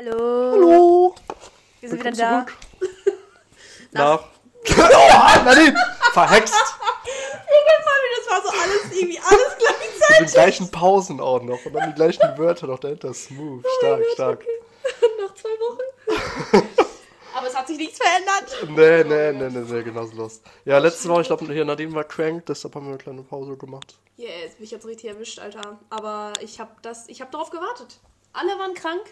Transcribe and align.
Hallo. 0.00 0.52
Hallo. 0.52 1.14
Wir 1.80 1.88
sind 1.88 1.98
wieder 1.98 2.12
Willkommen 2.12 2.46
da. 2.46 2.46
zurück. 2.78 3.18
Nach. 3.90 4.20
oh, 4.78 5.44
Nadine! 5.44 5.76
Verhext! 6.12 6.54
Das 8.18 8.34
war 8.34 8.42
so 8.42 8.48
alles 8.50 8.92
irgendwie 8.92 9.18
alles 9.18 9.56
gleichzeitig. 9.58 10.20
Mit 10.20 10.28
den 10.28 10.32
gleichen 10.32 10.70
Pausen 10.70 11.20
auch 11.20 11.42
noch 11.42 11.64
und 11.64 11.72
dann 11.72 11.88
die 11.90 11.94
gleichen 11.94 12.36
Wörter 12.36 12.66
noch 12.66 12.78
dahinter. 12.78 13.14
Smooth. 13.14 13.64
Stark, 13.78 14.02
stark. 14.12 14.44
Nach 15.18 15.34
zwei 15.34 15.48
Wochen. 15.48 16.68
Aber 17.34 17.46
es 17.46 17.56
hat 17.56 17.68
sich 17.68 17.78
nichts 17.78 17.98
verändert. 17.98 18.68
Nee, 18.68 19.04
nee, 19.04 19.32
nee, 19.32 19.48
nee, 19.48 19.72
nee, 19.72 19.82
genau 19.82 20.04
so 20.04 20.16
los. 20.16 20.42
Ja, 20.64 20.78
letzte 20.78 21.08
Woche, 21.08 21.22
ich 21.22 21.26
glaube, 21.28 21.46
hier 21.46 21.64
Nadine 21.64 21.94
war 21.94 22.04
crank, 22.04 22.44
deshalb 22.46 22.74
haben 22.74 22.86
wir 22.86 22.90
eine 22.90 22.98
kleine 22.98 23.22
Pause 23.22 23.56
gemacht. 23.56 23.96
Ja, 24.16 24.28
jetzt 24.42 24.56
bin 24.56 24.64
ich 24.64 24.72
jetzt 24.72 24.84
richtig 24.84 25.08
erwischt, 25.08 25.38
Alter. 25.38 25.78
Aber 25.88 26.34
ich 26.42 26.60
habe 26.60 26.72
das, 26.82 27.08
ich 27.08 27.22
habe 27.22 27.30
darauf 27.30 27.50
gewartet. 27.50 27.98
Alle 28.34 28.58
waren 28.58 28.74
krank, 28.74 29.06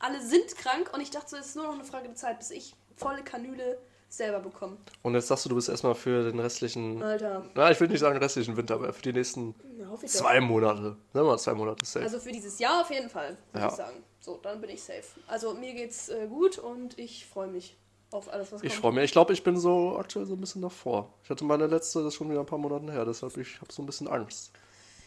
alle 0.00 0.20
sind 0.20 0.56
krank 0.56 0.90
und 0.92 1.00
ich 1.00 1.10
dachte, 1.10 1.36
es 1.36 1.46
ist 1.48 1.56
nur 1.56 1.66
noch 1.66 1.74
eine 1.74 1.84
Frage 1.84 2.06
der 2.08 2.16
Zeit, 2.16 2.38
bis 2.38 2.50
ich 2.50 2.74
volle 2.96 3.22
Kanüle 3.22 3.78
selber 4.08 4.40
bekomme. 4.40 4.76
Und 5.02 5.14
jetzt 5.14 5.28
sagst 5.28 5.44
du, 5.44 5.50
du 5.50 5.54
bist 5.54 5.68
erstmal 5.68 5.94
für 5.94 6.24
den 6.28 6.40
restlichen, 6.40 7.00
Alter, 7.00 7.44
na, 7.54 7.70
ich 7.70 7.78
will 7.78 7.86
nicht 7.86 8.00
sagen 8.00 8.18
restlichen 8.18 8.56
Winter, 8.56 8.74
aber 8.74 8.92
für 8.92 9.02
die 9.02 9.12
nächsten 9.12 9.54
ja, 9.78 9.86
ich 10.02 10.10
zwei 10.10 10.40
Monate. 10.40 10.82
Sagen 10.82 10.96
wir 11.12 11.22
mal 11.24 11.38
zwei 11.38 11.54
Monate 11.54 11.84
safe. 11.84 12.04
Also 12.04 12.18
für 12.18 12.32
dieses 12.32 12.58
Jahr 12.58 12.80
auf 12.80 12.90
jeden 12.90 13.08
Fall, 13.08 13.36
würde 13.52 13.66
Ja. 13.66 13.68
ich 13.70 13.76
sagen. 13.76 14.02
So, 14.18 14.38
dann 14.42 14.60
bin 14.60 14.68
ich 14.70 14.82
safe. 14.82 15.04
Also 15.28 15.54
mir 15.54 15.72
geht's 15.74 16.08
äh, 16.08 16.26
gut 16.26 16.58
und 16.58 16.98
ich 16.98 17.24
freue 17.26 17.46
mich 17.48 17.76
auf 18.10 18.30
alles, 18.32 18.50
was 18.50 18.62
Ich 18.64 18.70
kommt. 18.72 18.80
freue 18.80 18.92
mich. 18.94 19.04
Ich 19.04 19.12
glaube, 19.12 19.32
ich 19.32 19.44
bin 19.44 19.56
so 19.56 19.96
aktuell 19.96 20.26
so 20.26 20.34
ein 20.34 20.40
bisschen 20.40 20.60
davor. 20.62 21.14
Ich 21.22 21.30
hatte 21.30 21.44
meine 21.44 21.68
letzte, 21.68 22.00
das 22.00 22.08
ist 22.08 22.14
schon 22.16 22.28
wieder 22.30 22.40
ein 22.40 22.46
paar 22.46 22.58
Monate 22.58 22.90
her, 22.92 23.04
deshalb 23.04 23.36
ich 23.36 23.60
habe 23.60 23.72
so 23.72 23.80
ein 23.80 23.86
bisschen 23.86 24.08
Angst. 24.08 24.50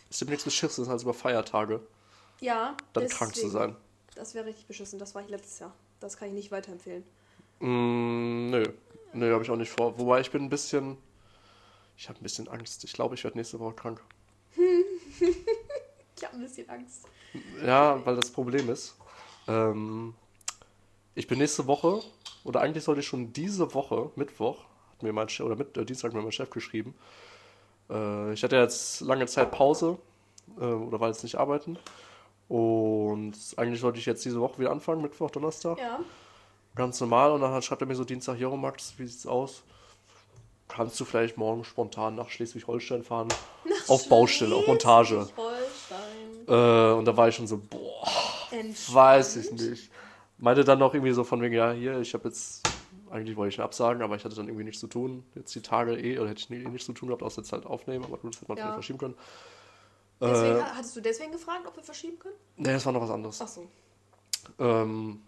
Ist 0.09 0.21
dem 0.21 0.29
nichts 0.29 0.45
Beschissenes 0.45 0.87
als 0.87 1.03
über 1.03 1.13
Feiertage 1.13 1.81
Ja, 2.39 2.77
dann 2.93 3.07
krank 3.09 3.35
zu 3.35 3.41
deswegen. 3.41 3.51
sein. 3.51 3.75
Das 4.15 4.35
wäre 4.35 4.45
richtig 4.45 4.67
beschissen. 4.67 4.99
Das 4.99 5.15
war 5.15 5.21
ich 5.21 5.29
letztes 5.29 5.59
Jahr. 5.59 5.73
Das 5.99 6.17
kann 6.17 6.27
ich 6.29 6.33
nicht 6.33 6.51
weiterempfehlen. 6.51 7.03
Mm, 7.59 8.49
nö, 8.49 8.63
nö, 9.13 9.33
habe 9.33 9.43
ich 9.43 9.49
auch 9.49 9.55
nicht 9.55 9.71
vor. 9.71 9.97
Wobei 9.97 10.21
ich 10.21 10.31
bin 10.31 10.43
ein 10.43 10.49
bisschen, 10.49 10.97
ich 11.97 12.09
habe 12.09 12.19
ein 12.19 12.23
bisschen 12.23 12.47
Angst. 12.47 12.83
Ich 12.83 12.93
glaube, 12.93 13.15
ich 13.15 13.23
werde 13.23 13.37
nächste 13.37 13.59
Woche 13.59 13.73
krank. 13.75 14.01
Ich 16.15 16.23
habe 16.23 16.37
ein 16.37 16.43
bisschen 16.43 16.69
Angst. 16.69 17.05
Ja, 17.65 17.99
weil 18.05 18.15
das 18.15 18.31
Problem 18.31 18.69
ist, 18.69 18.95
ähm, 19.47 20.13
ich 21.15 21.27
bin 21.27 21.39
nächste 21.39 21.67
Woche, 21.67 22.01
oder 22.45 22.61
eigentlich 22.61 22.83
sollte 22.83 23.01
ich 23.01 23.07
schon 23.07 23.33
diese 23.33 23.73
Woche, 23.73 24.09
Mittwoch, 24.15 24.59
hat 24.91 25.03
mir 25.03 25.11
mein 25.11 25.27
Chef, 25.27 25.45
oder 25.45 25.55
mit, 25.55 25.75
äh, 25.75 25.83
Dienstag 25.83 26.09
hat 26.09 26.15
mir 26.15 26.21
mein 26.21 26.31
Chef 26.31 26.49
geschrieben. 26.49 26.95
Äh, 27.89 28.33
ich 28.33 28.43
hatte 28.43 28.55
jetzt 28.55 29.01
lange 29.01 29.25
Zeit 29.25 29.51
Pause, 29.51 29.97
äh, 30.57 30.63
oder 30.63 30.99
war 30.99 31.09
jetzt 31.09 31.23
nicht 31.23 31.35
arbeiten. 31.35 31.77
Und 32.53 33.33
eigentlich 33.57 33.81
sollte 33.81 33.97
ich 33.97 34.05
jetzt 34.05 34.23
diese 34.25 34.39
Woche 34.39 34.59
wieder 34.59 34.69
anfangen, 34.69 35.01
Mittwoch, 35.01 35.31
Donnerstag. 35.31 35.79
Ja. 35.79 35.99
Ganz 36.75 37.01
normal. 37.01 37.31
Und 37.31 37.41
dann 37.41 37.59
schreibt 37.63 37.81
er 37.81 37.87
mir 37.87 37.95
so 37.95 38.03
Dienstag, 38.03 38.37
Jo, 38.37 38.55
Max, 38.55 38.93
wie 38.97 39.07
sieht's 39.07 39.25
aus? 39.25 39.63
Kannst 40.67 40.99
du 40.99 41.05
vielleicht 41.05 41.35
morgen 41.35 41.63
spontan 41.63 42.13
nach 42.13 42.29
Schleswig-Holstein 42.29 43.03
fahren? 43.03 43.29
auf 43.87 44.07
Baustelle, 44.07 44.53
auf 44.55 44.67
Montage. 44.67 45.27
Äh, 46.47 46.51
und 46.93 47.05
da 47.05 47.17
war 47.17 47.27
ich 47.27 47.35
schon 47.35 47.47
so, 47.47 47.57
boah, 47.57 48.07
weiß 48.89 49.37
ich 49.37 49.51
nicht. 49.53 49.89
Meinte 50.37 50.63
dann 50.63 50.77
noch 50.77 50.93
irgendwie 50.93 51.13
so 51.13 51.23
von 51.23 51.41
wegen, 51.41 51.55
ja, 51.55 51.71
hier, 51.71 51.99
ich 52.01 52.13
habe 52.13 52.27
jetzt, 52.27 52.67
eigentlich 53.09 53.35
wollte 53.35 53.53
ich 53.53 53.57
ihn 53.57 53.63
absagen, 53.63 54.03
aber 54.03 54.15
ich 54.15 54.23
hatte 54.25 54.35
dann 54.35 54.47
irgendwie 54.47 54.65
nichts 54.65 54.79
zu 54.79 54.87
tun. 54.87 55.23
Jetzt 55.33 55.55
die 55.55 55.61
Tage 55.61 55.97
eh, 55.97 56.19
oder 56.19 56.29
hätte 56.29 56.41
ich 56.41 56.51
eh 56.51 56.69
nichts 56.69 56.85
zu 56.85 56.93
tun 56.93 57.07
gehabt, 57.07 57.23
außer 57.23 57.41
jetzt 57.41 57.51
halt 57.51 57.65
aufnehmen, 57.65 58.05
aber 58.05 58.17
gut, 58.17 58.35
das 58.35 58.41
hätte 58.41 58.51
man 58.51 58.57
Ja. 58.59 58.63
vielleicht 58.65 58.75
verschieben 58.75 58.99
können. 58.99 59.15
Deswegen, 60.23 60.57
Äh, 60.59 60.61
hattest 60.75 60.95
du 60.95 61.01
deswegen 61.01 61.31
gefragt, 61.31 61.65
ob 61.67 61.75
wir 61.75 61.83
verschieben 61.83 62.17
können? 62.19 62.35
nee, 62.57 62.71
das 62.73 62.85
war 62.85 62.93
noch 62.93 63.01
was 63.01 63.09
anderes. 63.09 63.41
Ach 63.41 63.47
so. 63.47 63.67
Ähm, 64.59 65.21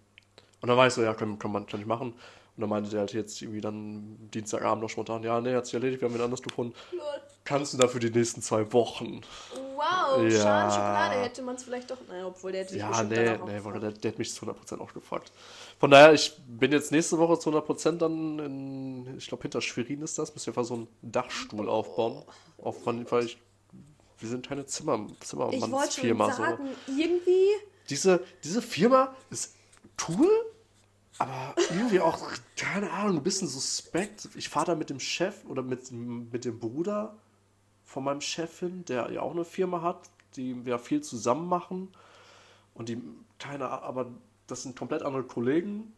und 0.62 0.68
dann 0.70 0.78
war 0.78 0.88
ich 0.88 0.94
so, 0.94 1.04
ja, 1.04 1.14
kann, 1.14 1.38
kann 1.38 1.52
man 1.52 1.66
ich 1.68 1.86
machen. 1.86 2.12
Und 2.14 2.62
dann 2.62 2.70
meinte 2.70 2.90
der 2.90 3.02
halt 3.02 3.14
jetzt 3.14 3.42
irgendwie 3.42 3.60
dann 3.62 4.18
Dienstagabend 4.34 4.82
noch 4.82 4.90
spontan, 4.90 5.24
ja, 5.24 5.42
nee, 5.42 5.54
hat 5.54 5.66
sich 5.66 5.74
erledigt, 5.74 6.02
wir 6.02 6.08
haben 6.08 6.16
wen 6.16 6.22
anders 6.22 6.42
gefunden. 6.42 6.74
Kannst 7.44 7.74
du 7.74 7.78
dafür 7.78 8.00
die 8.00 8.10
nächsten 8.10 8.42
zwei 8.42 8.72
Wochen? 8.74 9.22
Wow, 9.76 10.24
Ja. 10.24 10.30
schade 10.42 10.72
Schokolade. 10.72 11.16
Hätte 11.22 11.42
man 11.44 11.56
es 11.56 11.64
vielleicht 11.64 11.92
doch. 11.92 11.98
Naja, 12.08 12.26
obwohl 12.28 12.52
der 12.54 12.62
hätte 12.62 12.72
sich 12.72 12.80
Ja, 12.80 13.04
nee, 13.04 13.30
auch 13.38 13.46
nee, 13.46 13.60
weil 13.62 13.80
der, 13.80 13.92
der 13.92 14.12
hat 14.12 14.18
mich 14.18 14.34
zu 14.34 14.46
100% 14.46 14.80
auch 14.80 14.94
gefragt. 14.94 15.32
Von 15.80 15.92
daher, 15.92 16.14
ich 16.14 16.34
bin 16.48 16.72
jetzt 16.72 16.92
nächste 16.92 17.20
Woche 17.20 17.38
zu 17.38 17.50
100% 17.52 17.98
dann 18.02 18.40
in, 18.40 19.18
ich 19.18 19.28
glaube, 19.28 19.44
hinter 19.44 19.62
Schwerin 19.62 20.02
ist 20.02 20.18
das, 20.18 20.34
müssen 20.34 20.48
wir 20.48 20.52
einfach 20.54 20.64
so 20.68 20.74
einen 20.76 20.88
Dachstuhl 21.04 21.70
aufbauen. 21.70 22.24
Auf, 22.58 22.84
man- 22.86 23.10
weil 23.12 23.26
ich, 23.26 23.38
wir 24.20 24.30
sind 24.30 24.48
keine 24.48 24.66
Zimmer, 24.66 25.08
Ich 25.22 25.32
wollte 25.32 25.44
schon 25.44 25.52
Zimmermannsfirma. 25.52 26.32
So. 26.32 26.38
sagen, 26.38 26.70
irgendwie. 26.88 27.48
Diese, 27.90 28.24
diese 28.44 28.62
Firma 28.62 29.16
ist 29.30 29.54
cool, 30.08 30.30
aber 31.18 31.56
irgendwie 31.70 32.00
auch, 32.00 32.20
keine 32.58 32.92
Ahnung, 32.92 33.18
ein 33.18 33.24
bisschen 33.24 33.48
suspekt. 33.48 34.28
Ich 34.36 34.50
fahre 34.50 34.68
da 34.68 34.76
mit 34.76 34.90
dem 34.90 35.00
Chef 35.00 35.46
oder 35.48 35.62
mit, 35.62 35.92
mit 35.92 36.46
dem 36.46 36.60
Bruder 36.60 37.16
von 37.84 38.04
meinem 38.04 38.22
Chef 38.22 38.60
hin, 38.60 38.84
der 38.86 39.12
ja 39.12 39.22
auch 39.22 39.32
eine 39.32 39.46
Firma 39.46 39.82
hat, 39.82 40.10
die 40.36 40.66
wir 40.66 40.80
viel 40.80 41.02
zusammen 41.02 41.48
machen. 41.48 41.90
Und 42.74 42.90
die, 42.90 43.02
keine 43.40 43.70
Ahnung, 43.70 43.84
aber 43.84 44.12
das 44.48 44.64
sind 44.64 44.76
komplett 44.76 45.04
andere 45.04 45.24
Kollegen, 45.24 45.94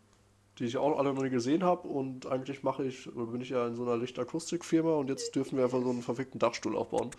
die 0.59 0.65
ich 0.65 0.77
auch 0.77 0.97
alle 0.97 1.13
noch 1.13 1.23
nie 1.23 1.29
gesehen 1.29 1.63
habe. 1.63 1.87
Und 1.87 2.27
eigentlich 2.27 2.63
mache 2.63 2.83
ich, 2.85 3.09
bin 3.13 3.41
ich 3.41 3.49
ja 3.49 3.67
in 3.67 3.75
so 3.75 3.83
einer 3.83 3.97
Lichtakustikfirma 3.97 4.93
und 4.95 5.09
jetzt 5.09 5.35
dürfen 5.35 5.57
wir 5.57 5.65
einfach 5.65 5.81
so 5.81 5.89
einen 5.89 6.03
verfickten 6.03 6.39
Dachstuhl 6.39 6.75
aufbauen. 6.75 7.11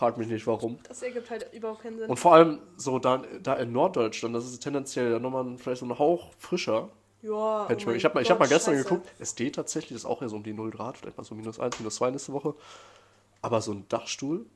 Frag 0.00 0.16
mich 0.16 0.28
nicht 0.28 0.46
warum. 0.46 0.78
Das 0.88 1.02
ergibt 1.02 1.28
halt 1.28 1.52
überhaupt 1.52 1.82
keinen 1.82 1.98
Sinn. 1.98 2.08
Und 2.08 2.16
vor 2.16 2.32
allem 2.32 2.58
so 2.78 2.98
da, 2.98 3.22
da 3.42 3.52
in 3.56 3.70
Norddeutschland, 3.70 4.34
das 4.34 4.46
ist 4.46 4.60
tendenziell 4.60 5.12
ja 5.12 5.18
nochmal 5.18 5.44
vielleicht 5.58 5.80
so 5.80 5.84
ein 5.84 5.98
Hauch 5.98 6.32
frischer. 6.38 6.88
ja. 7.20 7.68
Hätte 7.68 7.80
ich, 7.80 7.86
oh 7.86 7.90
mein 7.90 7.96
ich 7.98 8.04
habe 8.06 8.14
mal, 8.14 8.22
ich 8.22 8.30
hab 8.30 8.38
mal 8.38 8.48
gestern 8.48 8.76
scheiße. 8.76 8.88
geguckt, 8.88 9.12
es 9.18 9.34
geht 9.34 9.56
tatsächlich, 9.56 9.94
ist 9.94 10.06
auch 10.06 10.22
ja 10.22 10.30
so 10.30 10.36
um 10.36 10.42
die 10.42 10.54
0 10.54 10.70
Grad, 10.70 10.96
vielleicht 10.96 11.18
mal 11.18 11.24
so 11.24 11.34
minus 11.34 11.60
1, 11.60 11.80
minus 11.80 11.96
2 11.96 12.12
nächste 12.12 12.32
Woche. 12.32 12.54
Aber 13.42 13.60
so 13.60 13.72
ein 13.72 13.84
Dachstuhl, 13.90 14.46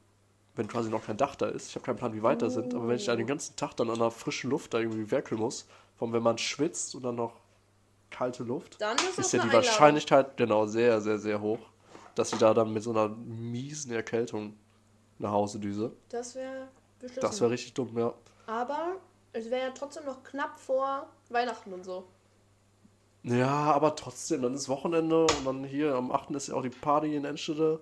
wenn 0.56 0.66
quasi 0.66 0.88
noch 0.88 1.04
kein 1.04 1.18
Dach 1.18 1.36
da 1.36 1.44
ist, 1.44 1.68
ich 1.68 1.74
habe 1.74 1.84
keinen 1.84 1.96
Plan, 1.96 2.14
wie 2.14 2.22
weit 2.22 2.40
da 2.40 2.48
sind, 2.48 2.74
aber 2.74 2.88
wenn 2.88 2.96
ich 2.96 3.04
da 3.04 3.14
den 3.14 3.26
ganzen 3.26 3.54
Tag 3.54 3.76
dann 3.76 3.90
an 3.90 3.98
der 3.98 4.10
frischen 4.10 4.48
Luft 4.48 4.72
da 4.72 4.78
irgendwie 4.78 5.10
werkeln 5.10 5.38
muss, 5.38 5.66
von 5.98 6.14
wenn 6.14 6.22
man 6.22 6.38
schwitzt 6.38 6.94
und 6.94 7.02
dann 7.02 7.16
noch 7.16 7.34
kalte 8.10 8.44
Luft, 8.44 8.80
Dann 8.80 8.96
ist 8.96 9.18
das 9.18 9.26
ist 9.26 9.32
ja 9.32 9.40
die 9.40 9.48
Einladung. 9.50 9.66
Wahrscheinlichkeit 9.66 10.38
genau 10.38 10.64
sehr, 10.64 11.02
sehr, 11.02 11.18
sehr 11.18 11.42
hoch, 11.42 11.58
dass 12.14 12.30
sie 12.30 12.38
da 12.38 12.54
dann 12.54 12.72
mit 12.72 12.82
so 12.82 12.92
einer 12.92 13.10
miesen 13.10 13.92
Erkältung 13.92 14.54
nach 15.18 15.30
Hause 15.32 15.58
düse. 15.58 15.92
Das 16.08 16.34
wäre 16.34 16.68
beschissen. 16.98 17.20
Das 17.22 17.40
wäre 17.40 17.50
richtig 17.50 17.74
dumm, 17.74 17.96
ja. 17.98 18.12
Aber 18.46 18.96
es 19.32 19.50
wäre 19.50 19.66
ja 19.68 19.70
trotzdem 19.74 20.04
noch 20.04 20.22
knapp 20.22 20.58
vor 20.58 21.06
Weihnachten 21.30 21.72
und 21.72 21.84
so. 21.84 22.04
Ja, 23.22 23.48
aber 23.72 23.96
trotzdem, 23.96 24.42
dann 24.42 24.54
ist 24.54 24.68
Wochenende 24.68 25.22
und 25.22 25.46
dann 25.46 25.64
hier 25.64 25.94
am 25.94 26.12
8. 26.12 26.30
ist 26.32 26.48
ja 26.48 26.54
auch 26.54 26.62
die 26.62 26.68
Party 26.68 27.16
in 27.16 27.24
Enschede. 27.24 27.80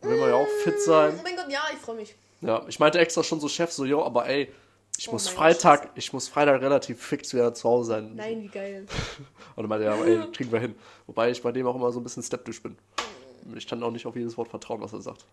Da 0.00 0.08
will 0.08 0.18
man 0.18 0.30
ja 0.30 0.34
auch 0.34 0.48
fit 0.64 0.74
Oh 0.78 0.84
sein. 0.86 1.20
mein 1.22 1.36
Gott, 1.36 1.46
ja, 1.48 1.62
ich 1.72 1.78
freue 1.78 1.96
mich. 1.96 2.16
Ja, 2.40 2.64
ich 2.66 2.78
meinte 2.80 2.98
extra 2.98 3.22
schon 3.22 3.38
so 3.40 3.48
Chef, 3.48 3.70
so, 3.70 3.84
jo, 3.84 4.04
aber 4.04 4.26
ey, 4.26 4.52
ich 4.98 5.08
Oh 5.08 5.12
muss 5.12 5.28
Freitag, 5.28 5.82
Gott, 5.82 5.90
ich 5.94 6.12
muss 6.12 6.28
Freitag 6.28 6.60
relativ 6.60 7.00
fix 7.00 7.32
wieder 7.32 7.54
zu 7.54 7.68
Hause 7.68 7.88
sein. 7.92 8.14
Nein, 8.16 8.42
wie 8.42 8.48
geil. 8.48 8.86
Und 9.56 9.62
dann 9.62 9.68
meinte 9.68 9.86
er, 9.86 9.96
ja, 9.96 10.04
ey, 10.04 10.30
kriegen 10.32 10.50
wir 10.50 10.58
hin. 10.60 10.74
Wobei 11.06 11.30
ich 11.30 11.40
bei 11.40 11.52
dem 11.52 11.66
auch 11.68 11.76
immer 11.76 11.92
so 11.92 12.00
ein 12.00 12.02
bisschen 12.02 12.22
skeptisch 12.24 12.60
bin. 12.60 12.76
Ich 13.56 13.66
kann 13.68 13.82
auch 13.82 13.90
nicht 13.92 14.06
auf 14.06 14.16
jedes 14.16 14.36
Wort 14.36 14.48
vertrauen, 14.48 14.80
was 14.80 14.92
er 14.92 15.00
sagt. 15.02 15.24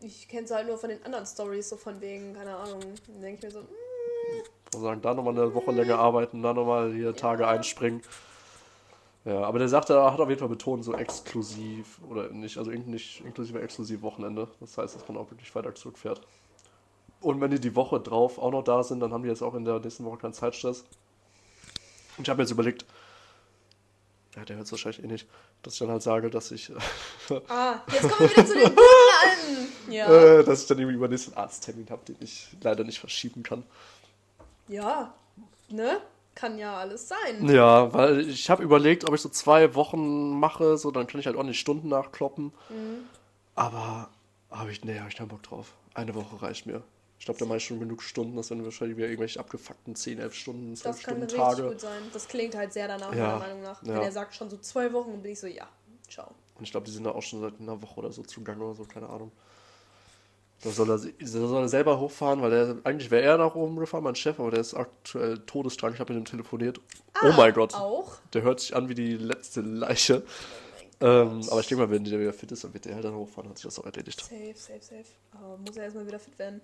Ich 0.00 0.28
kenne 0.28 0.44
es 0.44 0.50
halt 0.50 0.66
nur 0.66 0.78
von 0.78 0.90
den 0.90 1.04
anderen 1.04 1.26
Stories, 1.26 1.68
so 1.68 1.76
von 1.76 2.00
wegen, 2.00 2.34
keine 2.34 2.56
Ahnung. 2.56 2.80
Dann 3.06 3.20
denke 3.20 3.38
ich 3.38 3.42
mir 3.42 3.50
so, 3.50 3.60
mm, 3.62 4.80
sagen, 4.80 5.02
da 5.02 5.14
nochmal 5.14 5.34
eine 5.34 5.52
Woche 5.54 5.72
länger 5.72 5.98
arbeiten, 5.98 6.42
da 6.42 6.54
nochmal 6.54 6.92
hier 6.92 7.16
Tage 7.16 7.46
einspringen. 7.48 8.02
Ja, 9.24 9.42
aber 9.42 9.58
der 9.58 9.68
sagte, 9.68 9.94
er 9.94 10.12
hat 10.12 10.20
auf 10.20 10.28
jeden 10.28 10.38
Fall 10.38 10.48
betont, 10.48 10.84
so 10.84 10.94
exklusiv 10.94 11.98
oder 12.08 12.30
nicht, 12.30 12.56
also 12.56 12.70
nicht 12.70 13.24
inklusive 13.24 13.60
exklusiv 13.60 14.02
Wochenende. 14.02 14.48
Das 14.60 14.78
heißt, 14.78 14.94
dass 14.94 15.08
man 15.08 15.16
auch 15.18 15.30
wirklich 15.30 15.50
Freitag 15.50 15.76
zurückfährt. 15.76 16.20
Und 17.20 17.40
wenn 17.40 17.50
die 17.50 17.60
die 17.60 17.74
Woche 17.74 18.00
drauf 18.00 18.38
auch 18.38 18.52
noch 18.52 18.62
da 18.62 18.82
sind, 18.82 19.00
dann 19.00 19.12
haben 19.12 19.24
die 19.24 19.28
jetzt 19.28 19.42
auch 19.42 19.54
in 19.54 19.64
der 19.64 19.80
nächsten 19.80 20.04
Woche 20.04 20.18
keinen 20.18 20.32
Zeitstress. 20.32 20.84
Und 22.16 22.26
ich 22.26 22.28
habe 22.30 22.42
jetzt 22.42 22.52
überlegt, 22.52 22.86
ja, 24.36 24.44
der 24.44 24.56
hört 24.56 24.66
es 24.66 24.72
wahrscheinlich 24.72 25.02
eh 25.02 25.08
nicht, 25.08 25.28
dass 25.62 25.74
ich 25.74 25.78
dann 25.80 25.90
halt 25.90 26.02
sage, 26.02 26.30
dass 26.30 26.50
ich, 26.52 26.70
ah, 27.48 27.80
jetzt 27.92 28.08
kommen 28.08 28.30
wir 28.30 28.30
wieder 28.30 28.46
zu 28.46 28.54
den 28.54 28.76
an. 29.22 29.92
Ja. 29.92 30.08
äh, 30.38 30.44
dass 30.44 30.62
ich 30.62 30.66
dann 30.68 30.78
irgendwie 30.78 30.96
übernächsten 30.96 31.34
Arzttermin 31.36 31.86
habe, 31.90 32.02
den 32.06 32.16
ich 32.20 32.48
leider 32.62 32.84
nicht 32.84 33.00
verschieben 33.00 33.42
kann. 33.42 33.64
Ja, 34.68 35.12
ne? 35.68 36.00
Kann 36.34 36.56
ja 36.58 36.76
alles 36.76 37.08
sein. 37.08 37.48
Ja, 37.48 37.92
weil 37.92 38.20
ich 38.28 38.48
habe 38.48 38.62
überlegt, 38.62 39.04
ob 39.04 39.14
ich 39.14 39.20
so 39.20 39.28
zwei 39.28 39.74
Wochen 39.74 40.38
mache, 40.38 40.76
so 40.78 40.90
dann 40.92 41.06
kann 41.08 41.18
ich 41.20 41.26
halt 41.26 41.34
ordentlich 41.36 41.58
Stunden 41.58 41.88
nachkloppen. 41.88 42.52
Aber 43.54 44.08
habe 44.50 44.70
ich, 44.70 44.84
nee, 44.84 44.98
habe 44.98 45.08
ich 45.08 45.16
keinen 45.16 45.28
Bock 45.28 45.42
drauf. 45.42 45.72
Eine 45.94 46.14
Woche 46.14 46.40
reicht 46.40 46.66
mir. 46.66 46.82
Ich 47.18 47.24
glaube, 47.24 47.40
da 47.40 47.46
mache 47.46 47.56
ich 47.56 47.64
schon 47.64 47.80
genug 47.80 48.02
Stunden, 48.02 48.36
das 48.36 48.46
sind 48.46 48.62
wahrscheinlich 48.62 48.96
wieder 48.96 49.08
irgendwelche 49.08 49.40
abgefuckten 49.40 49.96
10, 49.96 50.20
11 50.20 50.34
Stunden, 50.34 50.76
12 50.76 50.82
Das 50.96 51.02
kann 51.04 51.14
Stunden 51.16 51.22
richtig 51.22 51.38
Tage. 51.40 51.62
gut 51.70 51.80
sein. 51.80 52.02
Das 52.12 52.28
klingt 52.28 52.54
halt 52.56 52.72
sehr 52.72 52.86
danach, 52.86 53.12
Ja, 53.12 53.26
meiner 53.30 53.38
Meinung 53.40 53.62
nach. 53.62 53.82
ja. 53.82 53.94
Wenn 53.94 54.02
er 54.02 54.12
sagt 54.12 54.36
schon 54.36 54.48
so 54.48 54.56
zwei 54.58 54.92
Wochen, 54.92 55.10
dann 55.10 55.22
bin 55.22 55.32
ich 55.32 55.40
so, 55.40 55.48
ja, 55.48 55.66
ciao. 56.08 56.30
Und 56.58 56.64
ich 56.64 56.70
glaube, 56.70 56.86
die 56.86 56.92
sind 56.92 57.04
da 57.04 57.12
auch 57.12 57.22
schon 57.22 57.40
seit 57.40 57.60
einer 57.60 57.80
Woche 57.80 58.00
oder 58.00 58.12
so 58.12 58.22
zugange 58.22 58.64
oder 58.64 58.74
so, 58.74 58.84
keine 58.84 59.08
Ahnung. 59.08 59.30
Da 60.62 60.70
soll 60.70 60.90
er, 60.90 60.98
soll 60.98 61.62
er 61.62 61.68
selber 61.68 62.00
hochfahren, 62.00 62.42
weil 62.42 62.50
der, 62.50 62.76
eigentlich 62.82 63.12
wäre 63.12 63.22
er 63.22 63.38
nach 63.38 63.54
oben 63.54 63.76
gefahren, 63.76 64.02
mein 64.02 64.16
Chef, 64.16 64.40
aber 64.40 64.50
der 64.50 64.60
ist 64.60 64.74
aktuell 64.74 65.38
todeskrank. 65.38 65.94
Ich 65.94 66.00
habe 66.00 66.12
mit 66.12 66.22
ihm 66.22 66.24
telefoniert. 66.24 66.80
oh 67.22 67.32
mein 67.36 67.54
Gott. 67.54 67.74
Auch? 67.74 68.16
Der 68.32 68.42
hört 68.42 68.58
sich 68.58 68.74
an 68.74 68.88
wie 68.88 68.94
die 68.94 69.16
letzte 69.16 69.60
Leiche. 69.60 70.24
Ähm, 71.00 71.42
aber 71.48 71.60
ich 71.60 71.68
denke 71.68 71.84
mal, 71.86 71.90
wenn 71.92 72.02
der 72.02 72.18
wieder 72.18 72.32
fit 72.32 72.50
ist, 72.50 72.64
dann 72.64 72.74
wird 72.74 72.86
der 72.86 72.96
halt 72.96 73.04
dann 73.04 73.14
hochfahren, 73.14 73.48
hat 73.48 73.58
sich 73.58 73.66
das 73.66 73.78
auch 73.78 73.84
erledigt. 73.84 74.20
Safe, 74.20 74.54
safe, 74.56 74.80
safe. 74.82 75.04
Aber 75.32 75.58
muss 75.58 75.76
er 75.76 75.84
erstmal 75.84 76.06
wieder 76.08 76.18
fit 76.18 76.36
werden. 76.40 76.60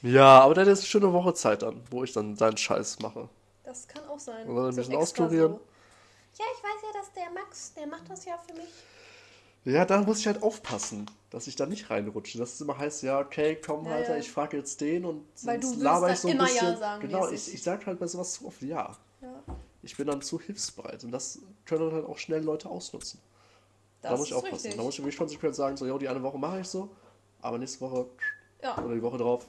Ja, 0.00 0.40
aber 0.40 0.54
der 0.54 0.62
hat 0.62 0.68
jetzt 0.68 0.78
eine 0.78 0.86
schöne 0.86 1.12
Woche 1.12 1.34
Zeit 1.34 1.60
dann, 1.60 1.82
wo 1.90 2.02
ich 2.02 2.12
dann 2.14 2.36
seinen 2.36 2.56
Scheiß 2.56 3.00
mache. 3.00 3.28
Das 3.64 3.86
kann 3.86 4.02
auch 4.08 4.18
sein. 4.18 4.48
Oder 4.48 4.68
ein 4.68 4.72
So 4.72 4.76
bisschen 4.78 4.94
extra 4.94 5.24
auskurieren. 5.24 5.52
Ja, 6.38 6.44
ich 6.56 6.62
weiß 6.62 6.82
ja, 6.82 7.00
dass 7.00 7.12
der 7.12 7.30
Max, 7.32 7.74
der 7.74 7.86
macht 7.86 8.08
das 8.08 8.24
ja 8.24 8.38
für 8.38 8.54
mich. 8.54 8.70
Ja, 9.64 9.84
da 9.84 10.00
muss 10.02 10.20
ich 10.20 10.26
halt 10.26 10.42
aufpassen, 10.42 11.06
dass 11.30 11.46
ich 11.46 11.56
da 11.56 11.66
nicht 11.66 11.90
reinrutsche. 11.90 12.38
Dass 12.38 12.54
es 12.54 12.60
immer 12.60 12.78
heißt, 12.78 13.02
ja, 13.02 13.20
okay, 13.20 13.56
komm, 13.56 13.84
Ja, 13.86 13.92
Alter, 13.92 14.14
ja. 14.14 14.18
ich 14.18 14.30
frage 14.30 14.56
jetzt 14.56 14.80
den 14.80 15.04
und 15.04 15.26
Weil 15.42 15.60
du 15.60 15.74
laber 15.74 16.12
ich 16.12 16.18
so 16.18 16.28
ein 16.28 16.34
immer 16.34 16.44
bisschen. 16.44 16.66
Ja 16.66 16.76
sagen, 16.76 17.02
genau, 17.02 17.30
mäßig. 17.30 17.48
ich, 17.48 17.54
ich 17.54 17.62
sag 17.62 17.86
halt 17.86 17.98
bei 17.98 18.06
sowas 18.06 18.32
zu 18.32 18.46
oft 18.46 18.62
ja. 18.62 18.96
Ja, 19.20 19.42
Ich 19.82 19.96
bin 19.96 20.06
dann 20.06 20.22
zu 20.22 20.40
hilfsbereit 20.40 21.04
und 21.04 21.10
das 21.12 21.40
können 21.66 21.86
dann 21.86 21.92
halt 21.92 22.06
auch 22.06 22.16
schnell 22.16 22.42
Leute 22.42 22.70
ausnutzen. 22.70 23.20
das 24.00 24.10
da 24.12 24.16
muss 24.16 24.28
ich 24.28 24.34
aufpassen. 24.34 24.54
richtig. 24.54 24.76
Da 24.76 24.82
muss 24.82 24.94
ich 24.94 25.00
wirklich 25.00 25.18
konsequent 25.18 25.54
sagen, 25.54 25.76
so, 25.76 25.86
ja, 25.86 25.98
die 25.98 26.08
eine 26.08 26.22
Woche 26.22 26.38
mache 26.38 26.60
ich 26.60 26.66
so, 26.66 26.90
aber 27.42 27.58
nächste 27.58 27.82
Woche 27.82 28.06
ja. 28.62 28.78
oder 28.82 28.94
die 28.94 29.02
Woche 29.02 29.18
drauf 29.18 29.46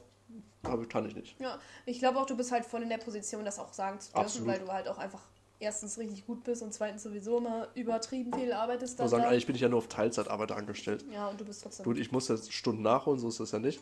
aber 0.63 0.85
kann 0.85 1.07
ich 1.07 1.15
nicht. 1.15 1.39
ja, 1.39 1.59
ich 1.85 1.99
glaube 1.99 2.19
auch, 2.19 2.25
du 2.25 2.37
bist 2.37 2.51
halt 2.51 2.65
voll 2.65 2.83
in 2.83 2.89
der 2.89 2.99
Position, 2.99 3.43
das 3.45 3.57
auch 3.59 3.73
sagen 3.73 3.99
zu 3.99 4.11
dürfen, 4.11 4.25
Absolut. 4.25 4.47
weil 4.47 4.59
du 4.59 4.71
halt 4.71 4.87
auch 4.87 4.97
einfach 4.97 5.21
erstens 5.61 5.97
richtig 5.97 6.25
gut 6.25 6.43
bist 6.43 6.61
und 6.63 6.73
zweitens 6.73 7.03
sowieso 7.03 7.37
immer 7.37 7.67
übertrieben 7.75 8.33
viel 8.33 8.51
arbeitest. 8.51 8.93
Ich 8.93 8.97
Dann 8.97 9.05
muss 9.05 9.11
sagen, 9.11 9.23
eigentlich 9.25 9.45
bin 9.45 9.55
ich 9.55 9.61
ja 9.61 9.69
nur 9.69 9.77
auf 9.79 9.87
Teilzeitarbeit 9.87 10.51
angestellt. 10.51 11.05
Ja, 11.11 11.27
und 11.29 11.39
du 11.39 11.45
bist 11.45 11.63
trotzdem. 11.63 11.85
Gut, 11.85 11.97
ich 11.97 12.11
muss 12.11 12.27
jetzt 12.27 12.51
Stunden 12.51 12.81
nachholen, 12.81 13.19
so 13.19 13.29
ist 13.29 13.39
das 13.39 13.51
ja 13.51 13.59
nicht. 13.59 13.81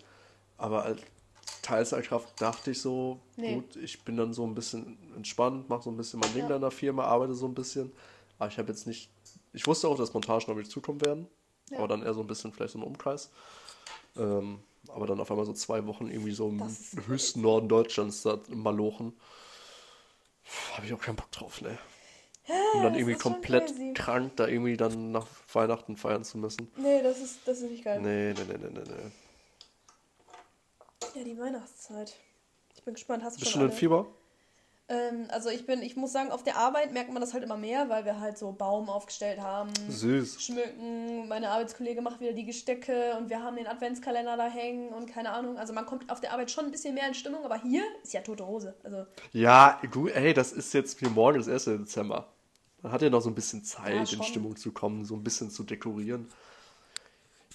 Aber 0.57 0.83
als 0.83 1.01
Teilzeitkraft 1.61 2.39
dachte 2.41 2.71
ich 2.71 2.81
so, 2.81 3.19
Nee. 3.37 3.55
gut, 3.55 3.75
ich 3.77 4.03
bin 4.03 4.17
dann 4.17 4.33
so 4.33 4.45
ein 4.45 4.53
bisschen 4.53 4.97
entspannt, 5.15 5.69
mache 5.69 5.83
so 5.83 5.89
ein 5.89 5.97
bisschen 5.97 6.19
mein 6.19 6.33
Ding 6.33 6.43
Ja. 6.43 6.49
da 6.49 6.55
in 6.55 6.61
der 6.61 6.71
Firma, 6.71 7.05
arbeite 7.05 7.33
so 7.33 7.45
ein 7.47 7.53
bisschen. 7.53 7.91
Aber 8.37 8.49
ich 8.49 8.57
habe 8.57 8.69
jetzt 8.69 8.85
nicht, 8.85 9.09
ich 9.53 9.65
wusste 9.65 9.87
auch, 9.87 9.97
dass 9.97 10.13
Montagen 10.13 10.49
auf 10.51 10.55
mich 10.57 10.69
zukommen 10.69 11.01
werden, 11.01 11.27
Ja. 11.71 11.77
aber 11.79 11.87
dann 11.87 12.03
eher 12.03 12.13
so 12.13 12.21
ein 12.21 12.27
bisschen 12.27 12.51
vielleicht 12.51 12.73
so 12.73 12.79
ein 12.79 12.83
Umkreis. 12.83 13.29
Ähm, 14.17 14.59
aber 14.89 15.07
dann 15.07 15.19
auf 15.19 15.29
einmal 15.31 15.45
so 15.45 15.53
zwei 15.53 15.85
Wochen 15.87 16.07
irgendwie 16.07 16.31
so 16.31 16.49
im 16.49 16.61
höchsten 17.07 17.41
Norden 17.41 17.69
Deutschlands, 17.69 18.23
da 18.23 18.39
Malochen. 18.49 19.13
Habe 20.75 20.85
ich 20.85 20.93
auch 20.93 21.01
keinen 21.01 21.15
Bock 21.15 21.31
drauf, 21.31 21.61
ne? 21.61 21.77
Um 22.73 22.81
dann 22.81 22.93
das 22.93 23.01
irgendwie 23.01 23.19
komplett 23.19 23.73
krank 23.95 24.35
da 24.37 24.47
irgendwie 24.47 24.75
dann 24.75 25.11
nach 25.11 25.27
Weihnachten 25.53 25.95
feiern 25.97 26.23
zu 26.23 26.39
müssen. 26.39 26.71
Nee, 26.77 27.03
das 27.03 27.19
ist, 27.19 27.39
das 27.45 27.59
ist 27.61 27.69
nicht 27.69 27.83
geil. 27.83 28.01
Nee, 28.01 28.33
nee, 28.33 28.43
nee, 28.47 28.57
nee, 28.57 28.69
nee, 28.71 28.83
nee. 28.87 29.11
Ja, 31.15 31.23
die 31.23 31.37
Weihnachtszeit. 31.37 32.15
Ich 32.75 32.83
bin 32.83 32.95
gespannt, 32.95 33.23
hast 33.23 33.35
du 33.35 33.39
Bist 33.41 33.51
du 33.51 33.59
schon 33.59 33.61
schon 33.61 33.67
in 33.67 33.71
alle? 33.71 33.79
Fieber? 33.79 34.07
Ähm, 34.91 35.27
also 35.29 35.49
ich 35.49 35.67
bin, 35.67 35.83
ich 35.83 35.95
muss 35.95 36.11
sagen, 36.11 36.31
auf 36.31 36.41
der 36.41 36.57
Arbeit 36.57 36.91
merkt 36.93 37.11
man 37.13 37.21
das 37.21 37.33
halt 37.33 37.43
immer 37.43 37.57
mehr, 37.57 37.89
weil 37.89 38.05
wir 38.05 38.19
halt 38.19 38.39
so 38.39 38.51
Baum 38.51 38.89
aufgestellt 38.89 39.39
haben, 39.39 39.69
Süß. 39.87 40.41
schmücken, 40.41 41.27
meine 41.27 41.51
Arbeitskollege 41.51 42.01
macht 42.01 42.19
wieder 42.19 42.33
die 42.33 42.45
Gestecke 42.45 43.13
und 43.17 43.29
wir 43.29 43.43
haben 43.43 43.55
den 43.55 43.67
Adventskalender 43.67 44.35
da 44.35 44.47
hängen 44.47 44.89
und 44.89 45.05
keine 45.05 45.29
Ahnung. 45.31 45.57
Also 45.59 45.73
man 45.73 45.85
kommt 45.85 46.09
auf 46.11 46.21
der 46.21 46.33
Arbeit 46.33 46.49
schon 46.49 46.65
ein 46.65 46.71
bisschen 46.71 46.95
mehr 46.95 47.07
in 47.07 47.13
Stimmung, 47.13 47.45
aber 47.45 47.61
hier 47.61 47.83
ist 48.03 48.13
ja 48.13 48.21
tote 48.21 48.47
Hose. 48.47 48.73
Also 48.83 49.05
Ja, 49.31 49.79
gut, 49.91 50.11
ey, 50.11 50.33
das 50.33 50.51
ist 50.51 50.73
jetzt 50.73 50.99
wie 51.01 51.07
morgen, 51.07 51.37
das 51.37 51.47
1. 51.47 51.65
Dezember. 51.65 52.27
Man 52.81 52.91
hat 52.91 53.01
ja 53.03 53.09
noch 53.11 53.21
so 53.21 53.29
ein 53.29 53.35
bisschen 53.35 53.63
Zeit, 53.63 53.93
Ja, 53.93 54.17
in. 54.17 54.23
Stimmung 54.23 54.55
zu 54.55 54.71
kommen, 54.71 55.05
so 55.05 55.13
ein 55.13 55.23
bisschen 55.23 55.51
zu 55.51 55.63
dekorieren. 55.63 56.27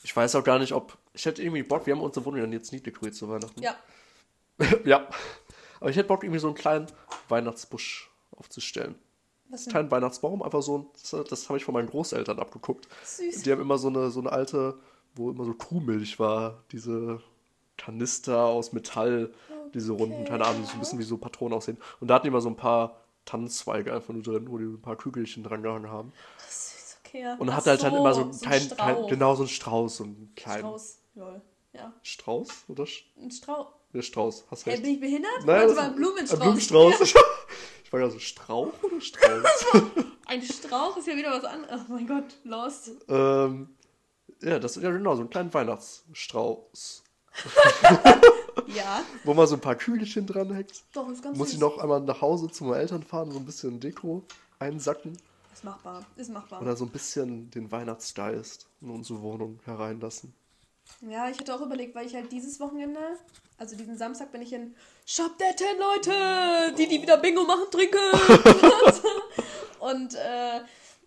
Ich 0.05 0.15
weiß 0.15 0.35
auch 0.37 0.45
gar 0.45 0.59
nicht, 0.59 0.73
ob. 0.73 0.97
Ich 1.15 1.25
hätte 1.27 1.43
irgendwie 1.43 1.63
Bock, 1.63 1.87
wir 1.87 1.95
haben 1.95 2.03
unsere 2.03 2.25
Wohnung 2.27 2.43
dann 2.43 2.53
jetzt 2.53 2.73
nie 2.73 2.81
dekoriert 2.81 3.15
zu 3.15 3.29
Weihnachten. 3.29 3.61
ja, 3.63 3.75
ja. 4.85 5.09
Aber 5.85 5.91
ich 5.91 5.99
hätte 5.99 6.09
Bock, 6.09 6.25
irgendwie 6.25 6.41
so 6.41 6.47
einen 6.47 6.57
kleinen 6.57 6.87
Weihnachtsbusch 7.29 8.11
aufzustellen. 8.39 8.95
was? 9.51 9.67
Kein 9.67 9.91
Weihnachtsbaum, 9.91 10.43
einfach 10.43 10.63
so 10.63 10.79
ein. 10.79 10.87
Das, 10.95 11.29
das 11.29 11.49
habe 11.51 11.59
ich 11.59 11.65
von 11.67 11.75
meinen 11.75 11.91
Großeltern 11.91 12.39
abgeguckt. 12.39 12.89
Süß. 13.05 13.43
Die 13.43 13.53
haben 13.53 13.61
immer 13.61 13.77
so 13.77 13.89
eine, 13.89 14.09
so 14.09 14.21
eine 14.21 14.33
alte, 14.33 14.79
wo 15.15 15.31
immer 15.31 15.45
so 15.45 15.53
Kuhmilch 15.53 16.19
war, 16.19 16.65
diese 16.73 17.21
Kanister 17.77 18.47
aus 18.47 18.73
Metall, 18.73 19.35
diese 19.75 19.93
runden, 19.93 20.25
keine 20.25 20.47
Ahnung, 20.47 20.63
die 20.63 20.69
so 20.69 20.73
ein 20.73 20.79
bisschen 20.79 20.99
wie 21.01 21.03
so 21.03 21.19
Patronen 21.19 21.53
aussehen. 21.53 21.77
Und 22.01 22.09
da 22.09 22.15
hatten 22.15 22.25
die 22.25 22.29
immer 22.29 22.41
so 22.41 22.49
ein 22.49 22.57
paar 22.57 23.03
Tannenzweige 23.27 23.93
einfach 23.93 24.15
nur 24.15 24.23
drin, 24.23 24.49
wo 24.49 24.57
die 24.57 24.65
ein 24.65 24.81
paar 24.81 24.97
Kügelchen 24.97 25.45
dran 25.45 25.63
gehangen 25.63 25.91
haben. 25.91 26.15
Süß, 26.49 26.97
okay. 27.05 27.21
ja. 27.21 27.35
Und 27.35 27.51
Ach 27.51 27.57
hat 27.59 27.67
halt 27.67 27.83
dann 27.83 27.95
immer 27.95 28.15
so 28.15 28.23
einen 28.23 28.31
ein 28.31 28.41
kleinen, 28.41 28.69
kleinen, 28.71 28.95
Strauch. 28.95 29.11
genau 29.11 29.35
so 29.35 29.43
einen 29.43 29.51
Strauß, 29.51 29.97
so 29.99 30.05
einen 30.05 30.33
kleinen 30.35 30.61
Strauß, 30.61 30.99
lol. 31.17 31.43
Ja, 31.75 31.93
Strauß 32.03 32.49
oder 32.69 32.87
ein 33.19 33.31
Strauß. 33.31 33.67
Der 33.95 34.03
Strauß, 34.03 34.45
hast 34.51 34.67
Hey, 34.67 34.73
recht. 34.75 34.83
bin 34.83 34.95
ich 34.95 35.01
behindert? 35.01 35.31
Nein, 35.47 35.63
das 35.63 35.73
ist 35.73 35.79
ein 35.79 35.95
Blumenstrauß. 35.97 36.41
Ein 36.41 36.45
Blumenstrauß. 36.47 37.15
Ich 37.87 37.93
war 37.93 38.01
ja 38.01 38.11
so 38.11 38.19
Strauch 38.19 38.73
oder 38.83 39.01
Strauß? 39.01 39.45
Ein 40.27 40.43
Strauch 40.43 40.97
ist 40.97 41.07
ja 41.07 41.15
wieder 41.17 41.31
was 41.31 41.45
anderes. 41.45 41.83
Oh 41.89 41.93
mein 41.93 42.07
Gott, 42.09 42.25
lost. 42.43 42.91
ähm, 43.09 43.69
ja, 44.43 44.59
das 44.59 44.77
ist 44.77 44.83
ja 44.83 44.91
genau 44.91 45.15
so 45.15 45.23
ein 45.23 45.31
kleiner 45.31 45.55
Weihnachtsstrauß. 45.55 47.05
Ja, 48.69 49.03
Wo 49.25 49.35
man 49.35 49.47
so 49.47 49.55
ein 49.57 49.61
paar 49.61 49.75
Kügelchen 49.77 50.27
dranhängt. 50.27 50.83
doch, 50.93 51.09
ist 51.09 51.23
ganz 51.23 51.37
Muss 51.37 51.49
süß. 51.49 51.55
ich 51.55 51.61
noch 51.61 51.79
einmal 51.79 52.01
nach 52.01 52.21
Hause 52.21 52.49
zu 52.51 52.65
meinen 52.65 52.81
Eltern 52.81 53.03
fahren, 53.03 53.31
so 53.31 53.39
ein 53.39 53.45
bisschen 53.45 53.79
Deko 53.81 54.23
einsacken 54.59 55.17
Ist 55.53 55.65
machbar, 55.65 56.05
ist 56.17 56.31
machbar. 56.31 56.63
oder 56.63 56.77
so 56.77 56.85
ein 56.85 56.91
bisschen 56.91 57.51
den 57.51 57.71
Weihnachtsgeist 57.71 58.67
in 58.81 58.91
unsere 58.91 59.21
Wohnung 59.23 59.61
hereinlassen. 59.65 60.35
Ja, 61.01 61.29
ich 61.29 61.39
hatte 61.39 61.55
auch 61.55 61.61
überlegt, 61.61 61.95
weil 61.95 62.07
ich 62.07 62.15
halt 62.15 62.31
dieses 62.33 62.59
Wochenende, 62.61 63.01
also 63.59 63.77
diesen 63.77 63.97
Samstag 63.99 64.33
bin 64.33 64.43
ich 64.43 64.53
in 64.53 64.75
Shop 65.07 65.37
der 65.39 65.55
Ten 65.55 65.79
Leute, 65.79 66.75
die, 66.79 66.87
die 66.87 67.03
wieder 67.03 67.17
Bingo 67.19 67.45
machen, 67.45 67.65
trinken. 67.71 67.99
und 69.81 70.15
äh, 70.15 70.61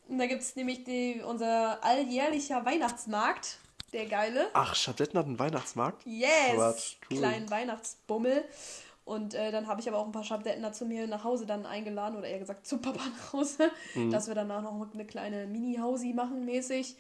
da 0.10 0.26
gibt 0.28 0.42
es 0.42 0.56
nämlich 0.56 0.84
die, 0.84 1.22
unser 1.26 1.84
alljährlicher 1.84 2.64
Weihnachtsmarkt, 2.66 3.58
der 3.94 4.06
geile. 4.06 4.48
Ach, 4.54 4.76
Schadetten 4.76 5.18
hat 5.18 5.26
einen 5.26 5.40
Weihnachtsmarkt? 5.40 6.06
Yes! 6.06 6.30
Quatsch, 6.56 6.96
cool. 7.10 7.18
Kleinen 7.18 7.50
Weihnachtsbummel. 7.50 8.44
Und 9.06 9.34
äh, 9.34 9.52
dann 9.52 9.68
habe 9.68 9.80
ich 9.80 9.88
aber 9.88 10.00
auch 10.00 10.06
ein 10.06 10.12
paar 10.12 10.26
Schabdettner 10.26 10.74
zu 10.74 10.86
mir 10.86 11.08
nach 11.08 11.24
Hause 11.24 11.46
dann 11.46 11.66
eingeladen, 11.66 12.18
oder 12.18 12.28
eher 12.28 12.40
gesagt 12.40 12.68
zu 12.68 12.78
Papa 12.80 13.00
nach 13.00 13.34
Hause, 13.34 13.72
Mhm. 13.96 14.12
dass 14.12 14.28
wir 14.28 14.36
danach 14.36 14.62
noch 14.62 14.94
eine 14.94 15.06
kleine 15.06 15.48
Mini-Hausi 15.48 16.14
machen 16.14 16.44
mäßig. 16.46 16.98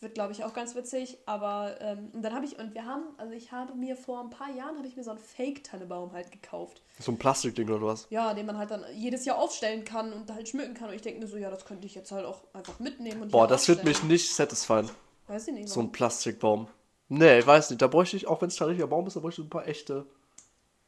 Wird, 0.00 0.14
glaube 0.14 0.32
ich, 0.32 0.44
auch 0.44 0.52
ganz 0.52 0.74
witzig. 0.74 1.18
Aber, 1.24 1.80
ähm, 1.80 2.10
und 2.12 2.22
dann 2.22 2.34
habe 2.34 2.44
ich, 2.44 2.58
und 2.58 2.74
wir 2.74 2.84
haben, 2.84 3.04
also 3.16 3.32
ich 3.32 3.52
habe 3.52 3.74
mir 3.74 3.96
vor 3.96 4.20
ein 4.20 4.30
paar 4.30 4.50
Jahren, 4.54 4.76
habe 4.76 4.86
ich 4.86 4.96
mir 4.96 5.04
so 5.04 5.10
einen 5.10 5.20
Fake-Tannebaum 5.20 6.12
halt 6.12 6.30
gekauft. 6.30 6.82
So 6.98 7.12
ein 7.12 7.18
Plastikding 7.18 7.70
oder 7.70 7.86
was? 7.86 8.06
Ja, 8.10 8.34
den 8.34 8.44
man 8.44 8.58
halt 8.58 8.70
dann 8.70 8.84
jedes 8.94 9.24
Jahr 9.24 9.38
aufstellen 9.38 9.84
kann 9.84 10.12
und 10.12 10.30
halt 10.30 10.48
schmücken 10.48 10.74
kann. 10.74 10.90
Und 10.90 10.94
ich 10.94 11.02
denke 11.02 11.20
mir 11.20 11.26
so, 11.26 11.36
ja, 11.36 11.50
das 11.50 11.64
könnte 11.64 11.86
ich 11.86 11.94
jetzt 11.94 12.12
halt 12.12 12.26
auch 12.26 12.42
einfach 12.52 12.78
mitnehmen. 12.80 13.22
Und 13.22 13.32
Boah, 13.32 13.46
das 13.46 13.66
wird 13.68 13.84
mich 13.84 14.02
nicht 14.02 14.34
satisfyen. 14.34 14.90
Weiß 15.26 15.48
ich 15.48 15.54
nicht. 15.54 15.68
So 15.68 15.80
ein. 15.80 15.92
Plastikbaum. 15.92 16.68
Nee, 17.08 17.38
ich 17.38 17.46
weiß 17.46 17.70
nicht. 17.70 17.80
Da 17.80 17.86
bräuchte 17.86 18.16
ich, 18.16 18.26
auch 18.26 18.42
wenn 18.42 18.48
es 18.48 18.60
ein 18.60 18.68
richtiger 18.68 18.88
Baum 18.88 19.06
ist, 19.06 19.16
da 19.16 19.20
bräuchte 19.20 19.42
ich 19.42 19.46
ein 19.46 19.50
paar 19.50 19.66
echte, 19.66 20.06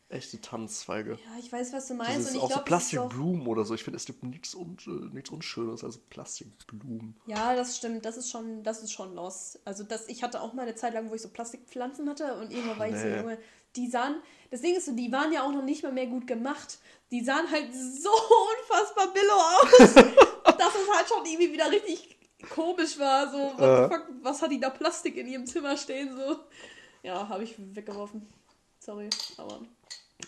echte 0.09 0.41
Tannenzweige. 0.41 1.13
Ja, 1.13 1.39
ich 1.41 1.51
weiß, 1.53 1.73
was 1.73 1.89
du 1.89 1.95
meinst. 1.95 2.17
Dieses, 2.19 2.31
und 2.33 2.37
ich 2.37 2.43
auch 2.43 2.49
so 2.51 2.55
glaube, 2.55 2.71
das 2.71 2.83
ist 2.93 2.99
auch- 2.99 3.09
Plastikblumen 3.09 3.47
oder 3.47 3.65
so. 3.65 3.75
Ich 3.75 3.83
finde, 3.85 3.97
es 3.97 4.05
gibt 4.05 4.23
nichts, 4.23 4.55
un, 4.55 4.77
äh, 4.87 5.15
nichts 5.15 5.31
Unschönes 5.31 5.83
als 5.83 5.99
Plastikblumen. 5.99 7.17
Ja, 7.27 7.55
das 7.57 7.77
stimmt. 7.77 8.05
Das 8.05 8.17
ist 8.17 8.31
schon, 8.31 8.63
das 8.63 8.83
ist 8.83 8.93
schon 8.93 9.15
los. 9.15 9.59
Also 9.65 9.83
das, 9.85 10.09
ich 10.09 10.23
hatte 10.23 10.41
auch 10.41 10.53
mal 10.53 10.63
eine 10.63 10.75
Zeit 10.75 10.95
lang, 10.95 11.11
wo 11.11 11.15
ich 11.15 11.23
so 11.23 11.29
Plastikpflanzen 11.29 12.09
hatte 12.09 12.35
und 12.39 12.53
irgendwann 12.53 12.79
war 12.79 12.89
ich 12.89 12.97
so, 12.97 13.07
Nee. 13.07 13.17
Junge, 13.19 13.39
die 13.75 13.89
sahen, 13.91 14.17
das 14.51 14.61
Ding 14.63 14.75
ist 14.77 14.87
so, 14.87 14.93
die 14.93 15.11
waren 15.13 15.33
ja 15.33 15.43
auch 15.43 15.53
noch 15.53 15.65
nicht 15.65 15.83
mal 15.83 15.93
mehr 15.93 16.07
gut 16.07 16.27
gemacht. 16.27 16.79
Die 17.11 17.23
sahen 17.25 17.51
halt 17.51 17.75
so 17.75 18.11
unfassbar 18.71 19.13
billow 19.13 19.33
aus, 19.35 19.95
dass 20.57 20.75
es 20.75 20.97
halt 20.97 21.09
schon 21.09 21.25
irgendwie 21.27 21.53
wieder 21.53 21.71
richtig 21.71 22.17
komisch 22.55 22.99
war. 22.99 23.31
So, 23.31 23.39
what 23.39 23.61
Äh. 23.61 23.89
the 23.89 23.95
fuck, 23.95 24.09
was 24.23 24.41
hat 24.43 24.51
die 24.53 24.61
da 24.61 24.71
Plastik 24.71 25.17
in 25.17 25.27
ihrem 25.27 25.47
Zimmer 25.47 25.77
stehen? 25.77 26.17
So, 26.17 26.37
ja, 27.03 27.29
habe 27.29 27.43
ich 27.45 27.55
weggeworfen. 27.59 28.27
Sorry, 28.79 29.09
aber 29.37 29.61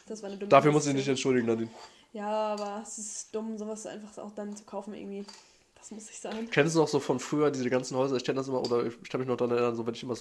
das 0.06 0.22
war 0.22 0.28
eine 0.28 0.38
dumme 0.38 0.48
Dafür 0.50 0.72
muss 0.72 0.86
ich 0.86 0.94
nicht 0.94 1.08
entschuldigen, 1.08 1.46
Nadine. 1.46 1.70
Ja, 2.12 2.28
aber 2.28 2.80
es 2.82 2.98
ist 2.98 3.34
dumm, 3.34 3.58
sowas 3.58 3.86
einfach 3.86 4.16
auch 4.18 4.32
dann 4.34 4.56
zu 4.56 4.64
kaufen 4.64 4.94
irgendwie. 4.94 5.24
Das 5.74 5.90
muss 5.90 6.10
ich 6.10 6.18
sagen. 6.18 6.48
Kennst 6.50 6.74
du 6.74 6.80
noch 6.80 6.88
so 6.88 6.98
von 7.00 7.20
früher 7.20 7.50
diese 7.50 7.70
ganzen 7.70 7.96
Häuser? 7.96 8.16
Ich 8.16 8.24
kenne 8.24 8.36
das 8.38 8.48
immer, 8.48 8.60
oder 8.60 8.84
ich, 8.86 9.08
kann 9.08 9.20
mich 9.20 9.28
noch 9.28 9.36
daran 9.36 9.52
erinnern, 9.56 9.76
so 9.76 9.86
wenn 9.86 9.94
ich 9.94 10.02
immer, 10.02 10.16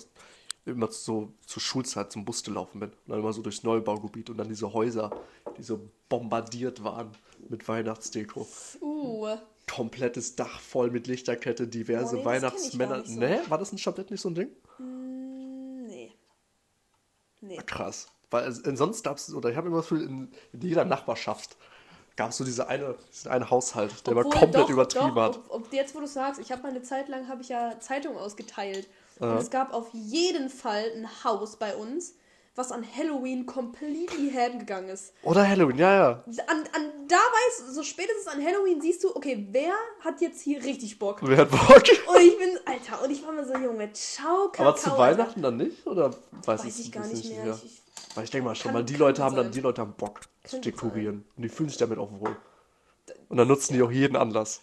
immer 0.66 0.92
so 0.92 1.32
zur 1.46 1.62
Schulzeit 1.62 2.12
zum 2.12 2.26
Bus 2.26 2.44
gelaufen 2.44 2.80
bin. 2.80 2.90
Und 2.90 2.98
dann 3.08 3.20
immer 3.20 3.34
so 3.34 3.42
durchs 3.42 3.64
Neubaugebiet 3.64 4.30
und 4.30 4.38
dann 4.38 4.50
diese 4.50 4.72
Häuser, 4.74 5.10
die 5.58 5.64
so 5.64 5.80
bombardiert 6.10 6.84
waren 6.84 7.12
mit 7.50 7.68
Weihnachtsdeko. 7.68 8.48
Uh, 8.82 9.36
Komplettes 9.70 10.36
Dach 10.36 10.60
voll 10.60 10.92
mit 10.92 11.08
Lichterkette, 11.08 11.68
diverse 11.68 12.16
Oh, 12.18 12.20
nee, 12.20 12.26
Weihnachtsmänner. 12.26 13.04
so. 13.06 13.20
Nee, 13.20 13.40
war 13.48 13.58
das 13.58 13.72
in 13.72 13.78
Stadt 13.78 14.12
nicht 14.12 14.22
so 14.22 14.30
ein 14.30 14.36
Ding? 14.36 14.50
mm, 14.78 15.88
nee. 15.88 16.12
Nee. 17.42 17.58
Krass. 17.66 18.08
Weil 18.30 18.48
äh, 18.50 18.76
sonst 18.76 19.04
gab 19.04 19.18
es, 19.18 19.34
oder 19.34 19.50
ich 19.50 19.56
habe 19.56 19.68
immer 19.68 19.78
das 19.78 19.90
Gefühl, 19.90 20.04
in, 20.04 20.32
in 20.54 20.62
jeder 20.62 20.86
Nachbarschaft 20.86 21.58
gab 22.16 22.32
es 22.32 22.38
so 22.38 22.44
diese 22.44 22.68
eine, 22.68 22.96
diesen 23.12 23.32
einen 23.32 23.50
Haushalt, 23.50 24.06
der 24.06 24.18
Obwohl, 24.18 24.26
immer 24.26 24.40
komplett 24.40 24.64
doch, 24.64 24.70
übertrieben 24.70 25.16
doch, 25.16 25.22
hat. 25.22 25.38
Ob, 25.50 25.68
ob, 25.68 25.74
jetzt, 25.74 25.96
wo 25.96 26.00
du 26.00 26.08
sagst, 26.08 26.42
ich 26.42 26.52
habe 26.52 26.64
mal 26.64 26.70
eine 26.70 26.82
Zeit 26.82 27.08
lang 27.10 27.28
habe 27.28 27.42
ich 27.42 27.50
ja 27.50 27.80
Zeitung 27.80 28.18
ausgeteilt. 28.18 28.88
Und 29.20 29.38
es 29.38 29.50
gab 29.50 29.74
auf 29.74 29.88
jeden 29.94 30.50
Fall 30.50 30.92
ein 30.96 31.08
Haus 31.24 31.56
bei 31.56 31.76
uns, 31.76 32.14
was 32.58 32.72
an 32.72 32.84
Halloween 32.98 33.46
completely 33.46 34.32
ham 34.32 34.60
gegangen 34.60 34.90
ist. 34.90 35.14
Oder 35.24 35.48
Halloween, 35.48 35.78
ja, 35.78 35.96
ja. 35.96 36.24
An, 36.48 36.64
an, 36.74 36.92
da 37.08 37.16
weißt 37.16 37.70
du, 37.70 37.74
so 37.74 37.84
spätestens 37.84 38.28
an 38.28 38.44
Halloween 38.44 38.82
siehst 38.82 39.04
du, 39.04 39.16
okay, 39.16 39.48
wer 39.52 39.74
hat 40.02 40.22
jetzt 40.22 40.42
hier 40.42 40.64
richtig 40.64 40.98
Bock? 40.98 41.20
Wer 41.22 41.38
hat 41.38 41.52
Bock? 41.52 41.84
Und 42.08 42.22
ich 42.22 42.38
bin, 42.38 42.60
Alter, 42.66 43.04
und 43.04 43.12
ich 43.12 43.24
war 43.24 43.32
mal 43.32 43.46
so, 43.46 43.56
Junge, 43.56 43.94
ciao, 43.94 44.50
Kakao. 44.50 44.70
Aber 44.70 44.76
zu 44.76 44.92
Alter. 44.92 44.98
Weihnachten 45.00 45.42
dann 45.42 45.58
nicht? 45.58 45.86
Oder 45.86 46.12
weiß, 46.46 46.66
Weiß 46.66 46.80
ich 46.80 46.92
gar 46.92 47.06
nicht 47.06 47.30
mehr. 47.30 47.54
Ich, 47.54 47.66
ich, 47.66 47.82
Weil 48.16 48.24
ich 48.24 48.32
denke 48.32 48.48
mal 48.48 48.56
schon, 48.56 48.72
Kann- 48.72 48.82
mal 48.82 48.86
die 48.86 48.96
Leute 48.96 49.24
haben 49.24 49.36
dann, 49.36 49.46
sein. 49.46 49.52
die 49.54 49.60
Leute 49.62 49.82
haben 49.82 49.94
Bock 49.94 50.22
zu 50.44 50.56
Kann 50.58 50.62
dekorieren. 50.62 51.26
Und 51.36 51.44
die 51.44 51.50
fühlen 51.50 51.70
sich 51.70 51.78
damit 51.78 52.00
auch 52.00 52.10
wohl. 52.20 52.36
Und 53.30 53.38
dann 53.38 53.48
nutzen 53.48 53.74
die 53.74 53.82
auch 53.82 53.92
jeden 53.92 54.16
Anlass. 54.16 54.62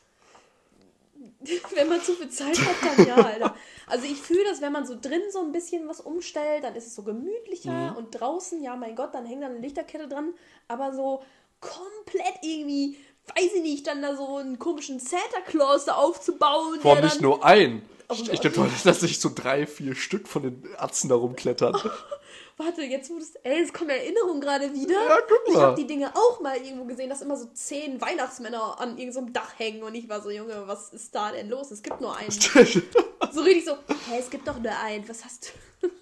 wenn 1.75 1.89
man 1.89 2.01
zu 2.03 2.15
viel 2.15 2.31
Zeit 2.31 2.59
hat, 2.59 2.97
dann 2.99 3.07
ja, 3.07 3.15
Alter. 3.17 3.55
Also 3.87 4.07
ich 4.07 4.17
fühle 4.19 4.45
das, 4.45 4.61
wenn 4.63 4.73
man 4.73 4.87
so 4.87 4.97
drin 4.99 5.21
so 5.31 5.41
ein 5.41 5.53
bisschen 5.53 5.87
was 5.89 6.01
umstellt, 6.01 6.65
dann 6.65 6.75
ist 6.75 6.87
es 6.87 6.95
so 6.95 7.03
gemütlicher 7.03 7.91
Mhm. 7.93 7.97
und 7.97 8.11
draußen, 8.19 8.63
ja 8.63 8.77
mein 8.77 8.97
Gott, 8.97 9.15
dann 9.15 9.27
hängt 9.27 9.43
da 9.43 9.47
eine 9.49 9.59
Lichterkette 9.59 10.09
dran, 10.09 10.33
aber 10.69 10.95
so 10.95 11.23
komplett 11.61 12.39
irgendwie, 12.43 12.97
weiß 13.37 13.55
ich 13.57 13.63
nicht, 13.63 13.87
dann 13.87 14.01
da 14.01 14.17
so 14.17 14.37
einen 14.37 14.59
komischen 14.59 15.01
Santa 15.01 15.41
Claus 15.47 15.85
da 15.85 15.95
aufzubauen. 15.97 16.81
Vor 16.81 16.97
allem 16.97 17.05
nicht 17.05 17.21
nur 17.21 17.45
ein. 17.45 17.83
Oh 18.09 18.15
ich 18.31 18.41
denke, 18.41 18.67
dass 18.85 19.01
sich 19.01 19.19
so 19.21 19.31
drei, 19.35 19.67
vier 19.67 19.95
Stück 19.95 20.29
von 20.29 20.43
den 20.43 20.63
Atzen 20.79 21.09
da 21.11 21.15
rumklettern. 21.15 21.75
Warte, 22.57 22.83
jetzt 22.83 23.11
das, 23.11 23.35
ey, 23.43 23.63
es 23.63 23.73
kommen 23.73 23.91
Erinnerungen 23.91 24.41
gerade 24.41 24.73
wieder. 24.73 24.95
Ja, 24.95 25.19
guck 25.29 25.41
Ich 25.49 25.55
mal. 25.55 25.63
habe 25.63 25.77
die 25.81 25.87
Dinge 25.87 26.13
auch 26.15 26.41
mal 26.41 26.57
irgendwo 26.57 26.85
gesehen, 26.85 27.09
dass 27.11 27.21
immer 27.21 27.37
so 27.37 27.47
zehn 27.53 28.01
Weihnachtsmänner 28.01 28.81
an 28.81 28.97
irgendeinem 28.97 29.33
Dach 29.33 29.59
hängen 29.59 29.83
und 29.83 29.95
ich 29.95 30.09
war 30.09 30.23
so, 30.23 30.31
Junge, 30.31 30.67
was 30.67 30.91
ist 30.93 31.15
da 31.15 31.33
denn 31.33 31.49
los? 31.49 31.71
Es 31.73 31.83
gibt 31.83 32.01
nur 32.01 32.17
einen. 32.17 32.31
So 33.33 33.41
richtig 33.41 33.65
so, 33.65 33.73
hä, 34.09 34.19
es 34.21 34.31
gibt 34.31 34.47
doch 34.47 34.61
nur 34.61 34.71
einen, 34.79 35.09
was 35.09 35.25
hast 35.25 35.53
du? 35.83 35.89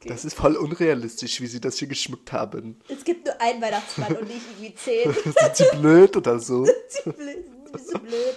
Okay. 0.00 0.08
Das 0.08 0.24
ist 0.24 0.32
voll 0.34 0.56
unrealistisch, 0.56 1.42
wie 1.42 1.46
sie 1.46 1.60
das 1.60 1.76
hier 1.76 1.86
geschmückt 1.86 2.32
haben. 2.32 2.80
Es 2.88 3.04
gibt 3.04 3.26
nur 3.26 3.38
einen 3.38 3.60
Weihnachtsmann 3.60 4.16
und 4.16 4.28
nicht 4.28 4.40
irgendwie 4.50 4.74
zehn. 4.74 5.12
Sind 5.24 5.56
sie 5.56 5.76
blöd 5.76 6.16
oder 6.16 6.38
so? 6.40 6.64
Sie 6.64 7.10
blöd, 7.10 7.44
ein 7.66 7.70
bisschen 7.70 8.00
blöd. 8.00 8.34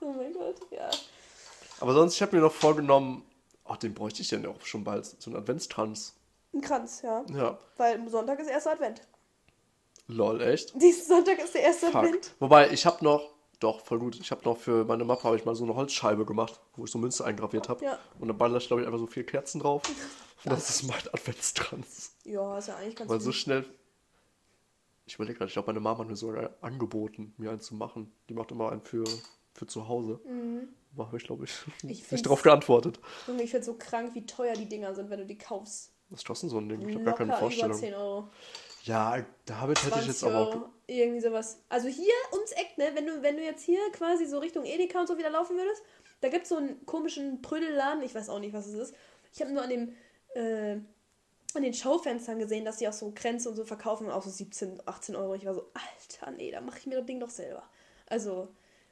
Oh 0.00 0.06
mein 0.12 0.32
Gott, 0.32 0.56
ja. 0.72 0.90
Aber 1.78 1.94
sonst, 1.94 2.16
ich 2.16 2.22
habe 2.22 2.34
mir 2.34 2.42
noch 2.42 2.52
vorgenommen, 2.52 3.22
ach, 3.64 3.76
den 3.76 3.94
bräuchte 3.94 4.22
ich 4.22 4.32
ja 4.32 4.40
auch 4.48 4.66
schon 4.66 4.82
bald, 4.82 5.06
so 5.06 5.30
einen 5.30 5.36
Adventskranz. 5.38 6.14
Ein 6.52 6.60
Kranz, 6.60 7.02
ja. 7.02 7.24
Ja, 7.32 7.58
Weil 7.76 8.08
Sonntag 8.08 8.38
ist 8.40 8.48
erster 8.50 8.72
Advent. 8.72 9.02
lol, 10.08 10.40
echt? 10.40 10.74
Diesen 10.80 11.06
Sonntag 11.06 11.38
ist 11.38 11.54
der 11.54 11.62
erste 11.62 11.86
Fuck. 11.86 11.96
Advent. 12.04 12.34
Wobei, 12.40 12.70
ich 12.70 12.84
habe 12.86 13.04
noch, 13.04 13.34
doch, 13.60 13.80
voll 13.80 13.98
gut, 14.00 14.18
ich 14.18 14.30
habe 14.30 14.44
noch 14.44 14.56
für 14.56 14.84
meine 14.84 15.04
Mappe 15.04 15.24
habe 15.24 15.36
ich 15.36 15.44
mal 15.44 15.54
so 15.54 15.64
eine 15.64 15.74
Holzscheibe 15.76 16.24
gemacht, 16.26 16.60
wo 16.76 16.84
ich 16.84 16.90
so 16.90 16.98
Münze 16.98 17.24
eingraviert 17.24 17.68
habe. 17.68 17.84
Ja. 17.84 17.98
Und 18.18 18.28
dann 18.28 18.36
baller 18.38 18.56
ich, 18.58 18.66
glaube 18.66 18.82
ich, 18.82 18.86
einfach 18.86 18.98
so 18.98 19.06
vier 19.06 19.24
Kerzen 19.24 19.60
drauf. 19.60 19.82
Und 20.44 20.50
das 20.52 20.70
ist 20.70 20.82
mein 20.84 20.98
Adventskranz. 21.12 22.16
Ja, 22.24 22.58
ist 22.58 22.68
ja 22.68 22.76
eigentlich 22.76 22.96
ganz 22.96 23.10
Weil 23.10 23.20
so 23.20 23.26
gut. 23.26 23.34
schnell. 23.34 23.64
Ich 25.06 25.14
überlege 25.16 25.38
gerade, 25.38 25.48
ich 25.48 25.54
glaube, 25.54 25.66
meine 25.66 25.80
Mama 25.80 25.98
hat 25.98 26.08
mir 26.08 26.16
sogar 26.16 26.50
angeboten, 26.60 27.34
mir 27.36 27.50
einen 27.50 27.60
zu 27.60 27.74
machen. 27.74 28.12
Die 28.28 28.34
macht 28.34 28.50
immer 28.52 28.70
einen 28.70 28.80
für, 28.82 29.04
für 29.54 29.66
zu 29.66 29.88
Hause. 29.88 30.20
Aber 30.94 31.06
habe 31.06 31.16
ich, 31.16 31.24
glaube 31.24 31.44
ich, 31.44 31.52
Mhm. 31.82 31.90
Ich 31.90 32.10
nicht 32.10 32.26
darauf 32.26 32.42
geantwortet. 32.42 32.98
Junge, 33.26 33.42
ich 33.42 33.50
finde 33.50 33.66
so 33.66 33.74
krank, 33.74 34.14
wie 34.14 34.24
teuer 34.26 34.54
die 34.54 34.68
Dinger 34.68 34.94
sind, 34.94 35.10
wenn 35.10 35.18
du 35.18 35.26
die 35.26 35.38
kaufst. 35.38 35.92
Was 36.10 36.24
kostet 36.24 36.50
so 36.50 36.58
ein 36.58 36.68
Ding? 36.68 36.88
Ich 36.88 36.94
habe 36.94 37.04
gar 37.04 37.14
keine 37.14 37.30
über 37.30 37.38
Vorstellung. 37.38 37.76
10 37.76 37.94
Euro. 37.94 38.28
Ja, 38.84 39.24
damit 39.44 39.78
hätte 39.78 39.98
ich 39.98 40.04
20 40.04 40.06
jetzt 40.08 40.24
aber 40.24 40.38
auch. 40.38 40.68
Irgendwie 40.86 41.20
sowas. 41.20 41.62
Also 41.68 41.88
hier 41.88 42.12
ums 42.32 42.52
Eck, 42.52 42.76
ne? 42.78 42.90
Wenn 42.94 43.06
du, 43.06 43.22
wenn 43.22 43.36
du 43.36 43.42
jetzt 43.44 43.62
hier 43.62 43.80
quasi 43.92 44.26
so 44.26 44.38
Richtung 44.38 44.64
Edeka 44.64 45.00
und 45.00 45.06
so 45.06 45.18
wieder 45.18 45.30
laufen 45.30 45.56
würdest, 45.56 45.82
da 46.20 46.28
gibt 46.28 46.44
es 46.44 46.48
so 46.48 46.56
einen 46.56 46.84
komischen 46.86 47.42
Prüdelladen, 47.42 48.02
ich 48.02 48.14
weiß 48.14 48.28
auch 48.28 48.40
nicht, 48.40 48.52
was 48.52 48.66
es 48.66 48.74
ist. 48.74 48.94
Ich 49.32 49.40
habe 49.40 49.52
nur 49.52 49.62
an 49.62 49.70
dem, 49.70 49.92
äh, 50.34 50.72
an 51.54 51.62
den 51.62 51.74
Schaufenstern 51.74 52.38
gesehen, 52.38 52.64
dass 52.64 52.78
die 52.78 52.88
auch 52.88 52.92
so 52.92 53.12
Grenze 53.14 53.48
und 53.48 53.56
so 53.56 53.64
verkaufen, 53.64 54.10
auch 54.10 54.22
so 54.22 54.30
17, 54.30 54.82
18 54.86 55.16
Euro. 55.16 55.34
Ich 55.34 55.46
war 55.46 55.54
so, 55.54 55.70
Alter, 55.74 56.32
nee, 56.36 56.50
da 56.50 56.60
mache 56.60 56.78
ich 56.78 56.86
mir 56.86 56.96
das 56.96 57.06
Ding 57.06 57.20
doch 57.20 57.30
selber. 57.30 57.62
Also 58.06 58.48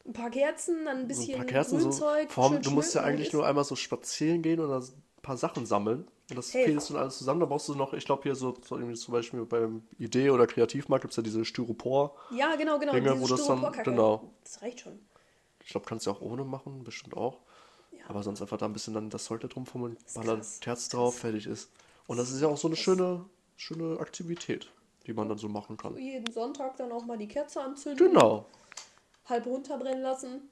ein 0.06 0.12
paar 0.12 0.30
Kerzen, 0.30 0.84
dann 0.84 0.98
ein 0.98 1.02
So 1.02 1.08
bisschen 1.08 1.34
ein 1.34 1.38
paar 1.38 1.46
Kerzen, 1.46 1.80
so. 1.80 1.88
Grünzeug. 1.88 2.30
Vor 2.30 2.50
allem, 2.50 2.62
du 2.62 2.70
musst 2.70 2.94
ja 2.94 3.02
eigentlich 3.02 3.32
nur 3.32 3.46
einmal 3.46 3.64
so 3.64 3.76
spazieren 3.76 4.42
gehen 4.42 4.58
dann 4.58 4.70
ein 4.70 5.22
paar 5.22 5.36
Sachen 5.36 5.66
sammeln. 5.66 6.08
Und 6.30 6.36
das 6.36 6.52
Hey. 6.52 6.64
fädelst 6.66 6.90
du 6.90 6.94
dann 6.94 7.02
alles 7.04 7.18
zusammen. 7.18 7.40
Da 7.40 7.46
brauchst 7.46 7.68
du 7.68 7.74
noch, 7.74 7.92
ich 7.94 8.04
glaube, 8.04 8.22
hier 8.24 8.34
so, 8.34 8.54
so 8.62 8.76
zum 8.92 9.12
Beispiel 9.12 9.44
beim 9.46 9.82
Idee- 9.98 10.30
oder 10.30 10.46
Kreativmarkt 10.46 11.02
gibt 11.02 11.12
es 11.12 11.16
ja 11.16 11.22
diese 11.22 11.44
Styropor. 11.44 12.14
Ja, 12.30 12.54
genau, 12.56 12.78
genau. 12.78 12.92
Dinge, 12.92 13.18
wo 13.20 13.26
das 13.26 13.46
dann- 13.46 13.72
genau. 13.82 14.30
Das 14.44 14.60
reicht 14.60 14.80
schon. 14.80 14.98
Ich 15.64 15.68
glaube, 15.70 15.86
kannst 15.86 16.06
du 16.06 16.10
auch 16.10 16.20
ohne 16.20 16.44
machen, 16.44 16.84
bestimmt 16.84 17.16
auch. 17.16 17.38
Aber 18.08 18.22
sonst 18.22 18.40
einfach 18.40 18.56
da 18.56 18.64
ein 18.64 18.72
bisschen 18.72 18.94
dann 18.94 19.10
das 19.10 19.24
Zeug 19.24 19.40
drum 19.42 19.66
fummeln, 19.66 19.98
ist 20.06 20.14
ballern, 20.14 20.38
krass. 20.38 20.60
Terz 20.60 20.88
drauf, 20.88 21.18
fertig 21.18 21.46
ist. 21.46 21.70
Und 22.06 22.16
das 22.16 22.30
ist 22.30 22.40
ja 22.40 22.48
auch 22.48 22.56
so 22.56 22.66
eine 22.68 22.76
schöne, 22.76 23.26
schöne 23.56 24.00
Aktivität, 24.00 24.70
die 25.06 25.12
man 25.12 25.28
dann 25.28 25.36
so 25.36 25.46
machen 25.48 25.76
kann. 25.76 25.94
Jeden 25.98 26.32
Sonntag 26.32 26.76
dann 26.78 26.90
auch 26.90 27.04
mal 27.04 27.18
die 27.18 27.28
Kerze 27.28 27.60
anzünden. 27.62 28.08
Genau. 28.12 28.46
halb 29.26 29.44
runterbrennen 29.44 30.00
lassen. 30.00 30.48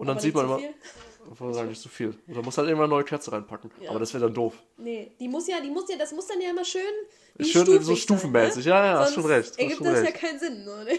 Und 0.00 0.06
dann 0.06 0.16
aber 0.16 0.22
sieht 0.22 0.34
man 0.34 0.46
zu 0.46 0.56
immer, 0.56 1.40
wollte 1.40 1.54
sagen, 1.54 1.68
nicht 1.68 1.82
so 1.82 1.90
viel. 1.90 2.18
Und 2.26 2.34
dann 2.34 2.42
muss 2.42 2.56
halt 2.56 2.70
immer 2.70 2.84
eine 2.84 2.88
neue 2.88 3.04
Kerze 3.04 3.32
reinpacken. 3.32 3.70
Ja. 3.82 3.90
Aber 3.90 3.98
das 3.98 4.14
wäre 4.14 4.24
dann 4.24 4.32
doof. 4.32 4.54
Nee, 4.78 5.12
die 5.20 5.28
muss 5.28 5.46
ja, 5.46 5.60
die 5.60 5.68
muss 5.68 5.90
ja, 5.90 5.98
das 5.98 6.12
muss 6.12 6.26
dann 6.26 6.40
ja 6.40 6.48
immer 6.48 6.64
schön. 6.64 6.80
Schön 7.40 7.66
so 7.66 7.78
sein, 7.78 7.96
stufenmäßig. 7.96 8.64
Ne? 8.64 8.70
Ja, 8.70 8.86
ja, 8.86 8.98
hast 9.00 9.12
Sonst 9.12 9.14
schon 9.22 9.30
recht. 9.30 9.48
Hast 9.50 9.58
Ergibt 9.58 9.76
schon 9.76 9.86
das 9.88 10.02
ja 10.02 10.10
keinen 10.10 10.38
Sinn. 10.38 10.64
So, 10.64 10.74
ne? 10.74 10.98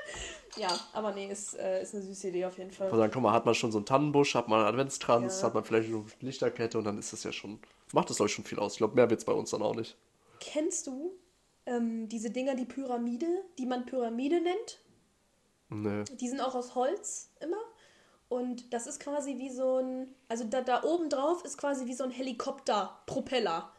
ja, 0.56 0.68
aber 0.94 1.12
nee, 1.12 1.30
ist, 1.30 1.58
äh, 1.58 1.82
ist 1.82 1.94
eine 1.94 2.02
süße 2.04 2.28
Idee 2.28 2.46
auf 2.46 2.56
jeden 2.56 2.70
Fall. 2.70 2.88
Ich 2.88 2.96
sagen, 2.96 3.12
guck 3.12 3.22
mal, 3.22 3.34
hat 3.34 3.44
man 3.44 3.54
schon 3.54 3.70
so 3.70 3.76
einen 3.76 3.84
Tannenbusch, 3.84 4.34
hat 4.34 4.48
man 4.48 4.60
einen 4.60 4.68
Adventskranz, 4.68 5.42
Ja. 5.42 5.48
hat 5.48 5.54
man 5.54 5.64
vielleicht 5.64 5.88
eine 5.88 6.02
Lichterkette 6.22 6.78
und 6.78 6.84
dann 6.84 6.96
ist 6.96 7.12
das 7.12 7.22
ja 7.24 7.32
schon, 7.32 7.60
macht 7.92 8.08
das 8.08 8.16
glaube 8.16 8.28
ich 8.28 8.34
schon 8.34 8.46
viel 8.46 8.58
aus. 8.58 8.72
Ich 8.72 8.78
glaube, 8.78 8.94
mehr 8.94 9.10
wird 9.10 9.20
es 9.20 9.26
bei 9.26 9.34
uns 9.34 9.50
dann 9.50 9.60
auch 9.60 9.74
nicht. 9.74 9.94
Kennst 10.40 10.86
du 10.86 11.12
ähm, 11.66 12.08
diese 12.08 12.30
Dinger, 12.30 12.54
die 12.54 12.64
Pyramide, 12.64 13.26
die 13.58 13.66
man 13.66 13.84
Pyramide 13.84 14.40
nennt? 14.40 14.80
Nee. 15.68 16.04
Die 16.18 16.28
sind 16.28 16.40
auch 16.40 16.54
aus 16.54 16.74
Holz 16.74 17.28
immer. 17.40 17.58
Und 18.28 18.72
das 18.74 18.86
ist 18.86 19.00
quasi 19.00 19.38
wie 19.38 19.50
so 19.50 19.78
ein, 19.78 20.14
also 20.28 20.44
da, 20.44 20.60
da 20.60 20.82
oben 20.84 21.08
drauf 21.08 21.44
ist 21.44 21.56
quasi 21.56 21.86
wie 21.86 21.94
so 21.94 22.04
ein 22.04 22.10
Helikopterpropeller. 22.10 23.72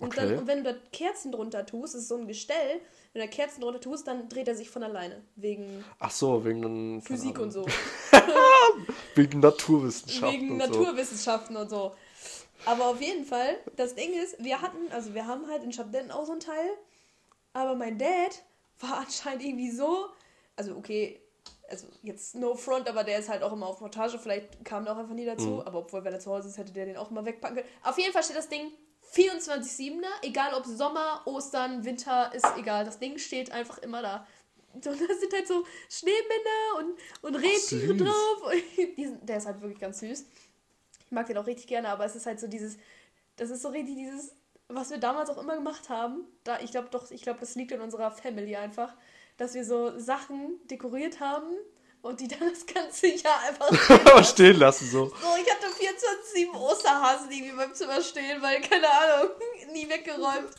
Und, 0.00 0.16
Okay. 0.16 0.28
dann, 0.28 0.38
und 0.38 0.46
wenn 0.46 0.62
du 0.62 0.72
da 0.72 0.78
Kerzen 0.92 1.32
drunter 1.32 1.66
tust, 1.66 1.94
ist 1.96 2.06
so 2.06 2.16
ein 2.16 2.28
Gestell, 2.28 2.80
wenn 3.12 3.22
du 3.22 3.26
da 3.26 3.32
Kerzen 3.32 3.60
drunter 3.60 3.80
tust, 3.80 4.06
dann 4.06 4.28
dreht 4.28 4.46
er 4.46 4.54
sich 4.54 4.70
von 4.70 4.84
alleine. 4.84 5.22
Wegen 5.34 5.84
Ach 5.98 6.10
so, 6.12 6.44
wegen 6.44 7.02
Physik 7.02 7.34
keine 7.34 7.44
und 7.46 7.50
so. 7.50 7.66
Wegen 9.14 9.40
Naturwissenschaften. 9.40 10.40
Wegen 10.40 10.50
und 10.52 10.58
Naturwissenschaften 10.58 11.56
und 11.56 11.68
so. 11.68 11.94
Aber 12.64 12.86
auf 12.86 13.00
jeden 13.00 13.24
Fall, 13.24 13.56
das 13.76 13.94
Ding 13.94 14.12
ist, 14.12 14.42
wir 14.42 14.60
hatten, 14.62 14.90
also 14.92 15.14
wir 15.14 15.26
haben 15.26 15.48
halt 15.48 15.64
in 15.64 15.72
Schabdetten 15.72 16.10
auch 16.10 16.26
so 16.26 16.32
ein 16.32 16.40
Teil, 16.40 16.70
aber 17.52 17.74
mein 17.74 17.98
Dad 17.98 18.42
war 18.80 18.98
anscheinend 18.98 19.42
irgendwie 19.44 19.70
so, 19.70 20.06
also 20.56 20.76
okay, 20.76 21.20
also 21.68 21.86
jetzt 22.02 22.34
no 22.34 22.54
front, 22.54 22.88
aber 22.88 23.04
der 23.04 23.18
ist 23.18 23.28
halt 23.28 23.42
auch 23.42 23.52
immer 23.52 23.66
auf 23.66 23.80
Montage, 23.80 24.18
vielleicht 24.18 24.64
kam 24.64 24.84
der 24.84 24.94
auch 24.94 24.98
einfach 24.98 25.14
nie 25.14 25.26
dazu, 25.26 25.46
Mhm. 25.48 25.60
aber 25.60 25.78
obwohl, 25.80 26.02
wenn 26.04 26.12
er 26.12 26.20
zu 26.20 26.30
Hause 26.30 26.48
ist, 26.48 26.58
hätte 26.58 26.72
der 26.72 26.86
den 26.86 26.96
auch 26.96 27.10
mal 27.10 27.24
wegpacken 27.24 27.56
können. 27.58 27.68
Auf 27.82 27.98
jeden 27.98 28.12
Fall 28.12 28.22
steht 28.24 28.36
das 28.36 28.48
Ding 28.48 28.72
24-7 29.14 30.00
da, 30.02 30.08
egal 30.22 30.54
ob 30.54 30.64
Sommer, 30.66 31.22
Ostern, 31.26 31.84
Winter, 31.84 32.32
ist 32.34 32.46
egal, 32.56 32.84
das 32.84 32.98
Ding 32.98 33.18
steht 33.18 33.50
einfach 33.52 33.78
immer 33.78 34.02
da. 34.02 34.26
Und 34.74 34.84
da 34.84 34.92
sind 34.92 35.32
halt 35.32 35.48
so 35.48 35.64
Schneemänner 35.88 36.78
und, 36.78 36.98
und 37.22 37.34
Rentiere 37.36 37.96
drauf. 37.96 38.52
Der 39.22 39.38
ist 39.38 39.46
halt 39.46 39.60
wirklich 39.62 39.80
ganz 39.80 40.00
süß. 40.00 40.26
Ich 41.06 41.10
mag 41.10 41.26
den 41.26 41.38
auch 41.38 41.46
richtig 41.46 41.66
gerne, 41.66 41.88
aber 41.88 42.04
es 42.04 42.14
ist 42.16 42.26
halt 42.26 42.38
so 42.38 42.46
dieses, 42.46 42.76
das 43.36 43.48
ist 43.50 43.62
so 43.62 43.68
richtig 43.68 43.96
dieses, 43.96 44.34
was 44.68 44.90
wir 44.90 44.98
damals 44.98 45.30
auch 45.30 45.38
immer 45.38 45.54
gemacht 45.54 45.88
haben. 45.88 46.26
Da, 46.44 46.60
ich 46.60 46.70
glaube 46.70 46.88
doch, 46.90 47.10
ich 47.10 47.22
glaube, 47.22 47.40
das 47.40 47.54
liegt 47.54 47.72
in 47.72 47.80
unserer 47.80 48.10
Family 48.10 48.56
einfach, 48.56 48.94
dass 49.38 49.54
wir 49.54 49.64
so 49.64 49.98
Sachen 49.98 50.58
dekoriert 50.70 51.20
haben 51.20 51.46
und 52.02 52.20
die 52.20 52.28
dann 52.28 52.40
das 52.50 52.66
ganze 52.66 53.06
Jahr 53.08 53.40
einfach 53.48 54.24
stehen 54.28 54.58
lassen. 54.58 54.86
so. 54.90 55.06
So, 55.06 55.14
ich 55.42 55.50
hatte 55.50 55.66
24-7 55.66 56.54
Osterhasen 56.54 57.30
irgendwie 57.30 57.56
beim 57.56 57.72
Zimmer 57.74 58.00
stehen, 58.02 58.40
weil, 58.42 58.60
keine 58.60 58.86
Ahnung, 58.90 59.30
nie 59.72 59.88
weggeräumt. 59.88 60.50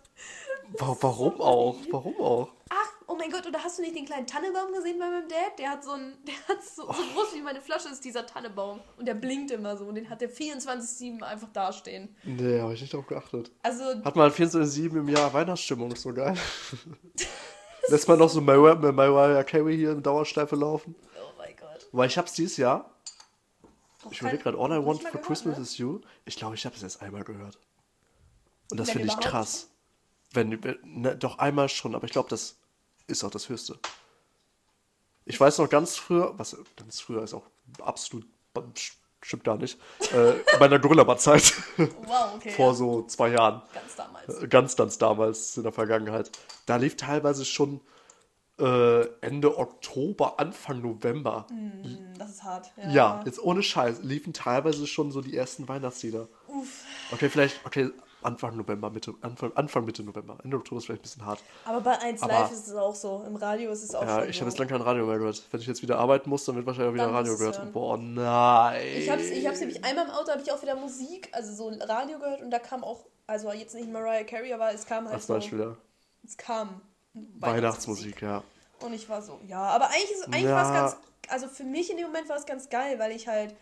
Wa- 0.78 0.98
Warum 1.00 1.40
auch? 1.40 1.78
Warum 1.92 2.20
auch? 2.20 2.50
Ach, 2.72 2.92
oh 3.08 3.16
mein 3.16 3.32
Gott, 3.32 3.48
oder 3.48 3.64
hast 3.64 3.80
du 3.80 3.82
nicht 3.82 3.96
den 3.96 4.06
kleinen 4.06 4.28
Tannenbaum 4.28 4.72
gesehen 4.72 5.00
bei 5.00 5.10
meinem 5.10 5.28
Dad? 5.28 5.58
Der 5.58 5.72
hat 5.72 5.84
so 5.84 5.92
ein, 5.92 6.14
der 6.28 6.36
hat 6.48 6.64
so, 6.64 6.84
so 6.84 6.88
groß 6.94 7.34
wie 7.34 7.42
meine 7.42 7.62
Flasche 7.62 7.90
ist 7.90 8.06
dieser 8.06 8.28
Tannenbaum. 8.28 8.80
Und 8.98 9.08
der 9.08 9.16
blinkt 9.16 9.50
immer 9.50 9.76
so 9.76 9.86
und 9.86 9.96
den 9.96 10.08
hat 10.10 10.22
der 10.22 10.30
24-7 10.32 11.24
einfach 11.24 11.48
dastehen. 11.52 12.16
Nee, 12.24 12.60
habe 12.62 12.76
ich 12.76 12.82
nicht 12.82 12.94
drauf 12.94 13.08
geachtet. 13.08 13.52
Also, 13.64 13.84
Hat 14.04 14.16
man 14.16 14.30
24-7 14.32 14.98
im 15.00 15.10
Jahr 15.10 15.34
Weihnachtsstimmung, 15.34 15.92
ist 15.92 16.04
so 16.04 16.14
geil. 16.14 16.38
Lässt 17.90 18.08
man 18.08 18.20
noch 18.20 18.30
so 18.30 18.42
Mariah, 18.42 18.76
Mariah 18.92 19.44
Carey 19.44 19.76
hier 19.76 19.92
in 19.92 20.04
Dauerschleife 20.04 20.56
laufen? 20.56 20.96
oh 21.18 21.32
mein 21.38 21.56
Gott. 21.56 21.88
Weil 21.92 22.08
ich 22.08 22.18
hab's 22.18 22.34
dieses 22.34 22.58
Jahr. 22.58 22.90
Ich 24.12 24.22
überlege 24.22 24.44
gerade, 24.44 24.58
All 24.58 24.72
I 24.72 24.86
Want 24.86 25.02
for 25.02 25.12
gehört, 25.12 25.26
Christmas 25.26 25.58
ne? 25.58 25.64
is 25.64 25.78
You. 25.78 26.02
Ich 26.26 26.36
glaube, 26.36 26.56
ich 26.56 26.66
habe 26.66 26.76
es 26.76 26.84
erst 26.84 27.02
einmal 27.02 27.24
gehört. 27.24 27.58
Und 28.72 28.80
das 28.80 28.92
finde 28.92 29.08
ich 29.08 29.20
krass. 29.20 29.70
Wenn, 30.32 30.64
wenn 30.64 30.78
ne, 30.84 31.18
doch 31.18 31.40
einmal 31.40 31.70
schon, 31.70 31.96
aber 31.96 32.06
ich 32.06 32.12
glaube, 32.12 32.30
das 32.30 32.58
ist 33.08 33.24
auch 33.24 33.32
das 33.32 33.50
Höchste. 33.50 33.80
Ich 35.26 35.40
weiß 35.40 35.58
noch 35.58 35.70
ganz 35.70 35.96
früher, 35.96 36.38
was 36.38 36.58
ganz 36.76 37.00
früher 37.00 37.24
ist 37.24 37.34
auch 37.34 37.46
absolut 37.82 38.26
Stimmt 39.22 39.44
gar 39.44 39.58
nicht. 39.58 39.78
Äh, 40.14 40.32
in 40.32 40.60
meiner 40.60 40.80
Gorilla-Zeit. 40.80 41.54
Wow, 41.78 42.36
okay. 42.36 42.52
Vor 42.52 42.74
so 42.74 43.04
zwei 43.04 43.30
Jahren. 43.30 43.62
Ganz 43.74 43.96
damals. 43.96 44.50
Ganz, 44.50 44.76
ganz 44.76 44.98
damals 44.98 45.58
in 45.58 45.64
der 45.64 45.72
Vergangenheit. 45.72 46.32
Da 46.66 46.78
lief 46.78 46.96
teilweise 46.96 47.44
schon 47.46 47.82
äh, 48.60 49.06
Ende 49.22 49.58
Oktober, 49.58 50.40
Anfang 50.40 50.82
November. 50.82 51.48
Hm, 51.50 52.14
Das 52.18 52.30
ist 52.32 52.44
hart. 52.44 52.72
Ja. 52.78 52.90
Ja, 52.90 53.22
jetzt 53.26 53.42
ohne 53.42 53.64
Scheiß, 53.64 54.04
liefen 54.04 54.34
teilweise 54.34 54.88
schon 54.88 55.12
so 55.12 55.22
die 55.22 55.36
ersten 55.36 55.68
Weihnachtslieder. 55.68 56.28
Uff. 56.48 56.84
Okay, 57.12 57.30
vielleicht, 57.30 57.66
okay, 57.66 57.90
Anfang 58.22 58.58
November, 58.58 58.90
Mitte, 58.90 59.14
Anfang, 59.22 59.52
Anfang 59.56 59.86
Mitte 59.86 60.04
November. 60.04 60.38
Ende 60.44 60.58
Oktober 60.58 60.80
ist 60.80 60.86
vielleicht 60.88 61.02
ein 61.02 61.04
bisschen 61.04 61.26
hart. 61.26 61.40
Aber 61.66 61.80
bei 61.82 61.98
1 62.00 62.22
Aber- 62.22 62.34
Live 62.34 62.52
ist 62.52 62.68
es 62.68 62.76
auch 62.76 62.94
so. 62.96 63.24
Im 63.26 63.36
Radio 63.38 63.72
ist 63.72 63.84
es 63.84 63.96
auch 63.96 64.02
Ja, 64.04 64.20
schon 64.20 64.30
ich 64.30 64.36
so. 64.36 64.42
habe 64.42 64.50
jetzt 64.52 64.60
lange 64.60 64.72
kein 64.72 64.82
Radio 64.82 65.06
mehr 65.06 65.18
gehört. 65.18 65.42
Wenn 65.52 65.62
ich 65.62 65.68
jetzt 65.68 65.82
wieder 65.82 65.98
arbeiten 66.00 66.30
muss, 66.30 66.44
dann 66.46 66.56
wird 66.56 66.66
wahrscheinlich 66.66 66.90
auch 66.90 66.94
wieder 66.96 67.06
Dann 67.06 67.16
Radio 67.16 67.38
gehört. 67.38 67.58
hören. 67.60 67.72
Boah, 67.72 67.98
nein. 67.98 68.82
Ich 68.98 69.10
hab's, 69.10 69.24
ich 69.24 69.48
hab's 69.48 69.60
nämlich 69.60 69.84
einmal 69.86 70.06
im 70.06 70.12
Auto, 70.12 70.32
habe 70.32 70.42
ich 70.42 70.52
auch 70.52 70.62
wieder 70.62 70.76
Musik, 70.76 71.30
also 71.32 71.54
so 71.54 71.70
Radio 71.86 72.20
gehört 72.20 72.42
und 72.42 72.52
da 72.52 72.60
kam 72.60 72.84
auch, 72.84 73.06
also 73.28 73.52
jetzt 73.54 73.74
nicht 73.76 73.90
Mariah 73.92 74.24
Carey, 74.26 74.52
aber 74.54 74.74
es 74.74 74.86
kam 74.86 75.06
halt 75.06 75.16
Als 75.16 75.28
so, 75.28 75.34
Beispiel, 75.34 75.60
ja. 75.60 75.76
es 76.26 76.36
kam 76.38 76.82
Weihnachtsmusik, 77.40 78.22
ja. 78.22 78.44
Und 78.82 78.94
ich 78.94 79.08
war 79.10 79.22
so, 79.22 79.40
ja, 79.48 79.62
aber 79.62 79.88
eigentlich, 79.90 80.12
ist- 80.12 80.26
eigentlich 80.28 80.44
Ja. 80.44 80.56
war 80.56 80.86
es 80.86 80.94
ganz, 80.94 80.98
also 81.30 81.48
für 81.48 81.64
mich 81.64 81.90
in 81.92 81.98
dem 81.98 82.08
Moment 82.08 82.30
war 82.30 82.38
es 82.38 82.46
ganz 82.46 82.70
geil, 82.70 82.98
weil 83.00 83.12
ich 83.12 83.28
halt 83.28 83.56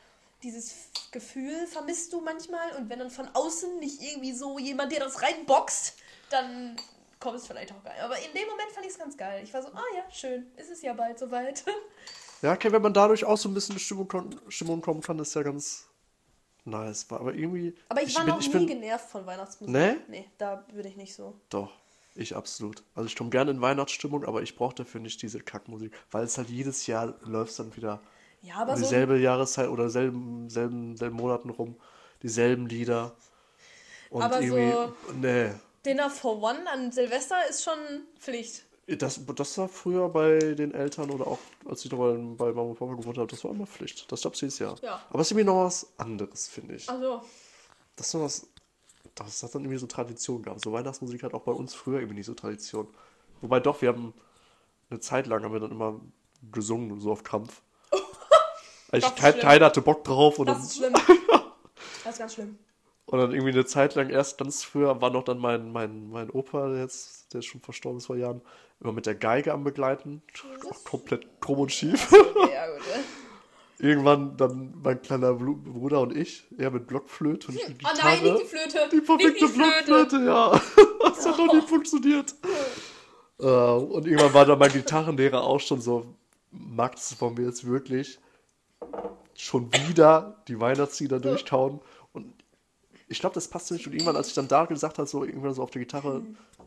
dieses 0.44 0.90
Gefühl 1.12 1.68
vermisst 1.68 2.14
du 2.14 2.22
manchmal 2.22 2.76
und 2.78 2.90
wenn 2.90 3.00
dann 3.00 3.10
von 3.10 3.28
außen 3.34 3.80
nicht 3.80 4.02
irgendwie 4.02 4.34
so 4.34 4.60
jemand 4.60 4.92
dir 4.92 5.00
das 5.00 5.22
reinboxt, 5.22 5.96
dann 6.30 6.76
kommt 7.20 7.38
es 7.38 7.48
vielleicht 7.48 7.72
auch 7.72 7.84
geil. 7.84 7.98
Aber 8.04 8.18
in 8.18 8.34
dem 8.34 8.48
Moment 8.48 8.72
fand 8.72 8.86
ich 8.86 8.92
es 8.92 9.00
ganz 9.00 9.18
geil. 9.18 9.44
Ich 9.44 9.54
war 9.54 9.62
so, 9.62 9.70
ah 9.70 9.84
ja, 9.96 10.04
schön, 10.12 10.46
ist 10.56 10.70
es 10.70 10.82
ja 10.82 10.94
bald 10.94 11.20
soweit. 11.20 11.64
Ja, 12.44 12.54
okay, 12.54 12.72
wenn 12.72 12.84
man 12.84 12.94
dadurch 12.94 13.26
auch 13.26 13.36
so 13.36 13.50
ein 13.50 13.56
bisschen 13.56 13.74
in 13.74 13.80
Stimmung, 13.80 14.08
Stimmung 14.48 14.80
kommen 14.80 15.02
kann, 15.02 15.18
ist 15.18 15.34
ja 15.34 15.42
ganz 15.42 15.88
nice. 16.66 17.08
Aber 17.10 17.34
irgendwie. 17.34 17.76
Aber 17.90 18.04
ich, 18.04 18.16
war 18.16 18.26
bin, 18.26 18.34
noch 18.36 18.40
ich 18.40 18.48
nie 18.50 18.54
bin, 18.54 18.68
genervt 18.68 19.10
von 19.10 19.26
Weihnachtsmusik. 19.26 19.74
Nee? 19.74 19.96
Nee, 20.08 20.30
da 20.38 20.64
würde 20.72 20.88
ich 20.88 20.98
nicht 20.98 21.16
so. 21.16 21.34
Doch, 21.50 21.72
ich 22.14 22.36
absolut. 22.36 22.84
Also 22.94 23.08
ich 23.08 23.16
komme 23.16 23.32
gerne 23.32 23.50
in 23.50 23.62
Weihnachtsstimmung, 23.62 24.24
aber 24.24 24.44
ich 24.44 24.56
brauche 24.56 24.76
dafür 24.76 25.02
nicht 25.02 25.20
diese 25.24 25.40
Kackmusik, 25.40 25.96
weil 26.12 26.26
es 26.26 26.38
halt 26.38 26.50
jedes 26.50 26.86
Jahr 26.86 27.16
läuft 27.22 27.58
dann 27.58 27.76
wieder 27.76 28.02
Ja, 28.42 28.56
aber 28.58 28.74
um 28.74 28.78
so 28.80 28.84
dieselbe 28.86 29.18
Jahreszeit 29.20 29.68
oder 29.70 29.90
selben, 29.90 30.50
selben, 30.50 30.96
selben 30.96 31.16
Monaten 31.16 31.50
rum, 31.50 31.76
dieselben 32.24 32.68
Lieder. 32.68 33.16
Und 34.10 34.22
Aber 34.22 34.42
irgendwie, 34.42 34.72
so- 34.72 34.94
nee. 35.20 35.52
Dinner 35.86 36.10
for 36.10 36.42
One 36.42 36.70
an 36.72 36.92
Silvester 36.92 37.36
ist 37.50 37.64
schon 37.64 37.78
Pflicht. 38.20 38.66
Das, 38.88 39.20
das 39.36 39.58
war 39.58 39.68
früher 39.68 40.08
bei 40.08 40.40
den 40.40 40.74
Eltern 40.74 41.10
oder 41.10 41.28
auch 41.28 41.40
als 41.66 41.84
ich 41.84 41.92
noch 41.92 41.98
bei, 41.98 42.14
bei 42.16 42.46
Mama 42.54 42.70
und 42.70 42.80
Papa 42.80 42.94
gewohnt 42.94 43.18
habe, 43.18 43.28
das 43.28 43.44
war 43.44 43.52
immer 43.52 43.68
Pflicht. 43.68 44.10
Das 44.10 44.22
gab's 44.22 44.40
jedes 44.40 44.60
Jahr. 44.60 44.76
Ja. 44.82 45.02
Aber 45.10 45.20
es 45.20 45.28
ist 45.28 45.32
irgendwie 45.32 45.46
noch 45.46 45.66
was 45.66 45.88
anderes, 45.98 46.48
finde 46.48 46.76
ich. 46.76 46.90
Also, 46.90 47.22
Das 47.98 48.08
ist 48.08 48.14
noch 48.14 48.22
was, 48.22 48.48
das 49.16 49.44
hat 49.44 49.54
dann 49.56 49.64
irgendwie 49.64 49.78
so 49.80 49.88
Tradition 49.88 50.42
gehabt. 50.42 50.62
So 50.62 50.72
Weihnachtsmusik 50.72 51.24
hat 51.24 51.34
auch 51.34 51.42
bei 51.42 51.52
uns 51.52 51.74
früher 51.74 51.98
irgendwie 52.00 52.16
nicht 52.16 52.28
so 52.28 52.34
Tradition. 52.34 52.88
Wobei 53.42 53.60
doch, 53.60 53.82
wir 53.82 53.90
haben 53.90 54.14
eine 54.90 55.02
Zeit 55.02 55.28
lang 55.28 55.44
haben 55.44 55.52
wir 55.54 55.60
dann 55.60 55.72
immer 55.72 56.00
gesungen, 56.52 56.98
so 57.02 57.12
auf 57.12 57.24
Krampf. 57.24 57.62
Das 58.92 59.04
schlimm. 59.06 59.40
keiner 59.40 59.66
hatte 59.66 59.82
Bock 59.82 60.04
drauf 60.04 60.40
und 60.40 60.48
das 60.48 60.64
ist 60.64 60.78
schlimm. 60.78 60.94
Das 62.04 62.14
ist 62.14 62.20
ganz 62.20 62.34
schlimm. 62.36 62.58
und 63.08 63.20
dann 63.20 63.32
irgendwie 63.32 63.52
eine 63.52 63.66
Zeit 63.66 63.96
lang, 63.96 64.10
erst 64.10 64.38
ganz 64.38 64.64
früher, 64.64 65.02
war 65.02 65.10
noch 65.10 65.24
dann 65.24 65.40
mein, 65.40 65.72
mein, 65.74 66.10
mein 66.10 66.30
Opa, 66.30 66.70
der 66.70 66.82
jetzt, 66.82 67.34
der 67.34 67.40
ist 67.40 67.46
schon 67.48 67.60
verstorben 67.60 67.98
ist 67.98 68.06
vor 68.06 68.16
Jahren, 68.16 68.42
immer 68.80 68.94
mit 68.94 69.06
der 69.06 69.16
Geige 69.16 69.52
am 69.52 69.64
Begleiten. 69.66 70.22
Komplett 70.86 71.28
krumm 71.42 71.60
und 71.60 71.72
schief. 71.72 72.10
Ja, 72.12 72.68
gut. 72.68 72.84
Irgendwann 73.80 74.38
dann 74.38 74.74
mein 74.82 75.02
kleiner 75.02 75.34
Bruder 75.34 76.00
und 76.02 76.16
ich, 76.16 76.48
er 76.58 76.72
mit 76.72 76.88
Blockflöte 76.88 77.50
und 77.50 77.56
ich 77.56 77.68
mit 77.68 77.78
Oh 77.84 77.90
Gitarre. 77.90 78.08
nein, 78.08 78.24
nicht 78.24 78.42
die 78.42 78.46
Flöte. 78.46 78.90
Die 78.92 79.02
perfekte 79.02 79.46
die 79.46 79.52
Flöte. 79.52 79.84
Blockflöte, 79.86 80.26
ja. 80.26 80.62
Das 81.04 81.26
hat 81.28 81.38
noch 81.38 81.54
nie 81.54 81.62
funktioniert. 81.62 82.34
Äh, 83.40 83.46
und 83.46 84.08
irgendwann 84.08 84.34
war 84.34 84.46
dann 84.46 84.58
mein 84.58 84.72
Gitarrenlehrer 84.72 85.44
auch 85.44 85.60
schon 85.60 85.82
so, 85.82 86.06
Max, 86.52 87.20
wollen 87.22 87.38
wir 87.38 87.46
jetzt 87.46 87.68
wirklich 87.68 88.20
schon 89.36 89.72
wieder 89.74 90.42
die 90.48 90.60
Weihnachtslieder 90.60 91.20
durchkauen? 91.20 91.80
Und 92.14 92.34
ich 93.08 93.20
glaube, 93.20 93.36
das 93.36 93.48
passte 93.48 93.74
nicht. 93.74 93.88
Und 93.88 93.94
irgendwann, 93.94 94.16
als 94.16 94.30
ich 94.30 94.34
dann 94.34 94.48
da 94.48 94.66
gesagt 94.66 94.98
habe, 94.98 95.08
so 95.08 95.24
irgendwann 95.24 95.54
so 95.54 95.64
auf 95.64 95.72
der 95.72 95.82
Gitarre, 95.82 96.24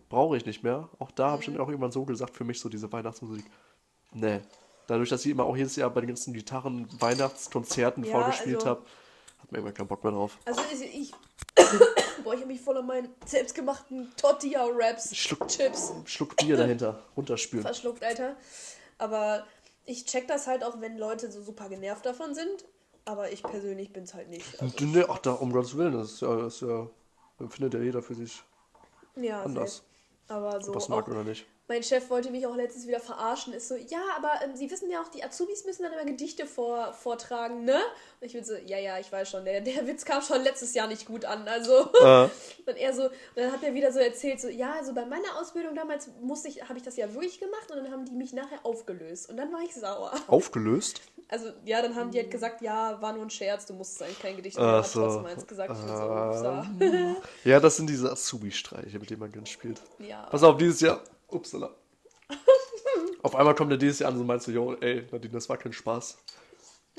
brauche 0.08 0.36
ich 0.36 0.46
nicht 0.46 0.62
mehr. 0.62 0.88
Auch 0.98 1.10
da 1.10 1.30
habe 1.30 1.42
ich 1.42 1.46
dann 1.46 1.60
auch 1.60 1.68
irgendwann 1.68 1.92
so 1.92 2.04
gesagt, 2.04 2.36
für 2.36 2.44
mich 2.44 2.60
so 2.60 2.68
diese 2.68 2.90
Weihnachtsmusik. 2.92 3.44
Nee. 4.12 4.40
Dadurch, 4.86 5.08
dass 5.08 5.24
ich 5.24 5.30
immer 5.30 5.44
auch 5.44 5.56
jedes 5.56 5.76
Jahr 5.76 5.90
bei 5.90 6.00
den 6.00 6.08
ganzen 6.08 6.32
Gitarren 6.34 6.88
Weihnachtskonzerten 7.00 8.02
Ja, 8.04 8.12
vorgespielt 8.12 8.56
also- 8.56 8.68
habe, 8.70 8.82
hat 9.40 9.52
mir 9.52 9.58
immer 9.58 9.72
keinen 9.72 9.86
Bock 9.88 10.02
mehr 10.02 10.12
drauf. 10.12 10.36
Also 10.44 10.60
ich, 10.72 10.82
ich 10.82 11.12
boah, 12.24 12.34
ich 12.34 12.40
habe 12.40 12.46
mich 12.46 12.60
voll 12.60 12.76
an 12.76 12.86
meinen 12.86 13.08
selbstgemachten 13.24 14.10
Tortilla-Raps, 14.16 15.16
Schluck, 15.16 15.46
Chips 15.48 15.92
Schluck 16.06 16.36
Bier 16.36 16.56
dahinter, 16.56 17.02
runterspülen. 17.16 17.62
verschluckt, 17.64 18.02
Alter. 18.04 18.36
Aber 18.98 19.44
ich 19.84 20.04
check 20.06 20.28
das 20.28 20.46
halt 20.46 20.64
auch, 20.64 20.80
wenn 20.80 20.98
Leute 20.98 21.30
so 21.30 21.42
super 21.42 21.68
genervt 21.68 22.06
davon 22.06 22.34
sind. 22.34 22.64
Aber 23.04 23.32
ich 23.32 23.46
persönlich 23.46 23.92
bin's 23.92 24.14
halt 24.14 24.28
nicht. 24.28 24.60
Also, 24.60 24.76
Nee, 24.78 25.04
ach, 25.08 25.18
da, 25.18 25.32
um 25.32 25.52
Gottes 25.52 25.76
Willen, 25.76 25.92
das 25.94 26.12
ist 26.12 26.22
ja, 26.22 26.36
das 26.36 26.54
ist 26.56 26.62
ja, 26.62 26.88
empfindet 27.38 27.74
ja 27.74 27.80
jeder 27.80 28.02
für 28.02 28.14
sich, 28.14 28.42
ja, 29.16 29.42
anders. 29.44 29.76
safe. 29.76 29.82
Aber 30.28 30.60
so 30.62 30.72
ob 30.72 30.76
es 30.76 30.90
auch, 30.90 31.06
mag 31.06 31.08
oder 31.08 31.24
nicht. 31.24 31.46
Mein 31.70 31.84
Chef 31.84 32.10
wollte 32.10 32.32
mich 32.32 32.48
auch 32.48 32.56
letztens 32.56 32.88
wieder 32.88 32.98
verarschen. 32.98 33.52
Ist 33.52 33.68
so, 33.68 33.76
ja, 33.76 34.00
aber 34.16 34.32
ähm, 34.44 34.56
Sie 34.56 34.68
wissen 34.72 34.90
ja 34.90 35.00
auch, 35.00 35.06
die 35.06 35.22
Azubis 35.22 35.64
müssen 35.64 35.84
dann 35.84 35.92
immer 35.92 36.04
Gedichte 36.04 36.44
vor, 36.44 36.92
vortragen, 36.94 37.64
ne? 37.64 37.76
Und 38.20 38.26
ich 38.26 38.32
bin 38.32 38.42
so, 38.44 38.54
ja, 38.66 38.76
ja, 38.76 38.98
ich 38.98 39.10
weiß 39.10 39.30
schon, 39.30 39.44
der, 39.44 39.60
der 39.60 39.86
Witz 39.86 40.04
kam 40.04 40.20
schon 40.20 40.42
letztes 40.42 40.74
Jahr 40.74 40.88
nicht 40.88 41.06
gut 41.06 41.24
an. 41.24 41.46
Also. 41.48 41.88
Äh, 42.00 42.28
Und 42.66 42.76
er 42.76 42.94
so, 42.94 43.04
und 43.04 43.12
dann 43.36 43.52
hat 43.52 43.62
er 43.62 43.74
wieder 43.74 43.92
so 43.92 43.98
erzählt, 43.98 44.40
so, 44.40 44.48
ja, 44.48 44.72
also 44.72 44.94
bei 44.94 45.04
meiner 45.04 45.38
Ausbildung 45.38 45.74
damals 45.74 46.08
musste 46.20 46.48
ich, 46.48 46.66
habe 46.66 46.78
ich 46.78 46.82
das 46.82 46.96
ja 46.96 47.12
wirklich 47.12 47.38
gemacht 47.38 47.70
und 47.70 47.76
dann 47.76 47.92
haben 47.92 48.04
die 48.06 48.12
mich 48.12 48.32
nachher 48.32 48.64
aufgelöst. 48.64 49.28
Und 49.28 49.36
dann 49.36 49.52
war 49.52 49.60
ich 49.60 49.74
sauer. 49.74 50.12
aufgelöst? 50.26 51.02
Also, 51.28 51.50
ja, 51.64 51.82
dann 51.82 51.94
haben 51.94 52.10
die 52.10 52.18
halt 52.18 52.30
gesagt, 52.30 52.62
ja, 52.62 53.00
war 53.02 53.12
nur 53.12 53.22
ein 53.22 53.30
Scherz, 53.30 53.66
du 53.66 53.74
musstest 53.74 54.02
eigentlich 54.02 54.18
kein 54.20 54.36
Gedicht 54.36 54.58
hat 54.58 54.86
so. 54.86 55.02
trotzdem 55.02 55.26
eins 55.26 55.46
gesagt. 55.46 55.72
Ich 55.72 55.78
bin 55.78 56.92
so, 56.92 57.14
so. 57.14 57.16
Ja, 57.48 57.60
das 57.60 57.76
sind 57.76 57.88
diese 57.88 58.10
Azubi-Streiche, 58.10 58.98
mit 58.98 59.10
denen 59.10 59.20
man 59.20 59.30
gern 59.30 59.46
spielt. 59.46 59.80
Ja. 59.98 60.26
Pass 60.30 60.42
auf, 60.42 60.56
dieses 60.56 60.80
Jahr. 60.80 61.00
Upsala. 61.32 61.74
auf 63.22 63.34
einmal 63.34 63.54
kommt 63.54 63.72
er 63.72 63.78
dieses 63.78 64.00
Jahr 64.00 64.12
an 64.12 64.20
und 64.20 64.26
meinst 64.26 64.46
du, 64.46 64.52
yo, 64.52 64.74
ey, 64.74 65.06
Nadine, 65.10 65.32
das 65.32 65.48
war 65.48 65.56
kein 65.56 65.72
Spaß. 65.72 66.18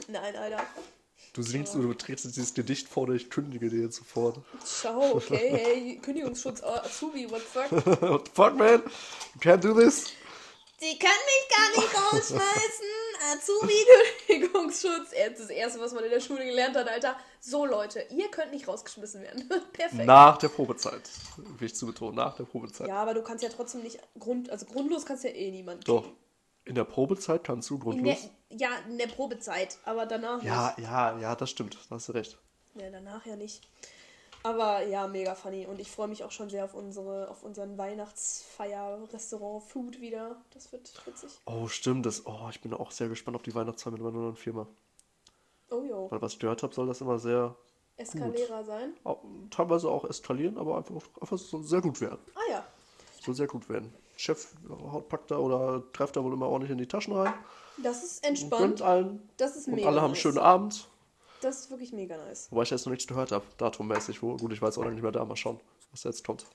Nein, 0.08 0.36
Alter. 0.36 0.63
Du 1.34 1.41
singst 1.41 1.76
oder 1.76 1.88
du 1.88 1.94
trägst 1.94 2.26
dieses 2.26 2.54
Gedicht 2.54 2.89
vor, 2.89 3.08
ich 3.10 3.30
kündige 3.30 3.70
dir 3.70 3.84
jetzt 3.84 3.96
sofort. 3.98 4.39
Ciao, 4.65 5.15
okay, 5.15 5.50
hey, 5.50 6.00
Kündigungsschutz, 6.02 6.62
oh, 6.62 6.80
Azubi, 6.84 7.30
what 7.32 7.39
the 7.39 7.48
fuck? 7.48 7.72
What 8.02 8.28
the 8.28 8.32
fuck, 8.34 8.58
man? 8.58 8.82
You 9.36 9.39
can't 9.39 9.63
do 9.63 9.74
this. 9.74 10.12
Sie 10.82 10.98
können 10.98 11.13
mich 11.13 11.48
gar 11.56 11.70
nicht 11.80 11.96
rausschmeißen. 11.96 12.88
Azubi, 13.34 13.74
Kündigungsschutz. 14.26 15.13
Er- 15.13 15.30
Das 15.30 15.50
erste, 15.52 15.80
was 15.80 15.94
man 15.94 16.04
in 16.04 16.10
der 16.10 16.20
Schule 16.20 16.44
gelernt 16.44 16.76
hat, 16.76 16.88
Alter. 16.89 17.15
So, 17.39 17.67
Leute, 17.67 18.04
ihr 18.10 18.32
könnt 18.32 18.52
nicht 18.52 18.67
rausgeschmissen 18.67 19.22
werden. 19.22 19.48
Perfekt. 19.74 20.06
Nach 20.06 20.38
der 20.39 20.50
Probezeit. 20.50 21.04
Wichtig 21.60 21.76
zu 21.78 21.86
betonen, 21.86 22.15
nach 22.15 22.36
der 22.36 22.46
Probezeit. 22.46 22.88
Ja, 22.88 22.96
aber 22.96 23.13
du 23.13 23.22
kannst 23.22 23.44
ja 23.44 23.50
trotzdem 23.50 23.84
nicht 23.84 24.00
Grund, 24.17 24.50
also 24.50 24.65
grundlos 24.65 25.06
kannst 25.06 25.24
ja 25.24 25.30
eh 25.30 25.52
niemand 25.52 25.88
Doch. 25.88 26.06
In 26.65 26.74
der 26.74 26.84
Probezeit 26.86 27.44
kannst 27.44 27.70
du 27.70 27.76
In 27.76 27.80
grundlos. 27.82 28.17
der, 28.50 28.58
ja, 28.58 28.70
in 28.89 28.98
der 28.98 29.08
Probezeit, 29.08 29.78
aber 29.86 30.08
danach 30.08 30.41
Ja, 30.44 30.76
ja, 30.82 31.17
ja, 31.20 31.36
das 31.36 31.50
stimmt. 31.52 31.78
Da 31.89 31.96
hast 31.96 32.10
du 32.10 32.13
recht. 32.13 32.38
nicht. 32.74 32.84
Ja, 32.86 32.89
danach 32.91 33.24
ja 33.28 33.36
nicht. 33.36 33.62
Aber 34.43 34.84
ja, 34.86 35.08
mega 35.08 35.36
funny. 35.36 35.65
Und 35.67 35.80
ich 35.80 35.91
freue 35.91 36.08
mich 36.08 36.23
auch 36.23 36.32
schon 36.32 36.49
sehr 36.49 36.65
auf 36.65 36.73
unsere, 36.73 37.30
auf 37.30 37.43
unseren 37.43 37.77
Weihnachtsfeier-Restaurant 37.77 39.63
Food 39.63 40.01
wieder. 40.01 40.36
Das 40.54 40.71
wird 40.71 40.91
witzig. 41.06 41.30
Oh, 41.45 41.67
stimmt. 41.67 42.06
Das, 42.06 42.25
oh, 42.25 42.47
ich 42.49 42.62
bin 42.62 42.73
auch 42.73 42.91
sehr 42.91 43.08
gespannt 43.10 43.36
auf 43.36 43.43
die 43.43 43.54
Weihnachtszeit 43.54 43.93
mit 43.93 44.01
meiner 44.01 44.17
neuen 44.17 44.36
Firma. 44.36 44.67
Oh 45.69 45.84
jo. 45.84 46.08
Weil 46.10 46.21
was 46.21 46.34
ich 46.34 46.39
gehört 46.39 46.63
habe, 46.63 46.73
soll 46.73 46.88
das 46.88 47.01
immer 47.01 47.19
sehr, 47.19 47.56
Eskalera 47.97 48.63
sein. 48.63 48.93
au- 49.04 49.19
teilweise 49.51 49.89
auch 49.89 50.06
eskalieren, 50.06 50.58
aber 50.58 50.77
einfach, 50.77 50.95
einfach 51.19 51.38
so 51.38 51.62
sehr 51.62 51.82
gut 51.82 52.01
werden. 52.01 52.19
Ah 52.36 52.39
ja. 52.51 52.65
Soll 53.23 53.36
sehr 53.36 53.47
gut 53.47 53.69
werden. 53.69 53.93
Chef 54.17 54.54
haut, 54.91 55.08
packt 55.08 55.32
da 55.32 55.38
oder 55.38 55.84
greift 55.93 56.15
da 56.15 56.23
wohl 56.23 56.34
immer 56.34 56.47
ordentlich 56.47 56.71
in 56.71 56.77
die 56.77 56.88
Taschen 56.88 57.13
rein. 57.13 57.34
Das 57.77 58.04
ist 58.04 58.23
Und 58.23 58.30
entspannt. 58.30 58.62
gönnt 58.62 58.82
allen. 58.82 59.30
Das 59.38 59.56
ist 59.56 59.67
Und 59.67 59.75
mega. 59.75 59.88
alle 59.88 59.97
haben 60.01 60.06
einen 60.06 60.13
nice. 60.13 60.21
schönen 60.21 60.38
Abend. 60.39 60.88
Das 61.41 61.60
ist 61.62 61.69
wirklich 61.71 61.91
mega 61.91 62.17
nice. 62.17 62.47
Wobei 62.51 62.63
ich 62.63 62.69
jetzt 62.69 62.86
noch 62.86 62.91
nichts 62.91 63.08
gehört 63.08 63.32
habe, 63.32 63.43
datummäßig. 63.58 64.21
Wo, 64.21 64.38
gut, 64.38 64.54
ich 64.54 64.62
jetzt 64.62 64.77
auch 64.77 64.84
noch 64.84 64.91
nicht 64.91 65.01
mehr 65.01 65.12
da. 65.12 65.25
Mal 65.25 65.36
schauen, 65.36 65.60
was 65.91 66.01
da 66.01 66.10
jetzt 66.10 66.23
kommt. 66.25 66.45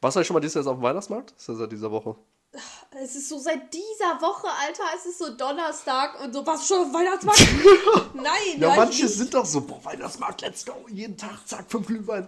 Warst 0.00 0.16
du 0.16 0.18
eigentlich 0.18 0.26
schon 0.26 0.34
mal 0.34 0.40
dieses 0.40 0.54
Jahr 0.54 0.66
auf 0.66 0.78
dem 0.78 0.82
Weihnachtsmarkt? 0.82 1.32
Das 1.32 1.42
ist 1.42 1.48
ja 1.48 1.54
seit 1.54 1.72
dieser 1.72 1.90
Woche. 1.90 2.16
Es 3.02 3.14
ist 3.14 3.28
so 3.28 3.38
seit 3.38 3.72
dieser 3.72 4.20
Woche, 4.20 4.48
Alter, 4.48 4.82
es 4.96 5.06
ist 5.06 5.18
so 5.18 5.36
Donnerstag 5.36 6.20
und 6.24 6.32
so, 6.32 6.44
was 6.44 6.66
schon 6.66 6.78
auf 6.80 6.92
Weihnachtsmarkt? 6.92 7.46
Nein, 8.14 8.58
Ja, 8.58 8.74
manche 8.74 9.04
nicht. 9.04 9.14
sind 9.14 9.32
doch 9.32 9.46
so, 9.46 9.60
boah, 9.60 9.78
Weihnachtsmarkt, 9.84 10.40
let's 10.40 10.66
go, 10.66 10.74
jeden 10.88 11.16
Tag, 11.16 11.46
zack, 11.46 11.70
fünf 11.70 11.86
Glühwein. 11.86 12.26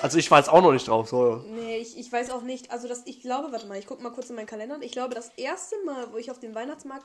Also 0.00 0.16
ich 0.16 0.30
war 0.30 0.38
jetzt 0.38 0.48
auch 0.48 0.62
noch 0.62 0.72
nicht 0.72 0.88
drauf, 0.88 1.10
so. 1.10 1.44
Nee, 1.48 1.76
ich, 1.78 1.98
ich 1.98 2.10
weiß 2.10 2.30
auch 2.30 2.40
nicht. 2.42 2.70
Also 2.70 2.88
das, 2.88 3.02
ich 3.04 3.20
glaube, 3.20 3.52
warte 3.52 3.66
mal, 3.66 3.76
ich 3.78 3.86
gucke 3.86 4.02
mal 4.02 4.10
kurz 4.10 4.30
in 4.30 4.36
meinen 4.36 4.46
Kalender. 4.46 4.78
Ich 4.80 4.92
glaube, 4.92 5.14
das 5.14 5.30
erste 5.36 5.76
Mal, 5.84 6.10
wo 6.12 6.16
ich 6.16 6.30
auf 6.30 6.38
dem 6.40 6.54
Weihnachtsmarkt 6.54 7.04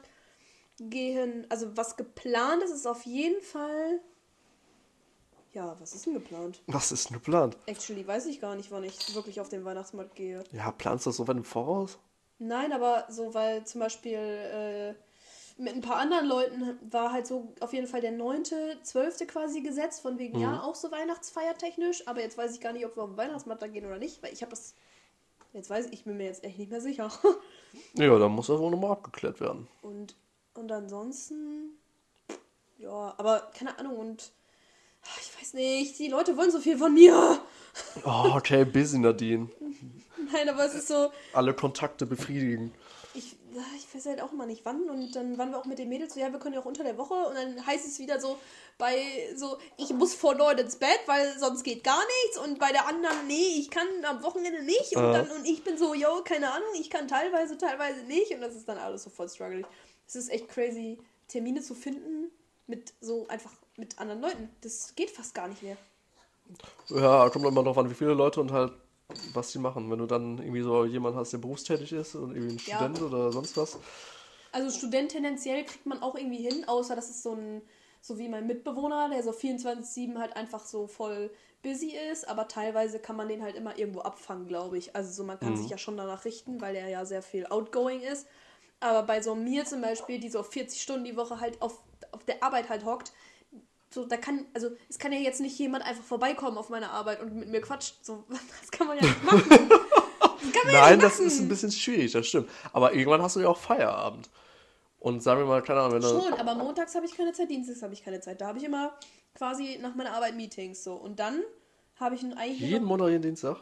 gehen, 0.80 1.46
also 1.50 1.76
was 1.78 1.96
geplant 1.98 2.64
ist, 2.64 2.72
ist 2.72 2.88
auf 2.88 3.06
jeden 3.06 3.42
Fall. 3.42 4.00
Ja, 5.54 5.76
was 5.80 5.94
ist 5.94 6.06
denn 6.06 6.14
geplant? 6.16 6.62
Was 6.68 6.92
ist 6.92 7.10
denn 7.10 7.16
geplant? 7.18 7.58
Actually, 7.66 8.06
weiß 8.06 8.26
ich 8.26 8.42
gar 8.42 8.56
nicht, 8.56 8.72
wann 8.72 8.84
ich 8.84 9.16
wirklich 9.16 9.40
auf 9.40 9.48
den 9.48 9.64
Weihnachtsmarkt 9.64 10.16
gehe. 10.16 10.44
Ja, 10.52 10.72
planst 10.72 11.06
du 11.06 11.10
das 11.10 11.18
so 11.18 11.28
weit 11.28 11.38
im 11.38 11.46
Voraus? 11.46 11.98
Nein, 12.40 12.74
aber 12.74 13.06
so, 13.10 13.34
weil 13.34 13.64
zum 13.66 13.80
Beispiel 13.80 14.18
äh, 14.18 14.96
mit 15.58 15.74
ein 15.74 15.82
paar 15.82 15.96
anderen 15.96 16.28
Leuten 16.28 16.78
war 16.92 17.14
halt 17.14 17.28
so 17.28 17.54
auf 17.62 17.72
jeden 17.72 17.88
Fall 17.88 18.02
der 18.02 18.12
9.12. 18.12 19.26
quasi 19.26 19.62
gesetzt, 19.62 20.02
von 20.02 20.20
wegen, 20.20 20.40
ja, 20.40 20.62
auch 20.62 20.76
so 20.76 20.92
Weihnachtsfeiertechnisch, 20.92 22.08
aber 22.08 22.20
jetzt 22.22 22.38
weiß 22.38 22.54
ich 22.54 22.60
gar 22.60 22.74
nicht, 22.74 22.86
ob 22.86 22.98
wir 22.98 23.04
auf 23.04 23.12
den 23.12 23.18
Weihnachtsmarkt 23.18 23.62
da 23.62 23.68
gehen 23.68 23.86
oder 23.86 23.98
nicht, 23.98 24.22
weil 24.22 24.34
ich 24.34 24.42
habe 24.42 24.50
das. 24.50 24.76
Jetzt 25.54 25.70
weiß 25.70 25.86
ich, 25.86 25.94
ich 25.94 26.04
bin 26.04 26.18
mir 26.18 26.26
jetzt 26.26 26.44
echt 26.44 26.60
nicht 26.60 26.72
mehr 26.72 26.82
sicher. 26.82 27.10
Ja, 27.94 28.18
dann 28.18 28.32
muss 28.32 28.48
das 28.48 28.58
wohl 28.58 28.72
nochmal 28.72 28.92
abgeklärt 28.92 29.42
werden. 29.42 29.68
Und, 29.82 30.16
und 30.56 30.72
ansonsten, 30.72 31.78
ja, 32.78 33.14
aber 33.18 33.52
keine 33.58 33.78
Ahnung 33.78 33.98
und 33.98 34.32
ach, 35.04 35.20
ich 35.22 35.40
weiß 35.42 35.54
nicht, 35.54 36.00
die 36.00 36.08
Leute 36.08 36.36
wollen 36.38 36.52
so 36.52 36.60
viel 36.60 36.78
von 36.78 36.94
mir. 36.94 37.40
Oh, 38.04 38.32
okay, 38.36 38.66
busy, 38.66 39.00
Nadine. 39.00 39.50
Nein, 40.32 40.50
aber 40.50 40.66
es 40.66 40.76
ist 40.76 40.88
so, 40.88 41.12
Alle 41.34 41.54
Kontakte 41.54 42.06
befriedigen. 42.06 42.74
ich, 43.14 43.34
ja, 43.54 43.62
ich 43.78 43.94
weiß 43.94 44.06
halt 44.08 44.22
auch 44.22 44.32
immer 44.34 44.46
nicht 44.46 44.66
wann 44.66 44.90
und 44.90 45.16
dann 45.16 45.38
waren 45.38 45.52
wir 45.52 45.58
auch 45.60 45.66
mit 45.66 45.78
den 45.80 45.88
Mädels 45.90 46.14
so, 46.14 46.20
ja, 46.20 46.32
wir 46.32 46.40
können 46.40 46.56
ja 46.56 46.62
auch 46.62 46.66
unter 46.66 46.84
der 46.84 46.98
Woche 46.98 47.14
und 47.14 47.36
dann 47.36 47.66
heißt 47.66 47.86
es 47.86 48.00
wieder 48.00 48.20
so 48.20 48.38
bei 48.78 48.98
so, 49.36 49.58
ich 49.78 49.92
muss 49.94 50.14
vor 50.14 50.36
neun 50.36 50.58
ins 50.58 50.76
Bett, 50.78 51.00
weil 51.06 51.38
sonst 51.40 51.64
geht 51.64 51.84
gar 51.84 52.02
nichts 52.24 52.38
und 52.40 52.60
bei 52.60 52.72
der 52.72 52.88
anderen, 52.88 53.28
nee, 53.28 53.58
ich 53.60 53.70
kann 53.70 53.88
am 54.04 54.24
Wochenende 54.24 54.64
nicht 54.64 54.96
und 54.96 55.04
Ja. 55.04 55.12
dann 55.14 55.30
und 55.32 55.46
ich 55.46 55.64
bin 55.64 55.78
so, 55.78 55.94
yo, 55.94 56.22
keine 56.26 56.52
Ahnung, 56.52 56.68
ich 56.80 56.90
kann 56.90 57.08
teilweise, 57.08 57.58
teilweise 57.58 58.02
nicht 58.04 58.32
und 58.34 58.42
das 58.42 58.56
ist 58.56 58.68
dann 58.68 58.78
alles 58.78 59.04
so 59.04 59.10
voll 59.10 59.30
struggling. 59.30 59.66
Es 60.08 60.16
ist 60.16 60.30
echt 60.30 60.48
crazy, 60.50 61.00
Termine 61.28 61.62
zu 61.62 61.76
finden 61.76 62.32
mit 62.68 62.94
so 63.02 63.28
einfach 63.28 63.52
mit 63.78 64.00
anderen 64.00 64.22
Leuten. 64.22 64.50
Das 64.62 64.96
geht 64.96 65.12
fast 65.12 65.34
gar 65.34 65.48
nicht 65.48 65.64
mehr. 65.64 65.78
Ja, 66.90 67.30
kommt 67.30 67.46
immer 67.46 67.64
drauf 67.64 67.78
an, 67.78 67.90
wie 67.90 67.96
viele 67.96 68.14
Leute 68.14 68.40
und 68.40 68.52
halt, 68.52 68.72
was 69.34 69.52
die 69.52 69.60
machen. 69.60 69.90
Wenn 69.90 70.00
du 70.00 70.06
dann 70.06 70.38
irgendwie 70.38 70.62
so 70.62 70.86
jemanden 70.86 71.18
hast, 71.18 71.34
der 71.34 71.40
berufstätig 71.40 71.92
ist 71.94 72.16
und 72.16 72.36
irgendwie 72.36 72.56
ein 72.56 72.62
Ja. 72.66 72.78
Student 72.78 73.02
oder 73.02 73.32
sonst 73.32 73.58
was. 73.58 73.78
Also 74.52 74.78
Student 74.78 75.12
tendenziell 75.12 75.66
kriegt 75.66 75.86
man 75.86 76.02
auch 76.02 76.16
irgendwie 76.16 76.48
hin, 76.48 76.66
außer 76.68 76.96
das 76.96 77.10
ist 77.10 77.24
so 77.24 77.34
ein, 77.34 77.62
so 78.02 78.18
wie 78.18 78.30
mein 78.30 78.48
Mitbewohner, 78.48 79.10
der 79.10 79.22
so 79.24 79.32
24-7 79.32 80.18
halt 80.20 80.36
einfach 80.38 80.66
so 80.66 80.88
voll 80.88 81.30
busy 81.62 81.94
ist, 82.12 82.28
aber 82.30 82.48
teilweise 82.48 83.00
kann 83.00 83.16
man 83.16 83.28
den 83.28 83.42
halt 83.42 83.56
immer 83.56 83.78
irgendwo 83.78 84.02
abfangen, 84.02 84.48
glaube 84.48 84.78
ich. 84.78 84.96
Also 84.96 85.12
so, 85.12 85.24
man 85.24 85.40
kann 85.40 85.58
sich 85.58 85.70
ja 85.70 85.78
schon 85.78 85.98
danach 85.98 86.24
richten, 86.24 86.62
weil 86.62 86.76
er 86.76 86.88
ja 86.88 87.06
sehr 87.06 87.24
viel 87.24 87.48
outgoing 87.48 88.02
ist. 88.02 88.28
Aber 88.80 89.04
bei 89.04 89.22
so 89.22 89.36
mir 89.36 89.66
zum 89.66 89.82
Beispiel, 89.82 90.20
die 90.20 90.30
so 90.30 90.44
40 90.44 90.82
Stunden 90.82 91.06
die 91.06 91.18
Woche 91.18 91.40
halt 91.40 91.62
auf, 91.62 91.82
auf 92.12 92.24
der 92.26 92.44
Arbeit 92.44 92.70
halt 92.70 92.86
hockt, 92.86 93.12
so, 93.96 94.06
da 94.06 94.18
kann, 94.18 94.46
also 94.54 94.72
es 94.90 95.00
kann 95.00 95.14
ja 95.14 95.20
jetzt 95.20 95.40
nicht 95.40 95.58
jemand 95.58 95.86
einfach 95.86 96.04
vorbeikommen 96.04 96.58
auf 96.58 96.70
meine 96.70 96.90
Arbeit 96.92 97.22
und 97.22 97.34
mit 97.34 97.50
mir 97.50 97.62
quatscht. 97.62 98.04
So, 98.04 98.26
das 98.62 98.72
kann 98.72 98.88
man 98.88 98.98
ja 98.98 99.04
nicht 99.04 99.24
machen. 99.24 99.44
Das 99.50 100.52
kann 100.52 100.66
man 100.66 100.74
ja 100.74 100.82
Nein, 100.82 100.94
nicht 100.96 101.04
das 101.06 101.14
machen. 101.14 101.28
ist 101.28 101.40
ein 101.40 101.48
bisschen 101.48 101.72
schwierig, 101.72 102.12
das 102.12 102.28
stimmt. 102.28 102.50
Aber 102.74 102.94
irgendwann 102.94 103.22
hast 103.22 103.38
du 103.38 103.40
ja 103.40 103.48
auch 103.48 103.58
Feierabend. 103.58 104.30
Und 105.00 105.22
sagen 105.24 105.40
wir 105.40 105.46
mal, 105.46 105.62
keine 105.62 105.82
Ahnung, 105.82 105.94
wenn 105.94 106.02
du. 106.02 106.10
Schon, 106.10 106.34
aber 106.34 106.56
montags 106.56 106.94
habe 106.96 107.06
ich 107.06 107.16
keine 107.16 107.32
Zeit, 107.32 107.50
dienstags 107.50 107.82
habe 107.84 107.94
ich 107.94 108.04
keine 108.04 108.20
Zeit. 108.20 108.42
Da 108.42 108.48
habe 108.48 108.58
ich 108.58 108.64
immer 108.64 108.98
quasi 109.34 109.78
nach 109.82 109.96
meiner 109.96 110.14
Arbeit 110.14 110.36
Meetings 110.36 110.84
so. 110.84 110.96
Und 110.96 111.20
dann 111.20 111.42
habe 111.96 112.16
ich 112.16 112.24
nun 112.24 112.34
eigentlich. 112.34 112.60
Jeden 112.60 112.86
Montag, 112.86 113.10
jeden 113.10 113.22
Dienstag? 113.22 113.58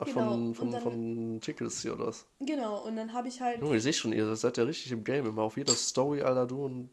Ach, 0.00 0.06
Genau, 0.06 0.30
von, 0.30 0.54
von, 0.54 0.70
dann- 0.70 0.82
von 0.82 1.40
Tickets 1.40 1.82
hier 1.82 1.94
oder 1.94 2.06
was? 2.08 2.24
genau, 2.40 2.84
und 2.84 2.94
dann 2.96 3.12
habe 3.12 3.26
ich 3.28 3.40
halt. 3.40 3.60
Junge, 3.60 3.76
ich 3.76 3.82
sehe 3.82 3.92
schon, 3.92 4.12
ihr 4.12 4.36
seid 4.36 4.56
ja 4.56 4.64
richtig 4.64 4.92
im 4.92 5.02
Game. 5.04 5.26
Immer 5.26 5.42
auf 5.42 5.56
jeder 5.56 5.72
Story, 5.74 6.22
Alter, 6.22 6.46
du 6.46 6.64
und 6.64 6.90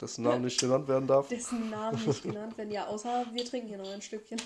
dessen 0.00 0.24
Namen 0.24 0.44
nicht 0.44 0.58
genannt 0.58 0.88
werden 0.88 1.06
darf. 1.06 1.28
dessen 1.28 1.70
Namen 1.70 2.04
nicht 2.04 2.22
genannt 2.22 2.56
werden. 2.58 2.70
Ja, 2.72 2.86
außer 2.88 3.26
wir 3.32 3.44
trinken 3.44 3.68
hier 3.68 3.78
noch 3.78 3.90
ein 3.92 4.02
Stückchen. 4.02 4.40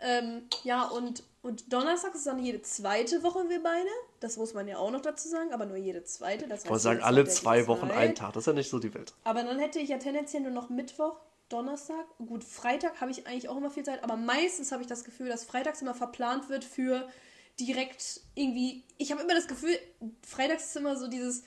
ähm, 0.00 0.42
ja, 0.64 0.84
und, 0.88 1.22
und 1.42 1.72
Donnerstag 1.72 2.14
ist 2.14 2.26
dann 2.26 2.38
jede 2.38 2.62
zweite 2.62 3.22
Woche 3.22 3.48
wir 3.48 3.62
beide. 3.62 3.88
Das 4.20 4.36
muss 4.36 4.54
man 4.54 4.66
ja 4.66 4.78
auch 4.78 4.90
noch 4.90 5.00
dazu 5.02 5.28
sagen, 5.28 5.52
aber 5.52 5.66
nur 5.66 5.76
jede 5.76 6.02
zweite. 6.04 6.44
Das 6.48 6.58
heißt, 6.60 6.64
Ich 6.64 6.70
wollte 6.70 6.82
sagen, 6.82 7.02
alle 7.02 7.24
zwei 7.26 7.66
Wochen 7.66 7.90
einen 7.90 8.14
Tag. 8.14 8.32
Das 8.32 8.42
ist 8.42 8.46
ja 8.46 8.52
nicht 8.52 8.70
so 8.70 8.78
die 8.78 8.92
Welt. 8.94 9.12
Aber 9.24 9.42
dann 9.42 9.58
hätte 9.58 9.78
ich 9.80 9.90
ja 9.90 9.98
tendenziell 9.98 10.42
nur 10.42 10.52
noch 10.52 10.70
Mittwoch, 10.70 11.16
Donnerstag. 11.48 12.06
Gut, 12.18 12.44
Freitag 12.44 13.00
habe 13.00 13.10
ich 13.10 13.26
eigentlich 13.26 13.48
auch 13.48 13.56
immer 13.56 13.70
viel 13.70 13.84
Zeit, 13.84 14.04
aber 14.04 14.16
meistens 14.16 14.72
habe 14.72 14.82
ich 14.82 14.88
das 14.88 15.04
Gefühl, 15.04 15.28
dass 15.28 15.44
freitags 15.44 15.82
immer 15.82 15.94
verplant 15.94 16.48
wird 16.48 16.64
für 16.64 17.08
direkt 17.58 18.20
irgendwie. 18.34 18.84
Ich 18.98 19.10
habe 19.12 19.22
immer 19.22 19.34
das 19.34 19.48
Gefühl, 19.48 19.76
freitags 20.26 20.66
ist 20.66 20.76
immer 20.76 20.96
so 20.96 21.08
dieses 21.08 21.44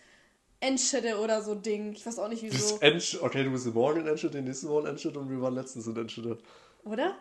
Enschede 0.60 1.20
oder 1.20 1.42
so 1.42 1.56
Ding. 1.56 1.94
Ich 1.94 2.06
weiß 2.06 2.20
auch 2.20 2.28
nicht 2.28 2.44
wieso. 2.44 2.76
Okay, 2.76 3.44
du 3.44 3.52
bist 3.52 3.66
morgen 3.74 4.06
in 4.06 4.32
den 4.32 4.44
nächsten 4.44 4.70
Wochen 4.70 4.86
in 4.86 4.92
Enschede 4.92 5.20
und 5.20 5.30
wir 5.30 5.42
waren 5.42 5.56
letztens 5.56 5.88
in 5.88 5.96
Enschede. 5.96 6.38
Oder? 6.84 7.16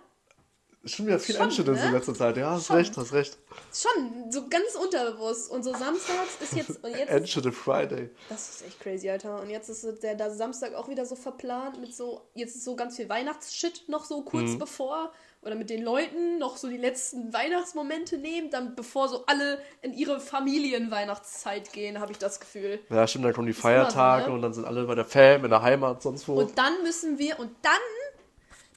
Schon 0.84 1.06
wieder 1.06 1.18
viel 1.18 1.36
Enschede 1.36 1.72
ne? 1.72 1.84
in 1.84 1.92
letzter 1.92 2.14
Zeit. 2.14 2.38
Ja, 2.38 2.52
hast 2.52 2.68
Schon. 2.68 2.76
recht, 2.76 2.96
hast 2.96 3.12
recht. 3.12 3.36
Schon, 3.72 4.32
so 4.32 4.48
ganz 4.48 4.74
unterbewusst. 4.82 5.50
Und 5.50 5.62
so 5.62 5.72
samstags 5.72 6.38
ist 6.40 6.54
jetzt. 6.54 6.82
Und 6.82 6.96
jetzt 6.96 7.10
Enschede 7.10 7.52
Friday. 7.52 8.08
Das 8.30 8.48
ist 8.48 8.66
echt 8.66 8.80
crazy, 8.80 9.10
Alter. 9.10 9.42
Und 9.42 9.50
jetzt 9.50 9.68
ist 9.68 10.02
der, 10.02 10.14
der 10.14 10.30
Samstag 10.30 10.74
auch 10.74 10.88
wieder 10.88 11.04
so 11.04 11.16
verplant 11.16 11.78
mit 11.80 11.94
so, 11.94 12.22
jetzt 12.34 12.56
ist 12.56 12.64
so 12.64 12.76
ganz 12.76 12.96
viel 12.96 13.10
Weihnachtsshit 13.10 13.88
noch 13.88 14.06
so 14.06 14.22
kurz 14.22 14.58
bevor. 14.58 15.12
Oder 15.42 15.54
mit 15.54 15.70
den 15.70 15.82
Leuten 15.82 16.38
noch 16.38 16.56
so 16.58 16.68
die 16.68 16.76
letzten 16.76 17.32
Weihnachtsmomente 17.32 18.18
nehmen, 18.18 18.50
dann 18.50 18.74
bevor 18.74 19.08
so 19.08 19.24
alle 19.26 19.58
in 19.80 19.94
ihre 19.94 20.20
Familienweihnachtszeit 20.20 21.72
gehen, 21.72 21.98
habe 21.98 22.12
ich 22.12 22.18
das 22.18 22.40
Gefühl. 22.40 22.78
Ja, 22.90 23.06
stimmt, 23.06 23.24
dann 23.24 23.32
kommen 23.32 23.46
die 23.46 23.52
immer 23.52 23.56
so, 23.56 23.68
Feiertage 23.68 24.28
ne? 24.28 24.34
und 24.34 24.42
dann 24.42 24.52
sind 24.52 24.66
alle 24.66 24.84
bei 24.84 24.94
der 24.94 25.06
Fam, 25.06 25.44
in 25.44 25.50
der 25.50 25.62
Heimat, 25.62 26.02
sonst 26.02 26.28
wo. 26.28 26.34
Und 26.34 26.58
dann 26.58 26.82
müssen 26.82 27.18
wir, 27.18 27.38
und 27.38 27.52
dann 27.62 27.72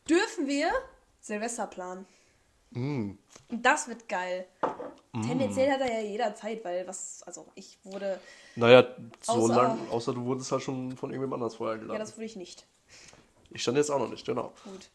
dürfen 0.09 0.47
wir 0.47 0.71
Silvester 1.23 1.67
planen. 1.67 2.05
Und 2.75 3.17
das 3.49 3.87
wird 3.87 4.09
geil. 4.09 4.45
Tendenziell 5.13 5.71
hat 5.71 5.79
er 5.81 6.01
ja 6.01 6.07
jeder 6.07 6.33
Zeit, 6.35 6.65
weil 6.65 6.87
was, 6.87 7.21
also 7.23 7.47
ich 7.55 7.77
wurde, 7.83 8.19
naja, 8.55 8.85
so 9.21 9.33
Außer- 9.33 9.55
lang, 9.55 9.79
außer 9.91 10.13
du 10.13 10.25
wurdest 10.25 10.51
halt 10.51 10.63
schon 10.63 10.97
von 10.97 11.11
irgendjemand 11.11 11.41
anders 11.41 11.55
vorher 11.55 11.75
ja, 11.75 11.81
geladen. 11.81 11.99
das 11.99 12.17
wurde 12.17 12.25
ich 12.25 12.35
nicht. 12.35 12.65
ich 13.51 13.61
stand 13.61 13.77
jetzt 13.77 13.91
auch 13.91 13.99
noch 13.99 14.09
nicht, 14.09 14.25
genau. 14.25 14.53
Gut. 14.63 14.89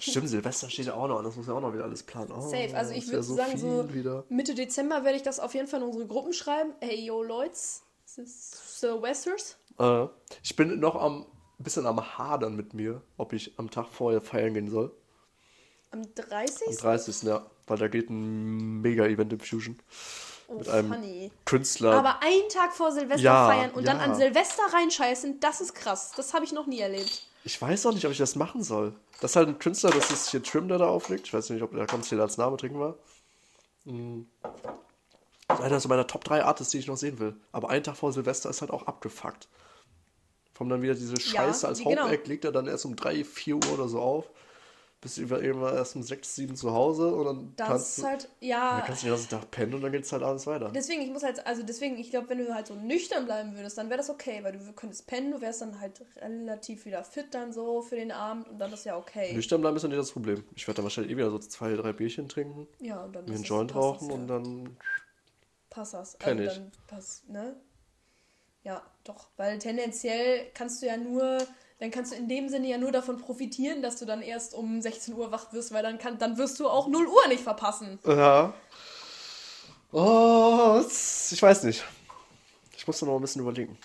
Stimmt, 0.00 0.28
Silvester 0.28 0.68
steht 0.68 0.86
ja 0.86 0.94
auch 0.94 1.08
noch 1.08 1.18
an, 1.18 1.24
das 1.24 1.36
muss 1.36 1.46
ja 1.46 1.54
auch 1.54 1.60
noch 1.60 1.72
wieder 1.72 1.84
alles 1.84 2.02
planen. 2.02 2.30
Oh, 2.32 2.40
Safe. 2.40 2.76
Also 2.76 2.92
ich 2.94 3.06
würde 3.06 3.16
ja 3.16 3.22
sagen, 3.22 3.58
so 3.58 3.94
wieder. 3.94 4.24
Mitte 4.28 4.54
Dezember 4.54 5.04
werde 5.04 5.16
ich 5.16 5.22
das 5.22 5.40
auf 5.40 5.54
jeden 5.54 5.66
Fall 5.66 5.80
in 5.80 5.86
unsere 5.86 6.06
Gruppen 6.06 6.32
schreiben. 6.32 6.72
Hey, 6.80 7.04
yo, 7.04 7.22
Leute, 7.22 7.56
Silvesters. 8.04 9.56
Äh, 9.78 10.06
ich 10.42 10.54
bin 10.56 10.78
noch 10.80 10.96
am 10.96 11.26
bisschen 11.58 11.86
am 11.86 12.18
Hadern 12.18 12.54
mit 12.56 12.74
mir, 12.74 13.02
ob 13.16 13.32
ich 13.32 13.58
am 13.58 13.70
Tag 13.70 13.88
vorher 13.88 14.20
feiern 14.20 14.54
gehen 14.54 14.68
soll. 14.68 14.92
Am 15.90 16.02
30. 16.14 16.68
Am 16.68 16.76
30. 16.76 17.22
ja, 17.22 17.46
weil 17.66 17.78
da 17.78 17.88
geht 17.88 18.10
ein 18.10 18.80
Mega-Event 18.80 19.32
im 19.32 19.40
Fusion. 19.40 19.78
oh, 20.48 20.54
mit 20.54 20.68
einem 20.68 20.92
funny. 20.92 21.32
Künstler. 21.44 21.92
Aber 21.92 22.22
einen 22.22 22.48
Tag 22.50 22.74
vor 22.74 22.92
Silvester 22.92 23.22
Ja, 23.22 23.48
feiern 23.48 23.70
und 23.72 23.86
dann 23.86 23.98
ja. 23.98 24.04
an 24.04 24.14
Silvester 24.14 24.62
reinscheißen, 24.72 25.40
das 25.40 25.60
ist 25.60 25.74
krass. 25.74 26.12
Das 26.16 26.34
habe 26.34 26.44
ich 26.44 26.52
noch 26.52 26.66
nie 26.66 26.80
erlebt. 26.80 27.22
Ich 27.44 27.60
weiß 27.60 27.86
auch 27.86 27.94
nicht, 27.94 28.04
ob 28.04 28.12
ich 28.12 28.18
das 28.18 28.36
machen 28.36 28.62
soll. 28.62 28.94
Das 29.20 29.32
ist 29.32 29.36
halt 29.36 29.48
ein 29.48 29.58
Künstler, 29.58 29.90
das 29.90 30.10
ist 30.10 30.30
hier 30.30 30.42
Trim, 30.42 30.68
der 30.68 30.78
da 30.78 30.86
auflegt. 30.86 31.26
Ich 31.26 31.32
weiß 31.32 31.50
nicht, 31.50 31.62
ob 31.62 31.72
der 31.72 31.86
Konzil 31.86 32.20
als 32.20 32.36
Name 32.36 32.56
trinken 32.56 32.78
war. 32.78 32.96
Mm. 33.84 34.22
Das 35.48 35.60
ist 35.60 35.64
einer 35.64 35.80
so 35.80 35.88
meiner 35.88 36.06
Top 36.06 36.24
3 36.24 36.44
Artists, 36.44 36.72
die 36.72 36.78
ich 36.78 36.86
noch 36.86 36.98
sehen 36.98 37.18
will. 37.18 37.34
Aber 37.52 37.70
einen 37.70 37.82
Tag 37.82 37.96
vor 37.96 38.12
Silvester 38.12 38.50
ist 38.50 38.60
halt 38.60 38.70
auch 38.70 38.86
abgefuckt. 38.86 39.48
Kommt 40.56 40.70
dann 40.70 40.82
wieder 40.82 40.94
diese 40.94 41.18
Scheiße 41.18 41.66
als 41.66 41.78
genau. 41.78 42.02
Hauptact, 42.02 42.26
legt 42.26 42.44
er 42.44 42.52
dann 42.52 42.66
erst 42.66 42.84
um 42.84 42.96
3, 42.96 43.24
4 43.24 43.54
Uhr 43.56 43.72
oder 43.72 43.88
so 43.88 44.00
auf. 44.00 44.28
Bis 45.00 45.16
über 45.16 45.40
irgendwann 45.40 45.76
erst 45.76 45.94
um 45.94 46.02
6, 46.02 46.34
7 46.34 46.56
zu 46.56 46.72
Hause 46.72 47.14
und 47.14 47.24
dann 47.24 47.52
Das 47.56 47.68
kannst 47.68 47.88
ist 47.90 47.98
du, 47.98 48.08
halt, 48.08 48.24
dann 48.24 48.48
ja. 48.48 48.82
kannst 48.84 49.02
du 49.02 49.06
den 49.06 49.12
ganzen 49.12 49.28
Tag 49.30 49.50
pennen 49.52 49.74
und 49.74 49.82
dann 49.82 49.92
geht's 49.92 50.10
halt 50.10 50.24
abends 50.24 50.44
weiter. 50.48 50.70
Deswegen, 50.74 51.02
ich 51.02 51.10
muss 51.10 51.22
halt, 51.22 51.46
also 51.46 51.62
deswegen, 51.62 51.98
ich 51.98 52.10
glaube, 52.10 52.28
wenn 52.30 52.38
du 52.38 52.52
halt 52.52 52.66
so 52.66 52.74
nüchtern 52.74 53.24
bleiben 53.24 53.54
würdest, 53.56 53.78
dann 53.78 53.90
wäre 53.90 53.98
das 53.98 54.10
okay, 54.10 54.40
weil 54.42 54.52
du 54.54 54.72
könntest 54.72 55.06
pennen, 55.06 55.30
du 55.30 55.40
wärst 55.40 55.62
dann 55.62 55.80
halt 55.80 56.04
relativ 56.16 56.84
wieder 56.84 57.04
fit 57.04 57.26
dann 57.32 57.52
so 57.52 57.80
für 57.80 57.94
den 57.94 58.10
Abend 58.10 58.48
und 58.48 58.58
dann 58.58 58.72
ist 58.72 58.84
ja 58.86 58.96
okay. 58.96 59.32
Nüchtern 59.34 59.60
bleiben 59.60 59.76
ist 59.76 59.84
ja 59.84 59.88
nicht 59.88 60.00
das 60.00 60.10
Problem. 60.10 60.42
Ich 60.56 60.66
werde 60.66 60.78
dann 60.78 60.84
wahrscheinlich 60.84 61.12
eh 61.12 61.16
wieder 61.16 61.30
so 61.30 61.38
zwei, 61.38 61.74
drei 61.74 61.92
Bierchen 61.92 62.28
trinken, 62.28 62.66
Ja, 62.80 63.04
und 63.04 63.14
dann 63.14 63.24
mir 63.24 63.36
einen 63.36 63.44
Joint 63.44 63.76
rauchen 63.76 64.08
ja. 64.08 64.14
und 64.14 64.26
dann 64.26 64.76
passt 65.70 65.94
das. 65.94 66.18
Kenn 66.18 66.38
also 66.38 66.50
ich. 66.50 66.56
dann 66.58 66.72
passt, 66.88 67.28
ne? 67.28 67.54
Ja, 68.64 68.82
doch. 69.04 69.28
Weil 69.36 69.58
tendenziell 69.60 70.46
kannst 70.54 70.82
du 70.82 70.86
ja 70.86 70.96
nur, 70.96 71.38
dann 71.78 71.90
kannst 71.90 72.12
du 72.12 72.16
in 72.16 72.28
dem 72.28 72.48
Sinne 72.48 72.68
ja 72.68 72.78
nur 72.78 72.92
davon 72.92 73.18
profitieren, 73.18 73.82
dass 73.82 73.96
du 73.98 74.04
dann 74.04 74.22
erst 74.22 74.54
um 74.54 74.80
16 74.82 75.14
Uhr 75.14 75.30
wach 75.30 75.52
wirst, 75.52 75.72
weil 75.72 75.82
dann 75.82 75.98
kann, 75.98 76.18
dann 76.18 76.36
wirst 76.38 76.58
du 76.60 76.68
auch 76.68 76.88
0 76.88 77.06
Uhr 77.06 77.28
nicht 77.28 77.42
verpassen. 77.42 77.98
Ja. 78.06 78.52
Oh, 79.92 80.82
ich 81.30 81.42
weiß 81.42 81.62
nicht. 81.64 81.84
Ich 82.76 82.86
muss 82.86 83.00
da 83.00 83.06
noch 83.06 83.16
ein 83.16 83.20
bisschen 83.22 83.40
überlegen. 83.42 83.76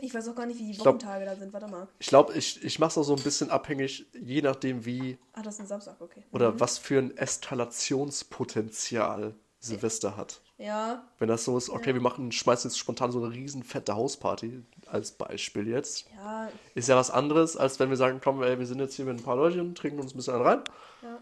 Ich 0.00 0.14
weiß 0.14 0.28
auch 0.28 0.34
gar 0.34 0.46
nicht, 0.46 0.58
wie 0.60 0.70
die 0.72 0.78
glaub- 0.78 0.94
Wochentage 0.96 1.24
da 1.24 1.34
sind. 1.36 1.52
Warte 1.52 1.66
mal. 1.68 1.88
Ich 1.98 2.06
glaube, 2.06 2.32
ich, 2.34 2.62
ich 2.64 2.78
mache 2.78 2.90
es 2.90 2.98
auch 2.98 3.02
so 3.02 3.16
ein 3.16 3.22
bisschen 3.22 3.50
abhängig, 3.50 4.06
je 4.14 4.42
nachdem 4.42 4.84
wie 4.84 5.18
Ah, 5.32 5.42
das 5.42 5.54
ist 5.54 5.60
ein 5.60 5.66
Samstag, 5.66 5.96
okay. 6.00 6.22
oder 6.32 6.60
was 6.60 6.78
für 6.78 6.98
ein 6.98 7.16
Eskalationspotenzial 7.16 9.34
Silvester 9.60 10.16
hat. 10.16 10.40
Ja. 10.56 11.04
Wenn 11.18 11.26
das 11.28 11.44
so 11.44 11.56
ist, 11.58 11.68
okay, 11.68 11.92
wir 11.94 12.00
machen, 12.00 12.30
schmeißen 12.32 12.70
jetzt 12.70 12.78
spontan 12.78 13.10
so 13.12 13.22
eine 13.22 13.32
riesen 13.34 13.62
fette 13.64 13.94
Hausparty 13.96 14.62
als 14.90 15.12
Beispiel 15.12 15.68
jetzt. 15.68 16.06
Ja. 16.16 16.50
Ist 16.74 16.88
ja 16.88 16.96
was 16.96 17.10
anderes, 17.10 17.56
als 17.56 17.78
wenn 17.80 17.90
wir 17.90 17.96
sagen, 17.96 18.20
komm, 18.22 18.42
ey, 18.42 18.58
wir 18.58 18.66
sind 18.66 18.80
jetzt 18.80 18.94
hier 18.94 19.04
mit 19.04 19.18
ein 19.18 19.22
paar 19.22 19.36
Leuten, 19.36 19.74
trinken 19.74 20.00
uns 20.00 20.14
ein 20.14 20.16
bisschen 20.16 20.40
rein. 20.40 20.62
ja. 21.02 21.18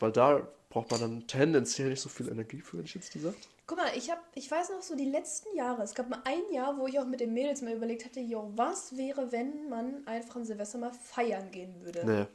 Weil 0.00 0.12
da 0.12 0.46
braucht 0.70 0.90
man 0.90 1.00
dann 1.00 1.26
tendenziell 1.26 1.88
nicht 1.88 2.00
so 2.00 2.08
viel 2.08 2.28
Energie 2.28 2.60
für, 2.60 2.78
wenn 2.78 2.84
ich 2.84 2.94
jetzt 2.94 3.14
die 3.14 3.18
sagt. 3.18 3.48
Guck 3.66 3.78
mal, 3.78 3.90
ich 3.96 4.10
hab, 4.10 4.22
ich 4.34 4.50
weiß 4.50 4.70
noch 4.70 4.82
so 4.82 4.96
die 4.96 5.10
letzten 5.10 5.54
Jahre. 5.56 5.82
Es 5.82 5.94
gab 5.94 6.08
mal 6.08 6.22
ein 6.24 6.42
Jahr, 6.52 6.78
wo 6.78 6.86
ich 6.86 6.98
auch 6.98 7.06
mit 7.06 7.20
den 7.20 7.34
Mädels 7.34 7.62
mal 7.62 7.74
überlegt 7.74 8.04
hatte, 8.04 8.20
jo, 8.20 8.50
was 8.56 8.96
wäre, 8.96 9.30
wenn 9.32 9.68
man 9.68 10.06
einfach 10.06 10.36
an 10.36 10.44
Silvester 10.44 10.78
mal 10.78 10.92
feiern 10.92 11.50
gehen 11.50 11.74
würde? 11.84 12.04
Nee. 12.06 12.26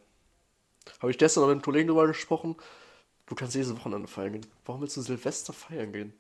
Habe 1.00 1.12
ich 1.12 1.18
gestern 1.18 1.42
noch 1.42 1.48
mit 1.48 1.56
einem 1.56 1.62
Kollegen 1.64 1.88
drüber 1.88 2.06
gesprochen. 2.08 2.56
Du 3.26 3.36
kannst 3.36 3.56
jedes 3.56 3.76
Wochenende 3.76 4.08
feiern 4.08 4.34
gehen. 4.34 4.46
Warum 4.66 4.82
willst 4.82 4.98
du 4.98 5.02
Silvester 5.02 5.54
feiern 5.54 5.94
gehen? 5.94 6.14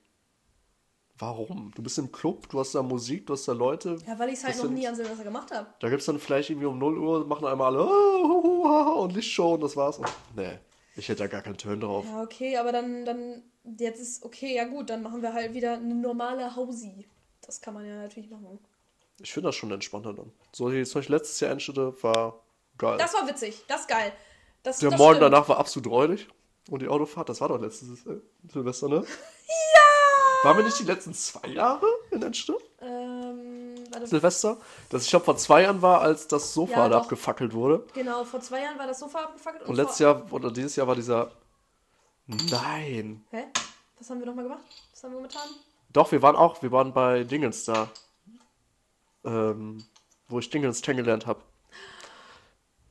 Warum? 1.19 1.71
Du 1.76 1.84
bist 1.84 1.97
im 1.99 2.12
Club, 2.12 2.49
du 2.49 2.60
hast 2.60 2.73
da 2.73 2.82
Musik, 2.82 3.28
du 3.28 3.34
hast 3.34 3.47
da 3.47 3.54
Leute. 3.54 3.97
Ja, 4.08 4.17
weil 4.17 4.30
ich 4.30 4.36
es 4.39 4.43
halt 4.43 4.56
noch 4.58 4.63
sind- 4.63 4.73
nie 4.73 4.88
an 4.88 4.95
Silvester 4.95 5.23
gemacht 5.23 5.52
habe. 5.52 5.67
Da 5.80 5.89
gibt 5.89 5.99
es 6.02 6.06
dann 6.08 6.19
vielleicht 6.19 6.49
irgendwie 6.49 6.65
um 6.65 6.80
0 6.80 6.97
Uhr, 6.97 7.26
machen 7.28 7.45
einmal 7.45 7.76
alle 7.76 7.84
"Ah, 7.84 8.23
hu, 8.23 8.43
hu, 8.43 8.67
ha, 8.67 8.86
ha", 8.86 8.91
und 8.93 9.13
Lichtshow 9.13 9.54
und 9.54 9.62
das 9.62 9.76
war's. 9.78 9.99
Und, 9.99 10.08
nee, 10.36 10.58
ich 10.95 11.08
hätte 11.10 11.19
da 11.23 11.28
gar 11.28 11.41
keinen 11.41 11.58
Turn 11.58 11.80
drauf. 11.80 12.04
Ja, 12.06 12.23
okay, 12.23 12.58
aber 12.58 12.71
dann, 12.71 13.06
dann, 13.06 13.43
jetzt 13.78 13.99
ist, 14.02 14.23
okay, 14.23 14.56
ja 14.56 14.65
gut, 14.65 14.89
dann 14.89 15.04
machen 15.04 15.21
wir 15.21 15.34
halt 15.34 15.54
wieder 15.54 15.73
eine 15.73 15.93
normale 15.93 16.56
Hausi. 16.56 17.08
Das 17.41 17.62
kann 17.62 17.76
man 17.76 17.86
ja 17.86 17.95
natürlich 17.95 18.30
machen. 18.32 18.60
Ich 19.21 19.32
finde 19.32 19.49
das 19.49 19.56
schon 19.56 19.69
entspannter 19.71 20.13
dann. 20.13 20.32
So 20.52 20.71
wie 20.73 20.84
zum 20.84 20.99
Beispiel 20.99 21.15
letztes 21.15 21.39
Jahr 21.39 21.52
Enschede 21.52 21.93
war 22.04 22.41
geil. 22.80 22.97
Das 22.97 23.13
war 23.13 23.28
witzig, 23.28 23.63
das 23.67 23.82
ist 23.82 23.88
geil. 23.88 24.12
Das, 24.63 24.80
Der 24.80 24.89
das 24.89 24.97
Morgen 24.97 25.17
stimmt. 25.17 25.32
danach 25.34 25.47
war 25.47 25.58
absolut 25.60 25.91
räudig. 25.91 26.28
Und 26.71 26.82
die 26.82 26.88
Autofahrt, 26.88 27.30
das 27.30 27.39
war 27.41 27.49
doch 27.49 27.60
letztes 27.62 28.06
äh, 28.08 28.19
Silvester, 28.52 28.88
ne? 28.89 29.06
Ja! 30.43 30.49
Waren 30.49 30.58
wir 30.58 30.63
nicht 30.65 30.79
die 30.79 30.84
letzten 30.84 31.13
zwei 31.13 31.47
Jahre 31.47 31.86
in 32.12 32.21
Enschede? 32.21 32.58
Ähm, 32.82 33.75
warte, 33.91 34.08
Silvester? 34.08 34.58
Das, 34.89 35.03
ich 35.03 35.10
glaube, 35.10 35.25
vor 35.25 35.38
zwei 35.38 35.62
Jahren 35.63 35.82
war, 35.82 36.01
als 36.01 36.27
das 36.27 36.53
Sofa 36.53 36.73
Ja, 36.73 36.89
da 36.89 36.97
doch. 36.97 37.03
abgefackelt 37.03 37.53
wurde. 37.53 37.86
genau, 37.93 38.23
vor 38.25 38.41
zwei 38.41 38.62
Jahren 38.62 38.77
war 38.77 38.88
das 38.88 38.99
Sofa 38.99 39.19
abgefackelt. 39.23 39.67
Und 39.67 39.75
letztes 39.75 39.99
Jahr, 39.99 40.32
oder 40.32 40.51
dieses 40.51 40.75
Jahr 40.75 40.88
war 40.88 40.95
dieser. 40.95 41.32
Nein. 42.27 43.23
Hä? 43.32 43.45
Was 43.99 44.10
haben 44.10 44.19
wir 44.19 44.25
nochmal 44.25 44.43
gemacht? 44.43 44.63
Was 44.91 45.03
haben 45.03 45.13
wir 45.13 45.21
getan? 45.21 45.47
Doch, 45.91 46.12
wir 46.12 46.21
waren 46.21 46.36
auch, 46.36 46.62
wir 46.62 46.71
waren 46.71 46.93
bei 46.93 47.23
Dingens 47.23 47.65
da. 47.65 47.89
Ähm, 49.23 49.86
wo 50.27 50.39
ich 50.39 50.49
Dingens 50.49 50.82
kennengelernt 50.82 51.25
habe. 51.25 51.41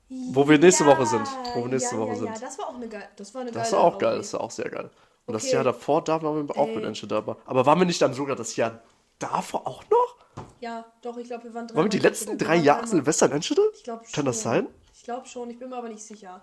Wo 0.08 0.48
wir 0.48 0.58
nächste 0.58 0.86
Woche 0.86 1.06
sind. 1.06 1.26
Wo 1.54 1.62
wir 1.64 1.68
nächste 1.68 1.96
ja, 1.96 2.00
Woche 2.00 2.10
ja, 2.10 2.16
sind. 2.16 2.26
Ja, 2.26 2.38
das 2.38 2.58
war 2.58 2.68
auch 2.68 2.74
eine 2.74 2.88
geile. 2.88 3.08
Das 3.16 3.34
war 3.34 3.40
eine 3.42 3.50
Das 3.50 3.70
geile 3.70 3.82
war 3.82 3.88
auch 3.88 3.98
geil, 3.98 4.16
das 4.18 4.32
war 4.32 4.40
auch 4.40 4.50
sehr 4.50 4.70
geil. 4.70 4.90
Und 5.26 5.34
das 5.34 5.44
Okay. 5.44 5.54
Jahr 5.54 5.64
davor, 5.64 6.02
da 6.02 6.20
waren 6.22 6.48
wir 6.48 6.56
auch 6.56 6.68
Ey. 6.68 6.76
mit 6.76 6.84
Enschede 6.84 7.14
dabei. 7.14 7.36
Aber 7.46 7.64
waren 7.66 7.78
wir 7.78 7.86
nicht 7.86 8.02
dann 8.02 8.12
sogar 8.14 8.34
das 8.36 8.56
Jahr 8.56 8.82
davor 9.18 9.66
auch 9.66 9.82
noch? 9.90 10.16
Ja, 10.60 10.84
doch, 11.02 11.16
ich 11.16 11.26
glaube, 11.28 11.44
wir 11.44 11.54
waren 11.54 11.66
drei. 11.68 11.76
Waren 11.76 11.84
wir 11.84 11.90
die 11.90 11.98
letzten 11.98 12.38
drei 12.38 12.56
Jahre 12.56 12.86
Silvester 12.86 13.26
in 13.26 13.32
Enschede? 13.32 13.62
Ich 13.74 13.84
glaube 13.84 14.04
schon. 14.04 14.12
Kann 14.12 14.24
das 14.24 14.42
sein? 14.42 14.66
Ich 14.94 15.02
glaube 15.04 15.26
schon, 15.26 15.50
ich 15.50 15.58
bin 15.58 15.70
mir 15.70 15.76
aber 15.76 15.88
nicht 15.88 16.02
sicher. 16.02 16.42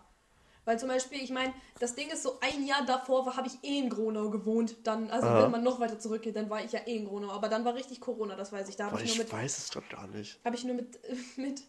Weil 0.66 0.78
zum 0.78 0.90
Beispiel, 0.90 1.22
ich 1.24 1.32
meine, 1.32 1.54
das 1.80 1.96
Ding 1.96 2.10
ist 2.10 2.22
so, 2.24 2.38
ein 2.42 2.66
Jahr 2.68 2.86
davor 2.86 3.36
habe 3.36 3.48
ich 3.48 3.64
eh 3.68 3.80
in 3.80 3.90
Gronau 3.90 4.30
gewohnt. 4.30 4.76
Dann, 4.84 5.10
also 5.10 5.28
Aha. 5.28 5.44
wenn 5.44 5.52
man 5.52 5.64
noch 5.64 5.80
weiter 5.80 5.98
zurückgeht, 6.00 6.36
dann 6.36 6.50
war 6.50 6.64
ich 6.64 6.74
ja 6.74 6.82
eh 6.86 6.98
in 6.98 7.06
Gronau. 7.06 7.32
Aber 7.32 7.48
dann 7.50 7.66
war 7.66 7.74
richtig 7.74 8.00
Corona, 8.02 8.36
das 8.36 8.52
weiß 8.52 8.70
ich. 8.70 8.76
Da 8.76 8.86
habe 8.86 8.98
Boah, 8.98 9.02
ich, 9.02 9.16
nur 9.16 9.26
ich 9.26 9.32
mit, 9.32 9.34
weiß 9.42 9.58
es 9.58 9.70
doch 9.72 9.88
gar 9.90 10.06
nicht. 10.08 10.40
habe 10.46 10.56
ich 10.56 10.64
nur 10.66 10.76
mit, 10.76 11.00
mit, 11.38 11.64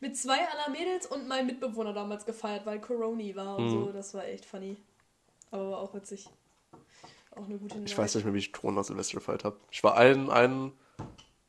mit 0.00 0.16
zwei 0.16 0.38
aller 0.48 0.70
Mädels 0.70 1.06
und 1.06 1.28
meinem 1.28 1.46
Mitbewohner 1.46 1.92
damals 1.92 2.24
gefeiert, 2.26 2.66
weil 2.66 2.80
Corona 2.80 3.34
war 3.36 3.56
und 3.56 3.66
Mhm. 3.66 3.70
so. 3.70 3.92
Das 3.92 4.14
war 4.14 4.24
echt 4.24 4.44
funny. 4.46 4.76
Aber 5.50 5.70
war 5.70 5.78
auch 5.78 5.94
witzig. 5.94 6.28
Auch 7.32 7.44
eine 7.44 7.58
gute 7.58 7.78
Ich 7.84 7.96
weiß 7.96 8.14
nicht 8.14 8.24
mehr, 8.24 8.34
wie 8.34 8.38
ich 8.38 8.52
Corona 8.52 8.82
Silvester 8.82 9.14
gefeiert 9.18 9.44
habe. 9.44 9.56
Ich 9.70 9.82
war 9.84 9.96
ein, 9.96 10.30
ein, 10.30 10.72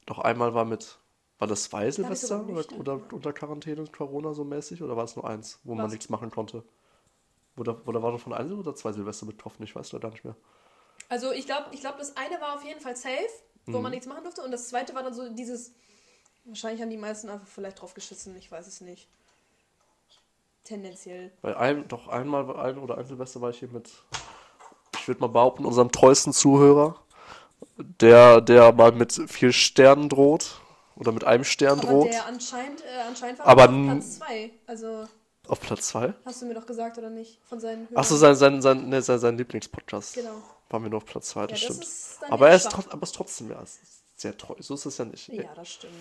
doch 0.05 0.19
einmal 0.19 0.53
war 0.53 0.65
mit, 0.65 0.99
war 1.39 1.47
das 1.47 1.63
zwei 1.63 1.89
Silvester 1.89 2.47
oder, 2.47 2.65
oder 2.79 3.01
unter 3.13 3.33
Quarantäne 3.33 3.85
Corona 3.87 4.33
so 4.33 4.43
mäßig? 4.43 4.81
Oder 4.83 4.95
war 4.95 5.03
es 5.05 5.15
nur 5.15 5.27
eins, 5.27 5.59
wo 5.63 5.73
man 5.75 5.85
Was? 5.85 5.91
nichts 5.91 6.09
machen 6.09 6.29
konnte? 6.31 6.63
Oder, 7.57 7.85
oder 7.87 8.01
war 8.01 8.11
davon 8.11 8.33
ein 8.33 8.51
oder 8.53 8.75
zwei 8.75 8.91
Silvester 8.91 9.25
betroffen? 9.25 9.63
Ich 9.63 9.75
weiß 9.75 9.91
gar 9.91 10.09
nicht 10.09 10.23
mehr. 10.23 10.35
Also 11.09 11.31
ich 11.31 11.45
glaube, 11.45 11.65
ich 11.71 11.81
glaub, 11.81 11.97
das 11.97 12.15
eine 12.15 12.39
war 12.39 12.55
auf 12.55 12.63
jeden 12.63 12.79
Fall 12.79 12.95
safe, 12.95 13.15
wo 13.65 13.77
Mhm. 13.77 13.83
man 13.83 13.91
nichts 13.91 14.07
machen 14.07 14.23
durfte. 14.23 14.41
Und 14.43 14.51
das 14.51 14.69
zweite 14.69 14.95
war 14.95 15.03
dann 15.03 15.13
so 15.13 15.29
dieses. 15.33 15.73
Wahrscheinlich 16.45 16.81
haben 16.81 16.89
die 16.89 16.97
meisten 16.97 17.29
einfach 17.29 17.47
vielleicht 17.47 17.81
drauf 17.81 17.93
geschissen, 17.93 18.35
ich 18.35 18.51
weiß 18.51 18.65
es 18.65 18.81
nicht. 18.81 19.07
Tendenziell. 20.63 21.31
Bei 21.41 21.55
einem, 21.57 21.87
doch 21.87 22.07
einmal 22.07 22.55
ein 22.57 22.77
oder 22.77 22.97
ein 22.97 23.05
Silvester 23.05 23.41
war 23.41 23.49
ich 23.49 23.59
hier 23.59 23.69
mit, 23.69 23.89
ich 24.99 25.07
würde 25.07 25.21
mal 25.21 25.27
behaupten, 25.27 25.65
unserem 25.65 25.91
treuesten 25.91 26.33
Zuhörer, 26.33 26.95
der, 27.77 28.41
der 28.41 28.71
mal 28.73 28.91
mit 28.91 29.13
vier 29.27 29.51
Sternen 29.51 30.09
droht. 30.09 30.59
Oder 30.95 31.11
mit 31.13 31.23
einem 31.23 31.43
Stern 31.45 31.79
Aber 31.79 31.87
droht. 31.87 32.07
der 32.11 32.27
anscheinend, 32.27 32.81
äh, 32.81 33.01
anscheinend 33.07 33.39
war 33.39 33.47
Aber 33.47 33.63
er 33.63 33.69
auf 33.69 33.85
Platz 33.87 34.17
2. 34.19 34.51
Also, 34.67 35.07
Auf 35.47 35.59
Platz 35.61 35.87
zwei. 35.87 36.13
hast 36.25 36.41
du 36.41 36.45
mir 36.45 36.53
doch 36.53 36.65
gesagt, 36.67 36.97
oder 36.99 37.09
nicht? 37.09 37.39
Von 37.49 37.59
seinen 37.59 37.87
Achso, 37.95 38.15
Hörern. 38.15 38.35
sein, 38.35 38.61
sein, 38.61 38.61
sein, 38.61 38.89
ne, 38.89 39.01
sein, 39.01 39.17
sein 39.17 39.35
Lieblingspodcast. 39.37 40.13
Genau. 40.13 40.35
Waren 40.69 40.83
wir 40.83 40.89
nur 40.91 40.97
auf 40.97 41.05
Platz 41.05 41.29
zwei, 41.29 41.47
das 41.47 41.59
Ja, 41.61 41.69
das 41.69 41.77
stimmt. 42.17 42.31
aber 42.31 42.49
er 42.49 42.55
ist, 42.55 42.69
trotz, 42.69 42.87
aber 42.89 43.01
ist 43.03 43.15
trotzdem 43.15 43.49
ja, 43.49 43.63
sehr 44.15 44.37
treu. 44.37 44.53
So 44.59 44.75
ist 44.75 44.85
es 44.85 44.97
ja 44.99 45.05
nicht. 45.05 45.27
Ja, 45.29 45.51
das 45.55 45.69
stimmt. 45.69 45.93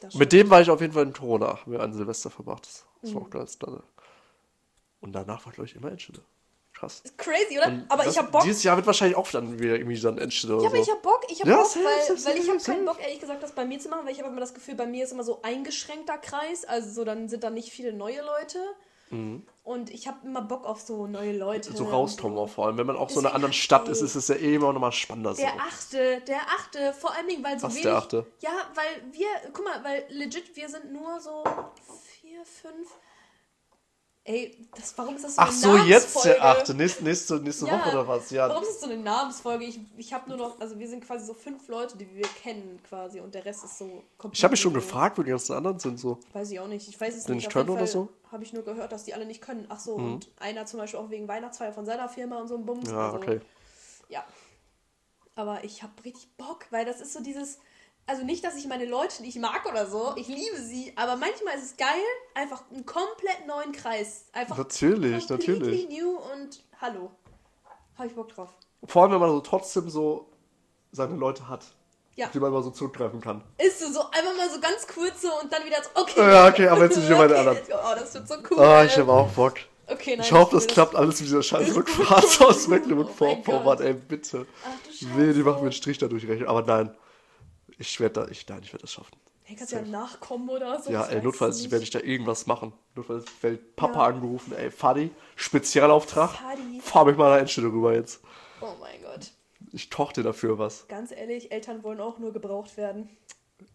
Das 0.00 0.14
Mit 0.14 0.28
stimmt. 0.30 0.32
dem 0.32 0.50
war 0.50 0.62
ich 0.62 0.70
auf 0.70 0.80
jeden 0.80 0.94
Fall 0.94 1.02
in 1.02 1.12
Corona. 1.12 1.58
Haben 1.60 1.72
wir 1.72 1.80
an 1.80 1.92
Silvester 1.92 2.30
verbracht. 2.30 2.66
Das, 3.04 3.10
das 3.10 3.10
Mhm. 3.10 3.14
war 3.14 3.22
auch 3.22 3.30
ganz 3.30 3.58
toll. 3.58 3.82
Und 5.00 5.12
danach 5.12 5.44
war, 5.44 5.52
glaube 5.52 5.68
ich, 5.68 5.76
immer 5.76 5.90
Enschede. 5.90 6.20
Krass. 6.72 7.02
Crazy, 7.18 7.56
oder? 7.58 7.68
Und 7.68 7.84
aber 7.88 8.02
das, 8.04 8.14
ich 8.14 8.18
hab 8.18 8.32
Bock. 8.32 8.42
Dieses 8.42 8.64
Jahr 8.64 8.76
wird 8.76 8.86
wahrscheinlich 8.86 9.16
auch 9.16 9.30
dann 9.30 9.60
wieder 9.60 9.76
irgendwie 9.76 10.00
dann 10.00 10.18
Enschede 10.18 10.54
Ja, 10.54 10.58
oder 10.58 10.66
aber 10.68 10.76
so. 10.78 10.82
ich 10.82 10.90
hab 10.90 11.02
Bock, 11.02 11.20
ich 11.28 11.40
hab 11.40 11.46
Ja, 11.48 11.56
Bock, 11.58 11.66
safe, 11.66 11.84
weil, 11.84 12.16
safe, 12.16 12.28
weil 12.36 12.42
ich 12.42 12.50
hab 12.50 12.60
safe, 12.60 12.72
keinen. 12.78 12.86
Bock, 12.86 13.00
ehrlich 13.00 13.20
gesagt, 13.20 13.42
das 13.42 13.52
bei 13.52 13.64
mir 13.64 13.78
zu 13.78 13.88
machen, 13.88 14.04
weil 14.06 14.12
ich 14.12 14.18
habe 14.18 14.28
immer 14.30 14.40
das 14.40 14.54
Gefühl, 14.54 14.74
bei 14.74 14.86
mir 14.86 15.04
ist 15.04 15.12
immer 15.12 15.22
so 15.22 15.40
eingeschränkter 15.42 16.18
Kreis, 16.18 16.64
also 16.64 16.90
so, 16.90 17.04
dann 17.04 17.28
sind 17.28 17.44
da 17.44 17.50
nicht 17.50 17.70
viele 17.70 17.92
neue 17.92 18.22
Leute. 18.22 18.58
Und 19.62 19.90
ich 19.90 20.08
habe 20.08 20.26
immer 20.26 20.42
Bock 20.42 20.64
auf 20.66 20.80
so 20.80 21.06
neue 21.06 21.36
Leute. 21.36 21.70
Mhm. 21.70 21.76
so 21.76 21.84
rauskommen 21.84 22.36
auch 22.36 22.48
vor 22.48 22.66
allem. 22.66 22.78
Wenn 22.78 22.86
man 22.88 22.96
auch 22.96 23.08
so 23.10 23.20
in 23.20 23.26
einer 23.26 23.34
anderen 23.36 23.52
Stadt 23.52 23.86
ist, 23.88 24.00
ey. 24.00 24.06
ist 24.06 24.16
es 24.16 24.26
ja 24.26 24.34
eh 24.34 24.56
immer 24.56 24.72
noch 24.72 24.80
mal 24.80 24.90
spannender. 24.90 25.36
So. 25.36 25.42
Der 25.42 25.52
achte, 25.54 26.20
der 26.22 26.40
achte, 26.58 26.92
vor 26.94 27.14
allen 27.14 27.28
Dingen, 27.28 27.44
weil 27.44 27.56
so 27.60 27.68
Was, 27.68 27.74
wenig. 27.74 27.84
der 27.84 27.94
achte? 27.96 28.26
Ja, 28.40 28.50
weil 28.74 29.12
wir, 29.12 29.28
guck 29.52 29.64
mal, 29.64 29.84
weil 29.84 30.04
legit, 30.08 30.56
wir 30.56 30.68
sind 30.68 30.92
nur 30.92 31.20
so 31.20 31.44
vier, 32.34 32.44
fünf. 32.44 32.88
Ey, 34.26 34.66
das, 34.74 34.96
warum 34.96 35.16
ist 35.16 35.24
das 35.24 35.34
so 35.36 35.42
Ach 35.42 35.48
eine 35.48 35.56
so, 35.56 35.76
jetzt 35.76 36.14
Namensfolge? 36.14 36.28
der 36.30 36.44
achte. 36.44 36.74
Nächste, 36.74 37.04
nächste, 37.04 37.34
nächste 37.40 37.66
Ja, 37.66 37.78
Woche 37.78 37.90
oder 37.90 38.08
was? 38.08 38.30
Ja. 38.30 38.48
Warum 38.48 38.62
ist 38.62 38.70
das 38.72 38.80
so 38.80 38.86
eine 38.86 38.96
Namensfolge? 38.96 39.66
Ich, 39.66 39.78
ich 39.98 40.14
habe 40.14 40.30
nur 40.30 40.38
noch, 40.38 40.58
also 40.60 40.78
wir 40.78 40.88
sind 40.88 41.04
quasi 41.04 41.26
so 41.26 41.34
fünf 41.34 41.68
Leute, 41.68 41.98
die 41.98 42.08
wir 42.14 42.26
kennen 42.42 42.80
quasi 42.88 43.20
und 43.20 43.34
der 43.34 43.44
Rest 43.44 43.64
ist 43.64 43.76
so 43.76 44.02
komplett. 44.16 44.38
Ich 44.38 44.42
habe 44.44 44.52
mich 44.52 44.60
schon 44.60 44.72
so- 44.72 44.80
gefragt, 44.80 45.18
wo 45.18 45.22
die 45.22 45.30
ganzen 45.30 45.52
anderen 45.54 45.78
sind. 45.78 46.00
So. 46.00 46.18
Weiß 46.32 46.50
ich 46.50 46.58
auch 46.58 46.68
nicht. 46.68 46.88
Ich 46.88 46.98
weiß 46.98 47.14
es 47.14 47.28
nicht. 47.28 47.46
Auf 47.48 47.54
jeden 47.54 47.68
oder 47.68 47.78
Fall 47.80 47.86
so? 47.86 48.02
Mhm. 48.04 48.32
Habe 48.32 48.44
ich 48.44 48.52
nur 48.54 48.64
gehört, 48.64 48.92
dass 48.92 49.04
die 49.04 49.12
alle 49.12 49.26
nicht 49.26 49.42
können. 49.42 49.66
Ach 49.68 49.78
so, 49.78 49.94
und 49.94 50.30
einer 50.40 50.64
zum 50.64 50.80
Beispiel 50.80 51.00
auch 51.00 51.10
wegen 51.10 51.28
Weihnachtsfeier 51.28 51.74
von 51.74 51.84
seiner 51.84 52.08
Firma 52.08 52.40
und 52.40 52.48
so 52.48 52.56
ein 52.56 52.64
Bums. 52.64 52.90
Ja, 52.90 53.06
also, 53.12 53.18
okay. 53.18 53.40
Ja. 54.08 54.24
Aber 55.34 55.64
ich 55.64 55.82
habe 55.82 55.92
richtig 56.02 56.34
Bock, 56.38 56.64
weil 56.70 56.86
das 56.86 57.02
ist 57.02 57.12
so 57.12 57.22
dieses. 57.22 57.58
Also 58.06 58.22
nicht, 58.22 58.44
dass 58.44 58.54
ich 58.56 58.66
meine 58.66 58.84
Leute 58.84 59.22
nicht 59.22 59.38
mag 59.38 59.64
oder 59.66 59.86
so. 59.86 60.12
Ich 60.16 60.28
liebe 60.28 60.56
sie. 60.60 60.92
Aber 60.96 61.16
manchmal 61.16 61.54
ist 61.56 61.64
es 61.64 61.76
geil, 61.76 61.88
einfach 62.34 62.62
einen 62.70 62.84
komplett 62.84 63.46
neuen 63.46 63.72
Kreis. 63.72 64.26
Einfach 64.32 64.58
Natürlich, 64.58 65.28
natürlich. 65.28 65.88
new 65.88 66.18
und 66.18 66.62
hallo. 66.80 67.10
Habe 67.96 68.08
ich 68.08 68.14
Bock 68.14 68.28
drauf. 68.28 68.50
Vor 68.84 69.02
allem, 69.02 69.12
wenn 69.12 69.20
man 69.20 69.30
so 69.30 69.40
trotzdem 69.40 69.88
so 69.88 70.28
seine 70.92 71.16
Leute 71.16 71.48
hat, 71.48 71.64
Ja. 72.16 72.26
auf 72.26 72.32
die 72.32 72.40
man 72.40 72.52
mal 72.52 72.62
so 72.62 72.70
zurückgreifen 72.70 73.20
kann. 73.22 73.42
Ist 73.56 73.80
so, 73.80 73.90
so 73.90 74.00
einfach 74.10 74.36
mal 74.36 74.50
so 74.50 74.60
ganz 74.60 74.86
kurz 74.86 75.22
so 75.22 75.28
und 75.42 75.50
dann 75.50 75.64
wieder 75.64 75.78
so, 75.82 76.02
okay. 76.02 76.20
Ja, 76.30 76.48
okay, 76.48 76.68
aber 76.68 76.84
jetzt 76.84 76.98
nicht 76.98 77.08
über 77.08 77.26
den 77.26 77.38
anderen. 77.38 77.58
Oh, 77.70 77.94
das 77.98 78.12
wird 78.12 78.28
so 78.28 78.34
cool. 78.50 78.60
Ah, 78.60 78.84
ich 78.84 78.96
habe 78.98 79.10
auch 79.10 79.28
Bock. 79.30 79.54
Okay, 79.86 80.16
nein, 80.16 80.24
Ich 80.26 80.32
hoffe, 80.32 80.54
das 80.56 80.66
klappt 80.66 80.94
alles 80.94 81.20
mit 81.20 81.28
dieser 81.28 81.42
scheiß 81.42 81.74
Rückfahrt 81.74 82.40
aus 82.42 82.68
Mecklenburg-Vorpommern, 82.68 83.78
Oh 83.80 83.82
ey, 83.82 83.94
bitte. 83.94 84.46
Ach 84.64 84.70
du 84.86 84.92
Scheiße. 84.92 85.06
Nee, 85.16 85.32
die 85.32 85.42
machen 85.42 85.56
mir 85.56 85.62
einen 85.62 85.72
Strich 85.72 85.98
da 85.98 86.06
durchrechnen. 86.06 86.48
Aber 86.48 86.62
nein, 86.62 86.94
ich 87.78 88.00
werde 88.00 88.22
da, 88.22 88.28
ich, 88.28 88.48
nein, 88.48 88.60
ich 88.62 88.72
werde 88.72 88.82
das 88.82 88.92
schaffen. 88.92 89.16
Hey, 89.46 89.56
kannst 89.56 89.72
du 89.72 89.76
ja 89.76 89.82
nachkommen 89.82 90.48
oder 90.48 90.80
so? 90.80 90.90
Ja, 90.90 91.04
ey, 91.06 91.20
notfalls 91.22 91.70
werde 91.70 91.84
ich 91.84 91.90
da 91.90 92.00
irgendwas 92.00 92.46
machen. 92.46 92.72
Notfalls 92.94 93.26
werde 93.42 93.58
Papa 93.58 94.08
Ja. 94.08 94.14
angerufen, 94.14 94.54
ey, 94.54 94.70
Fadi, 94.70 95.10
Spezialauftrag. 95.36 96.30
Fadi. 96.30 96.80
Fahr 96.80 97.04
mich 97.04 97.16
mal 97.16 97.30
nach 97.30 97.40
Enschede 97.40 97.66
rüber 97.66 97.94
jetzt. 97.94 98.22
Oh 98.62 98.72
mein 98.80 99.02
Gott. 99.02 99.32
Ich 99.72 99.90
dir 99.90 100.22
dafür 100.22 100.58
was. 100.58 100.86
Ganz 100.88 101.10
ehrlich, 101.10 101.52
Eltern 101.52 101.82
wollen 101.82 102.00
auch 102.00 102.18
nur 102.18 102.32
gebraucht 102.32 102.76
werden. 102.76 103.08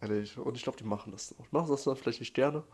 Ehrlich. 0.00 0.36
Und 0.38 0.56
ich 0.56 0.62
glaube, 0.62 0.78
die 0.78 0.84
machen 0.84 1.12
das 1.12 1.34
auch. 1.38 1.52
Machen 1.52 1.70
das 1.70 1.84
dann 1.84 1.96
vielleicht 1.96 2.20
nicht 2.20 2.34
gerne? 2.34 2.64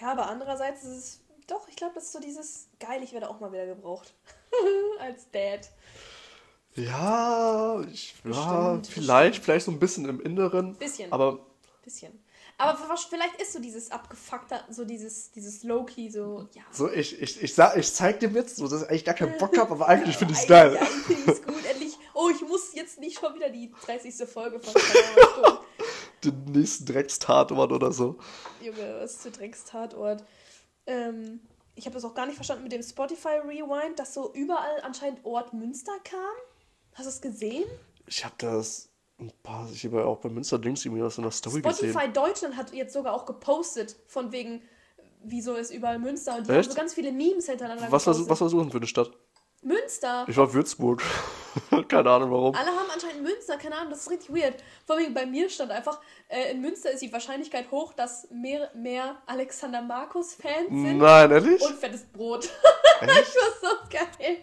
Ja, 0.00 0.12
aber 0.12 0.28
andererseits 0.28 0.82
ist 0.84 0.96
es. 0.96 1.20
Doch, 1.46 1.68
ich 1.68 1.76
glaube, 1.76 1.94
das 1.94 2.04
ist 2.04 2.12
so 2.12 2.20
dieses. 2.20 2.68
Geil, 2.78 3.02
ich 3.02 3.12
werde 3.12 3.28
auch 3.28 3.40
mal 3.40 3.52
wieder 3.52 3.66
gebraucht. 3.66 4.14
Als 5.00 5.30
Dad. 5.30 5.70
Ja, 6.74 7.80
ich, 7.92 8.14
ja 8.24 8.74
Bestimmt, 8.74 8.86
vielleicht, 8.86 9.44
vielleicht 9.44 9.66
so 9.66 9.72
ein 9.72 9.78
bisschen 9.78 10.08
im 10.08 10.20
Inneren. 10.20 10.76
Bisschen. 10.76 11.12
Aber 11.12 11.40
Bisschen. 11.82 12.22
Aber 12.58 12.76
vielleicht 13.08 13.40
ist 13.40 13.54
so 13.54 13.58
dieses 13.58 13.90
abgefuckte, 13.90 14.60
so 14.68 14.84
dieses, 14.84 15.30
dieses 15.30 15.62
Low-Key, 15.62 16.10
so, 16.10 16.46
ja. 16.52 16.62
So, 16.70 16.90
ich, 16.90 17.18
ich, 17.20 17.42
ich, 17.42 17.54
sag, 17.54 17.74
ich 17.78 17.90
zeig 17.94 18.20
dir 18.20 18.34
Witz, 18.34 18.56
so, 18.56 18.68
dass 18.68 18.82
ich 18.82 18.90
eigentlich 18.90 19.04
gar 19.06 19.14
keinen 19.14 19.38
Bock 19.38 19.56
habe, 19.56 19.70
aber 19.70 19.88
eigentlich 19.88 20.18
finde 20.18 20.34
ich 20.34 20.40
es 20.40 20.48
Ja, 20.48 20.64
geil. 20.68 20.74
ja, 20.74 20.82
ich 20.82 21.16
finde 21.16 21.32
es 21.32 21.42
gut. 21.42 21.64
Endlich, 21.64 21.96
oh, 22.12 22.28
ich 22.28 22.42
muss 22.42 22.74
jetzt 22.74 23.00
nicht 23.00 23.18
schon 23.18 23.34
wieder 23.34 23.48
die 23.48 23.72
30. 23.86 24.28
Folge 24.28 24.60
von 24.60 24.74
Den 26.22 26.44
nächsten 26.52 26.84
Dreckstatort 26.84 27.50
oder 27.50 27.92
so. 27.92 28.18
Junge, 28.60 28.98
was 29.00 29.16
für 29.16 29.30
Dreckstatort. 29.30 30.22
Ähm, 30.86 31.40
ich 31.76 31.86
habe 31.86 31.94
das 31.94 32.04
auch 32.04 32.14
gar 32.14 32.26
nicht 32.26 32.36
verstanden 32.36 32.64
mit 32.64 32.72
dem 32.72 32.82
Spotify 32.82 33.38
Rewind, 33.42 33.98
dass 33.98 34.12
so 34.12 34.34
überall 34.34 34.82
anscheinend 34.82 35.24
Ort 35.24 35.54
Münster 35.54 35.96
kam. 36.04 36.18
Hast 36.94 37.06
du 37.06 37.10
es 37.10 37.20
gesehen? 37.20 37.64
Ich 38.06 38.24
habe 38.24 38.34
das 38.38 38.88
ein 39.18 39.32
paar, 39.42 39.68
ich 39.72 39.84
habe 39.84 39.98
ja 39.98 40.04
auch 40.04 40.18
bei 40.18 40.28
Münster 40.28 40.58
Dings 40.58 40.84
irgendwie 40.84 41.02
was 41.02 41.18
in 41.18 41.22
der 41.22 41.30
Story 41.30 41.60
Spotify 41.60 41.86
gesehen. 41.86 42.12
Deutschland 42.12 42.56
hat 42.56 42.72
jetzt 42.72 42.92
sogar 42.92 43.14
auch 43.14 43.26
gepostet, 43.26 43.96
von 44.06 44.32
wegen, 44.32 44.62
wieso 45.22 45.54
ist 45.54 45.72
überall 45.72 45.98
Münster. 45.98 46.36
Und 46.36 46.48
die 46.48 46.52
Echt? 46.52 46.68
haben 46.68 46.74
so 46.74 46.80
ganz 46.80 46.94
viele 46.94 47.12
Memes 47.12 47.46
hintereinander 47.46 47.84
Was, 47.90 48.06
war, 48.06 48.14
gepostet. 48.14 48.30
was 48.30 48.40
war 48.40 48.48
Suchen 48.48 48.70
für 48.70 48.78
eine 48.78 48.86
Stadt? 48.86 49.10
Münster. 49.62 50.24
Ich 50.26 50.36
war 50.38 50.52
Würzburg. 50.54 51.02
Keine 51.88 52.10
Ahnung 52.10 52.30
warum. 52.30 52.54
Alle 52.54 52.70
haben 52.70 52.88
anscheinend 52.92 53.22
Münster, 53.22 53.56
keine 53.58 53.76
Ahnung, 53.76 53.90
das 53.90 54.02
ist 54.02 54.10
richtig 54.10 54.34
weird. 54.34 54.54
Vor 54.86 54.96
allem 54.96 55.12
bei 55.12 55.26
mir 55.26 55.50
stand 55.50 55.70
einfach, 55.70 56.00
äh, 56.28 56.52
in 56.52 56.60
Münster 56.60 56.90
ist 56.92 57.02
die 57.02 57.12
Wahrscheinlichkeit 57.12 57.70
hoch, 57.70 57.92
dass 57.92 58.30
mehr, 58.30 58.70
mehr 58.74 59.20
Alexander 59.26 59.82
Markus-Fans 59.82 60.68
sind 60.68 60.98
Nein, 60.98 61.30
ehrlich? 61.30 61.60
und 61.60 61.74
fettes 61.74 62.04
Brot. 62.04 62.48
Echt? 63.00 63.02
ich 63.02 63.10
war 63.10 63.70
so 63.70 63.76
geil. 63.90 64.38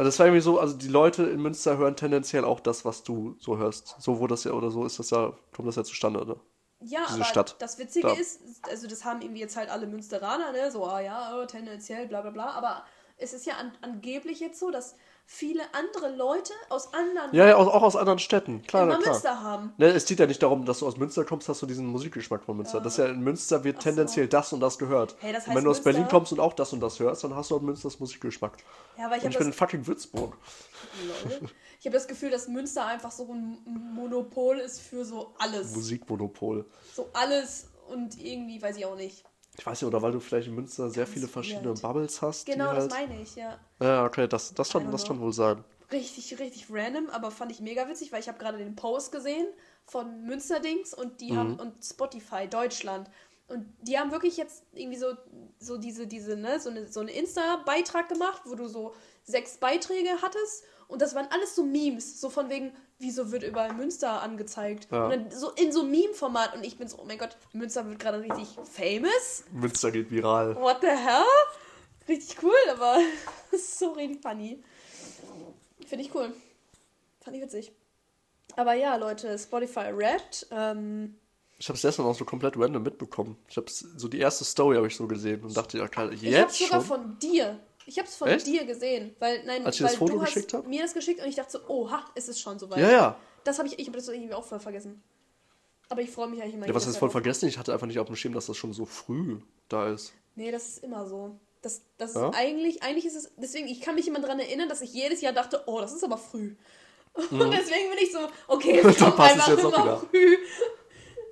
Also 0.00 0.08
das 0.08 0.18
war 0.18 0.26
irgendwie 0.28 0.40
so, 0.40 0.58
also 0.58 0.78
die 0.78 0.88
Leute 0.88 1.24
in 1.24 1.42
Münster 1.42 1.76
hören 1.76 1.94
tendenziell 1.94 2.42
auch 2.46 2.60
das, 2.60 2.86
was 2.86 3.02
du 3.02 3.36
so 3.38 3.58
hörst. 3.58 3.96
So 3.98 4.18
wurde 4.18 4.32
das 4.32 4.44
ja 4.44 4.52
oder 4.52 4.70
so 4.70 4.86
ist 4.86 4.98
das 4.98 5.10
ja, 5.10 5.36
kommt 5.54 5.68
das 5.68 5.76
ja 5.76 5.84
zustande, 5.84 6.22
oder? 6.22 6.40
Ja, 6.82 7.00
Diese 7.06 7.16
aber 7.16 7.24
Stadt. 7.26 7.56
das 7.58 7.78
Witzige 7.78 8.06
Da. 8.08 8.14
ist, 8.14 8.40
also 8.70 8.88
das 8.88 9.04
haben 9.04 9.20
irgendwie 9.20 9.40
jetzt 9.42 9.58
halt 9.58 9.68
alle 9.68 9.86
Münsteraner, 9.86 10.52
ne? 10.52 10.70
So, 10.70 10.86
ah 10.86 11.00
ja, 11.00 11.42
äh, 11.42 11.46
tendenziell, 11.46 12.08
bla 12.08 12.22
bla 12.22 12.30
bla. 12.30 12.46
Aber 12.52 12.86
es 13.18 13.34
ist 13.34 13.44
ja 13.44 13.56
an, 13.58 13.72
angeblich 13.82 14.40
jetzt 14.40 14.58
so, 14.58 14.70
dass 14.70 14.96
viele 15.32 15.62
andere 15.74 16.14
Leute 16.16 16.52
aus 16.70 16.92
anderen 16.92 17.32
Ja, 17.32 17.46
ja, 17.46 17.56
auch, 17.56 17.68
auch 17.68 17.82
aus 17.82 17.94
anderen 17.94 18.18
Städten. 18.18 18.62
Klar, 18.62 18.82
immer 18.82 18.98
klar. 18.98 19.12
Münster 19.12 19.40
haben. 19.42 19.72
Ne, 19.78 19.86
es 19.86 20.04
geht 20.04 20.18
ja 20.18 20.26
nicht 20.26 20.42
darum, 20.42 20.66
dass 20.66 20.80
du 20.80 20.88
aus 20.88 20.96
Münster 20.96 21.24
kommst, 21.24 21.48
hast 21.48 21.62
du 21.62 21.66
diesen 21.66 21.86
Musikgeschmack 21.86 22.42
von 22.42 22.56
Münster. 22.56 22.80
Das 22.80 22.94
ist 22.94 22.98
ja 22.98 23.06
in 23.06 23.20
Münster 23.20 23.62
wird 23.62 23.76
so. 23.76 23.82
tendenziell 23.88 24.26
das 24.26 24.52
und 24.52 24.58
das 24.58 24.76
gehört. 24.76 25.14
Hey, 25.20 25.32
das 25.32 25.44
und 25.44 25.50
heißt 25.50 25.56
wenn 25.56 25.64
du 25.64 25.70
aus 25.70 25.76
Münster- 25.76 25.92
Berlin 25.92 26.08
kommst 26.08 26.32
und 26.32 26.40
auch 26.40 26.52
das 26.52 26.72
und 26.72 26.80
das 26.80 26.98
hörst, 26.98 27.22
dann 27.22 27.36
hast 27.36 27.52
du 27.52 27.56
aus 27.56 27.62
Münsters 27.62 28.00
Musikgeschmack. 28.00 28.56
Ja, 28.98 29.06
aber 29.06 29.16
ich 29.18 29.22
Und 29.22 29.26
habe 29.26 29.32
ich 29.32 29.38
bin 29.38 29.46
in 29.46 29.50
das, 29.52 29.56
fucking 29.58 29.86
Würzburg. 29.86 30.36
Lol. 31.30 31.48
ich 31.78 31.86
hab 31.86 31.92
das 31.92 32.08
Gefühl, 32.08 32.30
dass 32.30 32.48
Münster 32.48 32.84
einfach 32.86 33.12
so 33.12 33.24
ein 33.32 33.58
Monopol 33.94 34.58
ist 34.58 34.80
für 34.80 35.04
so 35.04 35.32
alles. 35.38 35.74
Musikmonopol. 35.76 36.66
So 36.92 37.08
alles 37.12 37.68
und 37.88 38.20
irgendwie, 38.20 38.60
weiß 38.60 38.76
ich 38.76 38.84
auch 38.84 38.96
nicht. 38.96 39.24
Ich 39.58 39.66
weiß 39.66 39.82
nicht, 39.82 39.88
oder 39.88 40.00
weil 40.00 40.12
du 40.12 40.20
vielleicht 40.20 40.48
in 40.48 40.54
Münster 40.54 40.88
sehr 40.90 41.06
viele 41.06 41.28
verschiedene 41.28 41.70
weird. 41.70 41.82
Bubbles 41.82 42.22
hast. 42.22 42.46
Genau, 42.46 42.72
das 42.72 42.92
halt, 42.92 43.08
meine 43.08 43.22
ich, 43.22 43.36
ja. 43.36 43.58
Ja, 43.80 44.04
okay, 44.04 44.26
das, 44.26 44.54
das, 44.54 44.70
kann, 44.70 44.90
das 44.90 45.06
kann 45.06 45.20
wohl 45.20 45.32
sein. 45.32 45.64
Richtig, 45.92 46.38
richtig 46.38 46.66
random, 46.70 47.10
aber 47.10 47.30
fand 47.30 47.50
ich 47.50 47.60
mega 47.60 47.88
witzig, 47.88 48.12
weil 48.12 48.20
ich 48.20 48.28
habe 48.28 48.38
gerade 48.38 48.58
den 48.58 48.76
Post 48.76 49.10
gesehen 49.10 49.46
von 49.84 50.24
Münsterdings 50.24 50.94
und 50.94 51.20
die 51.20 51.36
haben 51.36 51.58
und 51.58 51.84
Spotify 51.84 52.46
Deutschland. 52.48 53.10
Und 53.48 53.66
die 53.82 53.98
haben 53.98 54.12
wirklich 54.12 54.36
jetzt 54.36 54.62
irgendwie 54.72 54.98
so, 54.98 55.08
so 55.58 55.76
diese, 55.76 56.06
diese, 56.06 56.36
ne, 56.36 56.60
so 56.60 56.70
eine, 56.70 56.86
so 56.86 57.00
eine 57.00 57.10
Insta-Beitrag 57.10 58.08
gemacht, 58.08 58.42
wo 58.44 58.54
du 58.54 58.68
so 58.68 58.94
sechs 59.24 59.58
Beiträge 59.58 60.10
hattest 60.22 60.64
und 60.90 61.00
das 61.02 61.14
waren 61.14 61.26
alles 61.30 61.54
so 61.54 61.62
Memes, 61.64 62.20
so 62.20 62.28
von 62.30 62.48
wegen, 62.50 62.72
wieso 62.98 63.30
wird 63.32 63.42
überall 63.42 63.72
Münster 63.74 64.20
angezeigt? 64.22 64.88
Ja. 64.90 65.04
Und 65.04 65.10
dann 65.10 65.30
so 65.30 65.50
in 65.50 65.72
so 65.72 65.82
Meme-Format 65.84 66.54
und 66.54 66.64
ich 66.64 66.76
bin 66.78 66.88
so, 66.88 66.98
oh 66.98 67.04
mein 67.06 67.18
Gott, 67.18 67.36
Münster 67.52 67.86
wird 67.88 67.98
gerade 67.98 68.20
richtig 68.20 68.48
famous. 68.70 69.44
Münster 69.52 69.90
geht 69.90 70.10
viral. 70.10 70.56
What 70.56 70.78
the 70.82 70.88
hell? 70.88 71.24
Richtig 72.08 72.42
cool, 72.42 72.52
aber 72.70 72.98
so 73.58 73.92
richtig 73.92 74.20
funny. 74.22 74.62
Finde 75.86 76.04
ich 76.04 76.14
cool. 76.14 76.32
Fand 77.22 77.36
ich 77.36 77.42
witzig. 77.42 77.72
Aber 78.56 78.74
ja, 78.74 78.96
Leute, 78.96 79.38
Spotify 79.38 79.90
Red. 79.92 80.46
Ähm, 80.50 81.16
Ich 81.58 81.68
habe 81.68 81.76
es 81.76 81.82
gestern 81.82 82.06
auch 82.06 82.14
so 82.16 82.24
komplett 82.24 82.56
random 82.56 82.82
mitbekommen. 82.82 83.36
Ich 83.48 83.56
habe 83.56 83.66
so 83.70 84.08
die 84.08 84.18
erste 84.18 84.44
Story 84.44 84.76
habe 84.76 84.86
ich 84.88 84.96
so 84.96 85.06
gesehen 85.06 85.42
und 85.44 85.56
dachte, 85.56 85.78
ja, 85.78 85.88
klar, 85.88 86.10
ich 86.10 86.22
jetzt 86.22 86.40
hab's 86.42 86.58
sogar 86.58 86.80
schon. 86.80 86.88
von 86.88 87.18
dir. 87.18 87.58
Ich 87.86 87.98
hab's 87.98 88.16
von 88.16 88.28
Echt? 88.28 88.46
dir 88.46 88.64
gesehen. 88.64 89.14
Weil, 89.18 89.44
nein, 89.44 89.64
Als 89.66 89.76
ich 89.76 89.82
weil 89.82 89.88
das 89.88 89.96
Foto 89.98 90.12
du 90.14 90.20
geschickt 90.20 90.52
hast 90.52 90.60
hab? 90.60 90.66
mir 90.68 90.82
das 90.82 90.94
geschickt 90.94 91.20
und 91.22 91.28
ich 91.28 91.34
dachte 91.36 91.52
so, 91.52 91.68
oha, 91.68 92.04
ist 92.14 92.28
es 92.28 92.38
schon 92.40 92.58
soweit. 92.58 92.78
Ja, 92.78 92.90
ja. 92.90 93.16
Das 93.44 93.58
habe 93.58 93.68
ich, 93.68 93.78
ich 93.78 93.86
habe 93.86 93.96
das 93.96 94.06
irgendwie 94.08 94.34
auch 94.34 94.44
voll 94.44 94.60
vergessen. 94.60 95.02
Aber 95.88 96.02
ich 96.02 96.10
freue 96.10 96.28
mich 96.28 96.40
eigentlich 96.40 96.54
immer. 96.54 96.68
Ja, 96.68 96.74
was 96.74 96.86
heißt 96.86 96.98
voll 96.98 97.10
vergessen? 97.10 97.48
Ich 97.48 97.58
hatte 97.58 97.72
einfach 97.72 97.86
nicht 97.86 97.98
auf 97.98 98.06
dem 98.06 98.14
Schirm, 98.16 98.32
dass 98.34 98.46
das 98.46 98.56
schon 98.56 98.72
so 98.72 98.84
früh 98.84 99.40
da 99.68 99.88
ist. 99.88 100.12
Nee, 100.36 100.52
das 100.52 100.68
ist 100.68 100.84
immer 100.84 101.06
so. 101.06 101.36
Das, 101.62 101.82
das 101.98 102.14
Ja? 102.14 102.28
ist 102.28 102.36
eigentlich, 102.36 102.82
eigentlich 102.82 103.06
ist 103.06 103.16
es, 103.16 103.32
deswegen, 103.36 103.66
ich 103.66 103.80
kann 103.80 103.94
mich 103.96 104.06
immer 104.06 104.20
daran 104.20 104.38
erinnern, 104.38 104.68
dass 104.68 104.82
ich 104.82 104.92
jedes 104.94 105.20
Jahr 105.20 105.32
dachte, 105.32 105.62
oh, 105.66 105.80
das 105.80 105.92
ist 105.92 106.04
aber 106.04 106.16
früh. 106.16 106.54
Und 107.14 107.30
deswegen 107.52 107.90
bin 107.90 107.98
ich 108.00 108.12
so, 108.12 108.20
okay, 108.46 108.78
es 108.84 108.84
Mhm. 109.00 109.04
Kommt 109.04 109.18
es 109.18 109.20
einfach 109.20 109.48
immer 109.58 109.96
früh. 109.98 110.36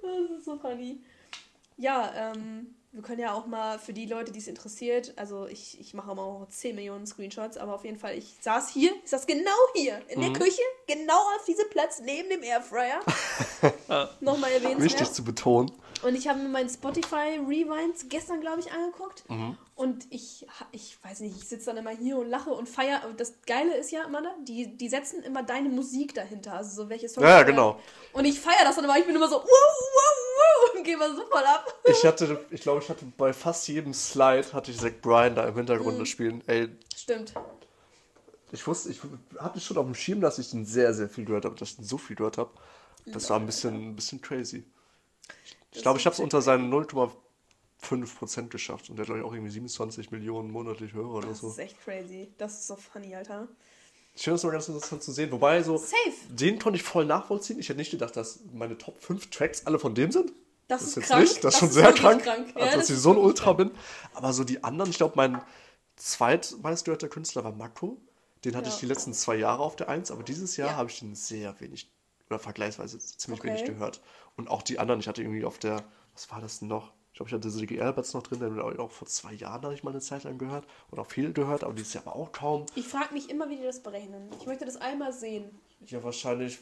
Das 0.02 0.38
ist 0.38 0.44
so 0.46 0.56
funny. 0.58 1.02
Ja, 1.76 2.32
ähm, 2.32 2.74
wir 2.92 3.02
können 3.02 3.20
ja 3.20 3.32
auch 3.34 3.46
mal 3.46 3.78
für 3.78 3.92
die 3.92 4.06
Leute, 4.06 4.32
die 4.32 4.38
es 4.38 4.48
interessiert, 4.48 5.12
also 5.16 5.46
ich, 5.46 5.78
ich 5.80 5.92
mache 5.94 6.10
immer 6.10 6.22
auch 6.22 6.46
10 6.48 6.74
Millionen 6.74 7.06
Screenshots, 7.06 7.56
aber 7.58 7.74
auf 7.74 7.84
jeden 7.84 7.98
Fall, 7.98 8.16
ich 8.16 8.34
saß 8.40 8.70
hier, 8.70 8.92
ich 9.04 9.10
saß 9.10 9.26
genau 9.26 9.50
hier 9.74 10.00
in 10.08 10.20
Mhm. 10.20 10.32
der 10.32 10.42
Küche, 10.44 10.62
genau 10.86 11.18
auf 11.36 11.44
diesem 11.46 11.68
Platz 11.70 12.00
neben 12.02 12.30
dem 12.30 12.42
Airfryer. 12.42 13.00
Nochmal 14.20 14.52
erwähnt. 14.52 14.80
Wichtig 14.80 15.12
zu 15.12 15.22
betonen. 15.24 15.70
Und 16.02 16.14
ich 16.14 16.28
habe 16.28 16.38
mir 16.38 16.48
meinen 16.48 16.68
Spotify 16.70 17.40
Rewinds 17.44 18.06
gestern, 18.08 18.40
glaube 18.40 18.60
ich, 18.60 18.70
angeguckt. 18.70 19.24
Und 19.74 20.06
ich, 20.10 20.46
ich 20.72 20.96
weiß 21.02 21.20
nicht, 21.20 21.36
ich 21.36 21.48
sitze 21.48 21.66
dann 21.66 21.76
immer 21.76 21.90
hier 21.90 22.16
und 22.18 22.28
lache 22.28 22.50
und 22.50 22.68
feiere. 22.68 23.02
Und 23.08 23.18
das 23.20 23.34
Geile 23.46 23.76
ist 23.76 23.90
ja 23.90 24.04
immer, 24.04 24.20
ne, 24.20 24.30
die, 24.42 24.76
die 24.76 24.88
setzen 24.88 25.22
immer 25.24 25.42
deine 25.42 25.68
Musik 25.68 26.14
dahinter. 26.14 26.54
Also 26.54 26.82
so 26.84 26.88
welche 26.88 27.08
Songs. 27.08 27.26
Ja, 27.26 27.42
genau. 27.42 27.80
Und 28.12 28.24
ich 28.24 28.38
feiere 28.40 28.64
das 28.64 28.76
dann 28.76 28.84
immer. 28.84 28.96
Ich 28.96 29.06
bin 29.06 29.14
immer 29.16 29.28
so, 29.28 29.36
wow, 29.36 29.44
wow. 29.44 30.27
Und 30.76 30.84
gehe 30.84 30.94
immer 30.94 31.14
so 31.14 31.24
voll 31.26 31.42
ab. 31.44 31.66
Ich 31.84 32.04
hatte, 32.04 32.44
ich 32.50 32.60
glaube, 32.62 32.82
ich 32.82 32.88
hatte 32.88 33.04
bei 33.16 33.32
fast 33.32 33.66
jedem 33.68 33.94
Slide 33.94 34.52
hatte 34.52 34.70
ich 34.70 34.78
Zack 34.78 35.00
Bryan 35.02 35.34
da 35.34 35.46
im 35.46 35.54
Hintergrund 35.54 35.98
Mhm. 35.98 36.06
spielen. 36.06 36.42
Ey, 36.46 36.68
Stimmt. 36.96 37.32
ich 38.52 38.66
wusste, 38.66 38.90
ich 38.90 39.00
hatte 39.38 39.60
schon 39.60 39.76
auf 39.78 39.84
dem 39.86 39.94
Schirm, 39.94 40.20
dass 40.20 40.38
ich 40.38 40.50
den 40.50 40.64
sehr, 40.66 40.92
sehr 40.94 41.08
viel 41.08 41.24
gehört 41.24 41.44
habe, 41.44 41.54
dass 41.56 41.70
ich 41.70 41.76
den 41.76 41.84
so 41.84 41.98
viel 41.98 42.16
gehört 42.16 42.38
habe. 42.38 42.50
Das 43.06 43.30
war 43.30 43.38
ein 43.38 43.46
bisschen, 43.46 43.90
ein 43.90 43.96
bisschen 43.96 44.20
crazy. 44.20 44.64
Ich 45.42 45.56
Das 45.72 45.82
glaube, 45.82 45.98
ich 45.98 46.04
habe 46.06 46.14
es 46.14 46.20
unter 46.20 46.42
seinen 46.42 46.70
0,5% 46.70 48.48
geschafft. 48.48 48.90
Und 48.90 48.96
der 48.96 49.02
hat, 49.04 49.06
glaube 49.06 49.20
ich, 49.20 49.24
auch 49.26 49.32
irgendwie 49.32 49.50
27 49.52 50.10
Millionen 50.10 50.50
monatlich 50.50 50.92
Hörer 50.92 51.10
oder 51.14 51.28
Das 51.28 51.38
so. 51.38 51.48
ist 51.48 51.58
echt 51.58 51.80
crazy. 51.82 52.28
Das 52.38 52.52
ist 52.54 52.66
so 52.66 52.76
funny, 52.76 53.14
Alter. 53.14 53.48
Ich 54.14 54.24
finde 54.24 54.34
das 54.34 54.44
mal 54.44 54.50
ganz 54.50 54.68
interessant 54.68 55.02
zu 55.02 55.12
sehen. 55.12 55.30
Wobei, 55.30 55.62
so, 55.62 55.76
Safe. 55.76 55.94
den 56.28 56.58
konnte 56.58 56.76
ich 56.76 56.82
voll 56.82 57.04
nachvollziehen. 57.04 57.58
Ich 57.60 57.68
hätte 57.68 57.78
nicht 57.78 57.92
gedacht, 57.92 58.16
dass 58.16 58.40
meine 58.52 58.76
Top 58.76 59.00
5 59.00 59.30
Tracks 59.30 59.64
alle 59.66 59.78
von 59.78 59.94
dem 59.94 60.10
sind. 60.10 60.32
Das, 60.68 60.82
ist 60.82 60.96
jetzt 60.96 61.08
krank. 61.08 61.22
nicht. 61.22 61.42
Das 61.44 61.54
ist 61.54 61.60
schon 61.60 61.68
ist 61.68 61.74
sehr 61.74 61.92
krank, 61.92 62.22
krank. 62.22 62.48
Ja, 62.54 62.62
als 62.62 62.74
dass 62.74 62.86
das 62.86 62.90
ich 62.96 63.02
so 63.02 63.10
ein 63.12 63.16
Ultra 63.18 63.52
bin. 63.54 63.70
Aber 64.14 64.32
so 64.32 64.44
die 64.44 64.62
anderen, 64.62 64.90
ich 64.90 64.98
glaube, 64.98 65.14
mein 65.16 65.40
zweitmeistgehörter 65.96 67.08
Künstler 67.08 67.44
war 67.44 67.52
Mako. 67.52 67.98
Den 68.44 68.54
hatte 68.54 68.68
Ja. 68.68 68.74
ich 68.74 68.80
die 68.80 68.86
letzten 68.86 69.12
zwei 69.14 69.34
Jahre 69.36 69.62
auf 69.62 69.74
der 69.76 69.88
Eins, 69.88 70.10
aber 70.10 70.22
dieses 70.22 70.56
Jahr 70.56 70.70
Ja. 70.70 70.76
habe 70.76 70.90
ich 70.90 71.00
den 71.00 71.14
sehr 71.14 71.58
wenig, 71.60 71.90
oder 72.30 72.38
vergleichsweise 72.38 72.98
ziemlich 72.98 73.40
Okay. 73.40 73.48
wenig 73.48 73.64
gehört. 73.64 74.00
Und 74.36 74.48
auch 74.48 74.62
die 74.62 74.78
anderen, 74.78 75.00
ich 75.00 75.08
hatte 75.08 75.22
irgendwie 75.22 75.44
auf 75.44 75.58
der, 75.58 75.82
was 76.14 76.30
war 76.30 76.40
das 76.40 76.60
denn 76.60 76.68
noch? 76.68 76.92
Ich 77.12 77.18
glaube, 77.18 77.30
ich 77.30 77.34
hatte 77.34 77.50
Ziggy 77.50 77.80
Alberts 77.80 78.14
noch 78.14 78.22
drin, 78.22 78.38
den 78.38 78.56
habe 78.58 78.72
ich 78.74 78.78
auch 78.78 78.92
vor 78.92 79.08
zwei 79.08 79.32
Jahren 79.32 79.62
habe 79.62 79.74
ich 79.74 79.82
mal 79.82 79.90
eine 79.90 80.00
Zeit 80.00 80.22
lang 80.22 80.38
gehört 80.38 80.68
und 80.90 81.00
auch 81.00 81.06
viel 81.08 81.32
gehört, 81.32 81.64
aber 81.64 81.72
dieses 81.72 81.94
Jahr 81.94 82.06
aber 82.06 82.14
auch 82.14 82.30
kaum. 82.30 82.66
Ich 82.76 82.86
frage 82.86 83.12
mich 83.12 83.28
immer, 83.28 83.48
wie 83.50 83.56
die 83.56 83.64
das 83.64 83.82
berechnen. 83.82 84.30
Ich 84.38 84.46
möchte 84.46 84.64
das 84.64 84.76
einmal 84.76 85.12
sehen. 85.12 85.50
Ja, 85.86 86.04
wahrscheinlich, 86.04 86.60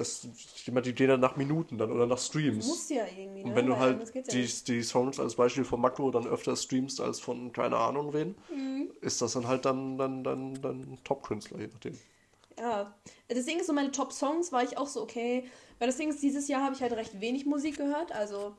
das, 0.00 0.26
gehen 0.64 1.08
dann 1.08 1.20
nach 1.20 1.36
Minuten 1.36 1.78
dann 1.78 1.92
oder 1.92 2.06
nach 2.06 2.18
Streams. 2.18 2.66
Muss 2.66 2.88
ja 2.88 3.04
irgendwie, 3.06 3.44
ne? 3.44 3.50
Und 3.50 3.56
wenn 3.56 3.66
du 3.66 3.72
Weil 3.72 3.80
halt 3.80 4.14
ja 4.14 4.22
die, 4.32 4.46
die 4.66 4.82
Songs 4.82 5.20
als 5.20 5.34
Beispiel 5.34 5.64
von 5.64 5.80
Makro 5.80 6.10
dann 6.10 6.26
öfter 6.26 6.56
streamst 6.56 7.00
als 7.00 7.20
von 7.20 7.52
keine 7.52 7.76
Ahnung 7.76 8.12
wen, 8.12 8.34
Mhm. 8.48 8.90
ist 9.00 9.20
das 9.22 9.34
dann 9.34 9.46
halt 9.46 9.64
dann, 9.64 9.98
dann, 9.98 10.24
dann, 10.24 10.60
dann 10.62 10.98
Top-Künstler, 11.04 11.60
je 11.60 11.68
nachdem. 11.68 11.98
Ja, 12.58 12.94
das 13.28 13.46
Ding 13.46 13.58
ist 13.60 13.66
so, 13.66 13.72
meine 13.72 13.90
Top-Songs 13.90 14.52
war 14.52 14.62
ich 14.62 14.76
auch 14.76 14.86
so, 14.88 15.02
okay. 15.02 15.44
Weil 15.78 15.88
das 15.88 15.96
Ding 15.96 16.10
ist, 16.10 16.22
dieses 16.22 16.48
Jahr 16.48 16.62
habe 16.62 16.74
ich 16.74 16.82
halt 16.82 16.92
recht 16.92 17.20
wenig 17.20 17.46
Musik 17.46 17.76
gehört. 17.78 18.12
Also 18.12 18.54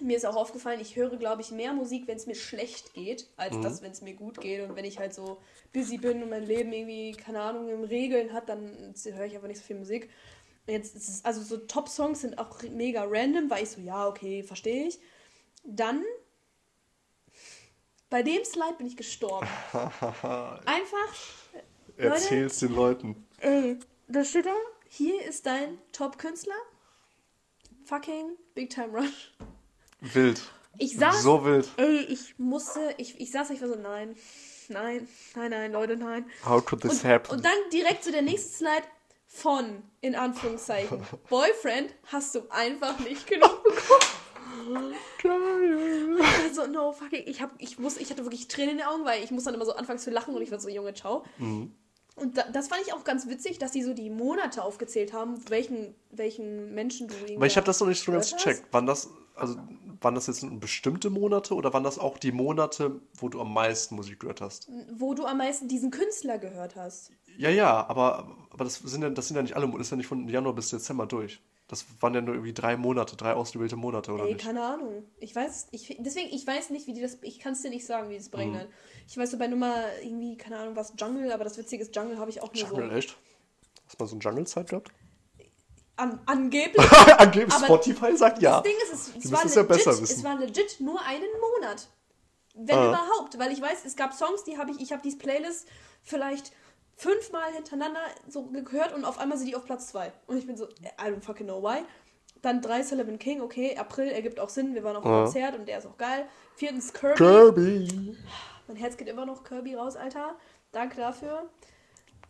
mir 0.00 0.16
ist 0.16 0.26
auch 0.26 0.36
aufgefallen, 0.36 0.80
ich 0.80 0.96
höre, 0.96 1.16
glaube 1.16 1.42
ich, 1.42 1.50
mehr 1.52 1.72
Musik, 1.72 2.06
wenn 2.08 2.16
es 2.16 2.26
mir 2.26 2.34
schlecht 2.34 2.94
geht, 2.94 3.28
als 3.36 3.60
das, 3.60 3.82
wenn 3.82 3.92
es 3.92 4.02
mir 4.02 4.14
gut 4.14 4.40
geht. 4.40 4.62
Und 4.68 4.76
wenn 4.76 4.84
ich 4.84 4.98
halt 4.98 5.14
so 5.14 5.38
busy 5.72 5.98
bin 5.98 6.22
und 6.22 6.30
mein 6.30 6.44
Leben 6.44 6.72
irgendwie, 6.72 7.12
keine 7.12 7.40
Ahnung, 7.40 7.68
im 7.68 7.84
Regeln 7.84 8.32
hat, 8.32 8.48
dann 8.48 8.94
höre 9.04 9.26
ich 9.26 9.34
einfach 9.34 9.48
nicht 9.48 9.58
so 9.60 9.64
viel 9.64 9.76
Musik. 9.78 10.10
Jetzt 10.66 10.96
ist 10.96 11.08
es, 11.08 11.24
also 11.24 11.42
so 11.42 11.58
Top-Songs 11.58 12.22
sind 12.22 12.38
auch 12.38 12.62
mega 12.62 13.04
random, 13.06 13.50
weil 13.50 13.64
ich 13.64 13.70
so, 13.70 13.80
ja, 13.80 14.06
okay, 14.08 14.42
verstehe 14.42 14.88
ich. 14.88 14.98
Dann, 15.62 16.02
bei 18.10 18.22
dem 18.22 18.44
Slide 18.44 18.74
bin 18.78 18.86
ich 18.86 18.96
gestorben. 18.96 19.46
Einfach 19.72 21.14
Erzähl's 21.96 22.58
den 22.60 22.74
Leuten. 22.74 23.26
Ey, 23.40 23.78
da 24.08 24.24
steht 24.24 24.46
da, 24.46 24.54
hier 24.88 25.22
ist 25.22 25.46
dein 25.46 25.78
Top-Künstler. 25.92 26.54
Fucking 27.84 28.32
Big 28.54 28.70
Time 28.70 28.98
Rush. 28.98 29.32
Wild. 30.00 30.40
Ich 30.78 30.96
saß, 30.96 31.22
So 31.22 31.44
wild. 31.44 31.68
ey, 31.76 31.98
ich 32.04 32.38
musste, 32.38 32.94
ich, 32.98 33.20
ich 33.20 33.30
saß, 33.30 33.50
ich 33.50 33.60
war 33.60 33.68
so, 33.68 33.76
nein, 33.76 34.16
nein, 34.68 35.06
nein, 35.36 35.50
nein, 35.50 35.72
Leute, 35.72 35.96
nein. 35.96 36.28
How 36.44 36.64
could 36.64 36.80
this 36.82 37.02
Und, 37.02 37.04
happen? 37.04 37.30
und 37.32 37.44
dann 37.44 37.52
direkt 37.72 38.02
so 38.02 38.10
der 38.10 38.22
nächste 38.22 38.48
Slide 38.56 38.82
von, 39.34 39.82
in 40.00 40.14
Anführungszeichen, 40.14 41.02
Boyfriend 41.28 41.92
hast 42.04 42.36
du 42.36 42.42
einfach 42.50 43.00
nicht 43.00 43.26
genug 43.26 43.64
bekommen. 43.64 44.94
Also, 46.44 46.68
no 46.68 46.92
fucking, 46.92 47.24
ich, 47.26 47.42
hab, 47.42 47.50
ich, 47.58 47.78
muss, 47.80 47.96
ich 47.96 48.10
hatte 48.10 48.24
wirklich 48.24 48.46
Tränen 48.46 48.70
in 48.70 48.78
den 48.78 48.86
Augen, 48.86 49.04
weil 49.04 49.24
ich 49.24 49.32
muss 49.32 49.42
dann 49.42 49.54
immer 49.54 49.64
so 49.64 49.74
anfangen 49.74 49.98
zu 49.98 50.12
lachen 50.12 50.36
und 50.36 50.42
ich 50.42 50.52
war 50.52 50.60
so, 50.60 50.68
Junge, 50.68 50.94
ciao. 50.94 51.24
Mhm. 51.38 51.74
Und 52.14 52.38
da, 52.38 52.44
das 52.44 52.68
fand 52.68 52.82
ich 52.86 52.92
auch 52.92 53.02
ganz 53.02 53.26
witzig, 53.26 53.58
dass 53.58 53.72
die 53.72 53.82
so 53.82 53.92
die 53.92 54.08
Monate 54.08 54.62
aufgezählt 54.62 55.12
haben, 55.12 55.42
welchen, 55.50 55.96
welchen 56.12 56.72
Menschen 56.72 57.08
du 57.08 57.14
irgendwie. 57.14 57.36
Aber 57.36 57.46
ich 57.46 57.56
habe 57.56 57.66
das 57.66 57.80
noch 57.80 57.88
nicht 57.88 58.04
so 58.04 58.12
ganz 58.12 58.30
gecheckt. 58.30 58.68
Wann 58.70 58.86
das, 58.86 59.10
also, 59.34 59.58
waren 60.00 60.14
das 60.14 60.26
jetzt 60.26 60.44
bestimmte 60.60 61.10
Monate 61.10 61.54
oder 61.54 61.72
waren 61.72 61.84
das 61.84 61.98
auch 61.98 62.18
die 62.18 62.32
Monate, 62.32 63.00
wo 63.16 63.28
du 63.28 63.40
am 63.40 63.52
meisten 63.52 63.96
Musik 63.96 64.20
gehört 64.20 64.40
hast? 64.40 64.68
Wo 64.92 65.14
du 65.14 65.26
am 65.26 65.38
meisten 65.38 65.68
diesen 65.68 65.90
Künstler 65.90 66.38
gehört 66.38 66.76
hast. 66.76 67.12
Ja, 67.36 67.50
ja, 67.50 67.86
aber, 67.86 68.36
aber 68.50 68.64
das, 68.64 68.76
sind 68.76 69.02
ja, 69.02 69.10
das 69.10 69.28
sind 69.28 69.36
ja 69.36 69.42
nicht 69.42 69.56
alle 69.56 69.66
Monate, 69.66 69.78
das 69.78 69.86
ist 69.88 69.90
ja 69.92 69.96
nicht 69.96 70.06
von 70.06 70.28
Januar 70.28 70.54
bis 70.54 70.70
Dezember 70.70 71.06
durch. 71.06 71.40
Das 71.66 71.84
waren 72.00 72.14
ja 72.14 72.20
nur 72.20 72.34
irgendwie 72.34 72.52
drei 72.52 72.76
Monate, 72.76 73.16
drei 73.16 73.32
ausgewählte 73.32 73.74
Monate, 73.76 74.12
oder 74.12 74.24
Ey, 74.26 74.34
nicht? 74.34 74.44
keine 74.44 74.62
Ahnung. 74.62 75.04
Ich 75.18 75.34
weiß, 75.34 75.68
ich, 75.70 75.96
deswegen, 75.98 76.28
ich 76.32 76.46
weiß 76.46 76.70
nicht, 76.70 76.86
wie 76.86 76.92
die 76.92 77.00
das, 77.00 77.18
ich 77.22 77.40
kann 77.40 77.54
es 77.54 77.62
dir 77.62 77.70
nicht 77.70 77.86
sagen, 77.86 78.08
wie 78.08 78.12
die 78.12 78.18
das 78.18 78.28
Mhm. 78.28 78.32
berechnen. 78.32 78.68
Ich 79.08 79.16
weiß 79.16 79.30
so 79.30 79.38
bei 79.38 79.46
Nummer, 79.48 79.84
irgendwie, 80.02 80.36
keine 80.36 80.58
Ahnung, 80.58 80.76
was, 80.76 80.92
Jungle, 80.98 81.32
aber 81.32 81.42
das 81.44 81.56
Witzige 81.56 81.82
ist, 81.82 81.96
Jungle 81.96 82.18
habe 82.18 82.30
ich 82.30 82.42
auch 82.42 82.52
nur 82.52 82.62
Jungle, 82.62 82.90
so 82.90 82.96
echt? 82.96 83.16
Hast 83.86 83.98
du 83.98 84.04
mal 84.04 84.08
so 84.08 84.14
eine 84.16 84.22
Jungle-Zeit 84.22 84.68
gehabt? 84.70 84.92
An, 85.96 86.20
angeblich. 86.26 86.92
Angeblich 87.18 87.54
Spotify 87.54 88.16
sagt 88.16 88.42
ja. 88.42 88.60
Das 88.60 88.62
Ding 88.64 88.76
ist, 88.82 88.92
es, 88.92 89.24
es, 89.24 89.32
war 89.32 89.40
ja 89.40 89.46
legit, 89.46 89.68
besser 89.68 89.90
es 90.02 90.24
war 90.24 90.38
legit 90.38 90.80
nur 90.80 91.00
einen 91.02 91.28
Monat. 91.40 91.88
Wenn 92.54 92.76
Ah. 92.76 92.88
überhaupt. 92.88 93.38
Weil 93.38 93.52
ich 93.52 93.60
weiß, 93.60 93.84
es 93.84 93.96
gab 93.96 94.12
Songs, 94.12 94.44
die 94.44 94.58
habe 94.58 94.70
ich, 94.72 94.80
ich 94.80 94.92
habe 94.92 95.02
diese 95.02 95.18
Playlist 95.18 95.68
vielleicht 96.02 96.52
fünfmal 96.96 97.52
hintereinander 97.52 98.00
so 98.28 98.44
gehört 98.44 98.92
und 98.94 99.04
auf 99.04 99.18
einmal 99.18 99.38
sind 99.38 99.48
die 99.48 99.56
auf 99.56 99.64
Platz 99.64 99.88
zwei. 99.88 100.12
Und 100.26 100.36
ich 100.36 100.46
bin 100.46 100.56
so, 100.56 100.66
I 100.66 101.08
don't 101.10 101.22
fucking 101.22 101.46
know 101.46 101.62
why. 101.62 101.82
Dann 102.42 102.60
drei 102.60 102.82
Sullivan 102.82 103.18
King, 103.18 103.40
okay, 103.40 103.76
April 103.76 104.08
ergibt 104.08 104.38
auch 104.38 104.48
Sinn, 104.50 104.74
wir 104.74 104.84
waren 104.84 104.96
auf 104.96 105.02
dem 105.02 105.12
Ah. 105.12 105.22
Konzert 105.24 105.56
und 105.58 105.66
der 105.66 105.78
ist 105.78 105.86
auch 105.86 105.96
geil. 105.96 106.26
Viertens 106.56 106.92
Kirby. 106.92 107.16
Kirby. 107.16 108.16
Mein 108.66 108.76
Herz 108.76 108.96
geht 108.96 109.08
immer 109.08 109.26
noch 109.26 109.44
Kirby 109.44 109.74
raus, 109.74 109.96
Alter. 109.96 110.36
Danke 110.72 110.96
dafür. 110.96 111.48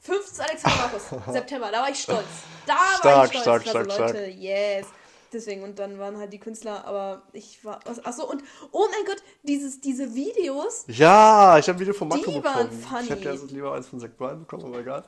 Fünftens 0.04 0.38
Alexander 0.38 0.76
Markus, 0.76 1.02
September, 1.32 1.70
da 1.72 1.80
war 1.82 1.90
ich 1.90 1.98
stolz. 2.00 2.26
Da 2.66 2.74
war 2.74 2.96
Stark, 2.98 3.24
ich 3.34 3.40
stolz. 3.40 3.42
stark, 3.42 3.66
ich 3.66 3.74
war 3.74 3.84
stark, 3.90 4.12
Leute, 4.14 4.26
yes. 4.26 4.86
Deswegen, 5.32 5.64
und 5.64 5.78
dann 5.80 5.98
waren 5.98 6.16
halt 6.18 6.32
die 6.32 6.38
Künstler, 6.38 6.84
aber 6.84 7.22
ich 7.32 7.64
war. 7.64 7.80
Achso, 8.04 8.24
und 8.30 8.44
oh 8.70 8.86
mein 8.90 9.04
Gott, 9.04 9.20
dieses, 9.42 9.80
diese 9.80 10.14
Videos, 10.14 10.84
Ja, 10.86 11.58
ich 11.58 11.66
habe 11.68 11.76
ein 11.78 11.80
Video 11.80 11.92
von 11.94 12.06
Marco 12.06 12.30
Die 12.30 12.38
bekommen. 12.38 12.44
waren 12.44 12.78
Ich 12.80 12.86
funny. 12.86 13.06
hätte 13.08 13.24
ja 13.24 13.34
lieber 13.48 13.74
eins 13.74 13.88
von 13.88 13.98
Zack 13.98 14.16
Bryan 14.16 14.40
bekommen, 14.40 14.66
aber 14.66 14.78
egal. 14.78 15.04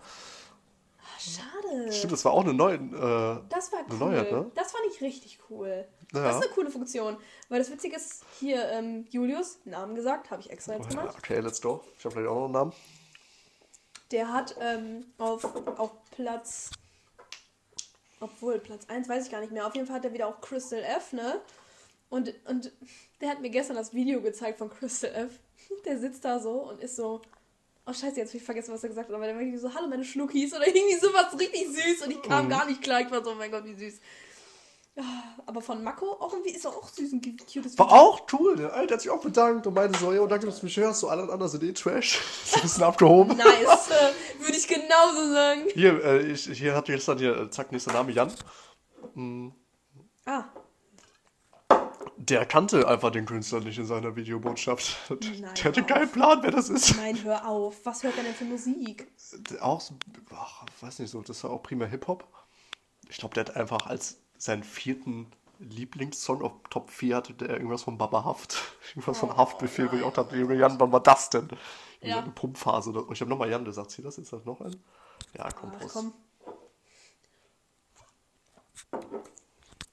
schade. 1.20 1.92
Stimmt, 1.92 2.12
das 2.12 2.24
war 2.24 2.32
auch 2.32 2.42
eine 2.44 2.55
neue. 2.55 2.74
Äh, 2.76 3.38
Das 3.49 3.70
war 3.72 3.80
cool. 3.90 3.97
Neuheit, 3.99 4.32
ne? 4.32 4.51
Das 4.55 4.72
fand 4.72 4.84
ich 4.90 5.01
richtig 5.01 5.38
cool. 5.51 5.86
Ja. 6.12 6.22
Das 6.24 6.36
ist 6.36 6.42
eine 6.42 6.53
coole 6.55 6.70
Funktion. 6.70 7.16
Weil 7.49 7.59
das 7.61 7.70
Witzige 7.70 7.97
ist, 7.97 8.24
hier, 8.40 8.68
ähm, 8.70 9.07
Julius, 9.11 9.59
Namen 9.64 9.94
gesagt, 9.94 10.30
habe 10.30 10.40
ich 10.40 10.51
extra 10.51 10.74
jetzt 10.74 10.88
gemacht. 10.88 11.14
okay, 11.18 11.38
let's 11.40 11.61
go. 11.61 11.82
Ich 11.99 12.05
habe 12.05 12.14
vielleicht 12.14 12.28
auch 12.28 12.34
noch 12.36 12.44
einen 12.44 12.53
Namen. 12.53 12.72
Der 14.11 14.32
hat 14.32 14.57
ähm, 14.61 15.04
auf, 15.18 15.44
auf 15.78 15.90
Platz. 16.12 16.70
Obwohl, 18.20 18.59
Platz 18.59 18.86
1 18.88 19.09
weiß 19.09 19.26
ich 19.26 19.32
gar 19.32 19.40
nicht 19.40 19.52
mehr. 19.52 19.66
Auf 19.66 19.74
jeden 19.74 19.86
Fall 19.86 19.96
hat 19.96 20.04
er 20.04 20.14
wieder 20.14 20.28
auch 20.28 20.40
Crystal 20.40 20.82
F, 20.82 21.12
ne? 21.12 21.40
Und, 22.09 22.32
und 22.46 22.72
der 23.20 23.30
hat 23.30 23.40
mir 23.40 23.50
gestern 23.50 23.76
das 23.76 23.92
Video 23.92 24.20
gezeigt 24.20 24.59
von 24.59 24.70
Crystal 24.70 25.12
F. 25.12 25.32
Der 25.84 25.98
sitzt 25.98 26.24
da 26.24 26.38
so 26.38 26.70
und 26.70 26.80
ist 26.80 26.96
so. 26.96 27.20
Oh 27.88 27.92
scheiße, 27.92 28.16
jetzt 28.16 28.30
hab 28.30 28.34
ich 28.36 28.42
vergessen, 28.42 28.72
was 28.72 28.82
er 28.82 28.88
gesagt 28.88 29.09
hat. 29.09 29.14
Aber 29.14 29.26
der 29.26 29.34
war 29.34 29.42
irgendwie 29.42 29.59
so, 29.59 29.72
hallo 29.72 29.86
meine 29.86 30.04
Schnuckis 30.04 30.52
oder 30.52 30.66
irgendwie 30.66 30.96
sowas 30.96 31.38
richtig 31.38 31.68
süß. 31.68 32.02
Und 32.02 32.11
ich 32.11 32.22
kam 32.22 32.48
gar 32.48 32.66
nicht 32.66 32.82
klar. 32.82 33.00
Ich 33.00 33.11
war 33.12 33.22
so, 33.22 33.30
oh 33.30 33.34
mein 33.36 33.50
Gott, 33.50 33.64
wie 33.64 33.74
süß. 33.74 34.00
Ja, 34.99 35.05
Aber 35.44 35.61
von 35.61 35.84
Mako 35.84 36.07
auch 36.12 36.32
irgendwie 36.32 36.53
ist 36.53 36.64
er 36.64 36.70
auch 36.70 36.88
süß 36.88 37.12
und 37.12 37.22
cutes 37.53 37.78
War 37.78 37.92
auch 37.92 38.26
cool. 38.32 38.57
Der 38.57 38.72
Alter 38.72 38.94
hat 38.94 39.03
sich 39.03 39.11
auch 39.11 39.20
bedankt 39.20 39.66
und 39.66 39.74
meinte 39.74 39.99
so, 39.99 40.11
jo, 40.11 40.26
danke, 40.26 40.47
dass 40.47 40.61
du 40.61 40.66
mich 40.66 40.76
hörst. 40.78 41.01
So, 41.01 41.09
alle 41.09 41.22
anderen 41.30 41.49
sind 41.49 41.62
eh 41.64 41.72
Trash. 41.72 42.18
ist 42.44 42.57
ein 42.57 42.62
bisschen 42.62 42.82
abgehoben. 42.82 43.36
Nice. 43.36 43.90
äh, 43.90 44.40
Würde 44.42 44.57
ich 44.57 44.66
genauso 44.66 45.32
sagen. 45.34 45.62
Hier, 45.74 46.03
äh, 46.03 46.26
ich, 46.32 46.44
hier 46.47 46.74
hat 46.74 46.86
gestern 46.86 47.18
hier, 47.18 47.36
äh, 47.36 47.51
zack, 47.51 47.72
nächster 47.72 47.92
Name, 47.92 48.11
Jan. 48.12 48.32
Ah, 50.24 50.44
Der 52.16 52.47
kannte 52.47 52.88
einfach 52.88 53.11
den 53.11 53.26
Künstler 53.26 53.61
nicht 53.61 53.78
in 53.78 53.84
seiner 53.86 54.16
Videobotschaft. 54.16 54.97
Nein, 55.11 55.51
der 55.57 55.64
hatte 55.64 55.82
keinen 55.84 56.11
Plan, 56.11 56.38
wer 56.42 56.51
das 56.51 56.70
ist. 56.70 56.97
nein, 56.97 57.22
hör 57.22 57.47
auf. 57.47 57.84
Was 57.84 58.03
hört 58.03 58.16
er 58.16 58.24
denn 58.24 58.34
für 58.34 58.44
Musik? 58.44 59.07
Auch 59.61 59.82
ach, 60.34 60.64
weiß 60.80 60.99
nicht 61.01 61.11
so, 61.11 61.20
das 61.20 61.44
war 61.44 61.51
auch 61.51 61.62
prima 61.62 61.84
Hip-Hop. 61.84 62.26
Ich 63.11 63.18
glaube, 63.18 63.34
der 63.34 63.44
hat 63.44 63.57
einfach 63.57 63.86
als 63.86 64.16
seinen 64.39 64.62
vierten 64.64 65.26
Lieblingssong 65.59 66.43
auf 66.43 66.53
Top 66.70 66.91
4 66.91 67.16
hatte 67.16 67.32
der 67.34 67.51
irgendwas 67.51 67.82
von 67.82 67.97
Baba 67.97 68.24
Haft. 68.24 68.59
Irgendwas 68.95 69.18
von 69.18 69.37
Haftbefehl, 69.37 69.91
wo 69.91 69.97
ich 69.97 70.03
auch 70.03 70.12
dachte, 70.12 70.37
Jan, 70.37 70.78
wann 70.78 70.93
war 70.93 71.03
das 71.03 71.30
denn? 71.30 71.49
Oh, 71.53 71.57
Ja. 72.07 72.18
Eine 72.20 72.30
Pumpphase. 72.30 72.91
Oder, 72.91 73.05
ich 73.11 73.20
habe 73.20 73.30
nochmal 73.30 73.51
Jan 73.51 73.64
gesagt, 73.64 73.91
zieh 73.91 74.03
das 74.03 74.16
jetzt 74.18 74.32
noch 74.32 74.61
ein? 74.61 74.76
Ja, 75.37 75.49
komm, 75.51 75.72
Ach 75.80 75.89
komm. 75.93 76.12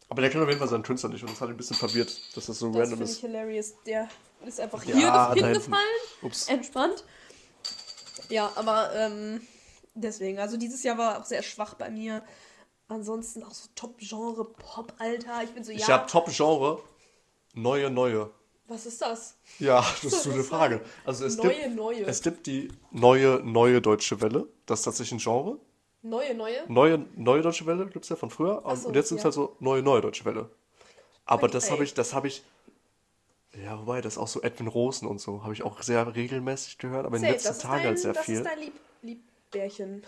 Aber 0.10 0.22
der 0.22 0.30
kennt 0.30 0.44
auf 0.44 0.50
jeden 0.50 0.60
Fall 0.60 0.68
seinen 0.68 0.84
Künstler 0.84 1.10
nicht 1.10 1.24
und 1.24 1.32
das 1.32 1.42
hat 1.42 1.48
ihn 1.50 1.56
ein 1.56 1.58
bisschen 1.58 1.76
verwirrt, 1.76 2.36
dass 2.36 2.46
das 2.46 2.60
so 2.60 2.72
Das 2.72 2.82
random 2.82 3.02
ist. 3.02 3.22
hilarious. 3.22 3.74
Der 3.86 4.08
ist 4.46 4.60
einfach 4.60 4.84
Ja, 4.86 5.34
hier 5.34 5.46
hingefallen. 5.46 5.84
Ups. 6.22 6.48
Entspannt. 6.50 7.04
Ja, 8.30 8.52
aber 8.56 8.94
ähm, 8.94 9.42
deswegen. 9.96 10.38
Also 10.40 10.58
dieses 10.58 10.84
Jahr 10.84 10.98
war 10.98 11.20
auch 11.20 11.26
sehr 11.26 11.42
schwach 11.42 11.74
bei 11.76 11.90
mir. 11.90 12.24
Ansonsten 12.88 13.44
auch 13.44 13.54
so 13.54 13.70
Top-Genre 13.76 14.46
Pop, 14.46 14.94
Alter. 15.00 15.44
Ich 15.44 15.52
bin 15.52 15.64
so, 15.64 15.72
Ich 15.72 15.88
ja, 15.88 16.00
habe 16.00 16.10
Top-Genre, 16.12 16.82
neue, 17.54 17.90
neue. 17.90 18.30
was 18.68 18.86
ist 18.86 19.02
das? 19.02 19.36
Ja, 19.60 19.82
das 20.04 20.14
ist 20.14 20.24
so 20.24 20.32
eine 20.32 20.44
Frage. 20.44 20.82
Also 21.06 21.26
es 21.26 21.38
Neue, 21.38 21.54
gibt, 21.54 21.76
neue. 21.76 22.06
Es 22.06 22.22
gibt 22.22 22.46
die 22.48 22.70
neue, 22.92 23.42
neue 23.44 23.82
Deutsche 23.82 24.22
Welle. 24.22 24.48
Das 24.66 24.80
ist 24.80 24.86
tatsächlich 24.86 25.14
ein 25.14 25.24
Genre. 25.24 25.58
Neue, 26.02 26.36
neue? 26.36 26.66
Neue, 26.68 27.06
neue 27.16 27.42
Deutsche 27.42 27.66
Welle 27.66 27.86
gibt 27.88 28.04
es 28.06 28.10
ja 28.10 28.16
von 28.18 28.30
früher. 28.30 28.62
So, 28.76 28.90
und 28.90 28.96
jetzt 28.96 29.10
gibt 29.10 29.20
es 29.20 29.24
ja. 29.24 29.24
halt 29.26 29.34
so 29.34 29.56
neue, 29.60 29.82
neue 29.82 30.02
Deutsche 30.02 30.26
Welle. 30.26 30.50
Aber 31.26 31.44
Okay. 31.44 31.54
das 31.54 31.72
habe 31.72 31.84
ich, 31.86 31.94
das 31.94 32.14
habe 32.14 32.28
ich. 32.28 32.44
Ja, 33.64 33.80
wobei, 33.80 34.02
das 34.02 34.14
ist 34.14 34.18
auch 34.20 34.28
so 34.28 34.42
Edwin 34.42 34.68
Rosen 34.68 35.08
und 35.08 35.20
so. 35.22 35.44
Habe 35.44 35.54
ich 35.54 35.64
auch 35.64 35.82
sehr 35.82 36.14
regelmäßig 36.16 36.78
gehört, 36.80 37.06
aber 37.06 37.16
in 37.16 37.22
den 37.22 37.32
letzten 37.32 37.50
das 37.50 37.60
Tagen 37.60 37.84
halt 37.86 38.00
sehr 38.00 38.14
das 38.14 38.26
viel. 38.26 38.36
ist 38.40 38.44
dein 38.46 38.60
Lieb 38.60 38.74
Liebbärchen. 39.02 40.04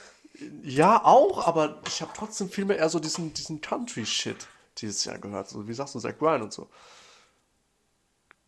Ja, 0.64 1.04
auch, 1.06 1.48
aber 1.48 1.82
ich 1.88 2.02
habe 2.02 2.12
trotzdem 2.16 2.50
viel 2.50 2.66
mehr 2.66 2.78
eher 2.78 2.90
so 2.90 3.00
diesen, 3.00 3.34
diesen 3.34 3.62
Country-Shit 3.62 4.48
dieses 4.78 5.06
Jahr 5.06 5.18
gehört. 5.18 5.50
So, 5.50 5.68
wie 5.68 5.74
sagst 5.74 5.96
du, 5.96 6.00
Zach 6.00 6.18
Bryan 6.18 6.42
und 6.42 6.54
so. 6.54 6.68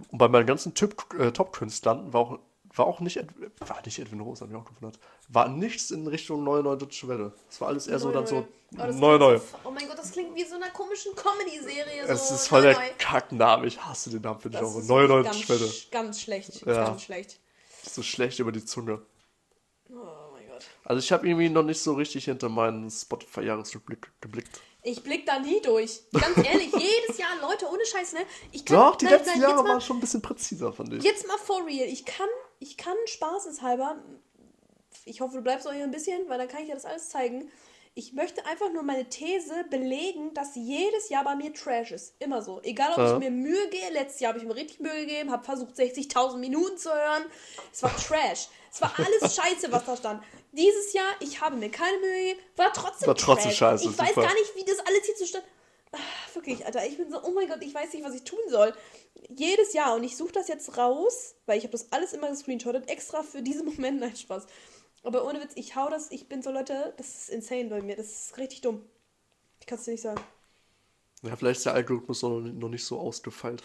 Und 0.10 0.18
bei 0.18 0.28
meinen 0.28 0.46
ganzen 0.46 0.74
äh, 0.76 1.32
Top-Künstlern 1.32 2.12
war 2.14 2.22
auch, 2.22 2.40
war 2.76 2.86
auch 2.86 3.00
nicht, 3.00 3.18
Ed, 3.18 3.30
war 3.60 3.82
nicht 3.86 3.98
Edwin 4.00 4.20
Rose, 4.20 4.44
hab 4.44 4.52
ich 4.52 4.56
auch 4.56 4.66
gewundert. 4.66 5.00
War 5.30 5.48
nichts 5.48 5.90
in 5.92 6.06
Richtung 6.08 6.44
neue, 6.44 6.62
neue 6.62 6.78
deutsche 6.78 7.08
Welle. 7.08 7.34
Es 7.50 7.60
war 7.62 7.70
alles 7.70 7.88
eher 7.88 8.00
so 8.00 8.12
dann 8.12 8.28
so 8.28 8.46
neue. 8.72 8.90
Oh, 8.90 8.94
neue, 8.94 9.20
neue. 9.20 9.40
So, 9.40 9.46
oh 9.64 9.72
mein 9.72 9.88
Gott, 9.88 9.98
das 9.98 10.12
klingt 10.12 10.36
wie 10.36 10.44
so 10.44 10.56
einer 10.56 10.70
komischen 10.70 11.16
Comedy-Serie. 11.16 12.04
Es 12.04 12.28
so, 12.28 12.36
ist 12.36 12.48
voll 12.48 12.62
neu, 12.62 12.74
der 12.74 12.80
neu. 12.80 12.90
Kackname. 12.98 13.68
Ich 13.68 13.82
hasse 13.82 14.10
den 14.10 14.22
Namen 14.22 14.40
für 14.40 14.50
Das 14.50 14.62
Genre. 14.62 14.86
Neue, 14.86 15.08
neue 15.08 15.24
deutsche 15.24 15.50
Welle. 15.50 15.72
Ganz 15.90 16.22
schlecht. 16.22 16.66
Ja. 16.66 16.86
Ganz 16.86 17.04
schlecht. 17.04 17.40
So 17.90 18.04
schlecht 18.04 18.40
über 18.40 18.52
die 18.52 18.66
Zunge. 18.66 19.02
Oh 19.90 20.17
Gott. 20.58 20.66
Also 20.84 21.00
ich 21.00 21.12
habe 21.12 21.28
irgendwie 21.28 21.50
noch 21.50 21.64
nicht 21.64 21.82
so 21.82 21.94
richtig 21.94 22.26
hinter 22.26 22.50
meinen 22.50 22.90
Spotify-Jahresrückblick 22.90 24.12
geblickt. 24.22 24.60
Ich 24.84 25.04
blick 25.04 25.26
da 25.26 25.40
nie 25.40 25.62
durch. 25.62 26.02
Ganz 26.14 26.38
ehrlich, 26.38 26.72
jedes 26.78 27.18
Jahr, 27.18 27.30
Leute, 27.42 27.68
ohne 27.68 27.86
Scheiß, 27.86 28.14
ne? 28.14 28.20
Ich 28.52 28.64
kann, 28.66 28.78
Doch, 28.78 28.96
die 28.96 29.06
nein, 29.06 29.16
letzten 29.16 29.40
nein, 29.40 29.42
Jahre 29.42 29.64
mal, 29.64 29.70
waren 29.72 29.82
schon 29.82 29.98
ein 29.98 30.02
bisschen 30.02 30.22
präziser, 30.22 30.72
fand 30.72 30.94
ich. 30.94 31.04
Jetzt 31.04 31.28
mal 31.28 31.38
for 31.38 31.66
real. 31.66 31.88
Ich 31.88 32.06
kann, 32.06 32.30
ich 32.60 32.78
kann 32.78 32.96
spaßeshalber, 33.06 33.98
ich 35.06 35.22
hoffe, 35.22 35.38
du 35.38 35.42
bleibst 35.42 35.68
auch 35.68 35.74
hier 35.74 35.84
ein 35.84 35.92
bisschen, 35.92 36.28
weil 36.30 36.38
dann 36.38 36.48
kann 36.48 36.62
ich 36.62 36.68
dir 36.68 36.76
das 36.76 36.86
alles 36.86 37.10
zeigen. 37.10 37.50
Ich 38.00 38.14
möchte 38.14 38.46
einfach 38.46 38.72
nur 38.72 38.84
meine 38.84 39.10
These 39.10 39.64
belegen, 39.72 40.32
dass 40.36 40.54
jedes 40.54 41.10
Jahr 41.10 41.24
bei 41.24 41.36
mir 41.36 41.52
Trash 41.52 41.92
ist. 41.92 42.14
Immer 42.20 42.44
so. 42.44 42.62
Egal, 42.62 42.92
ob 42.92 42.98
Ja. 43.00 43.14
ich 43.14 43.18
mir 43.20 43.32
Mühe 43.32 43.68
gehe. 43.70 43.90
Letztes 43.90 44.20
Jahr 44.20 44.34
habe 44.34 44.40
ich 44.40 44.46
mir 44.48 44.56
richtig 44.56 44.80
Mühe 44.80 44.94
gegeben, 45.00 45.32
habe 45.32 45.44
versucht, 45.44 45.76
60.000 45.76 46.38
Minuten 46.38 46.78
zu 46.78 46.94
hören. 46.94 47.24
Es 47.74 47.82
war 47.82 47.90
Trash. 47.98 48.50
Es 48.72 48.80
war 48.82 48.94
alles 48.98 49.34
scheiße, 49.36 49.72
was 49.72 49.86
da 49.86 49.98
stand. 49.98 50.24
Dieses 50.52 50.94
Jahr, 50.94 51.10
ich 51.22 51.42
habe 51.42 51.56
mir 51.56 51.72
keine 51.72 51.98
Mühe 51.98 52.20
gegeben, 52.20 52.40
war 52.56 52.72
trotzdem 52.72 53.08
War 53.08 53.16
trotzdem 53.16 53.50
Trash. 53.50 53.58
scheiße, 53.58 53.90
Ich 53.90 53.98
weiß 53.98 54.10
super. 54.10 54.22
gar 54.22 54.34
nicht, 54.36 54.56
wie 54.56 54.64
das 54.64 54.78
alles 54.80 55.04
hier 55.04 55.16
zustande... 55.16 55.48
Ah, 55.94 55.98
Wirklich, 56.36 56.64
Alter, 56.68 56.86
ich 56.86 56.98
bin 56.98 57.10
so, 57.10 57.20
oh 57.24 57.32
mein 57.32 57.48
Gott, 57.48 57.64
ich 57.64 57.74
weiß 57.74 57.94
nicht, 57.94 58.06
was 58.06 58.14
ich 58.14 58.24
tun 58.24 58.38
soll. 58.50 58.76
Jedes 59.30 59.74
Jahr 59.74 59.96
und 59.96 60.04
ich 60.04 60.16
suche 60.16 60.34
das 60.34 60.50
jetzt 60.50 60.78
raus, 60.78 61.34
weil 61.48 61.58
ich 61.58 61.64
habe 61.64 61.72
das 61.72 61.92
alles 61.92 62.14
immer 62.14 62.30
gescreenshottet, 62.30 62.90
extra 62.92 63.24
für 63.24 63.42
diesen 63.42 63.66
Moment, 63.74 64.02
nein, 64.02 64.16
Spaß. 64.16 64.46
Aber 65.04 65.26
ohne 65.26 65.42
Witz, 65.42 65.54
ich 65.56 65.76
hau 65.76 65.90
das, 65.90 66.12
ich 66.12 66.28
bin 66.28 66.42
so, 66.42 66.52
Leute, 66.52 66.94
das 66.98 67.08
ist 67.16 67.30
insane 67.30 67.70
bei 67.70 67.82
mir, 67.82 67.96
das 67.96 68.08
ist 68.08 68.38
richtig 68.38 68.62
dumm. 68.62 68.84
Ich 69.60 69.68
kann 69.68 69.78
es 69.78 69.86
dir 69.86 69.92
nicht 69.92 70.02
sagen. 70.02 70.22
Ja, 71.24 71.36
vielleicht 71.36 71.58
ist 71.58 71.66
der 71.66 71.74
Algorithmus 71.74 72.22
noch, 72.22 72.40
noch 72.40 72.70
nicht 72.70 72.86
so 72.86 73.00
ausgefeilt. 73.00 73.64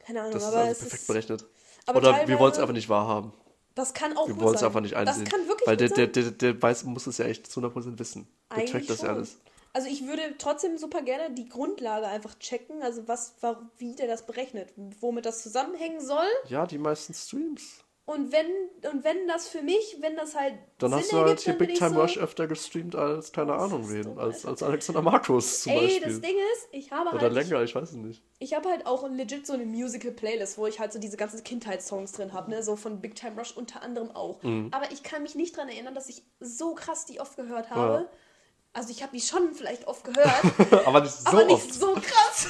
Keine 0.00 0.20
Ahnung, 0.20 0.32
Das 0.32 0.42
ist 0.42 0.48
aber 0.48 0.58
also 0.58 0.72
es 0.72 0.78
perfekt 0.78 1.00
ist, 1.02 1.06
berechnet. 1.08 1.44
Oder 1.92 2.26
wir 2.28 2.38
wollen 2.38 2.52
es 2.52 2.58
einfach 2.58 2.72
nicht 2.72 2.88
wahrhaben. 2.88 3.32
das 3.74 3.92
kann 3.94 4.16
auch 4.16 4.28
Wir 4.28 4.40
wollen 4.40 4.54
es 4.54 4.62
einfach 4.62 4.80
nicht 4.80 4.94
einsehen. 4.96 5.24
Das 5.24 5.32
kann 5.32 5.48
wirklich 5.48 5.66
Weil 5.66 5.76
der, 5.76 5.88
der, 5.88 6.06
der, 6.06 6.30
der 6.30 6.62
weiß, 6.62 6.84
muss 6.84 7.06
es 7.06 7.18
ja 7.18 7.26
echt 7.26 7.50
zu 7.50 7.60
100% 7.60 7.98
wissen. 7.98 8.26
Der 8.50 8.58
Eigentlich 8.58 8.70
trackt 8.70 8.90
das 8.90 9.02
ja 9.02 9.08
alles. 9.10 9.36
Also 9.72 9.88
ich 9.88 10.06
würde 10.06 10.36
trotzdem 10.38 10.78
super 10.78 11.02
gerne 11.02 11.34
die 11.34 11.48
Grundlage 11.50 12.06
einfach 12.06 12.38
checken, 12.38 12.82
also 12.82 13.06
was, 13.08 13.34
wa- 13.42 13.60
wie 13.76 13.94
der 13.94 14.06
das 14.06 14.24
berechnet, 14.24 14.72
womit 15.00 15.26
das 15.26 15.42
zusammenhängen 15.42 16.00
soll. 16.00 16.26
Ja, 16.48 16.66
die 16.66 16.78
meisten 16.78 17.12
Streams. 17.12 17.84
Und 18.08 18.30
wenn, 18.30 18.46
und 18.92 19.02
wenn 19.02 19.26
das 19.26 19.48
für 19.48 19.62
mich, 19.62 19.96
wenn 20.00 20.14
das 20.14 20.36
halt 20.36 20.54
Dann 20.78 20.90
Sinn 20.90 21.00
hast 21.00 21.12
du 21.12 21.16
halt 21.18 21.40
hier 21.40 21.54
Big 21.54 21.74
Time 21.74 21.90
so, 21.90 22.00
Rush 22.00 22.18
öfter 22.18 22.46
gestreamt 22.46 22.94
als, 22.94 23.32
keine 23.32 23.54
Ahnung 23.54 23.90
wen, 23.90 24.16
als, 24.16 24.46
als 24.46 24.62
Alexander 24.62 25.02
Markus 25.02 25.62
zum 25.62 25.72
Ey, 25.72 25.80
Beispiel. 25.80 26.02
das 26.02 26.20
Ding 26.20 26.36
ist, 26.54 26.68
ich 26.70 26.92
habe 26.92 27.10
Oder 27.10 27.22
halt, 27.22 27.32
länger, 27.32 27.62
ich 27.64 27.74
weiß 27.74 27.90
es 27.90 27.96
nicht. 27.96 28.22
ich 28.38 28.54
habe 28.54 28.68
halt 28.68 28.86
auch 28.86 29.08
legit 29.08 29.44
so 29.44 29.54
eine 29.54 29.64
Musical-Playlist, 29.66 30.56
wo 30.56 30.68
ich 30.68 30.78
halt 30.78 30.92
so 30.92 31.00
diese 31.00 31.16
ganzen 31.16 31.42
Kindheitssongs 31.42 32.12
drin 32.12 32.32
habe, 32.32 32.48
ne, 32.48 32.62
so 32.62 32.76
von 32.76 33.00
Big 33.00 33.16
Time 33.16 33.36
Rush 33.36 33.56
unter 33.56 33.82
anderem 33.82 34.12
auch. 34.12 34.40
Mhm. 34.44 34.68
Aber 34.70 34.92
ich 34.92 35.02
kann 35.02 35.24
mich 35.24 35.34
nicht 35.34 35.56
dran 35.56 35.68
erinnern, 35.68 35.96
dass 35.96 36.08
ich 36.08 36.22
so 36.38 36.76
krass 36.76 37.06
die 37.06 37.18
oft 37.18 37.36
gehört 37.36 37.70
habe. 37.70 38.04
Ja. 38.04 38.08
Also 38.72 38.90
ich 38.90 39.02
habe 39.02 39.16
die 39.16 39.22
schon 39.22 39.52
vielleicht 39.52 39.88
oft 39.88 40.04
gehört, 40.04 40.30
Aber 40.86 41.00
nicht 41.00 41.12
so 41.12 41.26
aber 41.26 41.44
nicht 41.44 41.54
oft. 41.54 41.74
so 41.74 41.92
krass. 41.94 42.48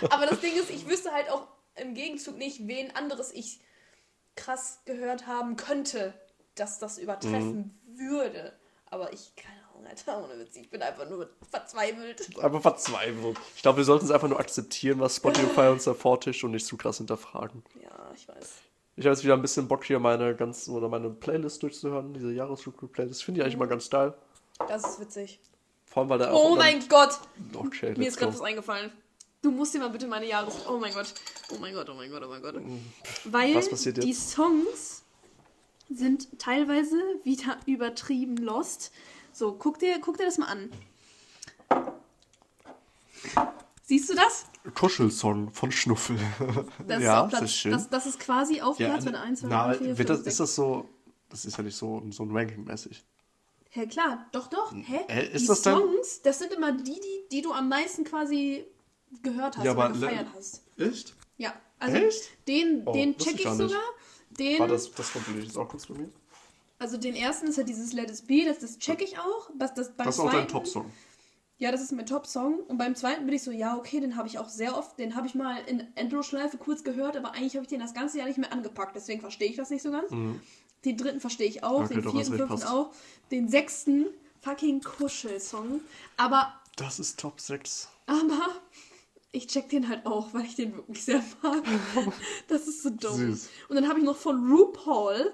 aber 0.10 0.26
das 0.26 0.40
Ding 0.40 0.54
ist, 0.56 0.70
ich 0.70 0.88
wüsste 0.88 1.12
halt 1.12 1.30
auch 1.30 1.46
im 1.76 1.94
Gegenzug 1.94 2.36
nicht, 2.36 2.66
wen 2.66 2.90
anderes 2.96 3.30
ich 3.32 3.60
krass 4.36 4.80
gehört 4.84 5.26
haben 5.26 5.56
könnte, 5.56 6.14
dass 6.54 6.78
das 6.78 6.98
übertreffen 6.98 7.78
Mhm. 7.86 7.98
würde. 7.98 8.52
Aber 8.86 9.12
ich, 9.12 9.34
keine 9.36 9.56
Ahnung, 9.70 9.86
Alter, 9.86 10.22
ohne 10.24 10.38
Witz, 10.38 10.56
ich 10.56 10.68
bin 10.70 10.82
einfach 10.82 11.08
nur 11.08 11.30
verzweifelt. 11.50 12.28
Einfach 12.38 12.60
verzweifelt. 12.62 13.38
Ich 13.56 13.62
glaube, 13.62 13.78
wir 13.78 13.84
sollten 13.84 14.04
es 14.04 14.10
einfach 14.10 14.28
nur 14.28 14.38
akzeptieren, 14.38 15.00
was 15.00 15.16
Spotify 15.16 15.68
uns 15.68 15.84
da 15.84 15.94
vortischt 15.94 16.44
und 16.44 16.50
nicht 16.50 16.66
zu 16.66 16.76
krass 16.76 16.98
hinterfragen. 16.98 17.62
Ja, 17.82 18.10
ich 18.14 18.28
weiß. 18.28 18.50
Ich 18.96 19.06
habe 19.06 19.14
jetzt 19.14 19.24
wieder 19.24 19.32
ein 19.34 19.40
bisschen 19.42 19.68
Bock, 19.68 19.84
hier 19.84 19.98
meine 19.98 20.36
ganzen 20.36 20.74
oder 20.74 20.88
meine 20.90 21.08
Playlist 21.08 21.62
durchzuhören, 21.62 22.12
diese 22.12 22.30
Jahresrückblick-Playlist. 22.32 23.24
Finde 23.24 23.40
ich 23.40 23.44
eigentlich 23.46 23.56
mal 23.56 23.66
ganz 23.68 23.88
geil. 23.88 24.12
Das 24.68 24.84
ist 24.84 25.00
witzig. 25.00 25.40
Vor 25.86 26.02
allem, 26.02 26.10
weil 26.10 26.18
da. 26.18 26.32
Oh 26.34 26.54
mein 26.56 26.86
Gott! 26.88 27.18
Okay, 27.54 27.94
Mir 27.96 28.08
ist 28.08 28.18
gerade 28.18 28.34
was 28.34 28.42
eingefallen. 28.42 28.92
Du 29.42 29.50
musst 29.50 29.74
dir 29.74 29.80
mal 29.80 29.90
bitte 29.90 30.06
meine 30.06 30.26
Jahres... 30.26 30.54
Oh 30.68 30.78
mein 30.78 30.94
Gott. 30.94 31.12
Oh 31.52 31.56
mein 31.60 31.74
Gott, 31.74 31.88
oh 31.90 31.94
mein 31.94 32.10
Gott, 32.10 32.22
oh 32.24 32.28
mein 32.28 32.40
Gott. 32.40 32.54
Weil 33.24 33.56
Was 33.56 33.68
passiert 33.68 33.96
jetzt? 33.96 34.06
die 34.06 34.14
Songs 34.14 35.02
sind 35.90 36.38
teilweise 36.38 36.96
wieder 37.24 37.58
übertrieben 37.66 38.36
lost. 38.36 38.92
So, 39.32 39.52
guck 39.52 39.80
dir, 39.80 40.00
guck 40.00 40.16
dir 40.16 40.26
das 40.26 40.38
mal 40.38 40.46
an. 40.46 40.70
Siehst 43.82 44.08
du 44.10 44.14
das? 44.14 44.46
Kuschelsong 44.74 45.50
von 45.50 45.72
Schnuffel. 45.72 46.18
Das 46.86 47.02
ja, 47.02 47.24
ist 47.24 47.28
Platz, 47.30 47.40
das 47.40 47.42
ist 47.42 47.56
schön. 47.56 47.72
Das, 47.72 47.90
das 47.90 48.06
ist 48.06 48.20
quasi 48.20 48.60
auf 48.60 48.78
ja, 48.78 48.90
Platz, 48.90 49.06
wenn 49.06 49.16
1, 49.16 49.40
2, 49.40 49.48
na, 49.48 49.66
3, 49.72 49.78
4, 49.78 49.98
wird 49.98 50.08
das, 50.08 50.18
5, 50.18 50.26
ist 50.28 50.36
6. 50.36 50.38
das 50.38 50.54
so. 50.54 50.88
Das 51.28 51.44
ist 51.44 51.56
ja 51.56 51.64
nicht 51.64 51.76
so, 51.76 52.02
so 52.10 52.22
ein 52.22 52.30
Ranking-mäßig. 52.30 53.02
Ja 53.74 53.86
klar, 53.86 54.26
doch, 54.32 54.48
doch. 54.48 54.72
Hä? 54.72 55.00
Hä, 55.08 55.30
ist 55.32 55.48
die 55.48 55.54
Songs, 55.54 56.20
das 56.22 56.38
sind 56.38 56.52
immer 56.52 56.72
die, 56.72 57.00
die, 57.00 57.24
die 57.30 57.42
du 57.42 57.52
am 57.52 57.70
meisten 57.70 58.04
quasi 58.04 58.66
gehört 59.22 59.56
hast 59.56 59.64
Ja, 59.64 59.72
oder 59.72 59.84
aber- 59.84 59.94
gefeiert 59.98 60.26
hast. 60.34 60.62
Echt? 60.78 61.14
Ja, 61.38 61.54
also 61.78 61.96
Echt? 61.96 62.48
den, 62.48 62.82
Oh, 62.86 62.92
den 62.92 63.16
check 63.18 63.34
ich 63.34 63.44
ich 63.44 63.50
sogar. 63.50 63.80
Den, 64.30 64.58
War 64.60 64.68
das, 64.68 64.90
das 64.92 65.10
ich 65.36 65.44
jetzt 65.44 65.58
auch 65.58 65.68
kurz 65.68 65.86
bei 65.86 65.94
mir. 65.94 66.08
Also 66.78 66.96
den 66.96 67.14
ersten 67.14 67.46
ist 67.48 67.56
ja 67.58 67.62
dieses 67.64 67.92
Let 67.92 68.10
It 68.10 68.26
Be, 68.26 68.44
das, 68.46 68.58
das 68.60 68.78
check 68.78 69.02
ich 69.02 69.18
auch. 69.18 69.50
Das, 69.58 69.74
das, 69.74 69.92
beim 69.94 70.06
Das 70.06 70.16
ist 70.16 70.20
auch 70.20 70.24
dein 70.26 70.32
zweiten- 70.40 70.48
Top-Song. 70.52 70.90
Ja, 71.58 71.70
das 71.70 71.80
ist 71.80 71.92
mein 71.92 72.06
Top-Song. 72.06 72.58
Und 72.60 72.78
beim 72.78 72.94
zweiten 72.96 73.24
bin 73.26 73.34
ich 73.34 73.42
so, 73.42 73.50
ja, 73.52 73.76
okay, 73.76 74.00
den 74.00 74.16
habe 74.16 74.26
ich 74.26 74.38
auch 74.38 74.48
sehr 74.48 74.76
oft, 74.76 74.98
den 74.98 75.14
habe 75.14 75.26
ich 75.28 75.34
mal 75.36 75.58
in 75.66 75.86
Endlosschleife 75.96 76.56
kurz 76.56 76.82
gehört, 76.82 77.16
aber 77.16 77.32
eigentlich 77.32 77.54
habe 77.54 77.62
ich 77.64 77.68
den 77.68 77.78
das 77.80 77.94
ganze 77.94 78.18
Jahr 78.18 78.26
nicht 78.26 78.38
mehr 78.38 78.52
angepackt, 78.52 78.96
deswegen 78.96 79.20
verstehe 79.20 79.48
ich 79.48 79.56
das 79.56 79.70
nicht 79.70 79.82
so 79.82 79.90
ganz. 79.92 80.10
Den 80.10 80.96
dritten 80.96 81.20
verstehe 81.20 81.46
ich 81.46 81.62
auch, 81.62 81.80
Mhm. 81.80 81.84
Okay, 81.84 81.94
den 81.94 82.02
vierten, 82.10 82.24
fünften 82.36 82.48
passt. 82.48 82.66
auch. 82.66 82.92
Den 83.30 83.48
sechsten 83.48 84.06
fucking 84.40 84.80
Kuschelsong. 84.82 85.80
Aber, 86.16 86.52
Das 86.74 86.98
ist 86.98 87.20
Top 87.20 87.40
6. 87.40 87.88
aber, 88.06 88.48
ich 89.32 89.46
check 89.46 89.68
den 89.70 89.88
halt 89.88 90.06
auch, 90.06 90.32
weil 90.34 90.44
ich 90.44 90.54
den 90.54 90.76
wirklich 90.76 91.04
sehr 91.04 91.22
mag. 91.42 91.62
Das 92.48 92.68
ist 92.68 92.82
so 92.82 92.90
dumm. 92.90 93.16
Süß. 93.16 93.48
Und 93.68 93.76
dann 93.76 93.88
habe 93.88 93.98
ich 93.98 94.04
noch 94.04 94.16
von 94.16 94.50
RuPaul. 94.50 95.32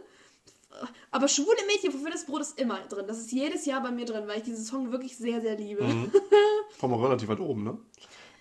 Aber 1.11 1.27
schwule 1.27 1.57
Mädchen, 1.67 1.93
wofür 1.93 2.11
das 2.11 2.25
Brot 2.25 2.41
ist 2.41 2.59
immer 2.59 2.79
drin. 2.89 3.07
Das 3.09 3.19
ist 3.19 3.33
jedes 3.33 3.67
Jahr 3.67 3.83
bei 3.83 3.91
mir 3.91 4.05
drin, 4.05 4.29
weil 4.29 4.39
ich 4.39 4.45
diesen 4.45 4.65
Song 4.65 4.93
wirklich 4.93 5.17
sehr, 5.17 5.41
sehr 5.41 5.57
liebe. 5.57 5.83
Kommen 6.81 6.95
wir 6.95 7.05
relativ 7.05 7.29
weit 7.29 7.41
oben, 7.41 7.65
ne? 7.65 7.79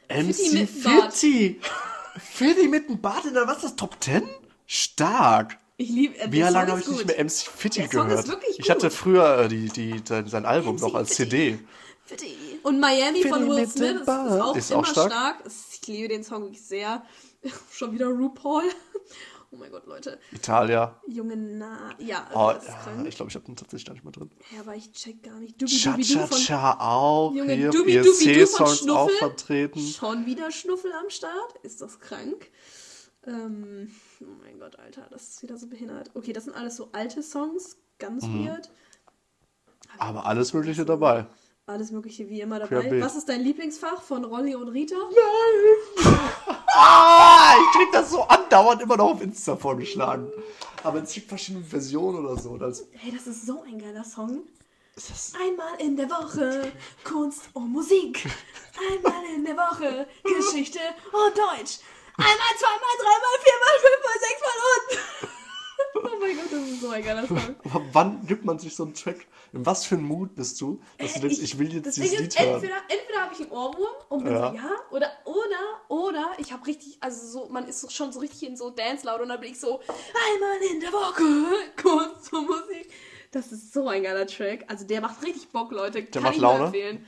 MC. 0.09 0.67
Fitti! 0.67 1.59
Fitti 2.17 2.67
mit 2.67 2.89
dem 2.89 3.01
Bart 3.01 3.25
in 3.25 3.33
der, 3.33 3.47
was 3.47 3.57
ist 3.57 3.63
das, 3.63 3.75
Top 3.75 3.97
10? 3.99 4.23
Stark! 4.67 5.57
Ich 5.77 5.89
liebe 5.89 6.17
äh, 6.19 6.31
Wie 6.31 6.41
lange 6.41 6.71
habe 6.71 6.79
ich 6.79 6.87
nicht 6.87 7.05
mehr 7.05 7.23
MC 7.23 7.29
Song 7.29 7.89
gehört? 7.89 8.27
Ich 8.57 8.69
hatte 8.69 8.91
früher 8.91 9.39
äh, 9.39 9.47
die, 9.47 9.69
die, 9.69 10.01
sein, 10.03 10.27
sein 10.27 10.45
Album 10.45 10.75
MC 10.75 10.81
noch 10.81 10.95
als 10.95 11.15
Fitti. 11.15 11.29
CD. 11.29 11.59
Fitti. 12.05 12.37
Und 12.67 12.79
Miami 12.79 13.23
von 13.23 13.47
Will 13.47 13.61
mit 13.61 13.71
Smith 13.71 14.01
ist, 14.01 14.09
auch 14.09 14.55
Ist 14.55 14.71
immer 14.71 14.79
auch 14.81 14.85
stark. 14.85 15.11
stark. 15.11 15.43
Ich 15.81 15.87
liebe 15.87 16.09
den 16.09 16.23
Song 16.23 16.43
wirklich 16.43 16.61
sehr. 16.65 17.03
Schon 17.71 17.93
wieder 17.93 18.07
RuPaul. 18.07 18.63
Oh 19.49 19.55
mein 19.55 19.71
Gott, 19.71 19.85
Leute. 19.85 20.19
Italia. 20.33 20.99
Junge, 21.07 21.37
na. 21.37 21.91
Ja, 21.99 22.27
Oh, 22.33 22.51
ja, 22.51 22.55
krank. 22.83 23.07
ich 23.07 23.15
glaube, 23.15 23.29
ich 23.29 23.35
habe 23.35 23.45
den 23.45 23.55
tatsächlich 23.55 23.85
gar 23.85 23.93
nicht 23.93 24.03
mehr 24.03 24.11
drin. 24.11 24.29
Ja, 24.53 24.59
aber 24.59 24.75
ich 24.75 24.91
check 24.91 25.23
gar 25.23 25.39
nicht. 25.39 25.59
Dubi 25.61 25.71
Cha 25.71 25.97
Cha 25.97 26.27
Cha 26.27 26.79
auch. 26.81 27.33
Junge, 27.33 27.53
hier 27.53 27.69
Dubi 27.71 27.93
Dubi 27.93 28.03
Du 28.03 28.11
von 28.13 28.27
ESC-Songs 28.27 28.89
auch 28.89 29.07
Schnuffel. 29.07 29.17
vertreten. 29.19 29.79
Schon 29.79 30.25
wieder 30.25 30.51
Schnuffel 30.51 30.91
am 30.91 31.09
Start? 31.09 31.55
Ist 31.63 31.81
das 31.81 31.97
krank? 32.01 32.51
Ähm, 33.25 33.89
oh 34.21 34.25
mein 34.43 34.59
Gott, 34.59 34.77
Alter, 34.79 35.07
das 35.11 35.29
ist 35.29 35.43
wieder 35.43 35.55
so 35.57 35.67
behindert. 35.67 36.11
Okay, 36.13 36.33
das 36.33 36.43
sind 36.43 36.53
alles 36.57 36.75
so 36.75 36.89
alte 36.91 37.23
Songs, 37.23 37.77
ganz 37.99 38.25
Mhm. 38.25 38.47
weird. 38.47 38.69
Aber 39.97 40.25
alles 40.25 40.51
Mögliche 40.53 40.83
dabei. 40.83 41.25
Alles 41.69 41.91
Mögliche 41.91 42.29
wie 42.29 42.39
immer 42.39 42.59
dabei. 42.59 42.79
Querbeet. 42.79 43.03
Was 43.03 43.17
ist 43.17 43.27
dein 43.27 43.41
Lieblingsfach 43.41 44.01
von 44.01 44.23
Rolli 44.23 44.55
und 44.55 44.69
Rita? 44.69 44.95
Ah, 46.73 47.55
ich 47.59 47.77
krieg 47.77 47.91
das 47.91 48.09
so 48.09 48.21
andauernd 48.23 48.81
immer 48.81 48.95
noch 48.95 49.15
auf 49.15 49.21
Insta 49.21 49.57
vorgeschlagen. 49.57 50.31
Aber 50.83 51.03
es 51.03 51.11
gibt 51.11 51.27
verschiedene 51.27 51.65
Versionen 51.65 52.25
oder 52.25 52.37
so. 52.37 52.55
Das 52.57 52.85
Hey, 52.93 53.11
das 53.11 53.27
ist 53.27 53.45
so 53.45 53.63
ein 53.63 53.77
geiler 53.79 54.05
Song. 54.05 54.43
Einmal 55.45 55.75
in 55.79 55.97
der 55.97 56.09
Woche 56.09 56.71
Kunst 57.03 57.49
und 57.51 57.69
Musik. 57.69 58.25
Einmal 58.89 59.25
in 59.35 59.43
der 59.43 59.57
Woche 59.57 60.07
Geschichte 60.23 60.79
und 61.11 61.37
Deutsch. 61.37 61.79
Einmal, 62.15 62.53
zweimal, 62.57 62.95
dreimal, 62.97 63.37
viermal, 63.43 63.75
fünfmal, 63.81 64.19
sechsmal 64.21 64.57
und. 64.71 65.26
Oh 66.17 66.21
mein 66.21 66.35
Gott, 66.35 66.45
das 66.51 66.61
ist 66.67 66.81
so 66.81 66.89
ein 66.89 67.03
geiler 67.03 67.27
Song. 67.27 67.55
Aber 67.65 67.85
wann 67.93 68.25
gibt 68.25 68.43
man 68.45 68.57
sich 68.59 68.75
so 68.75 68.83
einen 68.83 68.93
Track? 68.93 69.27
In 69.53 69.65
was 69.65 69.85
für 69.85 69.95
einem 69.95 70.05
Mut 70.05 70.35
bist 70.35 70.59
du, 70.59 70.81
dass 70.97 71.13
du 71.13 71.19
denkst, 71.21 71.39
ich 71.41 71.57
will 71.59 71.73
jetzt 71.73 71.85
das 71.87 71.95
dieses 71.95 72.19
Lied 72.19 72.27
ist, 72.29 72.39
hören? 72.39 72.53
entweder, 72.55 72.75
entweder 72.89 73.21
habe 73.21 73.33
ich 73.33 73.41
einen 73.41 73.51
Ohrwurm 73.51 73.95
und 74.09 74.23
bin 74.23 74.33
Ja. 74.33 74.49
so, 74.49 74.55
ja, 74.55 74.69
oder, 74.91 75.11
oder, 75.25 75.81
oder 76.03 76.31
ich 76.37 76.51
habe 76.51 76.65
richtig, 76.67 76.97
also 76.99 77.27
so, 77.27 77.49
man 77.49 77.67
ist 77.67 77.79
so- 77.81 77.89
schon 77.89 78.11
so 78.11 78.19
richtig 78.19 78.43
in 78.49 78.57
so 78.57 78.69
Dance 78.69 79.05
laut 79.05 79.21
und 79.21 79.29
dann 79.29 79.39
bin 79.39 79.51
ich 79.51 79.59
so, 79.59 79.79
einmal 79.79 80.57
in 80.73 80.79
der 80.81 80.91
Woche, 80.91 81.23
Kunst 81.81 82.33
und 82.33 82.47
Musik. 82.47 82.91
Das 83.31 83.51
ist 83.51 83.73
so 83.73 83.87
ein 83.87 84.03
geiler 84.03 84.25
Track. 84.27 84.65
Also 84.67 84.85
der 84.85 85.01
macht 85.01 85.23
richtig 85.23 85.49
Bock, 85.49 85.71
Leute. 85.71 86.03
Kann 86.05 86.23
macht 86.23 86.35
ich 86.35 86.41
Laune? 86.41 86.65
empfehlen. 86.65 87.05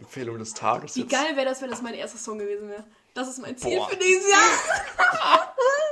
Empfehlung 0.00 0.38
des 0.38 0.54
Tages 0.54 0.96
Wie 0.96 1.00
jetzt. 1.00 1.10
geil 1.10 1.36
wäre 1.36 1.46
das, 1.46 1.62
wenn 1.62 1.70
das 1.70 1.82
mein 1.82 1.94
erster 1.94 2.18
Song 2.18 2.38
gewesen 2.38 2.68
wäre. 2.68 2.84
Das 3.14 3.28
ist 3.28 3.38
mein 3.40 3.56
Ziel 3.56 3.76
Boah. 3.76 3.88
für 3.88 3.96
dieses 3.96 4.28
Jahr. 4.30 4.40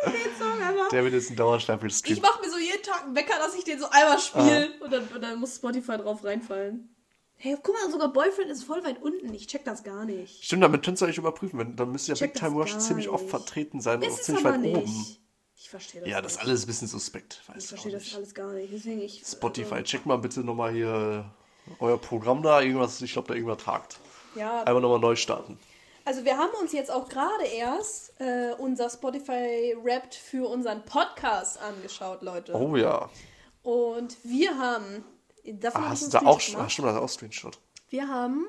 den 0.13 0.37
Song 0.39 0.63
einfach. 0.63 0.89
Der 0.89 1.05
wird 1.05 1.15
jetzt 1.15 1.31
in 1.31 1.37
Dauerschleife 1.37 1.87
Ich 1.87 2.23
mache 2.23 2.41
mir 2.41 2.51
so 2.51 2.59
jeden 2.59 2.83
Tag 2.83 3.05
einen 3.05 3.15
Wecker, 3.15 3.39
dass 3.39 3.55
ich 3.55 3.65
den 3.65 3.79
so 3.79 3.87
einmal 3.91 4.19
spiele 4.19 4.71
und, 4.81 4.93
dann, 4.93 5.07
und 5.09 5.21
dann 5.21 5.39
muss 5.39 5.57
Spotify 5.57 5.99
drauf 5.99 6.25
reinfallen. 6.25 6.95
Hey, 7.41 7.57
guck 7.63 7.75
mal, 7.75 7.91
sogar 7.91 8.13
Boyfriend 8.13 8.51
ist 8.51 8.65
voll 8.65 8.83
weit 8.83 9.01
unten. 9.01 9.33
Ich 9.33 9.47
check 9.47 9.65
das 9.65 9.85
gar 9.85 10.05
nicht. 10.05 10.45
Stimmt, 10.45 10.65
damit 10.65 10.85
könnt 10.85 11.01
ihr 11.01 11.07
euch 11.07 11.19
überprüfen. 11.19 11.59
Wenn, 11.59 11.77
dann 11.77 11.93
müsste 11.93 12.13
ja 12.13 12.19
Big 12.19 12.35
Time 12.35 12.57
Rush 12.57 12.77
ziemlich 12.79 13.09
oft 13.09 13.29
vertreten 13.29 13.81
sein 13.81 13.99
und 13.99 14.09
Ist 14.09 14.15
auch 14.15 14.19
es 14.19 14.25
ziemlich 14.27 14.45
weit 14.45 14.61
nicht. 14.61 14.77
oben. 14.77 15.07
Ich 15.57 15.71
verstehe 15.71 16.01
das 16.01 16.11
Ja, 16.11 16.21
das 16.21 16.33
ist 16.33 16.39
alles 16.39 16.65
ein 16.65 16.67
bisschen 16.67 16.89
suspekt. 16.89 17.43
Weiß 17.47 17.63
Ich 17.63 17.69
verstehe 17.69 17.97
auch 17.97 18.01
das 18.01 18.15
alles 18.15 18.35
gar 18.35 18.53
nicht. 18.53 18.73
Deswegen 18.73 19.01
ich. 19.03 19.23
Spotify, 19.25 19.83
check 19.85 20.05
mal 20.07 20.17
bitte 20.19 20.41
nochmal 20.41 20.73
hier 20.73 21.33
euer 21.81 21.99
Programm 21.99 22.43
da. 22.43 22.61
Irgendwas, 22.61 23.01
ich 23.03 23.13
glaube, 23.13 23.29
da 23.29 23.35
irgendwas 23.35 23.63
tagt. 23.65 23.99
Ja, 24.35 24.63
Einmal 24.65 24.83
nochmal 24.83 25.01
neu 25.01 25.17
starten. 25.17 25.59
also 26.05 26.25
wir 26.25 26.37
haben 26.37 26.53
uns 26.61 26.73
jetzt 26.73 26.91
auch 26.91 27.09
gerade 27.09 27.45
erst 27.45 28.21
äh, 28.21 28.53
unser 28.59 28.89
Spotify 28.91 29.75
Wrapped 29.83 30.15
für 30.15 30.49
unseren 30.49 30.85
Podcast 30.85 31.61
angeschaut, 31.61 32.23
Leute. 32.23 32.55
Oh 32.55 32.77
ja. 32.77 33.09
Und 33.63 34.17
wir 34.25 34.57
haben. 34.59 35.05
Davon 35.45 35.85
Ah, 35.85 35.89
hast 35.91 36.03
du 36.07 36.11
da 36.11 36.19
auch, 36.27 36.41
Screenshot 36.41 36.55
ah, 36.55 36.57
gemacht. 36.59 36.73
stimmt, 36.73 36.89
da 36.89 36.99
auch 36.99 37.09
Screenshot. 37.09 37.59
Wir 37.89 38.09
haben 38.09 38.47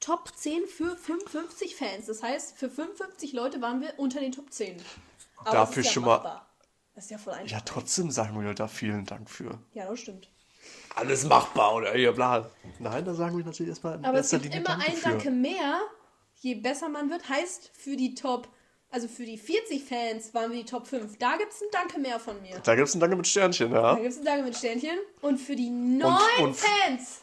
Top 0.00 0.30
10 0.34 0.66
für 0.66 0.96
55 0.96 1.76
Fans. 1.76 2.06
Das 2.06 2.22
heißt, 2.22 2.58
für 2.58 2.68
55 2.68 3.32
Leute 3.32 3.62
waren 3.62 3.80
wir 3.80 3.94
unter 3.98 4.18
den 4.20 4.32
Top 4.32 4.52
10. 4.52 4.76
Aber 5.38 5.52
Dafür 5.52 5.82
ja 5.84 5.90
schon 5.90 6.02
mal- 6.04 6.16
machbar. 6.16 6.50
Das 6.94 7.04
ist 7.04 7.10
ja 7.10 7.18
voll 7.18 7.34
einfach. 7.34 7.50
Ja, 7.50 7.60
trotzdem 7.64 8.10
sagen 8.10 8.40
wir 8.40 8.54
da 8.54 8.68
vielen 8.68 9.04
Dank 9.04 9.28
für. 9.30 9.58
Ja, 9.72 9.86
das 9.88 9.98
stimmt. 10.00 10.28
Alles 10.94 11.24
machbar 11.24 11.74
oder 11.74 11.96
ja, 11.96 12.12
bla. 12.12 12.48
Nein, 12.78 13.04
da 13.04 13.14
sagen 13.14 13.36
wir 13.36 13.44
natürlich 13.44 13.70
erstmal 13.70 13.98
Aber 14.04 14.18
es 14.18 14.30
gibt 14.30 14.46
immer 14.46 14.62
Danke 14.64 14.86
ein 14.86 14.92
für. 14.92 15.08
Danke 15.08 15.30
mehr, 15.30 15.80
je 16.40 16.54
besser 16.54 16.88
man 16.88 17.10
wird. 17.10 17.28
Heißt 17.28 17.70
für 17.74 17.96
die 17.96 18.14
Top, 18.14 18.48
also 18.90 19.08
für 19.08 19.24
die 19.24 19.36
40 19.38 19.84
Fans 19.84 20.32
waren 20.34 20.52
wir 20.52 20.58
die 20.62 20.64
Top 20.70 20.86
5. 20.86 21.18
Da 21.18 21.36
gibt 21.36 21.52
es 21.52 21.60
ein 21.62 21.68
Danke 21.72 21.98
mehr 21.98 22.20
von 22.20 22.40
mir. 22.42 22.60
Da 22.62 22.74
gibt 22.76 22.86
es 22.88 22.94
einen 22.94 23.00
Danke 23.00 23.16
mit 23.16 23.26
Sternchen, 23.26 23.72
Da 23.72 23.80
ja. 23.82 23.94
gibt 23.96 24.08
es 24.08 24.18
ein 24.18 24.24
Danke 24.24 24.44
mit 24.44 24.56
Sternchen. 24.56 24.98
Und 25.20 25.38
für 25.38 25.56
die 25.56 25.70
neun 25.70 26.12
und- 26.40 26.56
Fans, 26.56 27.22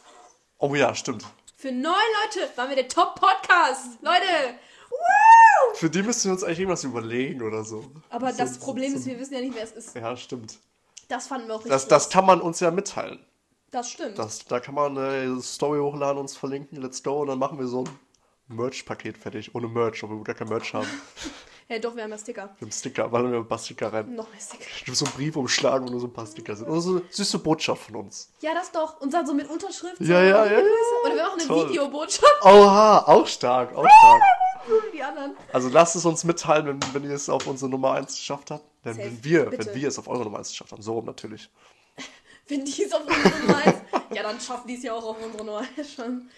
Oh 0.58 0.74
ja, 0.74 0.94
stimmt. 0.94 1.24
für 1.56 1.72
neun 1.72 1.94
Leute, 2.24 2.50
waren 2.56 2.68
wir 2.68 2.76
der 2.76 2.88
Top-Podcast. 2.88 3.98
Leute, 4.02 4.54
woo! 4.90 5.74
Für 5.74 5.88
die 5.88 6.02
müssen 6.02 6.26
wir 6.26 6.32
uns 6.32 6.44
eigentlich 6.44 6.58
irgendwas 6.60 6.84
überlegen 6.84 7.42
oder 7.42 7.64
so. 7.64 7.90
Aber 8.10 8.32
so, 8.32 8.38
das 8.38 8.58
Problem 8.58 8.94
ist, 8.94 9.06
wir 9.06 9.18
wissen 9.18 9.34
ja 9.34 9.40
nicht, 9.40 9.54
wer 9.54 9.64
es 9.64 9.72
ist. 9.72 9.96
Ja, 9.96 10.14
stimmt. 10.16 10.58
Das 11.08 11.26
fanden 11.26 11.48
wir 11.48 11.54
auch 11.54 11.58
richtig. 11.60 11.72
Das, 11.72 11.88
das 11.88 12.10
kann 12.10 12.26
man 12.26 12.40
uns 12.42 12.60
ja 12.60 12.70
mitteilen. 12.70 13.18
Das 13.72 13.90
stimmt. 13.90 14.18
Das, 14.18 14.44
da 14.44 14.60
kann 14.60 14.74
man 14.74 14.96
eine 14.96 15.40
Story 15.42 15.80
hochladen, 15.80 16.18
uns 16.18 16.36
verlinken, 16.36 16.80
let's 16.80 17.02
go, 17.02 17.22
und 17.22 17.26
dann 17.28 17.38
machen 17.38 17.58
wir 17.58 17.66
so 17.66 17.82
ein 17.84 17.98
Merch-Paket 18.48 19.18
fertig. 19.18 19.54
Ohne 19.54 19.66
Merch, 19.66 20.04
obwohl 20.04 20.18
wir 20.18 20.24
gar 20.24 20.34
kein 20.34 20.48
Merch 20.48 20.72
haben. 20.74 20.88
Hey, 21.68 21.80
doch, 21.80 21.96
wir 21.96 22.02
haben 22.02 22.10
ja 22.10 22.18
Sticker. 22.18 22.50
Mit 22.54 22.62
einem 22.62 22.70
Sticker, 22.72 23.10
weil 23.10 23.30
wir 23.32 23.38
ein 23.38 23.48
paar 23.48 23.56
Sticker 23.56 23.90
rein. 23.90 24.14
Noch 24.14 24.28
mehr 24.28 24.40
Sticker. 24.40 24.94
So 24.94 25.06
ein 25.06 25.12
Brief 25.12 25.36
umschlagen, 25.36 25.86
wo 25.86 25.92
nur 25.92 26.00
so 26.00 26.06
ein 26.06 26.12
paar 26.12 26.26
Sticker 26.26 26.54
sind. 26.54 26.68
Oder 26.68 26.80
so 26.82 26.90
eine 26.90 27.02
süße 27.08 27.38
Botschaft 27.38 27.84
von 27.84 27.96
uns. 27.96 28.30
Ja, 28.40 28.52
das 28.52 28.70
doch. 28.72 29.00
Und 29.00 29.14
dann 29.14 29.26
so 29.26 29.32
mit 29.32 29.48
Unterschrift. 29.48 29.98
Ja, 30.00 30.06
so 30.06 30.12
ja, 30.12 30.22
ja, 30.22 30.44
ja. 30.44 30.58
Oder 31.04 31.14
wir 31.14 31.22
machen 31.22 31.40
eine 31.40 31.48
Toll. 31.48 31.70
Videobotschaft 31.70 32.42
Oha, 32.42 33.04
auch 33.06 33.26
stark, 33.26 33.74
auch 33.74 33.86
stark. 33.88 34.22
die 34.92 35.02
anderen. 35.02 35.34
Also 35.52 35.70
lasst 35.70 35.96
es 35.96 36.04
uns 36.04 36.24
mitteilen, 36.24 36.66
wenn, 36.66 36.80
wenn 36.92 37.04
ihr 37.04 37.14
es 37.16 37.30
auf 37.30 37.46
unsere 37.46 37.70
Nummer 37.70 37.92
1 37.92 38.16
geschafft 38.16 38.50
habt. 38.50 38.64
Denn 38.84 38.94
Safe. 38.94 39.06
wenn 39.06 39.24
wir, 39.24 39.44
Bitte. 39.46 39.66
wenn 39.66 39.74
wir 39.74 39.88
es 39.88 39.98
auf 39.98 40.08
eure 40.08 40.24
Nummer 40.24 40.38
1 40.38 40.50
geschafft 40.50 40.72
haben, 40.72 40.82
so 40.82 40.92
rum 40.92 41.06
natürlich. 41.06 41.48
Wenn 42.48 42.64
die 42.64 42.84
es 42.84 42.92
auf 42.92 43.02
unsere 43.06 43.38
Nummer 43.40 43.56
1. 43.58 43.74
ja, 44.14 44.22
dann 44.22 44.40
schaffen 44.40 44.66
die 44.68 44.74
es 44.76 44.82
ja 44.82 44.92
auch 44.94 45.04
auf 45.04 45.16
unsere 45.22 45.44
Nummer 45.44 45.62
1 45.76 45.92
schon. 45.94 46.28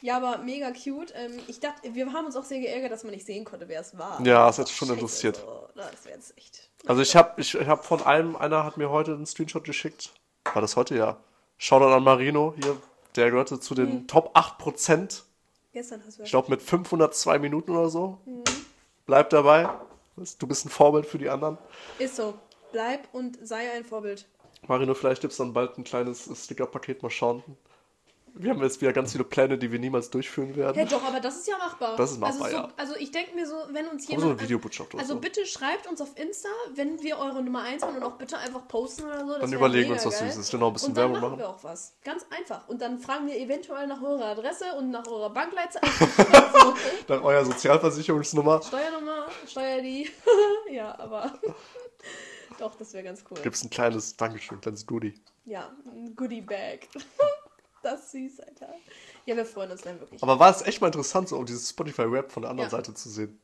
Ja, 0.00 0.16
aber 0.16 0.38
mega 0.38 0.72
cute. 0.72 1.12
Ähm, 1.14 1.38
ich 1.46 1.60
dachte, 1.60 1.94
wir 1.94 2.12
haben 2.12 2.26
uns 2.26 2.34
auch 2.36 2.44
sehr 2.44 2.58
geärgert, 2.60 2.90
dass 2.90 3.04
man 3.04 3.12
nicht 3.14 3.24
sehen 3.24 3.44
konnte, 3.44 3.68
wer 3.68 3.80
es 3.80 3.96
war. 3.96 4.20
Ja, 4.26 4.46
das 4.46 4.58
hätte 4.58 4.72
schon 4.72 4.88
Scheiße, 4.88 5.00
interessiert. 5.00 5.44
Das 5.76 6.04
wäre 6.04 6.16
jetzt 6.16 6.36
echt. 6.36 6.68
Also 6.86 7.02
ich 7.02 7.14
habe 7.14 7.40
ich 7.40 7.54
hab 7.54 7.84
von 7.84 8.02
einem, 8.02 8.34
einer 8.34 8.64
hat 8.64 8.76
mir 8.76 8.90
heute 8.90 9.12
einen 9.12 9.26
Screenshot 9.26 9.62
geschickt. 9.62 10.10
War 10.52 10.60
das 10.60 10.74
heute? 10.76 10.96
Ja. 10.96 11.18
Shoutout 11.58 11.92
an 11.94 12.02
Marino 12.02 12.54
hier. 12.60 12.76
Der 13.14 13.30
gehörte 13.30 13.60
zu 13.60 13.74
den 13.76 13.94
Mhm. 13.94 14.06
Top 14.08 14.36
8%. 14.36 15.22
Gestern 15.72 16.02
hast 16.04 16.18
du 16.18 16.22
Ich 16.24 16.30
glaube 16.30 16.50
mit 16.50 16.60
502 16.62 17.38
Minuten 17.38 17.70
oder 17.70 17.88
so. 17.88 18.18
Bleib 19.06 19.30
dabei. 19.30 19.68
Du 20.38 20.46
bist 20.48 20.66
ein 20.66 20.68
Vorbild 20.70 21.06
für 21.06 21.18
die 21.18 21.28
anderen. 21.28 21.58
Ist 22.00 22.16
so. 22.16 22.34
Bleib 22.72 23.06
und 23.12 23.38
sei 23.46 23.70
ein 23.70 23.84
Vorbild. 23.84 24.26
Marino, 24.68 24.94
vielleicht 24.94 25.20
gibt 25.20 25.32
es 25.32 25.38
dann 25.38 25.52
bald 25.52 25.76
ein 25.78 25.84
kleines 25.84 26.30
Sticker-Paket. 26.44 27.02
Mal 27.02 27.10
schauen. 27.10 27.42
Wir 28.34 28.50
haben 28.50 28.62
jetzt 28.62 28.80
wieder 28.80 28.94
ganz 28.94 29.12
viele 29.12 29.24
Pläne, 29.24 29.58
die 29.58 29.70
wir 29.70 29.78
niemals 29.78 30.08
durchführen 30.08 30.56
werden. 30.56 30.78
Ja, 30.78 30.86
doch, 30.86 31.04
aber 31.04 31.20
das 31.20 31.36
ist 31.36 31.48
ja 31.48 31.58
machbar. 31.58 31.96
Das 31.96 32.12
ist 32.12 32.18
machbar, 32.18 32.46
also, 32.46 32.56
so, 32.56 32.62
ja. 32.62 32.72
also 32.78 32.96
ich 32.96 33.10
denke 33.10 33.34
mir 33.34 33.46
so, 33.46 33.56
wenn 33.72 33.86
uns 33.88 34.08
jemand. 34.08 34.22
so 34.22 34.30
eine 34.30 34.40
Videobotschaft 34.40 34.94
Also 34.94 35.14
so. 35.14 35.20
bitte 35.20 35.44
schreibt 35.44 35.86
uns 35.86 36.00
auf 36.00 36.18
Insta, 36.18 36.48
wenn 36.74 37.02
wir 37.02 37.18
eure 37.18 37.42
Nummer 37.42 37.62
1 37.62 37.82
waren 37.82 37.96
und 37.96 38.02
auch 38.02 38.12
bitte 38.12 38.38
einfach 38.38 38.66
posten 38.68 39.04
oder 39.04 39.26
so. 39.26 39.38
Dann 39.38 39.52
überlegen 39.52 39.88
wir 39.88 39.96
uns 39.96 40.06
was. 40.06 40.18
Süßes. 40.18 40.50
Genau, 40.50 40.68
ein 40.68 40.72
bisschen 40.72 40.90
und 40.90 40.96
dann 40.96 41.12
Werbung 41.12 41.28
machen 41.28 41.38
wir 41.40 41.48
auch 41.50 41.62
was. 41.62 41.94
Ganz 42.04 42.24
einfach. 42.30 42.66
Und 42.68 42.80
dann 42.80 42.98
fragen 42.98 43.26
wir 43.26 43.36
eventuell 43.36 43.86
nach 43.86 44.00
eurer 44.00 44.24
Adresse 44.26 44.64
und 44.78 44.90
nach 44.90 45.06
eurer 45.06 45.28
Bankleitzahl. 45.28 45.82
Dann 47.06 47.20
euer 47.20 47.44
Sozialversicherungsnummer. 47.44 48.62
Steuernummer, 48.62 49.26
Steuer 49.46 49.82
die. 49.82 50.08
ja, 50.70 50.98
aber. 50.98 51.32
Doch, 52.62 52.76
das 52.76 52.92
wäre 52.92 53.02
ganz 53.02 53.24
cool. 53.28 53.40
Gibt 53.42 53.56
es 53.56 53.64
ein 53.64 53.70
kleines 53.70 54.16
Dankeschön, 54.16 54.58
ein 54.58 54.60
kleines 54.60 54.86
Goodie. 54.86 55.14
Ja, 55.44 55.76
ein 55.84 56.14
Goodie-Bag. 56.14 56.86
das 57.82 58.04
ist 58.04 58.12
süß, 58.12 58.40
Alter. 58.40 58.72
Ja, 59.26 59.34
wir 59.34 59.44
freuen 59.44 59.72
uns 59.72 59.82
dann 59.82 59.98
wirklich. 59.98 60.22
Aber 60.22 60.38
war 60.38 60.48
es 60.48 60.62
echt 60.62 60.80
mal 60.80 60.86
interessant, 60.86 61.28
so 61.28 61.42
dieses 61.42 61.70
Spotify-Rap 61.70 62.30
von 62.30 62.42
der 62.42 62.50
anderen 62.52 62.70
Ja. 62.70 62.76
Seite 62.76 62.94
zu 62.94 63.08
sehen. 63.10 63.40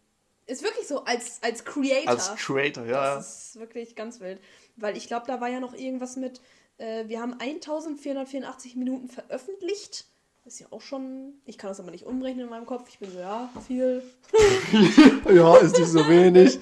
Ist 0.47 0.63
wirklich 0.63 0.87
so, 0.87 1.05
als, 1.05 1.43
als 1.43 1.65
Creator. 1.65 2.09
Als 2.09 2.37
Creator, 2.37 2.85
ja. 2.85 3.17
Das 3.17 3.47
ist 3.47 3.59
wirklich 3.59 3.97
ganz 3.97 4.21
wild. 4.21 4.41
Weil 4.77 4.97
ich 4.97 5.09
glaube, 5.09 5.27
da 5.27 5.41
war 5.41 5.49
ja 5.49 5.59
noch 5.59 5.75
irgendwas 5.75 6.15
mit, 6.15 6.41
äh, 6.77 7.09
wir 7.09 7.21
haben 7.21 7.33
1484 7.41 8.77
Minuten 8.77 9.09
veröffentlicht. 9.09 10.07
Ist 10.49 10.61
ja 10.61 10.67
auch 10.71 10.81
schon, 10.81 11.35
ich 11.45 11.59
kann 11.59 11.69
das 11.69 11.79
aber 11.79 11.91
nicht 11.91 12.07
umrechnen 12.07 12.45
in 12.47 12.51
meinem 12.51 12.65
Kopf. 12.65 12.89
Ich 12.89 12.99
bin 12.99 13.13
so, 13.13 13.19
ja, 13.19 13.51
viel. 13.67 14.03
Ja, 15.31 15.59
ist 15.59 15.77
nicht 15.77 15.89
so 15.91 16.09
wenig. 16.09 16.59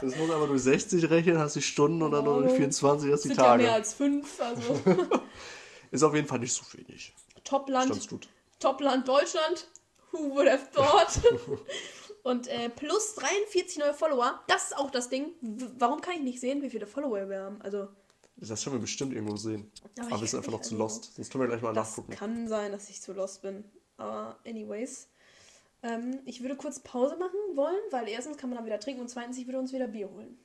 Das 0.00 0.16
muss 0.16 0.28
aber 0.28 0.48
durch 0.48 0.62
60 0.62 1.08
rechnen, 1.08 1.38
hast 1.38 1.54
die 1.54 1.62
Stunden 1.62 2.02
und 2.02 2.10
dann 2.10 2.24
nur 2.24 2.38
durch 2.40 2.50
Wow. 2.50 2.56
24 2.56 3.12
hast 3.12 3.22
die 3.22 3.28
sind 3.28 3.36
ja 3.36 3.56
mehr 3.56 3.66
Tage. 3.68 3.72
als 3.72 3.94
fünf. 3.94 4.40
Also 4.40 4.80
Ist 5.92 6.02
auf 6.02 6.16
jeden 6.16 6.26
Fall 6.26 6.40
nicht 6.40 6.52
so 6.52 6.64
wenig. 6.76 7.14
Topland. 7.44 8.08
Topland 8.58 9.06
Deutschland. 9.06 9.68
Who 10.10 10.30
would 10.34 10.48
have 10.50 10.66
thought? 10.74 11.08
Und 12.24 12.48
äh, 12.48 12.68
plus 12.70 13.14
43 13.14 13.78
neue 13.78 13.94
Follower. 13.94 14.40
Das 14.48 14.64
ist 14.64 14.76
auch 14.76 14.90
das 14.90 15.10
Ding. 15.10 15.26
W 15.40 15.66
warum 15.78 16.00
kann 16.00 16.14
ich 16.14 16.22
nicht 16.22 16.40
sehen, 16.40 16.60
wie 16.62 16.70
viele 16.70 16.88
Follower 16.88 17.28
wir 17.28 17.40
haben? 17.40 17.62
Also, 17.62 17.86
Das 18.40 18.62
können 18.64 18.76
wir 18.76 18.80
bestimmt 18.80 19.12
irgendwo 19.12 19.36
sehen. 19.36 19.70
Aber 19.98 20.10
Aber, 20.12 20.20
wir 20.20 20.28
sind 20.28 20.38
einfach 20.38 20.52
noch 20.52 20.60
zu 20.60 20.74
weiß 20.74 20.78
lost. 20.78 21.14
Sonst 21.14 21.30
können 21.30 21.42
wir 21.44 21.48
gleich 21.48 21.62
mal 21.62 21.72
das 21.72 21.90
nachgucken. 21.90 22.12
kann 22.12 22.48
sein, 22.48 22.72
dass 22.72 22.88
ich 22.88 23.00
zu 23.00 23.12
lost 23.12 23.42
bin. 23.42 23.64
Aber 23.96 24.38
anyways. 24.46 25.08
Ähm, 25.82 26.20
ich 26.24 26.42
würde 26.42 26.56
kurz 26.56 26.80
Pause 26.80 27.16
machen 27.16 27.38
wollen, 27.54 27.80
weil 27.90 28.08
erstens 28.08 28.36
kann 28.36 28.50
man 28.50 28.56
dann 28.56 28.66
wieder 28.66 28.80
trinken 28.80 29.00
und 29.00 29.08
zweitens, 29.08 29.38
ich 29.38 29.46
würde 29.46 29.58
uns 29.60 29.72
wieder 29.72 29.86
Bier 29.86 30.08
holen. 30.10 30.36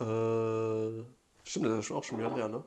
Äh, 0.00 1.04
stimmt, 1.44 1.66
das 1.66 1.84
ist 1.86 1.90
auch 1.90 2.04
schon 2.04 2.18
wieder 2.18 2.34
her, 2.34 2.48
ne? 2.48 2.64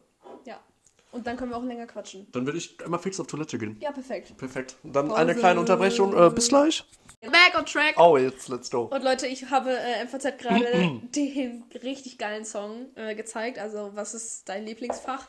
Und 1.13 1.27
dann 1.27 1.37
können 1.37 1.51
wir 1.51 1.57
auch 1.57 1.63
länger 1.63 1.85
quatschen. 1.85 2.27
Dann 2.31 2.45
würde 2.47 2.57
ich 2.57 2.83
einmal 2.83 2.99
fix 2.99 3.19
auf 3.19 3.27
Toilette 3.27 3.59
gehen. 3.59 3.77
Ja, 3.79 3.91
perfekt. 3.91 4.35
Perfekt. 4.35 4.75
Und 4.81 4.95
dann 4.95 5.09
Pause. 5.09 5.21
eine 5.21 5.35
kleine 5.35 5.59
Unterbrechung. 5.59 6.17
Äh, 6.17 6.31
bis 6.31 6.49
gleich. 6.49 6.83
Back 7.21 7.53
on 7.55 7.65
track. 7.65 7.93
Oh, 7.97 8.17
jetzt 8.17 8.49
let's 8.49 8.69
go. 8.69 8.85
Und 8.85 9.03
Leute, 9.03 9.27
ich 9.27 9.49
habe 9.51 9.77
äh, 9.77 10.03
MVZ 10.03 10.39
gerade 10.39 10.65
den 11.15 11.63
richtig 11.83 12.17
geilen 12.17 12.45
Song 12.45 12.87
äh, 12.95 13.13
gezeigt. 13.13 13.59
Also, 13.59 13.91
was 13.93 14.15
ist 14.15 14.49
dein 14.49 14.65
Lieblingsfach? 14.65 15.27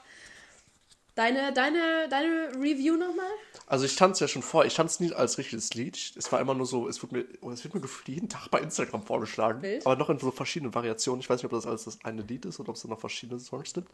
Deine, 1.17 1.53
deine, 1.53 2.09
deine 2.09 2.49
Review 2.57 2.97
nochmal? 2.97 3.31
Also 3.67 3.85
ich 3.85 3.95
tanze 3.95 4.25
ja 4.25 4.29
schon 4.29 4.43
vor. 4.43 4.65
Ich 4.65 4.75
tanze 4.75 5.05
nie 5.05 5.13
als 5.13 5.37
richtiges 5.37 5.75
Lied. 5.75 6.15
Es 6.17 6.33
war 6.33 6.41
immer 6.41 6.55
nur 6.55 6.67
so, 6.67 6.89
es 6.89 7.01
wird 7.03 7.13
mir, 7.13 7.27
oh, 7.43 7.51
es 7.51 7.63
wird 7.63 7.75
mir 7.75 7.83
jeden 8.07 8.29
Tag 8.29 8.51
bei 8.51 8.59
Instagram 8.59 9.03
vorgeschlagen. 9.03 9.63
Wild. 9.63 9.87
Aber 9.87 9.97
noch 9.97 10.11
in 10.11 10.19
so 10.19 10.31
verschiedenen 10.33 10.75
Variationen. 10.75 11.21
Ich 11.21 11.31
weiß 11.31 11.39
nicht, 11.39 11.45
ob 11.45 11.53
das 11.53 11.67
alles 11.67 11.85
das 11.85 12.05
eine 12.05 12.23
Lied 12.23 12.47
ist 12.47 12.59
oder 12.59 12.71
ob 12.71 12.77
es 12.77 12.83
da 12.83 12.89
noch 12.89 12.99
verschiedene 12.99 13.39
Songs 13.39 13.75
gibt. 13.75 13.93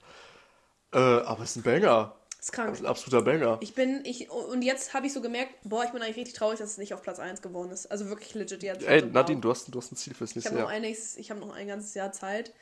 Äh, 0.92 0.98
aber 0.98 1.42
es 1.42 1.50
ist 1.50 1.56
ein 1.56 1.62
Banger. 1.62 2.14
Ist 2.40 2.52
krank. 2.52 2.72
Ist 2.72 2.80
ein 2.80 2.86
absoluter 2.86 3.22
Banger. 3.22 3.58
Ich 3.60 3.74
bin, 3.74 4.02
ich, 4.04 4.30
und 4.30 4.62
jetzt 4.62 4.94
habe 4.94 5.06
ich 5.06 5.12
so 5.12 5.20
gemerkt, 5.20 5.52
boah, 5.62 5.84
ich 5.84 5.90
bin 5.90 6.00
eigentlich 6.00 6.16
richtig 6.16 6.34
traurig, 6.34 6.58
dass 6.58 6.70
es 6.70 6.78
nicht 6.78 6.94
auf 6.94 7.02
Platz 7.02 7.18
1 7.18 7.42
geworden 7.42 7.70
ist. 7.70 7.90
Also 7.90 8.08
wirklich 8.08 8.32
legit 8.34 8.62
jetzt. 8.62 8.86
Ey. 8.86 9.02
Nadine, 9.02 9.42
du 9.42 9.50
hast, 9.50 9.66
du 9.72 9.78
hast 9.78 9.92
ein 9.92 9.96
Ziel 9.96 10.14
fürs 10.14 10.30
Ich 10.30 10.36
nächste 10.36 10.52
habe 10.52 10.62
noch, 10.62 10.70
Jahr. 10.70 10.82
ein 10.82 10.84
ich 10.84 11.30
hab 11.30 11.38
noch 11.38 11.54
ein 11.54 11.68
ganzes 11.68 11.92
Jahr 11.92 12.12
Zeit. 12.12 12.54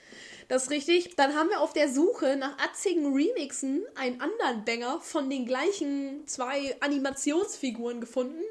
Das 0.49 0.65
ist 0.65 0.71
richtig. 0.71 1.15
Dann 1.15 1.35
haben 1.37 1.49
wir 1.49 1.61
auf 1.61 1.73
der 1.75 1.89
Suche 1.89 2.37
nach 2.37 2.59
atzigen 2.59 3.15
Remixen 3.15 3.85
einen 3.95 4.21
anderen 4.21 4.65
Banger 4.65 5.01
von 5.01 5.31
den 5.31 5.47
gleichen 5.47 6.27
zwei 6.27 6.75
Animationsfiguren 6.81 8.01
gefunden. 8.01 8.43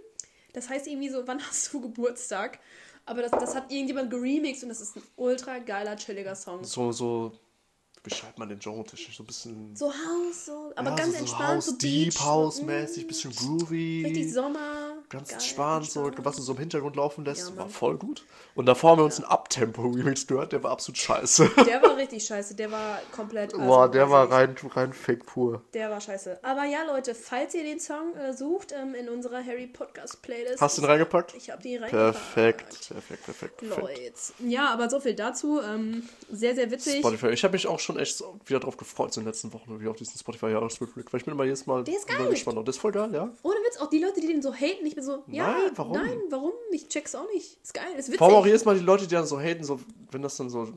Das 0.54 0.70
heißt 0.70 0.88
irgendwie 0.88 1.10
so, 1.10 1.28
wann 1.28 1.46
hast 1.46 1.74
du 1.74 1.82
Geburtstag? 1.92 2.60
Aber 3.06 3.22
das, 3.22 3.32
das 3.32 3.54
hat 3.54 3.72
irgendjemand 3.72 4.10
geremixed 4.12 4.64
und 4.64 4.70
das 4.70 4.80
ist 4.82 4.96
ein 4.96 5.04
ultra 5.18 5.60
geiler, 5.60 5.96
chilliger 5.98 6.36
Song. 6.36 6.64
So, 6.64 6.92
so, 6.92 7.32
beschreibt 8.10 8.40
man 8.40 8.50
den 8.50 8.60
Genre 8.60 8.84
technisch? 8.84 9.18
So 9.18 9.24
ein 9.24 9.28
bisschen. 9.28 9.76
So 9.76 9.88
House, 9.88 10.46
so, 10.46 10.72
aber 10.76 10.90
ja, 10.92 10.96
ganz 10.96 11.14
so, 11.14 11.20
entspannt, 11.20 11.50
House, 11.50 11.66
so 11.66 11.72
Deep 11.74 12.06
Beach, 12.06 12.20
House 12.20 12.58
so, 12.58 12.64
mm, 12.64 13.08
bisschen 13.08 13.32
groovy. 13.32 14.04
Richtig 14.06 14.34
Sommer. 14.34 14.77
Ganz 15.10 15.30
geil, 15.30 15.38
entspannt, 15.40 15.90
so, 15.90 16.12
was 16.18 16.36
du 16.36 16.42
so 16.42 16.52
im 16.54 16.60
Hintergrund 16.60 16.96
laufen 16.98 17.24
lässt, 17.24 17.50
Ja, 17.50 17.58
war 17.58 17.70
voll 17.70 17.98
gut. 17.98 18.26
Und 18.56 18.66
davor 18.66 18.92
haben 18.92 19.00
wir 19.00 19.06
uns 19.06 19.18
einen 19.18 19.26
Uptempo-Remix 19.32 20.28
gehört, 20.28 20.52
der 20.52 20.64
war 20.64 20.72
absolut 20.72 20.98
scheiße. 20.98 21.50
Der 21.66 21.82
war 21.82 21.96
richtig 21.98 22.26
scheiße, 22.26 22.56
der 22.56 22.72
war 22.72 23.00
komplett. 23.16 23.54
also, 23.54 23.66
Boah, 23.66 23.90
der 23.90 24.10
war 24.10 24.30
rein, 24.32 24.56
rein 24.76 24.94
fake 24.94 25.26
pur. 25.26 25.62
Der 25.74 25.90
war 25.90 26.02
scheiße. 26.02 26.40
Aber 26.44 26.66
ja, 26.66 26.84
Leute, 26.84 27.16
falls 27.16 27.54
ihr 27.56 27.64
den 27.64 27.80
Song 27.80 28.16
äh, 28.16 28.34
sucht 28.34 28.72
ähm, 28.72 28.94
in 28.96 29.10
unserer 29.10 29.44
Harry 29.44 29.68
Podcast 29.68 30.22
Playlist. 30.22 30.62
Hast 30.62 30.78
du 30.78 30.82
ihn 30.82 30.86
reingepackt? 30.86 31.34
Ich 31.36 31.50
habe 31.50 31.62
die 31.62 31.78
reingepackt. 31.78 32.14
Perfekt, 32.14 32.88
perfekt, 32.90 33.24
perfekt. 33.26 33.58
perfekt. 33.58 33.82
Leute. 33.82 34.50
Ja, 34.52 34.70
aber 34.74 34.90
so 34.90 35.00
viel 35.00 35.14
dazu. 35.16 35.62
Ähm, 35.62 36.04
sehr, 36.32 36.54
sehr 36.56 36.70
witzig. 36.70 37.00
Spotify. 37.00 37.30
Ich 37.30 37.44
habe 37.44 37.54
mich 37.54 37.66
auch 37.68 37.80
schon 37.80 37.98
echt 37.98 38.18
so 38.18 38.40
wieder 38.46 38.60
drauf 38.60 38.78
gefreut 38.78 39.16
in 39.18 39.24
den 39.24 39.28
letzten 39.28 39.54
Wochen, 39.54 39.80
wie 39.80 39.88
auf 39.88 39.96
diesen 39.96 40.18
Spotify-Jahresrückblick, 40.20 41.12
weil 41.14 41.20
ich 41.20 41.26
bin 41.26 41.34
immer 41.34 41.46
jedes 41.46 41.66
Mal 41.66 41.84
Der 41.84 41.96
ist 41.96 42.08
geil. 42.08 42.30
gespannt. 42.30 42.58
Und 42.58 42.68
das 42.68 42.76
ist 42.76 42.82
voll 42.82 42.92
geil, 42.92 43.10
ja. 43.14 43.30
Ohne 43.44 43.56
Witz, 43.66 43.78
auch 43.78 43.90
die 43.90 44.00
Leute, 44.00 44.20
die 44.22 44.28
den 44.28 44.42
so 44.42 44.54
haten, 44.54 44.86
ich 44.86 44.96
bin 44.98 45.06
so, 45.06 45.24
ja, 45.28 45.48
Nein, 45.52 45.72
warum? 45.76 45.92
nein, 45.94 46.20
warum? 46.30 46.54
Ich 46.72 46.88
check's 46.90 47.14
auch 47.14 47.28
nicht. 47.34 47.58
Ist 47.64 47.74
geil, 47.74 47.86
ist 47.98 48.08
witzig. 48.08 48.18
Vor 48.18 48.28
allem 48.28 48.36
auch 48.38 48.46
jedes 48.48 48.66
Mal 48.66 48.76
die 48.78 48.84
Leute, 48.84 49.06
die 49.06 49.14
dann 49.14 49.28
so 49.28 49.40
haten, 49.40 49.64
so, 49.64 49.80
wenn 50.12 50.24
das 50.24 50.36
dann 50.38 50.50
so, 50.50 50.68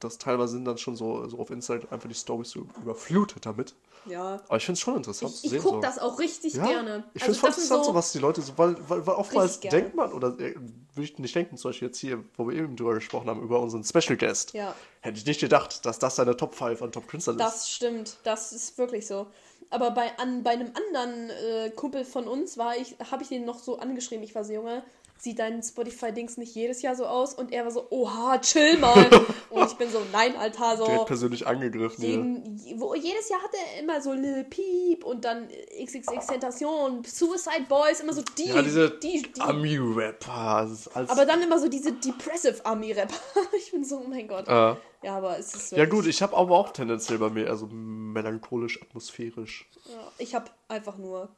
das 0.00 0.18
teilweise 0.18 0.54
sind 0.54 0.64
dann 0.64 0.76
schon 0.76 0.96
so, 0.96 1.28
so 1.28 1.38
auf 1.38 1.50
Instagram 1.50 1.88
einfach 1.92 2.08
die 2.08 2.14
Stories 2.16 2.50
so 2.50 2.66
überflutet 2.82 3.46
damit. 3.46 3.74
ja. 4.06 4.40
Aber 4.48 4.56
ich 4.56 4.64
finde 4.66 4.74
es 4.76 4.80
schon 4.80 4.96
interessant 4.96 5.30
Ich, 5.34 5.40
zu 5.40 5.46
ich 5.46 5.50
sehen. 5.52 5.60
guck 5.62 5.74
so. 5.76 5.80
das 5.80 5.98
auch 6.00 6.18
richtig 6.18 6.54
Ja, 6.54 6.66
gerne. 6.66 7.04
ich 7.14 7.22
finde 7.22 7.32
es 7.32 7.38
voll 7.38 7.50
interessant, 7.50 7.84
so, 7.84 7.94
was 7.94 8.10
die 8.12 8.18
Leute 8.18 8.42
so, 8.42 8.52
weil, 8.56 8.76
weil, 8.88 9.06
weil 9.06 9.14
oftmals 9.14 9.60
denkt 9.60 9.94
man, 9.94 10.12
oder 10.12 10.28
äh, 10.40 10.54
würde 10.56 11.04
ich 11.04 11.16
nicht 11.18 11.34
denken, 11.36 11.56
zum 11.56 11.70
Beispiel 11.70 11.88
jetzt 11.88 11.98
hier, 11.98 12.24
wo 12.36 12.48
wir 12.48 12.56
eben 12.56 12.74
drüber 12.74 12.94
gesprochen 12.94 13.28
haben, 13.30 13.40
über 13.42 13.60
unseren 13.60 13.84
Special 13.84 14.16
Guest. 14.16 14.52
Ja. 14.52 14.74
Hätte 15.00 15.18
ich 15.18 15.26
nicht 15.26 15.40
gedacht, 15.40 15.86
dass 15.86 15.98
das 16.00 16.16
seine 16.16 16.36
Top 16.36 16.54
5 16.56 16.82
an 16.82 16.90
Top-Künstlern 16.92 17.38
ist. 17.38 17.44
Das 17.44 17.70
stimmt, 17.70 18.16
das 18.24 18.52
ist 18.52 18.76
wirklich 18.78 19.06
so. 19.06 19.28
Aber 19.70 19.92
bei, 19.92 20.10
an, 20.18 20.42
bei 20.42 20.50
einem 20.50 20.72
anderen 20.74 21.30
äh, 21.30 21.70
Kumpel 21.70 22.04
von 22.04 22.26
uns 22.26 22.58
war 22.58 22.76
ich, 22.76 22.96
habe 23.10 23.22
ich 23.22 23.28
den 23.28 23.44
noch 23.44 23.60
so 23.60 23.78
angeschrieben, 23.78 24.24
ich 24.24 24.34
war 24.34 24.44
so, 24.44 24.52
Junge, 24.52 24.82
sieht 25.20 25.38
dein 25.38 25.62
Spotify-Dings 25.62 26.36
nicht 26.38 26.54
jedes 26.54 26.82
Jahr 26.82 26.96
so 26.96 27.06
aus? 27.06 27.34
Und 27.34 27.52
er 27.52 27.64
war 27.64 27.70
so, 27.70 27.86
oha, 27.90 28.38
chill 28.38 28.78
mal. 28.78 29.08
und 29.50 29.66
ich 29.66 29.74
bin 29.74 29.90
so, 29.90 30.00
nein, 30.12 30.34
Alter, 30.36 30.76
so. 30.76 30.86
Direkt 30.86 31.06
persönlich 31.06 31.46
angegriffen. 31.46 32.02
Jeden, 32.02 32.80
wo, 32.80 32.94
jedes 32.94 33.28
Jahr 33.28 33.42
hat 33.42 33.50
er 33.54 33.82
immer 33.82 34.00
so 34.00 34.12
Lil 34.12 34.44
Peep 34.44 35.04
und 35.04 35.24
dann 35.24 35.48
XXX 35.82 36.26
Tentation, 36.26 37.04
Suicide 37.04 37.66
Boys, 37.68 38.00
immer 38.00 38.12
so 38.12 38.22
die, 38.38 38.48
Ja, 38.48 38.62
diese 38.62 38.90
die, 38.90 39.22
die. 39.22 39.40
Ami-Rapper. 39.40 40.70
aber 40.94 41.26
dann 41.26 41.42
immer 41.42 41.58
so 41.58 41.68
diese 41.68 41.92
Depressive 41.92 42.64
Army-Rapper. 42.64 43.14
ich 43.56 43.70
bin 43.72 43.84
so, 43.84 43.98
oh 43.98 44.08
mein 44.08 44.26
Gott. 44.26 44.48
Äh, 44.48 44.76
Ja, 45.02 45.16
aber 45.16 45.38
es 45.38 45.54
ist 45.54 45.72
ja 45.72 45.86
gut, 45.86 46.06
ich 46.06 46.22
habe 46.22 46.36
aber 46.36 46.56
auch 46.56 46.72
tendenziell 46.72 47.18
bei 47.18 47.30
mir 47.30 47.46
eher 47.46 47.56
so 47.56 47.66
melancholisch, 47.66 48.80
atmosphärisch. 48.82 49.68
Ja, 49.88 50.12
ich 50.18 50.34
habe 50.34 50.50
einfach 50.68 50.98
nur 50.98 51.28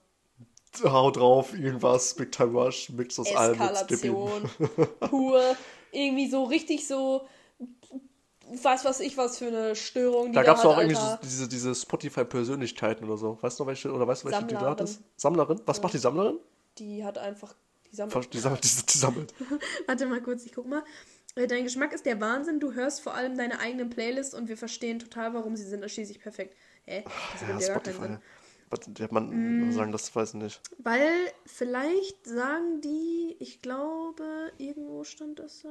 Hau 0.84 1.10
drauf, 1.10 1.54
irgendwas, 1.54 2.14
Big 2.14 2.32
Time 2.32 2.52
Rush, 2.52 2.90
Mix 2.90 3.18
aus 3.18 3.34
allem 3.34 3.58
mit. 3.58 3.70
Eskalation 3.70 4.42
pur. 5.00 5.56
Irgendwie 5.92 6.30
so 6.30 6.44
richtig 6.44 6.86
so, 6.86 7.26
was 8.62 8.84
weiß 8.84 9.00
ich, 9.00 9.16
was 9.16 9.38
für 9.38 9.48
eine 9.48 9.76
Störung 9.76 10.28
die 10.28 10.32
Da 10.32 10.42
gab 10.42 10.56
es 10.56 10.64
hat, 10.64 10.70
auch 10.70 10.78
irgendwie 10.78 10.96
so 10.96 11.18
diese, 11.22 11.48
diese 11.48 11.74
Spotify-Persönlichkeiten 11.74 13.04
oder 13.04 13.16
so. 13.16 13.38
Weißt 13.40 13.58
du 13.58 13.64
noch 13.64 13.68
welche, 13.68 13.92
oder 13.92 14.06
weißt 14.06 14.22
du, 14.22 14.28
welche 14.28 14.44
die 14.44 14.54
Sammlerin. 14.54 14.70
hattest? 14.70 15.00
Sammlerin? 15.16 15.60
Was 15.66 15.82
macht 15.82 15.92
die 15.92 15.98
Sammlerin? 15.98 16.38
Die 16.78 17.04
hat 17.04 17.18
einfach, 17.18 17.54
die 17.90 17.96
sammelt 17.96 18.32
Die 18.32 18.38
sammelt, 18.38 18.64
die, 18.64 18.86
die 18.92 18.98
sammelt. 18.98 19.34
Warte 19.86 20.06
mal 20.06 20.22
kurz, 20.22 20.44
ich 20.46 20.54
guck 20.54 20.66
mal. 20.66 20.82
Äh, 21.34 21.46
Dein 21.46 21.64
Geschmack 21.64 21.92
ist 21.92 22.06
der 22.06 22.20
Wahnsinn. 22.20 22.60
Du 22.60 22.72
hörst 22.72 23.00
vor 23.00 23.14
allem 23.14 23.36
deine 23.36 23.60
eigenen 23.60 23.90
Playlists 23.90 24.34
und 24.34 24.48
wir 24.48 24.56
verstehen 24.56 24.98
total, 24.98 25.34
warum 25.34 25.56
sie 25.56 25.64
sind 25.64 25.88
schließlich 25.90 26.20
perfekt. 26.20 26.56
Hä? 26.84 27.04
Das 27.32 27.42
Ja, 27.42 27.58
ja 27.58 27.74
Spotify. 27.74 28.18
Was, 28.72 29.10
man 29.10 29.68
Mm. 29.68 29.70
sagen, 29.72 29.92
das 29.92 30.14
weiß 30.16 30.30
ich 30.30 30.40
nicht. 30.42 30.60
Weil 30.78 31.10
vielleicht 31.44 32.24
sagen 32.26 32.80
die, 32.80 33.36
ich 33.38 33.60
glaube, 33.60 34.50
irgendwo 34.56 35.04
stand 35.04 35.38
das 35.38 35.60
da. 35.60 35.68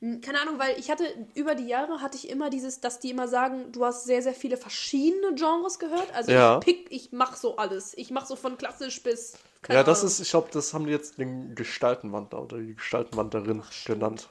Hm, 0.00 0.20
Keine 0.20 0.40
Ahnung, 0.40 0.58
weil 0.58 0.78
ich 0.78 0.90
hatte, 0.90 1.04
über 1.34 1.54
die 1.56 1.66
Jahre 1.66 2.00
hatte 2.00 2.16
ich 2.16 2.28
immer 2.30 2.48
dieses, 2.48 2.80
dass 2.80 3.00
die 3.00 3.10
immer 3.10 3.26
sagen, 3.26 3.72
du 3.72 3.84
hast 3.84 4.04
sehr, 4.04 4.22
sehr 4.22 4.32
viele 4.34 4.56
verschiedene 4.56 5.34
Genres 5.34 5.78
gehört. 5.80 6.14
Also 6.14 6.30
Ja. 6.30 6.58
ich 6.60 6.64
pick, 6.64 6.86
ich 6.90 7.10
mach 7.12 7.36
so 7.36 7.56
alles. 7.56 7.94
Ich 7.98 8.10
mach 8.10 8.26
so 8.26 8.36
von 8.36 8.56
klassisch 8.56 9.02
bis. 9.02 9.34
keine 9.62 9.80
ja, 9.80 9.84
das 9.84 9.98
Ahnung. 10.00 10.12
ist, 10.12 10.20
ich 10.20 10.30
glaube, 10.30 10.48
das 10.52 10.72
haben 10.72 10.86
die 10.86 10.92
jetzt 10.92 11.18
den 11.18 11.54
Gestaltenwandler 11.56 12.42
oder 12.42 12.58
die 12.58 12.74
Gestaltenwanderin 12.76 13.62
genannt. 13.84 14.30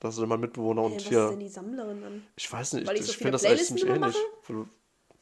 Das 0.00 0.18
ist 0.18 0.26
mein 0.26 0.40
Mitbewohner 0.40 0.82
Ey, 0.82 0.86
und 0.86 0.94
was 0.96 1.02
ist 1.04 1.08
hier. 1.08 1.28
denn 1.28 1.38
die 1.40 1.48
Sammlerin 1.48 2.02
dann? 2.02 2.26
Ich 2.36 2.52
weiß 2.52 2.74
nicht, 2.74 2.86
Weil 2.86 2.96
ich, 2.96 3.04
so 3.06 3.12
ich 3.12 3.16
finde 3.18 3.30
das 3.32 3.44
eigentlich 3.44 3.64
ziemlich 3.64 3.84
immer 3.84 3.94
ähnlich. 4.08 4.16
Vor 4.42 4.66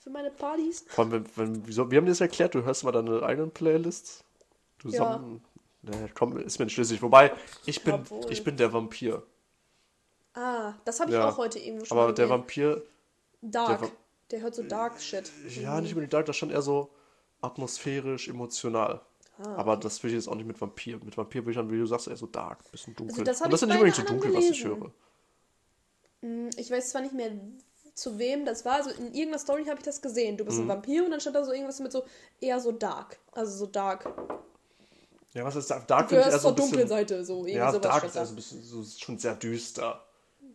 Für 0.02 0.10
meine 0.10 0.30
Partys? 0.30 0.84
allem, 0.96 1.12
wenn, 1.12 1.26
wenn, 1.36 1.66
wieso, 1.66 1.90
wir 1.90 1.98
haben 1.98 2.04
dir 2.06 2.10
das 2.12 2.20
erklärt, 2.20 2.54
du 2.54 2.64
hörst 2.64 2.84
mal 2.84 2.92
deine 2.92 3.22
eigenen 3.22 3.50
Playlists. 3.50 4.24
Du 4.78 4.88
Ja. 4.88 5.22
Nee, 5.84 6.08
komm, 6.14 6.36
ist 6.38 6.58
mir 6.58 6.66
nicht 6.66 6.74
schlüssig. 6.74 7.02
Wobei, 7.02 7.32
ich 7.66 7.82
bin, 7.82 8.04
ich 8.30 8.44
bin 8.44 8.56
der 8.56 8.72
Vampir. 8.72 9.22
Ah, 10.34 10.74
das 10.84 11.00
habe 11.00 11.10
ich 11.10 11.16
Ja. 11.16 11.28
auch 11.28 11.36
heute 11.36 11.58
irgendwo 11.58 11.84
schon 11.84 11.98
Aber 11.98 12.12
der. 12.12 12.28
Vampir, 12.28 12.82
Dark. 13.42 13.80
der 13.80 13.90
Der, 14.30 14.40
hört 14.40 14.54
so 14.54 14.62
Dark 14.62 15.00
Shit. 15.00 15.30
ja, 15.60 15.80
nicht 15.80 15.90
unbedingt 15.90 16.12
dark, 16.12 16.26
das 16.26 16.36
ist 16.36 16.40
schon 16.40 16.50
eher 16.50 16.62
so 16.62 16.90
atmosphärisch, 17.42 18.28
emotional. 18.28 19.00
Ah, 19.38 19.56
Aber 19.56 19.76
das 19.76 20.02
will 20.02 20.10
ich 20.10 20.16
jetzt 20.16 20.28
auch 20.28 20.34
nicht 20.36 20.46
mit 20.46 20.60
Vampir. 20.60 20.98
Mit 21.04 21.16
Vampir 21.16 21.44
will 21.44 21.50
ich 21.50 21.56
dann, 21.56 21.70
wie 21.70 21.78
du 21.78 21.86
sagst, 21.86 22.06
eher 22.08 22.16
so 22.16 22.26
dark, 22.26 22.70
bisschen 22.70 22.94
dunkel. 22.94 23.24
das 23.24 23.40
hab 23.40 23.46
Und 23.46 23.52
das 23.52 23.62
ist 23.62 23.68
nicht 23.68 23.74
unbedingt 23.76 23.96
so 23.96 24.02
dunkel, 24.02 24.28
anderen 24.28 24.44
was 24.44 24.50
ich 24.50 24.62
gelesen. 24.62 24.80
höre. 24.80 24.92
Hm, 26.22 26.50
Ich 26.56 26.70
weiß 26.70 26.90
zwar 26.90 27.02
nicht 27.02 27.14
mehr, 27.14 27.30
zu 27.94 28.18
wem 28.18 28.44
das 28.44 28.64
war. 28.64 28.74
Also 28.74 28.90
in 28.90 29.06
irgendeiner 29.06 29.38
Story 29.38 29.64
habe 29.66 29.78
ich 29.78 29.84
das 29.84 30.00
gesehen. 30.00 30.36
Du 30.36 30.44
bist 30.44 30.58
Mhm. 30.58 30.64
ein 30.64 30.68
Vampir 30.68 31.04
und 31.04 31.10
dann 31.10 31.20
stand 31.20 31.36
da 31.36 31.44
so 31.44 31.52
irgendwas 31.52 31.80
mit 31.80 31.92
so 31.92 32.04
eher 32.40 32.58
so 32.60 32.72
dark. 32.72 33.18
Also 33.32 33.56
so 33.56 33.66
dark. 33.66 34.10
Ja, 35.34 35.44
was 35.44 35.56
ist 35.56 35.70
dark? 35.70 35.86
Dark 35.88 36.08
finde 36.08 36.20
ich 36.22 36.26
eher 36.26 36.30
gehörst 36.30 36.42
so 36.42 36.48
ein 36.48 36.56
zur 36.56 36.64
dunklen 36.66 36.82
bisschen. 36.82 36.88
Seite. 36.88 37.24
So 37.24 37.46
Ja, 37.46 37.70
sowas 37.70 37.80
dark 37.82 38.04
ist 38.04 38.16
also 38.16 38.32
ein 38.32 38.36
bisschen 38.36 38.62
so, 38.62 38.84
schon 38.84 39.18
sehr 39.18 39.34
düster. 39.34 40.04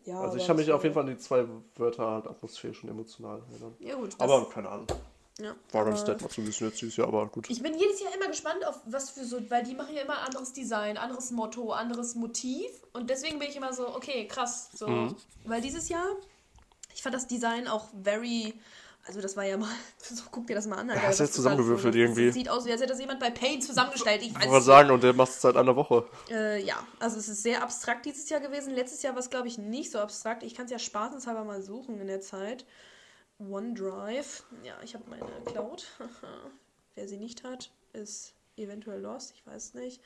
Ja, 0.05 0.21
Also 0.21 0.37
ich 0.37 0.45
kann 0.47 0.55
mich 0.55 0.67
so- 0.67 0.73
auf 0.73 0.83
jeden 0.83 0.93
Fall 0.93 1.03
an 1.03 1.09
die 1.09 1.17
zwei 1.17 1.45
Wörter 1.75 2.07
halt 2.09 2.27
atmosphärisch 2.27 2.83
und 2.83 2.89
emotional 2.89 3.41
erinnern. 3.51 3.75
Ja 3.79 3.95
gut. 3.95 4.13
Das, 4.13 4.19
Aber 4.19 4.47
keine 4.49 4.69
Ahnung. 4.69 4.87
ja, 5.39 5.53
War 5.71 5.83
ganz 5.85 6.05
nett 6.07 6.21
mal 6.21 6.29
zu 6.29 6.45
wissen 6.47 6.67
jetzt 6.69 6.79
dieses 6.81 6.95
Jahr, 6.95 7.07
aber 7.09 7.25
gut. 7.27 7.49
Ich 7.49 7.61
bin 7.61 7.77
jedes 7.77 7.99
Jahr 7.99 8.13
immer 8.15 8.27
gespannt 8.27 8.65
auf 8.65 8.79
was 8.85 9.09
für 9.09 9.25
so, 9.25 9.37
weil 9.49 9.63
die 9.63 9.73
machen 9.73 9.93
ja 9.95 10.03
immer 10.03 10.19
anderes 10.19 10.53
Design, 10.53 10.97
anderes 10.97 11.31
Motto, 11.31 11.71
anderes 11.73 12.15
Motiv 12.15 12.69
und 12.93 13.09
deswegen 13.09 13.37
bin 13.39 13.49
ich 13.49 13.55
immer 13.57 13.73
so, 13.73 13.89
okay, 13.95 14.27
krass, 14.27 14.69
so, 14.73 14.87
Mhm. 14.87 15.15
weil 15.45 15.59
dieses 15.61 15.89
Jahr, 15.89 16.05
ich 16.97 17.03
fand 17.03 17.13
das 17.13 17.27
Design 17.27 17.67
auch 17.67 17.85
very, 18.03 18.55
also 19.05 19.21
das 19.21 19.37
war 19.37 19.43
ja 19.45 19.55
mal, 19.55 19.69
so, 19.99 20.23
guck 20.31 20.47
dir 20.47 20.55
das 20.55 20.65
mal 20.65 20.77
an. 20.77 20.89
Alter, 20.89 21.03
Ja, 21.03 21.09
was 21.09 21.19
jetzt 21.19 21.29
da- 21.29 21.35
zusammengewürfelt 21.35 21.93
das, 21.93 21.99
irgendwie. 21.99 22.31
Sieht 22.31 22.49
aus, 22.49 22.65
wie 22.65 22.71
als 22.71 22.81
hätte 22.81 22.91
das 22.93 22.99
jemand 22.99 23.19
bei 23.19 23.29
Paint 23.29 23.63
zusammengestellt, 23.63 24.21
ich 24.23 24.29
Ich 24.29 24.35
weiß 24.35 24.51
es 24.51 24.65
sagen, 24.65 24.89
und 24.89 25.03
der 25.03 25.13
macht 25.13 25.29
es 25.29 25.39
seit 25.39 25.55
einer 25.55 25.75
Woche. 25.75 26.07
äh, 26.31 26.59
ja, 26.63 26.75
also 26.99 27.17
es 27.19 27.29
ist 27.29 27.43
sehr 27.43 27.61
abstrakt 27.61 28.05
dieses 28.07 28.27
Jahr 28.29 28.39
gewesen. 28.41 28.73
Letztes 28.73 29.03
Jahr 29.03 29.13
war 29.13 29.19
es, 29.21 29.29
glaube 29.29 29.47
ich, 29.47 29.59
nicht 29.59 29.91
so 29.91 29.99
abstrakt. 29.99 30.41
Ich 30.41 30.55
kann 30.55 30.65
es 30.65 30.71
ja 30.71 30.79
spaßenshalber 30.79 31.43
mal 31.43 31.61
suchen 31.61 32.01
in 32.01 32.07
der 32.07 32.19
Zeit. 32.21 32.65
OneDrive. 33.39 34.43
Ja, 34.63 34.73
ich 34.83 34.95
habe 34.95 35.03
meine 35.09 35.25
Cloud. 35.45 35.85
Wer 36.95 37.07
sie 37.07 37.17
nicht 37.17 37.43
hat, 37.43 37.69
ist 37.93 38.33
eventuell 38.57 38.99
lost. 39.01 39.33
Ich 39.35 39.45
weiß 39.45 39.75
nicht. 39.75 40.01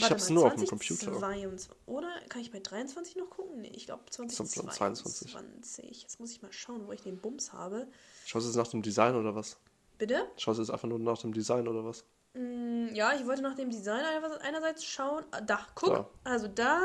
Ich 0.00 0.04
Warte 0.04 0.14
hab's 0.14 0.30
mal, 0.30 0.34
nur 0.36 0.46
auf 0.46 0.54
dem 0.54 0.66
Computer. 0.66 1.12
2022. 1.12 1.70
Oder 1.86 2.08
kann 2.30 2.40
ich 2.40 2.50
bei 2.50 2.60
23 2.60 3.16
noch 3.16 3.28
gucken? 3.28 3.60
Nee, 3.60 3.72
ich 3.74 3.84
glaube 3.86 4.02
2022. 4.10 5.04
2022. 5.04 6.02
Jetzt 6.02 6.18
muss 6.20 6.30
ich 6.32 6.40
mal 6.42 6.52
schauen, 6.52 6.86
wo 6.86 6.92
ich 6.92 7.02
den 7.02 7.18
Bums 7.20 7.52
habe. 7.52 7.86
Schaust 8.24 8.46
du 8.46 8.48
jetzt 8.50 8.56
nach 8.56 8.68
dem 8.68 8.80
Design 8.82 9.14
oder 9.14 9.34
was? 9.34 9.58
Bitte? 9.98 10.26
Schaust 10.38 10.58
du 10.58 10.62
jetzt 10.62 10.70
einfach 10.70 10.88
nur 10.88 10.98
nach 10.98 11.18
dem 11.18 11.34
Design 11.34 11.68
oder 11.68 11.84
was? 11.84 12.04
Mm, 12.34 12.94
Ja, 12.94 13.12
ich 13.14 13.26
wollte 13.26 13.42
nach 13.42 13.54
dem 13.54 13.68
Design 13.70 14.02
einer- 14.04 14.40
einerseits 14.40 14.84
schauen. 14.84 15.24
Ah, 15.32 15.40
Da, 15.42 15.66
guck. 15.74 15.90
Da. 15.90 16.08
Also 16.24 16.48
da. 16.48 16.80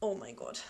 Oh 0.00 0.14
mein 0.14 0.36
Gott. 0.36 0.62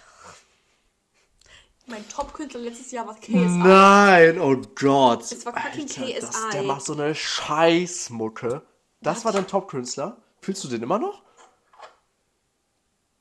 Mein 1.87 2.09
Top-Künstler 2.09 2.61
letztes 2.61 2.93
Jahr 2.93 3.07
war 3.07 3.17
KSI. 3.17 3.33
Nein, 3.59 4.39
oh 4.41 4.57
Gott. 4.79 5.23
Es 5.23 5.45
war 5.45 5.53
fucking 5.55 5.89
Alter, 6.05 6.21
das, 6.21 6.31
KSI. 6.31 6.51
der 6.53 6.63
macht 6.63 6.83
so 6.85 6.93
eine 6.93 7.15
Scheißmucke. 7.15 8.63
Das 9.01 9.25
war 9.25 9.33
dein 9.33 9.47
Top-Künstler? 9.49 10.17
Fühlst 10.41 10.63
du 10.63 10.69
den 10.69 10.83
immer 10.83 10.99
noch? 10.99 11.23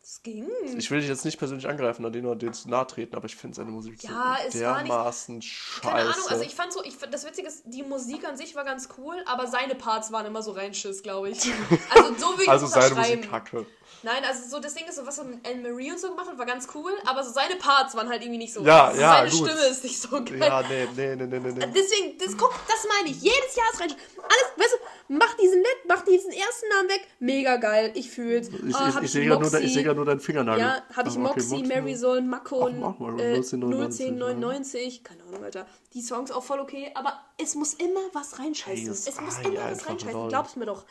Das 0.10 0.24
ging. 0.24 0.50
Ich 0.76 0.90
will 0.90 1.02
dich 1.02 1.08
jetzt 1.08 1.24
nicht 1.24 1.38
persönlich 1.38 1.68
angreifen 1.68 2.04
an 2.04 2.12
den 2.12 2.26
oder 2.26 2.36
den 2.36 2.52
zu 2.52 2.68
nahe 2.68 2.88
treten, 2.88 3.16
aber 3.16 3.26
ich 3.26 3.36
finde 3.36 3.56
seine 3.56 3.70
Musik 3.70 4.02
Ja, 4.02 4.40
so 4.42 4.58
es 4.58 4.64
war 4.64 4.82
nicht- 4.82 4.90
dermaßen 4.90 5.40
scheiße. 5.40 5.82
Keine 5.82 6.10
Ahnung, 6.10 6.26
also 6.30 6.44
ich 6.44 6.56
fand 6.56 6.74
so, 6.74 6.84
ich, 6.84 6.98
das 6.98 7.28
Witzige 7.28 7.48
ist, 7.48 7.62
die 7.66 7.84
Musik 7.84 8.28
an 8.28 8.36
sich 8.36 8.56
war 8.56 8.64
ganz 8.64 8.90
cool, 8.98 9.24
aber 9.28 9.46
seine 9.46 9.76
Parts 9.76 10.12
waren 10.12 10.26
immer 10.26 10.42
so 10.42 10.54
reinschiss, 10.54 11.04
glaube 11.04 11.30
ich. 11.30 11.40
Also 11.92 12.16
so 12.18 12.42
ich 12.42 12.50
also 12.50 12.66
es 12.66 12.72
seine. 12.72 12.96
Musik 12.96 13.30
kacke. 13.30 13.68
Nein, 14.02 14.24
also 14.26 14.50
so 14.50 14.60
das 14.60 14.74
Ding 14.74 14.86
ist 14.88 14.96
so, 14.96 15.06
was 15.06 15.18
er 15.18 15.26
mit 15.26 15.48
Anne-Marie 15.48 15.92
und 15.92 16.00
so 16.00 16.10
gemacht 16.10 16.28
hat, 16.28 16.38
war 16.38 16.46
ganz 16.46 16.68
cool, 16.74 16.92
aber 17.06 17.24
so 17.24 17.32
seine 17.32 17.56
Parts 17.58 17.96
waren 17.96 18.10
halt 18.10 18.22
irgendwie 18.22 18.38
nicht 18.40 18.54
so. 18.54 18.64
Ja, 18.64 18.88
also 18.88 19.02
ja, 19.02 19.12
Seine 19.12 19.30
gut. 19.30 19.48
Stimme 19.50 19.66
ist 19.68 19.84
nicht 19.84 20.02
so 20.02 20.10
geil. 20.24 20.40
Ja, 20.40 20.62
nee, 20.64 20.88
nee, 20.96 21.16
nee, 21.16 21.26
nee, 21.28 21.40
nee. 21.40 21.52
nee. 21.52 21.74
Deswegen, 21.76 22.18
das, 22.18 22.36
guck, 22.38 22.54
das 22.68 22.88
meine 22.88 23.10
ich. 23.10 23.22
Jedes 23.22 23.56
Jahr 23.56 23.68
ist 23.74 23.80
rein. 23.82 23.92
Alles, 23.92 24.46
weißt 24.56 24.74
du, 24.74 24.79
mach 25.10 25.36
diesen 25.36 25.58
Let, 25.60 25.78
mach 25.88 26.04
diesen 26.06 26.32
ersten 26.32 26.70
Namen 26.70 26.90
weg. 26.90 27.08
Mega 27.20 27.58
geil. 27.58 27.92
Ich 27.96 28.10
fühl's. 28.10 28.48
Ich, 28.48 28.76
Ah, 28.76 28.90
ich, 28.90 28.96
hab 28.96 29.04
ich 29.04 29.12
sehe 29.12 29.26
gerade 29.26 29.42
nur, 29.44 29.62
ich 29.62 30.06
deinen 30.06 30.20
Fingernagel. 30.20 30.62
Ja, 30.62 30.84
habe 30.96 31.10
ich 31.10 31.18
Ah, 31.18 31.26
okay, 31.26 31.42
Moxie, 31.42 31.64
Marisol, 31.64 32.22
Mako 32.22 32.70
Ach, 32.84 33.00
und 33.00 33.20
äh, 33.20 33.36
01099, 33.36 34.08
01099. 34.12 35.04
Keine 35.04 35.24
Ahnung, 35.24 35.44
Alter. 35.44 35.68
Die 35.94 36.02
Songs 36.02 36.32
auch 36.32 36.44
voll 36.44 36.60
okay, 36.60 36.92
aber 36.96 37.20
es 37.38 37.56
muss 37.56 37.74
immer 37.74 38.02
was 38.14 38.40
reinscheißen. 38.40 38.88
Das 38.88 39.08
es 39.08 39.20
muss 39.20 39.40
immer 39.40 39.54
ja 39.56 39.72
was 39.72 39.88
reinscheißen. 39.90 40.20
lol. 40.20 40.30
Glaub's 40.30 40.56
mir 40.56 40.66
doch. 40.66 40.86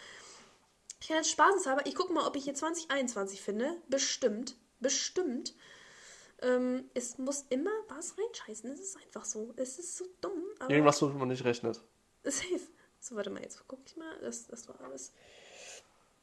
Ich 1.01 1.09
kann 1.09 1.19
jetzt 1.19 1.31
spaßeshalber, 1.31 1.87
ich 1.87 1.95
gucke 1.95 2.13
mal, 2.13 2.27
ob 2.27 2.37
ich 2.37 2.45
hier 2.45 2.55
2021 2.55 3.41
finde. 3.41 3.77
Bestimmt. 3.89 4.57
Bestimmt. 4.81 5.55
Ähm, 6.43 6.85
es 6.95 7.19
muss 7.19 7.45
immer 7.51 7.71
was 7.89 8.15
reinscheißen. 8.19 8.71
Es 8.71 8.81
ist 8.81 8.97
einfach 8.97 9.25
so. 9.25 9.53
Es 9.57 9.79
ist 9.79 9.97
so 9.97 10.05
dumm. 10.21 10.43
Irgendwas, 10.69 11.01
womit 11.03 11.19
man 11.19 11.29
nicht 11.29 11.45
rechnet. 11.45 11.81
Safe. 12.25 12.61
So, 13.01 13.17
warte 13.17 13.31
mal, 13.31 13.43
jetzt 13.43 13.63
guck 13.67 13.81
ich 13.87 13.97
mal. 13.97 14.19
Das, 14.21 14.47
das 14.47 14.69
war 14.69 14.81
alles. 14.81 15.13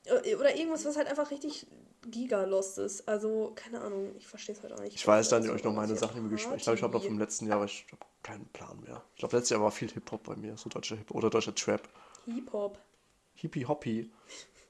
Äh, 0.05 0.36
Oder 0.36 0.55
irgendwas, 0.55 0.86
was 0.86 0.97
halt 0.97 1.07
einfach 1.07 1.32
richtig 1.32 1.65
giga-lost 2.09 2.78
ist. 2.78 3.07
Also, 3.07 3.53
keine 3.55 3.82
Ahnung, 3.82 4.15
ich 4.17 4.28
verstehe 4.28 4.55
es 4.55 4.61
halt 4.61 4.73
auch 4.73 4.80
nicht. 4.80 4.95
Ich 4.95 5.07
weiß 5.07 5.30
dann 5.30 5.41
Also, 5.41 5.53
euch 5.53 5.63
noch 5.63 5.73
meine 5.73 5.95
Sachen 5.95 6.17
im 6.19 6.30
Gespräch. 6.30 6.57
Ich 6.57 6.63
glaube, 6.63 6.78
ich 6.78 6.84
habe 6.84 6.93
noch 6.93 7.03
vom 7.03 7.17
letzten 7.17 7.47
Jahr, 7.47 7.57
aber 7.57 7.65
ich 7.65 7.86
habe 7.91 8.05
keinen 8.21 8.45
Plan 8.49 8.80
mehr. 8.82 9.03
Ich 9.13 9.19
glaube, 9.19 9.36
letztes 9.38 9.51
Jahr 9.51 9.61
war 9.61 9.71
viel 9.71 9.91
Hip-Hop 9.91 10.23
bei 10.23 10.36
mir, 10.36 10.57
so 10.57 10.69
deutscher 10.69 10.95
Hip 10.95 11.11
oder 11.11 11.30
deutscher 11.30 11.55
Trap. 11.55 11.88
Hip-Hop. 12.26 12.78
Hippie-Hoppy. 13.36 14.09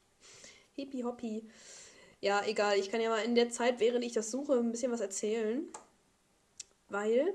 Hippie 0.76 1.04
Hoppy. 1.04 1.50
Ja, 2.22 2.44
egal. 2.46 2.78
Ich 2.80 2.90
kann 2.90 3.02
ja 3.02 3.10
mal 3.10 3.24
in 3.24 3.36
der 3.36 3.50
Zeit, 3.50 3.80
während 3.80 4.04
ich 4.04 4.14
das 4.14 4.32
suche, 4.32 4.54
ein 4.54 4.72
bisschen 4.72 4.92
was 4.92 5.00
erzählen. 5.02 5.68
Weil 6.90 7.34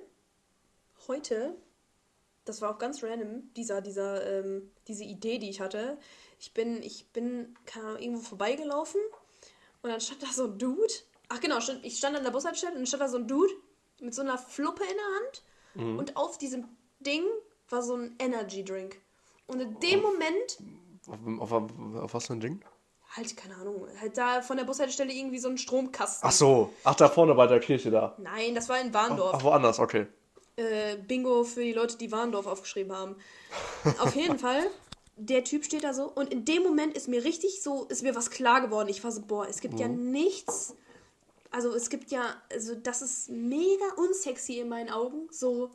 heute, 1.08 1.54
das 2.50 2.60
war 2.62 2.74
auch 2.74 2.78
ganz 2.78 3.02
random, 3.02 3.52
dieser, 3.54 3.80
dieser, 3.80 4.26
ähm, 4.26 4.70
diese 4.88 5.04
Idee, 5.04 5.38
die 5.38 5.50
ich 5.50 5.60
hatte. 5.60 5.98
Ich 6.38 6.52
bin, 6.52 6.82
ich 6.82 7.10
bin 7.12 7.54
keine 7.66 7.86
Ahnung, 7.86 8.02
irgendwo 8.02 8.22
vorbeigelaufen 8.22 9.00
und 9.82 9.90
dann 9.90 10.00
stand 10.00 10.22
da 10.22 10.26
so 10.28 10.44
ein 10.44 10.58
Dude. 10.58 10.92
Ach 11.28 11.40
genau, 11.40 11.58
ich 11.82 11.98
stand 11.98 12.16
an 12.16 12.24
der 12.24 12.30
Bushaltestelle 12.30 12.72
und 12.72 12.78
dann 12.78 12.86
stand 12.86 13.02
da 13.02 13.08
so 13.08 13.18
ein 13.18 13.28
Dude 13.28 13.52
mit 14.00 14.14
so 14.14 14.22
einer 14.22 14.38
Fluppe 14.38 14.82
in 14.82 14.96
der 14.96 15.84
Hand 15.86 15.98
und 15.98 16.16
auf 16.16 16.36
diesem 16.38 16.66
Ding 16.98 17.22
war 17.68 17.82
so 17.82 17.94
ein 17.94 18.16
Energy 18.18 18.64
Drink. 18.64 19.00
Und 19.46 19.60
in 19.60 19.78
dem 19.80 20.02
Moment 20.02 20.58
Auf, 21.06 21.52
auf, 21.52 21.70
auf 22.02 22.14
was 22.14 22.26
für 22.26 22.32
ein 22.32 22.40
Ding? 22.40 22.64
halt, 23.16 23.36
keine 23.36 23.56
Ahnung, 23.56 23.86
halt 24.00 24.16
da 24.16 24.42
von 24.42 24.56
der 24.56 24.64
Bushaltestelle 24.64 25.12
irgendwie 25.12 25.38
so 25.38 25.48
ein 25.48 25.58
Stromkasten. 25.58 26.28
Ach 26.28 26.32
so. 26.32 26.72
Ach, 26.84 26.94
da 26.94 27.08
vorne 27.08 27.34
bei 27.34 27.46
der 27.46 27.60
Kirche 27.60 27.90
da. 27.90 28.14
Nein, 28.18 28.54
das 28.54 28.68
war 28.68 28.80
in 28.80 28.94
Warndorf. 28.94 29.34
Ach, 29.34 29.42
woanders, 29.42 29.78
okay. 29.78 30.06
Äh, 30.60 30.96
Bingo 30.96 31.44
für 31.44 31.62
die 31.62 31.72
Leute, 31.72 31.96
die 31.96 32.12
Warndorf 32.12 32.46
aufgeschrieben 32.46 32.92
haben. 32.92 33.16
Auf 33.98 34.14
jeden 34.14 34.38
Fall, 34.38 34.66
der 35.16 35.42
Typ 35.44 35.64
steht 35.64 35.84
da 35.84 35.94
so 35.94 36.04
und 36.04 36.30
in 36.32 36.44
dem 36.44 36.62
Moment 36.62 36.94
ist 36.94 37.08
mir 37.08 37.24
richtig 37.24 37.62
so, 37.62 37.84
ist 37.84 38.02
mir 38.02 38.14
was 38.14 38.30
klar 38.30 38.60
geworden. 38.60 38.88
Ich 38.88 39.02
war 39.02 39.10
so, 39.10 39.22
boah, 39.22 39.46
es 39.48 39.60
gibt 39.60 39.80
ja 39.80 39.88
nichts. 39.88 40.74
Also 41.50 41.74
es 41.74 41.88
gibt 41.88 42.10
ja, 42.10 42.34
also 42.52 42.74
das 42.74 43.02
ist 43.02 43.30
mega 43.30 43.86
unsexy 43.96 44.58
in 44.58 44.68
meinen 44.68 44.90
Augen. 44.90 45.28
So 45.30 45.70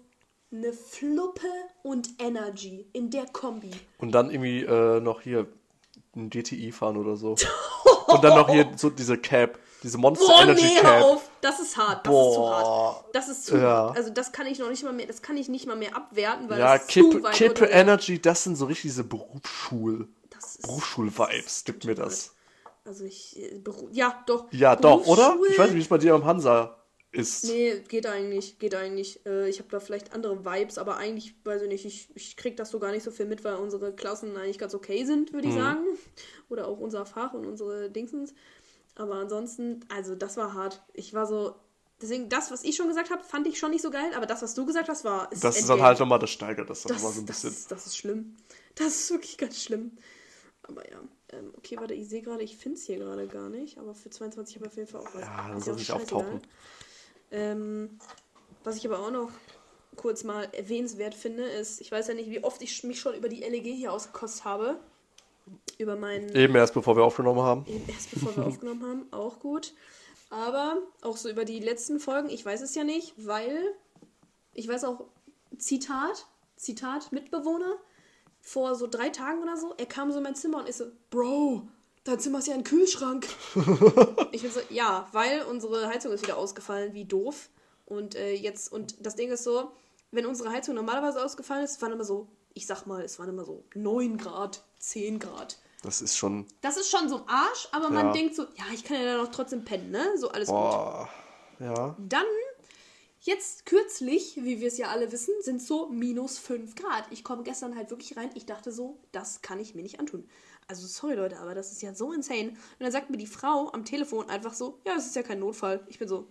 eine 0.51 0.71
Fluppe 0.71 1.47
und 1.83 2.09
Energy 2.19 2.85
in 2.93 3.09
der 3.09 3.25
Kombi. 3.25 3.71
Und 3.97 4.11
dann 4.11 4.29
irgendwie 4.29 4.61
äh, 4.61 4.99
noch 4.99 5.21
hier 5.21 5.47
ein 6.15 6.29
GTI 6.29 6.71
fahren 6.71 6.97
oder 6.97 7.17
so. 7.17 7.35
Und 8.07 8.23
dann 8.23 8.37
noch 8.37 8.49
hier 8.49 8.71
so 8.77 8.89
diese 8.89 9.17
Cap, 9.17 9.59
diese 9.83 9.97
Monster 9.97 10.25
Boah, 10.25 10.41
Energy 10.43 10.65
nee, 10.65 10.75
hör 10.75 10.81
Cap. 10.81 11.03
auf. 11.03 11.29
Das 11.41 11.59
ist 11.59 11.77
hart. 11.77 12.05
Das 12.07 12.13
ist 12.13 12.33
zu 12.33 12.39
Boah. 12.39 12.55
hart. 12.55 13.05
Das 13.15 13.29
ist 13.29 13.45
zu 13.45 13.57
Ja. 13.57 13.89
Also 13.89 14.09
das 14.09 14.31
kann 14.31 14.47
ich 14.47 14.59
noch 14.59 14.69
nicht 14.69 14.83
mal 14.83 14.93
mehr, 14.93 15.05
das 15.07 15.21
kann 15.21 15.37
ich 15.37 15.47
nicht 15.49 15.67
mal 15.67 15.75
mehr 15.75 15.95
abwerten, 15.95 16.49
weil 16.49 16.59
Ja, 16.59 16.73
das 16.77 16.87
ist 16.87 16.91
zu 16.93 17.09
Kippe, 17.09 17.23
weit 17.23 17.33
Kippe 17.35 17.63
unten. 17.65 17.73
Energy, 17.75 18.21
das 18.21 18.43
sind 18.43 18.55
so 18.55 18.65
richtig 18.65 18.83
diese 18.83 19.03
Berufsschul, 19.03 20.07
Berufsschul-Vibes. 20.63 21.63
Gibt 21.65 21.85
mir 21.85 21.95
das. 21.95 22.33
Also 22.85 23.03
ich, 23.03 23.39
äh, 23.41 23.57
Beru 23.57 23.89
ja, 23.91 24.23
doch. 24.27 24.45
Ja, 24.51 24.75
doch, 24.75 25.05
oder? 25.07 25.37
Ich 25.49 25.57
weiß 25.57 25.67
nicht, 25.69 25.77
wie 25.77 25.81
es 25.81 25.87
bei 25.87 25.97
dir 25.97 26.13
am 26.13 26.25
Hansa 26.25 26.77
ist. 27.11 27.45
Nee, 27.45 27.79
geht 27.87 28.05
eigentlich, 28.05 28.59
geht 28.59 28.75
eigentlich. 28.75 29.25
Äh, 29.25 29.49
ich 29.49 29.59
habe 29.59 29.69
da 29.71 29.79
vielleicht 29.79 30.13
andere 30.13 30.45
Vibes, 30.45 30.77
aber 30.77 30.97
eigentlich, 30.97 31.33
weiß 31.45 31.61
ich 31.63 31.69
nicht, 31.69 31.85
ich, 31.85 32.09
ich 32.13 32.35
krieg 32.37 32.57
das 32.57 32.69
so 32.69 32.77
gar 32.79 32.91
nicht 32.91 33.03
so 33.03 33.09
viel 33.09 33.25
mit, 33.25 33.43
weil 33.43 33.55
unsere 33.55 33.93
Klassen 33.93 34.35
eigentlich 34.37 34.59
ganz 34.59 34.75
okay 34.75 35.03
sind, 35.05 35.33
würde 35.33 35.47
ich 35.47 35.53
Mhm. 35.55 35.59
sagen. 35.59 35.83
Oder 36.49 36.67
auch 36.67 36.77
unser 36.79 37.05
Fach 37.05 37.33
und 37.33 37.45
unsere 37.47 37.89
Dingsens. 37.89 38.33
Aber 38.95 39.15
ansonsten, 39.15 39.85
also 39.89 40.15
das 40.15 40.37
war 40.37 40.53
hart. 40.53 40.83
Ich 40.93 41.13
war 41.13 41.25
so, 41.25 41.55
deswegen, 42.01 42.29
das, 42.29 42.51
was 42.51 42.63
ich 42.63 42.75
schon 42.75 42.87
gesagt 42.87 43.09
habe, 43.11 43.23
fand 43.23 43.45
ich 43.47 43.59
schon 43.59 43.71
nicht 43.71 43.81
so 43.81 43.91
geil, 43.91 44.11
aber 44.15 44.25
das, 44.25 44.41
was 44.41 44.53
du 44.53 44.65
gesagt 44.65 44.87
hast, 44.89 45.03
war. 45.03 45.31
Ist 45.31 45.43
Das 45.43 45.57
ist 45.57 45.69
dann 45.69 45.81
halt 45.81 45.99
nochmal, 45.99 46.19
das 46.19 46.29
steigert 46.29 46.69
das 46.69 46.83
dann 46.83 46.93
Das, 46.93 47.01
nochmal 47.01 47.13
so 47.13 47.21
ein 47.21 47.25
das, 47.25 47.41
bisschen. 47.41 47.57
ist, 47.57 47.71
das 47.71 47.85
ist 47.87 47.97
schlimm. 47.97 48.37
Das 48.75 48.87
ist 48.87 49.11
wirklich 49.11 49.37
ganz 49.37 49.61
schlimm. 49.61 49.97
Aber 50.63 50.89
ja. 50.89 50.99
Ähm, 51.29 51.53
okay, 51.57 51.77
warte, 51.79 51.93
ich 51.93 52.07
sehe 52.09 52.21
gerade, 52.21 52.43
ich 52.43 52.57
finde 52.57 52.77
es 52.77 52.85
hier 52.85 52.97
gerade 52.97 53.27
gar 53.27 53.49
nicht. 53.49 53.77
Aber 53.77 53.93
für 53.93 54.09
22 54.09 54.55
habe 54.55 54.65
ich 54.65 54.71
auf 54.71 54.77
jeden 54.77 54.89
Fall 54.89 55.01
auch 55.01 55.13
was. 55.13 55.21
Ja, 55.21 55.47
dann 55.49 55.61
soll 55.61 55.77
scheißegal. 55.77 56.01
auftauchen. 56.01 56.41
Ähm, 57.31 57.99
was 58.63 58.77
ich 58.77 58.85
aber 58.85 58.99
auch 58.99 59.11
noch 59.11 59.31
kurz 59.95 60.23
mal 60.23 60.43
erwähnenswert 60.53 61.15
finde, 61.15 61.43
ist, 61.43 61.81
ich 61.81 61.91
weiß 61.91 62.07
ja 62.07 62.13
nicht, 62.13 62.29
wie 62.29 62.43
oft 62.43 62.61
ich 62.61 62.83
mich 62.83 62.99
schon 62.99 63.15
über 63.15 63.29
die 63.29 63.41
LEG 63.41 63.63
hier 63.75 63.91
ausgekostet 63.93 64.45
habe. 64.45 64.79
Über 65.77 65.95
meinen 65.95 66.33
Eben 66.35 66.55
erst 66.55 66.73
bevor 66.73 66.95
wir 66.95 67.03
aufgenommen 67.03 67.41
haben. 67.41 67.65
Eben 67.67 67.87
erst 67.87 68.11
bevor 68.11 68.35
wir 68.35 68.45
aufgenommen 68.47 68.83
haben, 68.83 69.07
auch 69.11 69.39
gut. 69.39 69.73
Aber 70.29 70.77
auch 71.01 71.17
so 71.17 71.29
über 71.29 71.45
die 71.45 71.59
letzten 71.59 71.99
Folgen, 71.99 72.29
ich 72.29 72.45
weiß 72.45 72.61
es 72.61 72.75
ja 72.75 72.83
nicht, 72.83 73.13
weil 73.17 73.57
ich 74.53 74.67
weiß 74.67 74.85
auch, 74.85 75.05
Zitat, 75.57 76.25
Zitat, 76.55 77.11
Mitbewohner, 77.11 77.75
vor 78.41 78.75
so 78.75 78.87
drei 78.87 79.09
Tagen 79.09 79.41
oder 79.41 79.57
so, 79.57 79.73
er 79.77 79.85
kam 79.85 80.11
so 80.11 80.17
in 80.17 80.23
mein 80.23 80.35
Zimmer 80.35 80.59
und 80.59 80.69
ist 80.69 80.77
so, 80.77 80.85
Bro, 81.09 81.67
dein 82.03 82.19
Zimmer 82.19 82.39
ist 82.39 82.47
ja 82.47 82.53
ein 82.53 82.63
Kühlschrank. 82.63 83.27
ich 84.31 84.41
bin 84.41 84.51
so, 84.51 84.61
ja, 84.69 85.07
weil 85.11 85.43
unsere 85.43 85.87
Heizung 85.87 86.11
ist 86.11 86.23
wieder 86.23 86.37
ausgefallen, 86.37 86.93
wie 86.93 87.05
doof. 87.05 87.49
Und 87.85 88.15
äh, 88.15 88.33
jetzt, 88.33 88.71
und 88.71 89.05
das 89.05 89.15
Ding 89.15 89.31
ist 89.31 89.43
so, 89.43 89.71
wenn 90.11 90.25
unsere 90.25 90.51
Heizung 90.51 90.75
normalerweise 90.75 91.23
ausgefallen 91.23 91.65
ist, 91.65 91.81
waren 91.81 91.91
immer 91.91 92.03
so, 92.03 92.27
ich 92.55 92.65
sag 92.65 92.85
mal, 92.87 93.03
es 93.03 93.19
waren 93.19 93.29
immer 93.29 93.45
so 93.45 93.63
9 93.75 94.17
Grad, 94.17 94.63
10 94.79 95.19
Grad. 95.19 95.59
Das 95.83 96.01
ist 96.01 96.17
schon. 96.17 96.47
Das 96.61 96.77
ist 96.77 96.89
schon 96.89 97.07
so 97.09 97.25
Arsch, 97.27 97.67
aber 97.71 97.89
man 97.91 98.07
Ja. 98.07 98.13
denkt 98.13 98.33
so, 98.33 98.43
ja, 98.55 98.63
ich 98.73 98.83
kann 98.83 98.97
ja 98.97 99.03
da 99.17 99.21
noch 99.21 99.29
trotzdem 99.29 99.63
pennen, 99.63 99.91
ne? 99.91 100.03
So 100.17 100.29
alles 100.29 100.47
gut. 100.47 100.55
Boah. 100.57 101.09
Ja. 101.59 101.95
Dann, 101.99 102.25
jetzt 103.19 103.65
kürzlich, 103.67 104.37
wie 104.37 104.59
wir 104.59 104.69
es 104.69 104.77
ja 104.77 104.87
alle 104.87 105.11
wissen, 105.11 105.33
sind 105.41 105.61
so 105.61 105.89
minus 105.89 106.39
5 106.39 106.73
Grad. 106.75 107.05
Ich 107.11 107.23
komme 107.23 107.43
gestern 107.43 107.75
halt 107.75 107.91
wirklich 107.91 108.17
rein, 108.17 108.31
ich 108.33 108.45
dachte 108.47 108.71
so, 108.71 108.97
das 109.11 109.41
kann 109.41 109.59
ich 109.59 109.75
mir 109.75 109.83
nicht 109.83 109.99
antun. 109.99 110.27
Also 110.67 110.87
sorry 110.87 111.13
Leute, 111.15 111.39
aber 111.39 111.53
das 111.53 111.71
ist 111.71 111.83
ja 111.83 111.93
so 111.93 112.11
insane. 112.13 112.49
Und 112.49 112.57
dann 112.79 112.91
sagt 112.91 113.11
mir 113.11 113.17
die 113.17 113.27
Frau 113.27 113.69
am 113.71 113.85
Telefon 113.85 114.29
einfach 114.29 114.55
so, 114.55 114.79
ja, 114.87 114.95
es 114.95 115.05
ist 115.05 115.15
ja 115.15 115.21
kein 115.23 115.39
Notfall. 115.39 115.85
Ich 115.87 115.99
bin 115.99 116.07
so, 116.07 116.27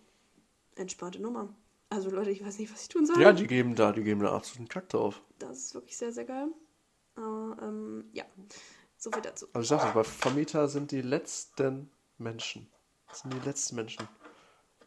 entspannte 0.74 1.20
Nummer. 1.20 1.54
Also 1.94 2.10
Leute, 2.10 2.30
ich 2.30 2.44
weiß 2.44 2.58
nicht, 2.58 2.72
was 2.72 2.82
ich 2.82 2.88
tun 2.88 3.06
soll. 3.06 3.20
Ja, 3.22 3.32
die 3.32 3.46
geben 3.46 3.76
da, 3.76 3.92
die 3.92 4.02
geben 4.02 4.20
da 4.20 4.34
absoluten 4.34 4.68
Kack 4.68 4.88
drauf. 4.88 5.22
Das 5.38 5.58
ist 5.58 5.74
wirklich 5.74 5.96
sehr, 5.96 6.12
sehr 6.12 6.24
geil. 6.24 6.48
Aber, 7.14 7.56
ähm, 7.62 8.06
ja, 8.12 8.24
so 8.96 9.12
viel 9.12 9.22
dazu. 9.22 9.46
Also 9.52 9.62
ich 9.62 9.80
sag 9.80 9.86
das, 9.86 9.94
bei 9.94 10.02
Vermieter 10.02 10.66
sind 10.66 10.90
die 10.90 11.02
letzten 11.02 11.88
Menschen. 12.18 12.68
Das 13.08 13.20
sind 13.20 13.32
die 13.32 13.46
letzten 13.46 13.76
Menschen. 13.76 14.08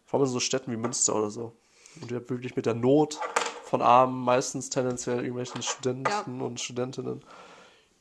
Vor 0.06 0.20
allem 0.20 0.28
in 0.28 0.34
so 0.34 0.42
Städten 0.42 0.70
wie 0.70 0.76
Münster 0.76 1.16
oder 1.16 1.30
so. 1.30 1.56
Und 2.02 2.12
ihr 2.12 2.18
habt 2.18 2.30
wirklich 2.30 2.58
mit 2.58 2.66
der 2.66 2.74
Not 2.74 3.22
von 3.64 3.82
Armen, 3.82 4.22
meistens 4.22 4.70
tendenziell 4.70 5.20
irgendwelchen 5.20 5.62
Studenten 5.62 6.42
und 6.42 6.60
Studentinnen, 6.60 7.24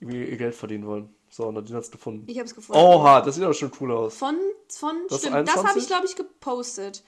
irgendwie 0.00 0.24
ihr 0.24 0.36
Geld 0.36 0.57
verdienen 0.57 0.86
wollen. 0.86 1.14
So, 1.28 1.44
und 1.46 1.54
Nadine 1.54 1.78
hat's 1.78 1.92
gefunden. 1.92 2.24
Ich 2.28 2.38
habe 2.38 2.46
es 2.46 2.57
gefunden. 2.57 2.80
Oha, 2.80 3.20
das 3.20 3.36
sieht 3.36 3.44
aber 3.44 3.54
schon 3.54 3.70
cool 3.80 3.92
aus. 3.92 4.16
Von, 4.16 4.36
von 4.68 4.96
Das 5.09 5.20
stimmt, 5.20 5.48
das 5.48 5.57
habe 5.57 5.68
21? 5.68 5.82
ich, 5.82 5.88
glaube 5.88 6.07
ich, 6.07 6.16
gepostet. 6.16 7.04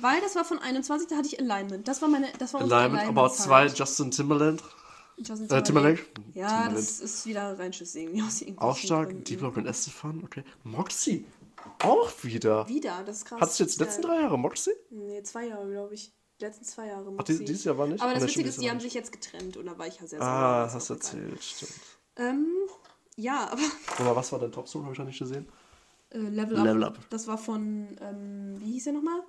Weil 0.00 0.20
das 0.20 0.34
war 0.36 0.44
von 0.44 0.58
21, 0.58 1.08
da 1.08 1.16
hatte 1.16 1.28
ich 1.28 1.40
Alignment. 1.40 1.86
Das 1.88 2.02
war 2.02 2.08
meine, 2.08 2.28
das 2.38 2.52
war 2.54 2.62
unsere 2.62 2.80
Alignment, 2.80 3.08
aber 3.08 3.30
zwei 3.32 3.66
Justin 3.66 4.10
Timberland. 4.10 4.62
Justin 5.18 5.48
Äh, 5.50 5.62
Timberlake. 5.62 6.02
Ja, 6.34 6.48
Timberland. 6.48 6.76
das 6.78 7.00
ist 7.00 7.24
wieder 7.26 7.50
irgendwelchen 7.58 8.58
Auch 8.58 8.76
stark. 8.76 9.08
Gründen. 9.08 9.24
D-Block 9.24 9.56
und 9.56 9.66
Estefan, 9.66 10.22
okay. 10.24 10.44
Moxie. 10.64 11.24
Auch 11.82 12.10
wieder. 12.22 12.68
Wieder, 12.68 13.02
das 13.04 13.18
ist 13.18 13.24
krass. 13.24 13.40
Hattest 13.40 13.58
du 13.60 13.64
jetzt 13.64 13.80
die 13.80 13.84
letzten 13.84 14.02
drei 14.02 14.20
Jahre 14.20 14.38
Moxie? 14.38 14.70
Nee, 14.90 15.22
zwei 15.22 15.46
Jahre, 15.48 15.68
glaube 15.70 15.94
ich. 15.94 16.12
Die 16.38 16.44
letzten 16.44 16.64
zwei 16.64 16.88
Jahre. 16.88 17.14
Ach, 17.16 17.24
die- 17.24 17.32
Moxie. 17.32 17.44
dieses 17.46 17.64
Jahr 17.64 17.78
war 17.78 17.86
nicht? 17.86 18.00
Aber 18.02 18.12
das 18.12 18.22
Oder 18.22 18.28
Witzige 18.30 18.48
ist, 18.50 18.60
die 18.60 18.70
haben 18.70 18.80
sich 18.80 18.92
jetzt 18.94 19.10
getrennt 19.10 19.56
und 19.56 19.64
da 19.66 19.78
war 19.78 19.86
ich 19.86 19.98
ja 19.98 20.06
sehr 20.06 20.20
Ah, 20.20 20.66
sauer. 20.68 20.74
hast 20.74 20.90
du 20.90 20.94
erzählt, 20.94 21.42
stimmt. 21.42 21.72
Ähm, 22.18 22.46
ja, 23.16 23.48
aber 23.50 23.62
Oder 24.00 24.14
was 24.16 24.30
war 24.32 24.38
dein 24.38 24.52
Top-Song? 24.52 24.82
Habe 24.84 24.92
ich 24.92 24.98
noch 24.98 25.06
nicht 25.06 25.18
gesehen. 25.18 25.48
äh, 26.10 26.18
Level, 26.18 26.58
Up. 26.58 26.64
Level 26.66 26.84
Up. 26.84 26.98
Das 27.10 27.26
war 27.26 27.38
von, 27.38 27.96
ähm, 28.02 28.54
wie 28.60 28.72
hieß 28.72 28.84
der 28.84 28.92
nochmal? 28.92 29.22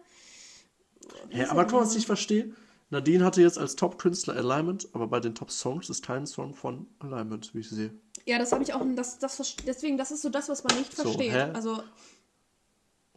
Hä, 1.29 1.45
aber 1.45 1.65
mal, 1.65 1.73
was 1.81 1.89
ich 1.91 1.95
nicht 1.97 2.05
verstehe. 2.05 2.53
Nadine 2.89 3.23
hatte 3.25 3.41
jetzt 3.41 3.57
als 3.57 3.75
Top-Künstler 3.75 4.35
Alignment, 4.37 4.87
aber 4.93 5.07
bei 5.07 5.19
den 5.19 5.35
Top-Songs 5.35 5.89
ist 5.89 6.05
kein 6.05 6.25
Song 6.25 6.53
von 6.53 6.87
Alignment, 6.99 7.53
wie 7.53 7.59
ich 7.59 7.69
sehe. 7.69 7.93
Ja, 8.25 8.39
das 8.39 8.51
habe 8.51 8.63
ich 8.63 8.73
auch, 8.73 8.81
das, 8.95 9.19
das, 9.19 9.55
deswegen, 9.65 9.97
das 9.97 10.11
ist 10.11 10.21
so 10.21 10.29
das, 10.29 10.47
was 10.49 10.63
man 10.63 10.77
nicht 10.77 10.95
So, 10.95 11.03
versteht. 11.03 11.31
hä? 11.31 11.51
Also, 11.53 11.83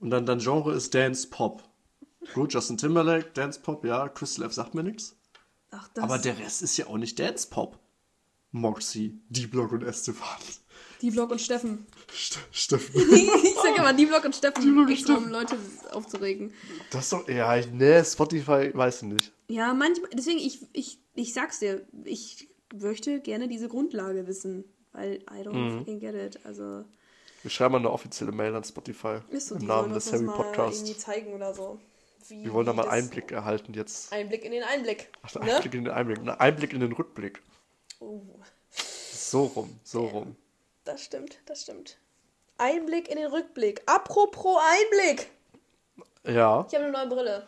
Und 0.01 0.11
dann 0.11 0.27
dein 0.27 0.39
Genre 0.41 0.75
ist 0.75 0.95
Dance 0.95 1.29
Pop. 1.29 1.63
Gut, 2.35 2.53
Justin 2.53 2.77
Timberlake, 2.79 3.31
Dance 3.33 3.61
Pop, 3.61 3.85
ja, 3.85 4.09
Crystal 4.09 4.45
F 4.47 4.53
sagt 4.53 4.75
mir 4.75 4.83
nichts. 4.83 5.17
ach, 5.71 5.89
das, 5.95 6.05
Aber 6.05 6.19
der 6.19 6.39
Rest 6.39 6.63
ist 6.63 6.77
ja 6.77 6.87
auch 6.87 6.99
nicht 6.99 7.19
Dance 7.19 7.49
Pop. 7.49 7.79
Moxie, 8.53 9.21
D-Block 9.29 9.71
und 9.73 9.85
Estefan. 9.85 10.39
Die 11.03 11.11
Block 11.11 11.31
und 11.31 11.41
Steffen. 11.41 11.87
St 12.13 12.39
Steffen. 12.51 12.95
ich 13.13 13.55
sag 13.55 13.77
immer 13.77 13.93
die 13.93 14.07
Block 14.07 14.25
und 14.25 14.35
Steffen, 14.35 14.63
Die 14.63 14.71
Block 14.71 14.87
und 14.87 14.93
extra, 14.93 15.15
um. 15.17 15.29
Leute 15.29 15.57
aufzuregen. 15.93 16.53
Das 16.91 17.05
ist 17.05 17.13
doch, 17.13 17.29
ja, 17.29 17.57
ich- 17.57 17.71
nee, 17.71 18.03
Spotify 18.05 18.71
weiß 18.75 19.03
ich 19.03 19.09
nicht. 19.09 19.33
Ja, 19.49 19.73
manchmal, 19.75 20.11
deswegen, 20.13 20.39
ich, 20.39 20.61
ich, 20.73 20.99
ich 21.15 21.33
sag's 21.35 21.59
dir, 21.61 21.87
ich 22.05 22.49
möchte 22.75 23.21
gerne 23.21 23.49
diese 23.49 23.69
Grundlage 23.69 24.27
wissen, 24.27 24.65
weil 24.93 25.17
I 25.31 25.43
don't 25.47 25.53
Mhm. 25.55 25.79
fucking 25.79 26.01
get 26.01 26.15
it. 26.15 26.41
Also, 26.45 26.85
Wir 27.43 27.51
schreiben 27.51 27.73
mal 27.73 27.79
eine 27.79 27.91
offizielle 27.91 28.33
Mail 28.33 28.55
an 28.55 28.65
Spotify 28.65 29.19
ist 29.31 29.49
so, 29.49 29.57
im 29.57 29.67
Namen 29.67 29.93
des 29.95 30.13
Harry 30.13 30.25
Podcasts. 30.27 30.81
irgendwie 30.83 30.99
zeigen 30.99 31.33
oder 31.35 31.55
so. 31.55 31.81
Wie, 32.29 32.45
Wir 32.45 32.53
wollen 32.53 32.67
da 32.67 32.73
mal 32.75 32.89
Einblick 32.89 33.33
erhalten 33.33 33.73
jetzt. 33.75 34.13
Einblick 34.13 34.45
in 34.45 34.53
den 34.53 34.63
Einblick. 34.63 35.09
Ach, 35.23 35.35
ne? 35.37 35.55
Einblick 35.57 35.75
in 35.75 35.85
den 35.85 35.93
Einblick. 35.95 36.19
Ein 36.21 36.29
Einblick 36.29 36.73
in 36.75 36.81
den 36.81 36.93
Rückblick. 36.93 37.43
Oh, 37.99 38.21
So 38.71 39.45
rum, 39.47 39.81
so 39.83 40.05
rum. 40.07 40.37
Das 40.85 41.03
stimmt, 41.05 41.39
das 41.47 41.63
stimmt. 41.63 41.99
Einblick 42.59 43.09
in 43.09 43.17
den 43.17 43.27
Rückblick. 43.31 43.83
Apropos 43.87 44.59
Einblick. 44.63 45.31
Ja. 46.27 46.67
Ich 46.69 46.75
habe 46.75 46.85
eine 46.85 46.91
neue 46.93 47.07
Brille. 47.09 47.47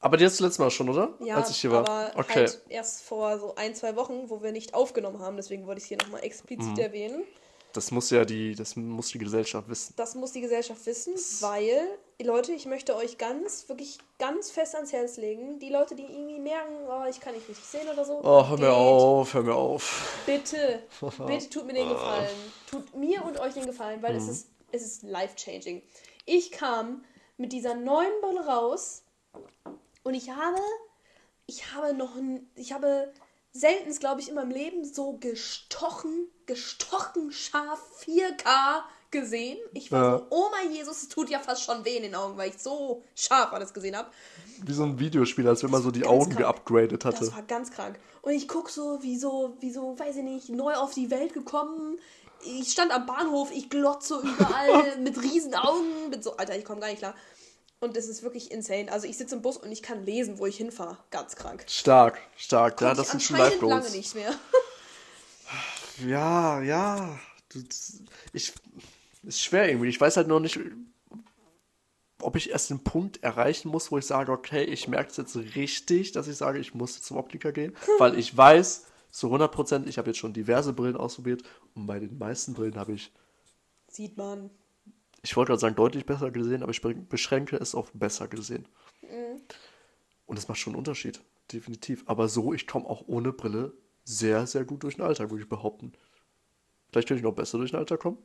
Aber 0.00 0.16
die 0.16 0.24
hast 0.24 0.38
du 0.38 0.44
letztes 0.44 0.60
Mal 0.60 0.70
schon, 0.70 0.88
oder? 0.88 1.14
Ja, 1.18 1.36
Als 1.36 1.50
ich 1.50 1.60
hier 1.60 1.72
war. 1.72 1.80
aber 1.80 2.12
okay. 2.16 2.34
halt 2.34 2.60
erst 2.68 3.02
vor 3.02 3.36
so 3.40 3.56
ein, 3.56 3.74
zwei 3.74 3.96
Wochen, 3.96 4.30
wo 4.30 4.42
wir 4.42 4.52
nicht 4.52 4.74
aufgenommen 4.74 5.20
haben. 5.20 5.36
Deswegen 5.36 5.66
wollte 5.66 5.78
ich 5.78 5.84
es 5.84 5.88
hier 5.88 5.98
nochmal 5.98 6.22
explizit 6.22 6.72
Mhm. 6.74 6.78
erwähnen. 6.78 7.24
Das 7.72 7.90
muss 7.90 8.10
ja 8.10 8.24
die, 8.24 8.54
das 8.54 8.76
muss 8.76 9.08
die 9.08 9.18
Gesellschaft 9.18 9.68
wissen. 9.68 9.92
Das 9.96 10.14
muss 10.14 10.32
die 10.32 10.40
Gesellschaft 10.40 10.84
wissen, 10.86 11.14
weil, 11.40 11.86
Leute, 12.22 12.52
ich 12.52 12.66
möchte 12.66 12.96
euch 12.96 13.18
ganz, 13.18 13.68
wirklich 13.68 13.98
ganz 14.18 14.50
fest 14.50 14.74
ans 14.74 14.92
Herz 14.92 15.18
legen. 15.18 15.58
Die 15.58 15.68
Leute, 15.68 15.94
die 15.94 16.02
irgendwie 16.02 16.40
merken, 16.40 16.74
oh, 16.88 17.04
ich 17.08 17.20
kann 17.20 17.34
nicht 17.34 17.48
richtig 17.48 17.66
sehen 17.66 17.88
oder 17.92 18.04
so. 18.04 18.20
Oh, 18.22 18.48
hör 18.48 18.56
mir 18.56 18.66
geht. 18.66 18.74
auf, 18.74 19.34
hör 19.34 19.42
mir 19.42 19.54
auf. 19.54 20.22
Bitte, 20.24 20.82
bitte 21.26 21.50
tut 21.50 21.66
mir 21.66 21.74
den 21.74 21.88
Gefallen. 21.88 22.28
Tut 22.70 22.94
mir 22.94 23.24
und 23.24 23.38
euch 23.38 23.54
den 23.54 23.66
Gefallen, 23.66 24.02
weil 24.02 24.16
es 24.16 24.28
ist, 24.28 24.48
es 24.72 24.82
ist 24.82 25.02
life-changing. 25.02 25.82
Ich 26.24 26.50
kam 26.50 27.04
mit 27.36 27.52
dieser 27.52 27.74
neuen 27.74 28.20
Brille 28.22 28.46
raus 28.46 29.02
und 30.04 30.14
ich 30.14 30.30
habe, 30.30 30.58
ich 31.46 31.74
habe 31.74 31.94
noch, 31.94 32.16
ein, 32.16 32.48
ich 32.54 32.72
habe 32.72 33.12
selten, 33.52 33.92
glaube 33.98 34.20
ich, 34.20 34.28
in 34.28 34.34
meinem 34.34 34.50
Leben 34.50 34.84
so 34.84 35.14
gestochen, 35.18 36.28
gestochen 36.46 37.32
scharf 37.32 37.80
4K 38.04 38.82
gesehen. 39.10 39.58
Ich 39.72 39.90
war 39.90 40.02
Ja. 40.04 40.18
so, 40.18 40.26
oh 40.30 40.46
mein 40.50 40.70
Jesus, 40.72 41.02
es 41.02 41.08
tut 41.08 41.30
ja 41.30 41.38
fast 41.38 41.62
schon 41.62 41.84
weh 41.84 41.96
in 41.96 42.02
den 42.02 42.14
Augen, 42.14 42.36
weil 42.36 42.50
ich 42.50 42.58
so 42.58 43.02
scharf 43.14 43.52
alles 43.52 43.72
gesehen 43.72 43.96
habe. 43.96 44.10
Wie 44.64 44.72
so 44.72 44.82
ein 44.84 44.98
Videospiel, 44.98 45.48
als 45.48 45.62
wenn 45.62 45.70
man 45.70 45.82
so 45.82 45.90
die 45.90 46.04
Augen 46.04 46.26
krank. 46.26 46.38
geupgradet 46.38 47.04
hatte. 47.04 47.20
Das 47.20 47.32
war 47.34 47.42
ganz 47.42 47.70
krank. 47.70 47.98
Und 48.22 48.32
ich 48.32 48.46
guck 48.48 48.68
so, 48.68 49.02
wie 49.02 49.16
so, 49.16 49.56
wie 49.60 49.70
so, 49.70 49.98
weiß 49.98 50.16
ich 50.16 50.24
nicht, 50.24 50.48
neu 50.50 50.74
auf 50.74 50.92
die 50.92 51.10
Welt 51.10 51.32
gekommen. 51.32 51.98
Ich 52.44 52.70
stand 52.70 52.92
am 52.92 53.06
Bahnhof, 53.06 53.50
ich 53.52 53.70
glotze 53.70 54.20
überall 54.22 54.98
mit 55.00 55.20
riesen 55.22 55.54
Augen, 55.54 56.10
mit 56.10 56.22
so, 56.22 56.36
Alter, 56.36 56.56
ich 56.56 56.64
komme 56.64 56.80
gar 56.80 56.88
nicht 56.88 56.98
klar. 56.98 57.14
Und 57.80 57.96
es 57.96 58.08
ist 58.08 58.22
wirklich 58.22 58.50
insane. 58.50 58.90
Also 58.90 59.06
ich 59.06 59.16
sitze 59.16 59.36
im 59.36 59.42
Bus 59.42 59.56
und 59.56 59.70
ich 59.70 59.82
kann 59.82 60.04
lesen, 60.04 60.38
wo 60.38 60.46
ich 60.46 60.56
hinfahre. 60.56 60.98
Ganz 61.10 61.36
krank. 61.36 61.64
Stark, 61.68 62.18
stark. 62.36 62.80
Ja, 62.80 62.94
das 62.94 63.10
sind 63.10 63.22
schon 63.22 63.36
anscheinend 63.36 63.62
lange 63.62 63.90
nicht 63.90 64.14
mehr. 64.14 64.34
Ja, 66.06 66.60
ja. 66.60 67.18
Ich, 68.32 68.52
ist 69.22 69.40
schwer 69.40 69.68
irgendwie. 69.68 69.88
Ich 69.88 70.00
weiß 70.00 70.16
halt 70.16 70.28
noch 70.28 70.40
nicht, 70.40 70.58
ob 72.20 72.36
ich 72.36 72.50
erst 72.50 72.70
den 72.70 72.82
Punkt 72.82 73.22
erreichen 73.22 73.68
muss, 73.68 73.90
wo 73.90 73.98
ich 73.98 74.06
sage, 74.06 74.32
okay, 74.32 74.64
ich 74.64 74.88
merke 74.88 75.10
es 75.10 75.16
jetzt 75.16 75.36
richtig, 75.36 76.12
dass 76.12 76.28
ich 76.28 76.36
sage, 76.36 76.58
ich 76.58 76.74
muss 76.74 76.96
jetzt 76.96 77.06
zum 77.06 77.16
Optiker 77.16 77.52
gehen. 77.52 77.76
Weil 77.98 78.18
ich 78.18 78.36
weiß, 78.36 78.86
zu 79.10 79.28
100 79.28 79.50
Prozent, 79.52 79.88
ich 79.88 79.98
habe 79.98 80.10
jetzt 80.10 80.18
schon 80.18 80.32
diverse 80.32 80.72
Brillen 80.72 80.96
ausprobiert 80.96 81.42
und 81.74 81.86
bei 81.86 81.98
den 81.98 82.18
meisten 82.18 82.54
Brillen 82.54 82.76
habe 82.76 82.92
ich, 82.92 83.12
Sieht 83.90 84.16
man. 84.16 84.50
Ich 85.22 85.36
wollte 85.36 85.50
gerade 85.50 85.60
sagen, 85.60 85.76
deutlich 85.76 86.06
besser 86.06 86.30
gesehen, 86.30 86.62
aber 86.62 86.70
ich 86.72 86.80
be- 86.80 86.94
beschränke 86.94 87.56
es 87.56 87.74
auf 87.74 87.90
besser 87.92 88.28
gesehen. 88.28 88.66
Und 90.26 90.36
das 90.38 90.48
macht 90.48 90.58
schon 90.58 90.72
einen 90.74 90.78
Unterschied, 90.78 91.20
definitiv. 91.52 92.04
Aber 92.06 92.28
so, 92.28 92.52
ich 92.52 92.66
komme 92.66 92.86
auch 92.86 93.04
ohne 93.06 93.32
Brille 93.32 93.72
sehr, 94.04 94.46
sehr 94.46 94.64
gut 94.64 94.82
durch 94.82 94.96
den 94.96 95.04
Alltag, 95.04 95.30
würde 95.30 95.42
ich 95.42 95.48
behaupten. 95.48 95.92
Vielleicht 96.90 97.08
könnte 97.08 97.18
ich 97.20 97.24
noch 97.24 97.34
besser 97.34 97.58
durch 97.58 97.70
den 97.70 97.78
Alltag 97.80 98.00
kommen, 98.00 98.18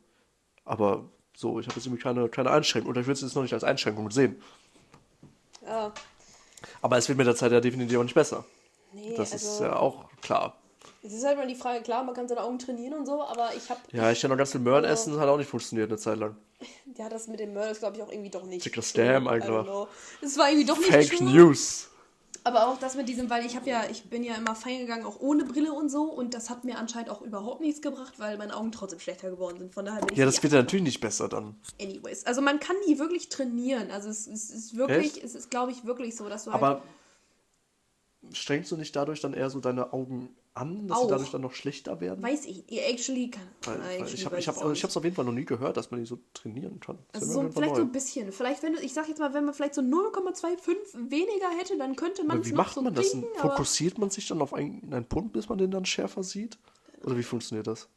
aber 0.66 1.10
so, 1.36 1.60
ich 1.60 1.68
habe 1.68 1.76
jetzt 1.78 1.86
irgendwie 1.88 2.02
keine, 2.02 2.30
keine 2.30 2.52
Einschränkung. 2.52 2.92
Oder 2.92 3.02
ich 3.02 3.08
will 3.08 3.14
es 3.14 3.22
jetzt 3.22 3.36
noch 3.36 3.42
nicht 3.42 3.54
als 3.54 3.64
Einschränkung 3.64 4.12
sehen. 4.12 4.42
Ja. 5.66 5.92
Aber 6.82 6.98
es 6.98 7.08
wird 7.08 7.18
mit 7.18 7.28
der 7.28 7.36
Zeit 7.36 7.52
ja 7.52 7.60
definitiv 7.60 7.98
auch 7.98 8.04
nicht 8.04 8.14
besser. 8.14 8.46
Nee, 8.94 9.16
Das 9.18 9.34
also, 9.34 9.48
ist 9.48 9.60
ja 9.62 9.76
auch 9.78 10.10
klar. 10.22 10.62
Es 11.04 11.14
ist 11.14 11.26
halt 11.26 11.38
mal 11.38 11.48
die 11.48 11.56
Frage, 11.56 11.82
klar, 11.84 12.04
man 12.04 12.16
kann 12.16 12.28
seine 12.28 12.42
Augen 12.42 12.58
trainieren 12.60 12.94
und 12.94 13.06
so, 13.06 13.22
aber 13.22 13.52
ich 13.56 13.70
habe, 13.70 13.80
Ja, 13.92 14.12
ich 14.12 14.22
kann 14.22 14.30
noch 14.32 14.38
ganz 14.38 14.52
viel 14.52 14.62
Möhren 14.62 14.86
Also- 14.86 15.12
essen, 15.12 15.20
hat 15.20 15.28
auch 15.30 15.38
nicht 15.38 15.50
funktioniert 15.50 15.90
eine 15.90 15.98
Zeit 16.00 16.18
lang. 16.18 16.36
ja, 16.98 17.10
das 17.10 17.28
mit 17.28 17.40
dem 17.40 17.54
Mörder 17.54 17.72
ist, 17.72 17.80
glaube 17.80 17.98
ich, 17.98 18.04
auch 18.04 18.12
irgendwie 18.12 18.30
doch 18.30 18.46
nicht. 18.46 18.64
Scam 18.84 19.26
I 19.26 19.30
einfach. 19.30 19.88
Es 20.22 20.38
war 20.38 20.50
irgendwie 20.50 20.66
doch 20.68 20.78
nicht 20.78 20.90
Fake. 20.92 21.22
News. 21.22 21.90
Aber 22.46 22.68
auch 22.68 22.78
das 22.78 22.96
mit 22.96 23.08
diesem, 23.08 23.30
weil 23.30 23.46
ich 23.46 23.56
habe 23.56 23.70
ja, 23.70 23.86
ich 23.90 24.10
bin 24.10 24.22
ja 24.22 24.36
immer 24.36 24.54
fein 24.54 24.80
gegangen, 24.80 25.06
auch 25.06 25.22
ohne 25.22 25.46
Brille 25.46 25.72
und 25.72 25.88
so, 25.88 26.04
und 26.04 26.34
das 26.34 26.50
hat 26.50 26.66
mir 26.66 26.78
anscheinend 26.78 27.10
auch 27.10 27.22
überhaupt 27.22 27.62
nichts 27.62 27.82
gebracht, 27.82 28.16
weil 28.18 28.38
meine 28.38 28.54
Augen 28.56 28.74
trotzdem 28.74 29.00
schlechter 29.00 29.30
geworden 29.30 29.60
sind. 29.60 29.74
Von 29.74 29.86
daher 29.86 30.02
bin 30.02 30.10
ich 30.12 30.18
Ja, 30.18 30.26
das 30.26 30.44
wird 30.44 30.52
ja 30.52 30.60
natürlich 30.60 30.84
nicht 30.84 31.00
besser 31.00 31.30
dann. 31.30 31.56
anyways. 31.82 32.26
Also 32.26 32.42
man 32.42 32.60
kann 32.60 32.76
die 32.88 33.00
wirklich 33.00 33.30
trainieren. 33.30 33.92
Also 33.92 34.10
es, 34.10 34.28
es 34.28 34.50
ist 34.50 34.76
wirklich, 34.76 35.16
Echt? 35.16 35.24
es 35.24 35.36
ist, 35.36 35.52
glaube 35.52 35.72
ich, 35.72 35.86
wirklich 35.86 36.18
so, 36.18 36.28
dass 36.28 36.44
du 36.44 36.52
halt. 36.52 36.62
Aber 36.62 36.82
strengst 38.34 38.72
du 38.72 38.78
nicht 38.78 38.94
dadurch 38.96 39.22
dann 39.22 39.34
eher 39.34 39.50
so 39.50 39.60
deine 39.62 39.94
Augen 39.94 40.30
an, 40.56 40.88
dass 40.88 40.98
Auch. 40.98 41.04
sie 41.04 41.10
dadurch 41.10 41.32
dann 41.32 41.42
noch 41.42 41.54
schlechter 41.54 42.00
werden? 42.00 42.24
weiß 42.24 42.46
ich, 42.46 42.64
actually 42.72 43.32
kann. 43.32 43.48
Weil, 43.64 43.80
weil 43.80 43.92
actually 44.02 44.14
ich 44.14 44.26
habe 44.26 44.40
ich 44.40 44.48
hab, 44.84 44.96
auf 44.96 45.04
jeden 45.04 45.16
Fall 45.16 45.26
noch 45.26 45.32
nie 45.32 45.46
gehört, 45.46 45.78
dass 45.78 45.92
man 45.92 46.00
die 46.00 46.06
so 46.06 46.20
trainieren 46.34 46.80
kann. 46.80 47.00
Das 47.12 47.24
Also 47.24 47.34
so, 47.34 47.40
vielleicht 47.50 47.56
Fall 47.56 47.70
so 47.70 47.82
neu. 47.82 47.82
ein 47.82 47.92
bisschen. 47.92 48.32
Vielleicht, 48.32 48.64
wenn 48.64 48.74
du, 48.74 48.80
ich 48.82 48.94
sag 48.94 49.08
jetzt 49.08 49.20
mal, 49.20 49.34
wenn 49.34 49.46
man 49.46 49.54
vielleicht 49.54 49.76
so 49.76 49.82
0,25 49.82 51.10
weniger 51.10 51.50
hätte, 51.58 51.78
dann 51.78 51.96
könnte 51.96 52.24
man 52.24 52.40
es 52.40 52.48
wie 52.48 52.52
noch 52.52 52.58
macht 52.58 52.76
so 52.76 52.82
man 52.82 52.94
das? 52.94 53.12
kriegen, 53.12 53.26
Fokussiert 53.36 53.98
man 53.98 54.10
sich 54.10 54.28
dann 54.28 54.42
auf 54.42 54.54
einen, 54.54 54.94
einen 54.94 55.06
Punkt, 55.06 55.34
bis 55.34 55.50
man 55.50 55.58
den 55.58 55.72
dann 55.72 55.86
schärfer 55.86 56.24
sieht? 56.24 56.58
Oder 57.04 57.18
wie 57.18 57.24
funktioniert 57.24 57.68
das? 57.68 57.90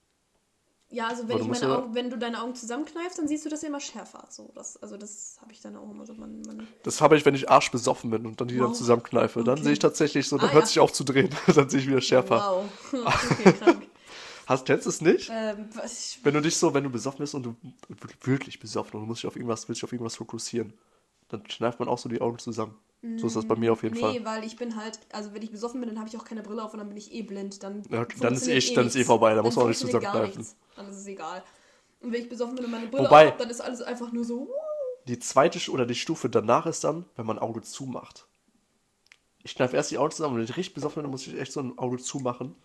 Ja, 0.90 1.08
also 1.08 1.28
wenn, 1.28 1.38
du 1.38 1.44
ich 1.44 1.50
meine 1.50 1.70
Augen, 1.70 1.94
wenn 1.94 2.10
du 2.10 2.16
deine 2.18 2.42
Augen 2.42 2.54
zusammenkneifst, 2.54 3.18
dann 3.18 3.26
siehst 3.28 3.44
du 3.44 3.48
das 3.50 3.62
ja 3.62 3.68
immer 3.68 3.80
schärfer. 3.80 4.26
So, 4.30 4.52
das, 4.54 4.76
also 4.82 4.96
das 4.96 5.36
habe 5.40 5.52
ich 5.52 5.60
dann 5.60 5.76
auch 5.76 5.90
immer 5.90 6.06
so. 6.06 6.14
Man, 6.14 6.44
man, 6.46 6.68
Das 6.82 7.00
habe 7.00 7.16
ich, 7.16 7.24
wenn 7.24 7.34
ich 7.34 7.50
arschbesoffen 7.50 8.10
bin 8.10 8.26
und 8.26 8.40
dann 8.40 8.48
die 8.48 8.58
dann 8.58 8.72
Wow. 8.72 8.72
zusammenkneife. 8.72 9.42
Dann 9.44 9.56
Okay. 9.56 9.62
sehe 9.62 9.72
ich 9.72 9.78
tatsächlich 9.78 10.28
so, 10.28 10.38
dann 10.38 10.50
Ah, 10.50 10.52
hört 10.52 10.66
ja. 10.66 10.68
sich 10.68 10.80
auf 10.80 10.92
zu 10.92 11.04
drehen. 11.04 11.30
dann 11.54 11.68
sehe 11.68 11.80
ich 11.80 11.88
wieder 11.88 12.00
schärfer. 12.00 12.48
wow. 12.48 12.70
okay, 13.24 13.50
krank. 13.52 13.88
Hast, 14.46 14.66
kennst 14.66 14.86
du 14.86 14.90
es 14.90 15.00
nicht? 15.00 15.32
ähm, 15.32 15.68
was, 15.74 16.18
Wenn 16.22 16.34
du 16.34 16.42
dich 16.42 16.56
so, 16.56 16.74
wenn 16.74 16.84
du 16.84 16.90
besoffen 16.90 17.20
bist 17.20 17.34
und 17.34 17.44
du 17.44 17.56
wirklich 18.24 18.60
besoffen 18.60 18.94
und 18.96 19.02
du 19.02 19.06
musst 19.08 19.22
dich 19.22 19.28
auf 19.28 19.36
irgendwas, 19.36 19.68
willst 19.68 19.80
dich 19.80 19.84
auf 19.84 19.92
irgendwas 19.92 20.16
fokussieren, 20.16 20.74
dann 21.28 21.44
kneift 21.44 21.80
man 21.80 21.88
auch 21.88 21.98
so 21.98 22.08
die 22.08 22.20
Augen 22.20 22.38
zusammen. 22.38 22.76
So 23.18 23.26
ist 23.28 23.36
das 23.36 23.46
bei 23.46 23.54
mir 23.56 23.72
auf 23.72 23.82
jeden 23.82 23.94
nee, 23.94 24.00
Fall. 24.00 24.24
weil 24.24 24.44
ich 24.44 24.56
bin 24.56 24.76
halt, 24.76 24.98
also 25.12 25.32
wenn 25.32 25.42
ich 25.42 25.50
besoffen 25.50 25.80
bin, 25.80 25.88
dann 25.88 25.98
habe 25.98 26.08
ich 26.08 26.16
auch 26.16 26.24
keine 26.24 26.42
Brille 26.42 26.62
auf 26.64 26.72
und 26.72 26.78
dann 26.78 26.88
bin 26.88 26.96
ich 26.96 27.12
eh 27.12 27.22
blind. 27.22 27.62
Dann, 27.62 27.82
Ja, 27.90 28.04
dann 28.04 28.34
ist 28.34 28.42
funktioniert 28.44 28.64
eh- 28.70 28.74
dann 28.74 28.86
ist 28.88 28.96
eh 28.96 29.04
vorbei, 29.04 29.30
da 29.30 29.36
Dann 29.36 29.44
muss 29.44 29.56
man 29.56 29.64
auch 29.64 29.68
nicht 29.68 29.78
zusammenkneifen. 29.80 30.46
Dann 30.74 30.88
ist 30.88 30.96
es 30.96 31.06
egal. 31.06 31.42
Und 32.00 32.12
wenn 32.12 32.22
ich 32.22 32.28
besoffen 32.28 32.56
bin 32.56 32.64
und 32.64 32.70
meine 32.70 32.86
Brille 32.88 33.04
Wobei- 33.08 33.28
auf 33.30 33.36
dann 33.36 33.50
ist 33.50 33.60
alles 33.60 33.80
einfach 33.82 34.12
nur 34.12 34.24
so. 34.24 34.48
Die 35.06 35.18
zweite 35.20 35.70
oder 35.70 35.86
die 35.86 35.94
Stufe 35.94 36.28
danach 36.28 36.66
ist 36.66 36.82
dann, 36.84 37.04
wenn 37.16 37.26
man 37.26 37.38
ein 37.38 37.42
Auge 37.42 37.62
zumacht. 37.62 38.26
Ich 39.44 39.54
kneife 39.54 39.76
erst 39.76 39.92
die 39.92 39.98
Augen 39.98 40.10
zusammen 40.10 40.34
und 40.34 40.40
wenn 40.40 40.44
ich 40.46 40.56
richtig 40.56 40.74
besoffen 40.74 40.96
bin, 40.96 41.02
dann 41.04 41.10
muss 41.12 41.26
ich 41.26 41.38
echt 41.38 41.52
so 41.52 41.60
ein 41.60 41.78
Auge 41.78 41.98
zumachen, 41.98 42.56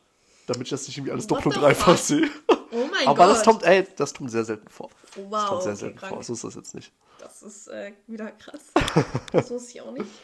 damit 0.47 0.63
ich 0.63 0.69
das 0.71 0.87
nicht 0.87 0.97
irgendwie 0.97 1.11
alles 1.11 1.25
What 1.29 1.37
doppelt 1.37 1.55
und 1.57 1.61
dreifach 1.61 1.97
sehe. 1.97 2.27
Oh 2.71 2.87
mein 2.91 3.05
Aber 3.07 3.25
Gott. 3.27 3.35
das 3.35 3.43
kommt, 3.43 3.63
ey, 3.63 3.87
das 3.95 4.13
kommt 4.15 4.31
sehr 4.31 4.43
selten 4.43 4.67
vor. 4.69 4.89
das 5.15 5.23
Wow, 5.29 5.49
kommt 5.49 5.61
sehr 5.63 5.71
okay, 5.73 5.79
selten 5.81 5.97
krank. 5.97 6.13
vor. 6.15 6.23
So 6.23 6.33
ist 6.33 6.43
das 6.43 6.55
jetzt 6.55 6.73
nicht. 6.73 6.91
Das 7.19 7.43
ist 7.43 7.67
äh, 7.67 7.93
wieder 8.07 8.31
krass. 8.31 8.61
Das 9.31 9.51
wusste 9.51 9.71
ich 9.73 9.81
auch 9.81 9.91
nicht. 9.91 10.05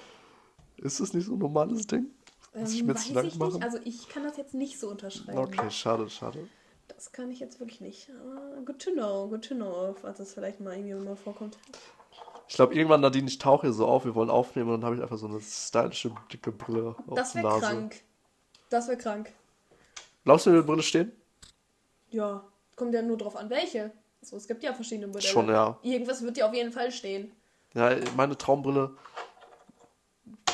Ist 0.78 1.00
das 1.00 1.14
nicht 1.14 1.26
so 1.26 1.34
ein 1.34 1.40
normales 1.40 1.88
Ding? 1.88 2.08
Muss 2.54 2.72
ich 2.74 2.80
Ähm, 2.82 2.88
mir 2.88 2.94
Gedanken 2.94 3.18
ich 3.18 3.24
nicht. 3.24 3.40
machen? 3.40 3.64
Also 3.64 3.80
ich 3.84 4.10
kann 4.10 4.24
das 4.24 4.38
jetzt 4.38 4.54
nicht 4.54 4.80
so 4.80 4.90
unterschreiben. 4.90 5.38
Okay, 5.38 5.70
schade, 5.70 6.10
schade. 6.10 6.48
Das 6.88 7.12
kann 7.12 7.30
ich 7.32 7.40
jetzt 7.40 7.60
wirklich 7.60 7.82
nicht. 7.82 8.10
Aber 8.22 8.62
good 8.62 8.80
to 8.80 8.92
know, 8.92 9.28
good 9.28 9.48
to 9.48 9.56
know, 9.56 9.96
falls 10.02 10.18
das 10.18 10.34
vielleicht 10.34 10.60
mal 10.60 10.76
irgendwie 10.76 10.94
mal 10.96 11.16
vorkommt. 11.16 11.58
Ich 12.48 12.56
glaube, 12.56 12.74
irgendwann, 12.76 13.02
Nadine, 13.02 13.28
ich 13.28 13.40
tauche 13.40 13.68
hier 13.68 13.74
so 13.74 13.86
auf, 13.86 14.06
wir 14.06 14.16
wollen 14.16 14.30
aufnehmen 14.30 14.70
und 14.70 14.82
dann 14.82 14.86
habe 14.86 14.96
ich 14.96 15.02
einfach 15.02 15.18
so 15.18 15.28
eine 15.28 15.42
stylische, 15.42 16.12
dicke 16.32 16.52
Brille 16.52 16.96
auf 17.08 17.16
Das 17.16 17.36
wäre 17.36 17.60
krank. 17.60 18.02
Das 18.70 18.88
wäre 18.88 18.98
krank. 18.98 19.34
Glaubst 20.24 20.46
du, 20.46 20.54
wie 20.54 20.58
die 20.58 20.62
Brille 20.64 20.84
stehen? 20.84 21.12
Ja, 22.10 22.44
kommt 22.76 22.94
ja 22.94 23.02
nur 23.02 23.18
drauf 23.18 23.36
an, 23.36 23.50
welche. 23.50 23.92
Also, 24.22 24.38
es 24.38 24.48
gibt 24.48 24.64
ja 24.64 24.74
verschiedene 24.74 25.08
Modelle. 25.08 25.28
Schon, 25.28 25.50
ja. 25.50 25.78
Irgendwas 25.82 26.22
wird 26.22 26.38
dir 26.38 26.48
auf 26.48 26.54
jeden 26.54 26.72
Fall 26.72 26.92
stehen. 26.92 27.32
Ja, 27.74 27.96
meine 28.16 28.38
Traumbrille 28.38 28.96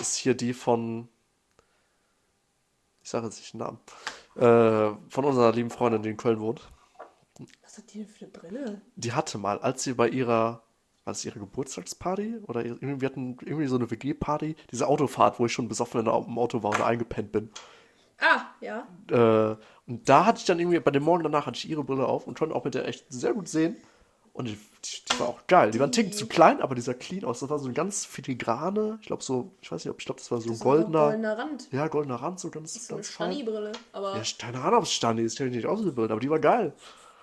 ist 0.07 0.15
hier 0.15 0.35
die 0.35 0.53
von. 0.53 1.07
Ich 3.03 3.09
sage 3.09 3.25
jetzt 3.25 3.37
nicht 3.37 3.53
den 3.53 3.59
Namen. 3.59 3.79
Äh, 4.35 4.97
von 5.09 5.25
unserer 5.25 5.51
lieben 5.51 5.69
Freundin, 5.69 6.03
die 6.03 6.09
in 6.09 6.17
Köln 6.17 6.39
wohnt. 6.39 6.61
Was 7.61 7.77
hat 7.77 7.93
die 7.93 7.99
denn 7.99 8.07
für 8.07 8.25
eine 8.25 8.31
Brille? 8.31 8.81
Die 8.95 9.13
hatte 9.13 9.37
mal, 9.37 9.59
als 9.59 9.83
sie 9.83 9.93
bei 9.93 10.09
ihrer. 10.09 10.63
War 11.05 11.11
das 11.11 11.25
ihre 11.25 11.39
Geburtstagsparty? 11.39 12.37
Oder 12.47 12.63
irgendwie, 12.63 13.01
wir 13.01 13.09
hatten 13.09 13.37
irgendwie 13.41 13.67
so 13.67 13.75
eine 13.75 13.91
WG-Party. 13.91 14.55
Diese 14.71 14.87
Autofahrt, 14.87 15.37
wo 15.37 15.45
ich 15.45 15.51
schon 15.51 15.67
besoffen 15.67 15.99
in 15.99 16.07
im 16.07 16.37
Auto 16.37 16.63
war 16.63 16.71
und 16.71 16.81
eingepennt 16.81 17.33
bin. 17.33 17.49
Ah, 18.19 18.45
ja. 18.61 18.87
Äh, 19.09 19.57
und 19.85 20.07
da 20.07 20.25
hatte 20.25 20.39
ich 20.39 20.45
dann 20.45 20.59
irgendwie, 20.59 20.79
bei 20.79 20.91
dem 20.91 21.03
Morgen 21.03 21.23
danach 21.23 21.45
hatte 21.45 21.57
ich 21.57 21.69
ihre 21.69 21.83
Brille 21.83 22.05
auf 22.05 22.25
und 22.25 22.39
konnte 22.39 22.55
auch 22.55 22.63
mit 22.63 22.73
der 22.73 22.87
echt 22.87 23.05
sehr 23.09 23.33
gut 23.33 23.49
sehen. 23.49 23.75
Und 24.33 24.45
die, 24.47 24.55
die, 24.55 25.05
die 25.11 25.19
war 25.19 25.27
auch 25.29 25.45
geil. 25.47 25.69
Die 25.71 25.79
war 25.79 25.87
ein 25.87 25.91
Ticken 25.91 26.11
zu 26.11 26.27
klein, 26.27 26.59
aber 26.61 26.73
dieser 26.75 26.95
clean 26.95 27.23
aus. 27.23 27.39
Das 27.41 27.49
war 27.49 27.59
so 27.59 27.65
eine 27.65 27.73
ganz 27.75 28.03
filigrane, 28.05 28.97
ich 29.01 29.07
glaube 29.07 29.23
so, 29.23 29.51
ich 29.61 29.71
weiß 29.71 29.85
nicht, 29.85 29.91
ob 29.91 29.99
ich 29.99 30.05
glaube, 30.05 30.19
das 30.19 30.31
war 30.31 30.41
so 30.41 30.45
ein 30.45 30.49
Das 30.49 30.57
ist 30.57 30.63
goldener, 30.63 30.99
goldener 31.09 31.37
Rand. 31.37 31.67
ja, 31.71 31.87
goldener 31.87 32.15
Rand, 32.15 32.39
so 32.39 32.49
ganz, 32.49 32.73
Das 32.73 32.81
ist 32.83 32.87
so 32.87 32.95
eine 32.95 33.01
ganz 33.03 33.09
fein. 33.09 33.31
Stani-Brille. 33.33 33.71
Aber 33.91 34.15
Ja, 34.17 34.23
keine 34.39 34.61
Ahnung, 34.61 34.79
ob 34.79 34.83
es 34.85 34.91
Stani 34.93 35.21
ist, 35.21 35.33
ich 35.33 35.37
kenne 35.37 35.51
nicht 35.51 35.67
aus 35.67 35.81
mit 35.81 35.93
Brillen, 35.95 36.11
aber 36.11 36.19
die 36.19 36.29
war 36.31 36.39
geil. 36.39 36.73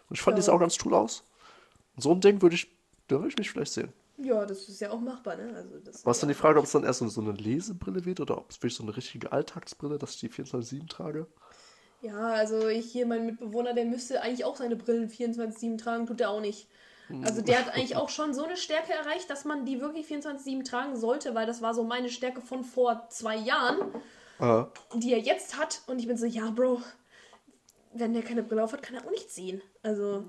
Und 0.09 0.17
ich 0.17 0.23
fand 0.23 0.39
die 0.39 0.41
Ja. 0.41 0.45
sah 0.47 0.53
auch 0.53 0.61
ganz 0.61 0.79
cool 0.85 0.95
aus. 0.95 1.25
Und 1.97 2.03
so 2.03 2.13
ein 2.13 2.21
Ding 2.21 2.41
würde 2.43 2.55
ich, 2.57 2.69
da 3.09 3.17
würde 3.17 3.29
ich 3.29 3.39
mich 3.39 3.51
vielleicht 3.51 3.73
sehen. 3.73 3.93
ja, 4.19 4.45
das 4.47 4.69
ist 4.69 4.81
ja 4.81 4.91
auch 4.91 5.01
machbar, 5.01 5.37
ne? 5.37 5.53
Also, 5.57 5.79
das 5.81 6.05
Was 6.07 6.19
ja. 6.19 6.23
dann 6.23 6.29
die 6.29 6.35
Frage, 6.35 6.59
ob 6.59 6.67
es 6.67 6.73
dann 6.73 6.85
erst 6.85 7.01
so 7.01 7.09
so 7.09 7.21
eine 7.23 7.33
Lesebrille 7.33 8.05
wird 8.05 8.21
oder 8.21 8.39
ob 8.39 8.51
es 8.51 8.59
wirklich 8.59 8.75
so 8.77 8.83
eine 8.85 8.97
richtige 8.97 9.33
Alltagsbrille, 9.33 9.99
dass 9.99 10.15
ich 10.15 10.21
die 10.21 10.29
24-7 10.29 10.89
trage? 10.89 11.27
Ja, 12.03 12.29
also 12.33 12.69
ich 12.69 12.91
hier, 12.91 13.07
mein 13.07 13.27
Mitbewohner, 13.27 13.75
der 13.75 13.85
müsste 13.85 14.23
eigentlich 14.23 14.45
auch 14.45 14.57
seine 14.57 14.77
Brillen 14.77 15.09
24-7 15.11 15.77
tragen, 15.79 16.07
tut 16.07 16.21
er 16.21 16.31
auch 16.31 16.41
nicht. 16.41 16.69
Also 17.25 17.43
der 17.43 17.59
hat 17.59 17.75
eigentlich 17.75 17.97
auch 17.97 18.09
schon 18.09 18.35
so 18.35 18.45
eine 18.45 18.57
Stärke 18.57 18.93
erreicht, 18.93 19.29
dass 19.31 19.45
man 19.45 19.65
die 19.65 19.81
wirklich 19.81 20.07
24-7 20.07 20.65
tragen 20.65 20.97
sollte, 20.97 21.35
weil 21.35 21.47
das 21.47 21.61
war 21.63 21.75
so 21.75 21.83
meine 21.85 22.09
Stärke 22.09 22.41
von 22.41 22.65
vor 22.65 23.07
zwei 23.11 23.37
Jahren, 23.37 23.79
Äh, 24.39 24.65
die 24.95 25.13
er 25.13 25.19
jetzt 25.19 25.59
hat. 25.59 25.83
Und 25.87 25.99
ich 25.99 26.07
bin 26.07 26.17
so, 26.17 26.27
ja, 26.27 26.51
Bro, 26.51 26.81
wenn 27.93 28.15
der 28.15 28.23
keine 28.23 28.43
Brille 28.43 28.63
auf 28.63 28.73
hat, 28.73 28.83
kann 28.83 28.95
er 28.97 29.05
auch 29.05 29.11
nicht 29.11 29.31
sehen. 29.31 29.61
Also, 29.83 30.25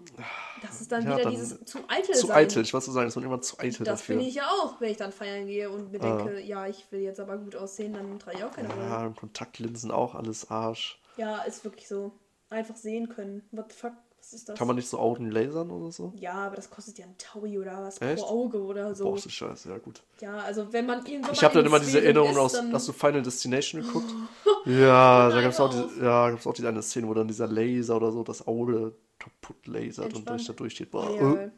das 0.64 0.82
ist 0.82 0.92
dann 0.92 1.04
Ja, 1.04 1.12
wieder 1.14 1.24
dann 1.24 1.32
dieses 1.32 1.64
zu 1.66 1.80
eitel 1.88 2.16
zu 2.16 2.28
sein. 2.28 2.38
eitel, 2.38 2.64
ich 2.64 2.74
wollte 2.74 2.88
so 2.88 2.92
sagen, 2.92 3.08
ist 3.08 3.16
man 3.16 3.24
immer 3.26 3.40
zu 3.42 3.60
eitel 3.60 3.84
Das 3.86 4.02
bin 4.04 4.20
ich 4.20 4.34
ja 4.36 4.48
auch, 4.48 4.82
wenn 4.82 4.90
ich 4.92 4.98
dann 4.98 5.12
feiern 5.12 5.46
gehe 5.46 5.70
und 5.70 5.92
mir 5.92 6.02
Ah. 6.02 6.18
denke, 6.24 6.40
ja, 6.42 6.66
ich 6.68 6.92
will 6.92 7.02
jetzt 7.02 7.20
aber 7.20 7.38
gut 7.38 7.56
aussehen, 7.56 7.94
dann 7.94 8.18
trage 8.20 8.38
ich 8.40 8.44
auch 8.44 8.52
keine 8.52 8.68
Brille. 8.70 8.88
Ja, 8.90 9.10
Kontaktlinsen 9.10 9.92
auch, 9.92 10.16
alles 10.16 10.50
Arsch. 10.50 11.00
Ja, 11.18 11.38
ist 11.44 11.64
wirklich 11.64 11.88
so. 11.88 12.12
Einfach 12.50 12.76
sehen 12.76 13.08
können. 13.10 13.48
What 13.52 13.72
the 13.72 13.78
fuck? 13.78 13.94
Was 14.22 14.34
ist 14.34 14.48
das? 14.48 14.58
Kann 14.58 14.68
man 14.68 14.76
nicht 14.76 14.88
so 14.88 15.00
Augen 15.00 15.32
lasern 15.32 15.72
oder 15.72 15.92
so? 15.92 16.14
Ja, 16.16 16.34
aber 16.34 16.56
das 16.56 16.70
kostet 16.70 17.00
ja 17.00 17.06
ein 17.06 17.18
Taui 17.18 17.58
oder 17.58 17.82
was 17.82 18.00
Echt? 18.00 18.22
pro 18.22 18.30
Auge 18.30 18.62
oder 18.62 18.94
so. 18.94 19.06
Boah, 19.06 19.18
ist 19.18 19.32
scheiße, 19.32 19.70
ja 19.70 19.80
gut. 19.80 20.04
Ja, 20.20 20.38
also 20.38 20.72
wenn 20.72 20.86
man 20.86 21.04
irgendwann 21.06 21.34
Ich 21.34 21.44
habe 21.44 21.56
dann 21.56 21.66
immer 21.66 21.80
diese 21.80 21.94
Schweden 21.94 22.06
Erinnerung 22.06 22.38
aus, 22.38 22.54
dann- 22.54 22.72
hast 22.72 22.88
du 22.88 22.94
Final 22.94 23.24
Destination 23.24 23.82
geguckt? 23.82 24.14
ja, 24.66 25.30
da 25.30 25.42
gab 25.42 25.52
es 25.52 25.60
auch, 25.60 25.70
diese, 25.70 26.06
ja, 26.06 26.30
gab's 26.30 26.46
auch 26.46 26.54
die 26.54 26.66
eine 26.66 26.84
Szene, 26.84 27.08
wo 27.08 27.16
dann 27.16 27.28
dieser 27.28 27.48
Laser 27.48 27.98
oder 27.98 28.12
so 28.12 28.24
das 28.24 28.46
Auge 28.46 28.94
kaputt 29.18 29.66
lasert 29.66 30.06
und 30.14 30.30
Entspannt. 30.30 30.30
durch 30.30 30.46
da 30.48 30.54
durchsteht. 30.54 30.92
Boah, 30.92 31.10
Ja, 31.16 31.34
äh. 31.34 31.52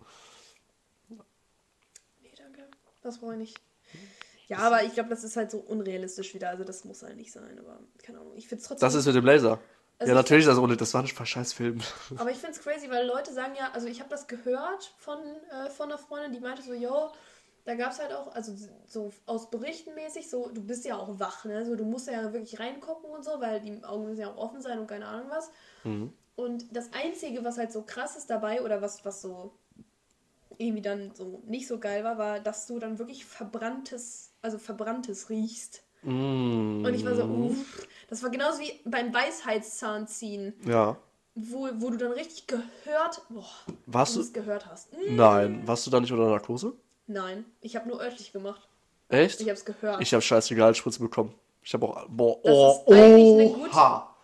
Das 3.01 3.19
brauche 3.19 3.33
ich 3.33 3.39
nicht. 3.39 3.59
Ja, 4.47 4.59
aber 4.59 4.83
ich 4.83 4.93
glaube, 4.93 5.09
das 5.09 5.23
ist 5.23 5.35
halt 5.35 5.51
so 5.51 5.57
unrealistisch 5.57 6.33
wieder. 6.33 6.49
Also 6.49 6.63
das 6.63 6.85
muss 6.85 7.03
halt 7.03 7.17
nicht 7.17 7.31
sein, 7.31 7.59
aber 7.59 7.79
keine 8.01 8.19
Ahnung. 8.19 8.33
Ich 8.35 8.47
finde 8.47 8.61
es 8.61 8.67
trotzdem. 8.67 8.85
Das 8.85 8.95
ist 8.95 9.05
mit 9.05 9.15
dem 9.15 9.25
Laser. 9.25 9.59
Also 10.03 10.09
ja, 10.09 10.13
ich- 10.13 10.23
natürlich, 10.23 10.45
das, 10.45 10.57
ohne, 10.57 10.77
das 10.77 10.93
war 10.93 11.03
ein 11.03 11.07
Scheißfilm. 11.07 11.79
Aber 12.17 12.29
ich 12.31 12.37
finde 12.37 12.55
es 12.57 12.61
crazy, 12.61 12.89
weil 12.89 13.07
Leute 13.07 13.33
sagen 13.33 13.53
ja, 13.57 13.71
also 13.71 13.87
ich 13.87 13.99
habe 13.99 14.09
das 14.09 14.27
gehört 14.27 14.93
von, 14.97 15.19
äh, 15.51 15.69
von 15.69 15.89
einer 15.89 15.97
Freundin, 15.97 16.31
die 16.33 16.39
meinte 16.39 16.61
so, 16.61 16.73
yo, 16.73 17.11
da 17.65 17.75
gab 17.75 17.91
es 17.91 17.99
halt 17.99 18.11
auch, 18.11 18.33
also 18.35 18.53
so 18.87 19.11
aus 19.25 19.49
Berichten 19.49 19.95
mäßig, 19.95 20.29
so, 20.29 20.49
du 20.49 20.61
bist 20.63 20.83
ja 20.85 20.97
auch 20.97 21.19
wach, 21.19 21.45
ne? 21.45 21.65
So, 21.65 21.75
du 21.75 21.85
musst 21.85 22.07
ja 22.07 22.33
wirklich 22.33 22.59
reingucken 22.59 23.09
und 23.09 23.23
so, 23.23 23.39
weil 23.39 23.61
die 23.61 23.83
Augen 23.83 24.05
müssen 24.05 24.19
ja 24.21 24.31
auch 24.31 24.37
offen 24.37 24.61
sein 24.61 24.79
und 24.79 24.87
keine 24.87 25.07
Ahnung 25.07 25.27
was. 25.29 25.49
Und 26.35 26.75
das 26.75 26.91
Einzige, 26.93 27.43
was 27.43 27.57
halt 27.57 27.71
so 27.71 27.83
krass 27.83 28.15
ist 28.17 28.29
dabei, 28.29 28.61
oder 28.63 28.81
was, 28.81 29.05
was 29.05 29.21
so 29.21 29.53
irgendwie 30.57 30.81
dann 30.81 31.15
so 31.15 31.41
nicht 31.47 31.67
so 31.67 31.79
geil 31.79 32.03
war, 32.03 32.17
war, 32.17 32.39
dass 32.39 32.67
du 32.67 32.79
dann 32.79 32.99
wirklich 32.99 33.25
verbranntes, 33.25 34.33
also 34.41 34.57
verbranntes 34.57 35.29
riechst. 35.29 35.83
Mm, 36.03 36.85
Und 36.85 36.93
ich 36.93 37.05
war 37.05 37.15
so, 37.15 37.23
uff. 37.25 37.87
Das 38.13 38.21
war 38.21 38.29
genauso 38.29 38.59
wie 38.59 38.79
beim 38.85 39.11
Weisheitszahnziehen 39.11 40.53
ja. 40.67 40.95
wo, 41.33 41.67
wo 41.79 41.89
du 41.89 41.97
dann 41.97 42.11
richtig 42.11 42.45
gehört, 42.45 43.21
boah, 43.29 43.43
Warst 43.87 44.15
du 44.15 44.19
es 44.21 44.31
gehört 44.31 44.67
hast. 44.67 44.91
Hm, 44.91 45.15
Nein. 45.15 45.63
Warst 45.67 45.87
du 45.87 45.89
da 45.89 45.99
nicht 45.99 46.11
unter 46.11 46.27
Narkose? 46.29 46.73
Nein, 47.07 47.43
ich 47.61 47.75
habe 47.75 47.89
nur 47.89 47.99
örtlich 47.99 48.31
gemacht. 48.31 48.67
Echt? 49.09 49.41
Ich 49.41 49.47
habe 49.47 49.57
es 49.57 49.65
gehört. 49.65 49.99
Ich 49.99 50.13
habe 50.13 50.21
scheißegal 50.21 50.75
Spritze 50.75 50.99
bekommen. 50.99 51.33
Ich 51.63 51.73
habe 51.73 51.87
auch. 51.87 52.05
Boah, 52.07 52.35
Das 52.43 52.53
oh, 52.53 52.83
gute- 52.85 53.69
oha. 53.71 54.15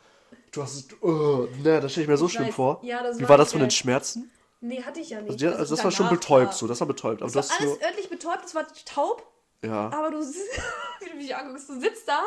Du 0.52 0.62
hast 0.62 0.76
es. 0.76 0.88
Oh, 1.02 1.48
ne, 1.64 1.82
das 1.82 1.92
stelle 1.92 2.04
ich 2.04 2.10
mir 2.10 2.18
so 2.18 2.28
Ich 2.28 2.34
schlimm 2.34 2.48
weiß. 2.50 2.54
vor. 2.56 2.80
Ja, 2.84 3.02
das 3.02 3.18
Wie 3.18 3.24
war 3.24 3.30
war 3.30 3.38
das 3.40 3.52
von 3.54 3.62
den. 3.62 3.72
Schmerzen? 3.72 4.30
nee, 4.62 4.84
hatte 4.84 5.00
ich 5.00 5.10
ja 5.10 5.20
nicht. 5.20 5.32
Also, 5.32 5.38
die, 5.38 5.48
also 5.48 5.76
das 5.76 5.84
war 5.84 5.90
schon 5.92 6.10
betäubt, 6.10 6.48
war- 6.48 6.54
so. 6.54 6.68
Das 6.68 6.80
war 6.80 6.88
betäubt. 6.88 7.24
Aber 7.24 7.32
Das 7.32 7.48
du 7.48 7.54
war 7.54 7.60
alles 7.60 7.80
nur. 7.80 7.88
örtlich 7.88 8.08
betäubt, 8.10 8.44
das 8.44 8.54
war 8.54 8.68
taub, 8.86 9.26
Ja. 9.64 9.90
aber 9.92 10.12
du, 10.12 10.20
wie 11.00 11.10
du 11.10 11.16
mich 11.16 11.36
anguckst, 11.36 11.70
du 11.70 11.80
sitzt 11.80 12.08
da 12.08 12.22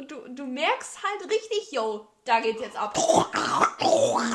und 0.00 0.10
du, 0.10 0.16
du 0.30 0.46
merkst 0.46 0.98
halt 1.02 1.30
richtig, 1.30 1.72
yo, 1.72 2.06
da 2.24 2.40
geht's 2.40 2.60
jetzt 2.62 2.76
ab. 2.76 2.96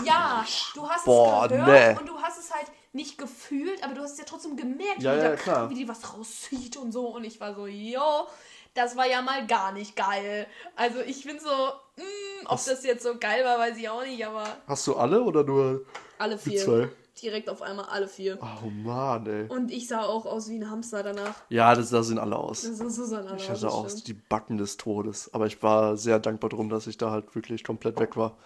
Ja, 0.06 0.46
du 0.76 0.88
hast 0.88 1.06
Boah, 1.06 1.46
es 1.46 1.50
gehört 1.50 1.96
nee. 1.96 2.00
und 2.00 2.08
du 2.08 2.22
hast 2.22 2.38
es 2.38 2.54
halt 2.54 2.68
nicht 2.94 3.18
gefühlt, 3.18 3.84
aber 3.84 3.96
du 3.96 4.02
hast 4.02 4.14
es 4.14 4.20
ja 4.20 4.26
trotzdem 4.26 4.56
gemerkt, 4.56 5.02
Ja, 5.02 5.16
wie, 5.16 5.20
ja, 5.20 5.36
da, 5.36 5.70
wie 5.70 5.74
die 5.74 5.88
was 5.88 6.14
rauszieht 6.14 6.78
und 6.78 6.92
so. 6.92 7.08
Und 7.08 7.24
ich 7.24 7.40
war 7.40 7.56
so, 7.56 7.66
yo, 7.66 8.28
das 8.76 8.96
war 8.96 9.08
ja 9.08 9.22
mal 9.24 9.48
gar 9.48 9.72
nicht 9.72 9.96
geil. 9.96 10.46
Also 10.76 11.00
ich 11.00 11.24
bin 11.24 11.40
so, 11.40 11.50
mm, 11.50 12.46
ob 12.46 12.52
Was? 12.52 12.66
das 12.66 12.84
jetzt 12.84 13.04
so 13.04 13.18
geil 13.18 13.44
war, 13.44 13.58
weiß 13.58 13.76
ich 13.78 13.90
auch 13.90 14.04
nicht, 14.04 14.24
aber 14.26 14.46
Hast 14.68 14.86
du 14.86 14.96
alle 14.96 15.24
oder 15.24 15.44
nur 15.44 15.86
alle 16.20 16.38
vier. 16.38 16.64
zwei? 16.64 16.90
Direkt 17.22 17.50
auf 17.50 17.62
einmal 17.62 17.86
alle 17.86 18.08
vier. 18.10 18.38
Oh 18.42 18.70
Mann, 18.70 19.26
ey. 19.26 19.48
Und 19.48 19.72
ich 19.72 19.88
sah 19.88 20.04
auch 20.04 20.26
aus 20.26 20.50
wie 20.50 20.58
ein 20.58 20.70
Hamster 20.70 21.02
danach. 21.02 21.36
Ja, 21.50 21.74
das, 21.74 21.90
da 21.90 22.04
sehen 22.04 22.20
alle 22.20 22.36
aus. 22.36 22.64
Das 22.64 22.80
ist 22.80 22.96
so 22.96 23.06
so 23.06 23.20
Ich 23.38 23.50
hatte 23.50 23.70
auch 23.72 23.90
die 23.90 24.14
Backen 24.14 24.58
des 24.58 24.76
Todes. 24.76 25.34
Aber 25.34 25.46
ich 25.46 25.64
war 25.64 25.96
sehr 25.96 26.20
dankbar 26.20 26.50
drum, 26.50 26.70
dass 26.70 26.88
ich 26.88 26.98
da 26.98 27.12
halt 27.12 27.34
wirklich 27.34 27.64
komplett 27.64 28.00
weg 28.00 28.18
war. 28.18 28.38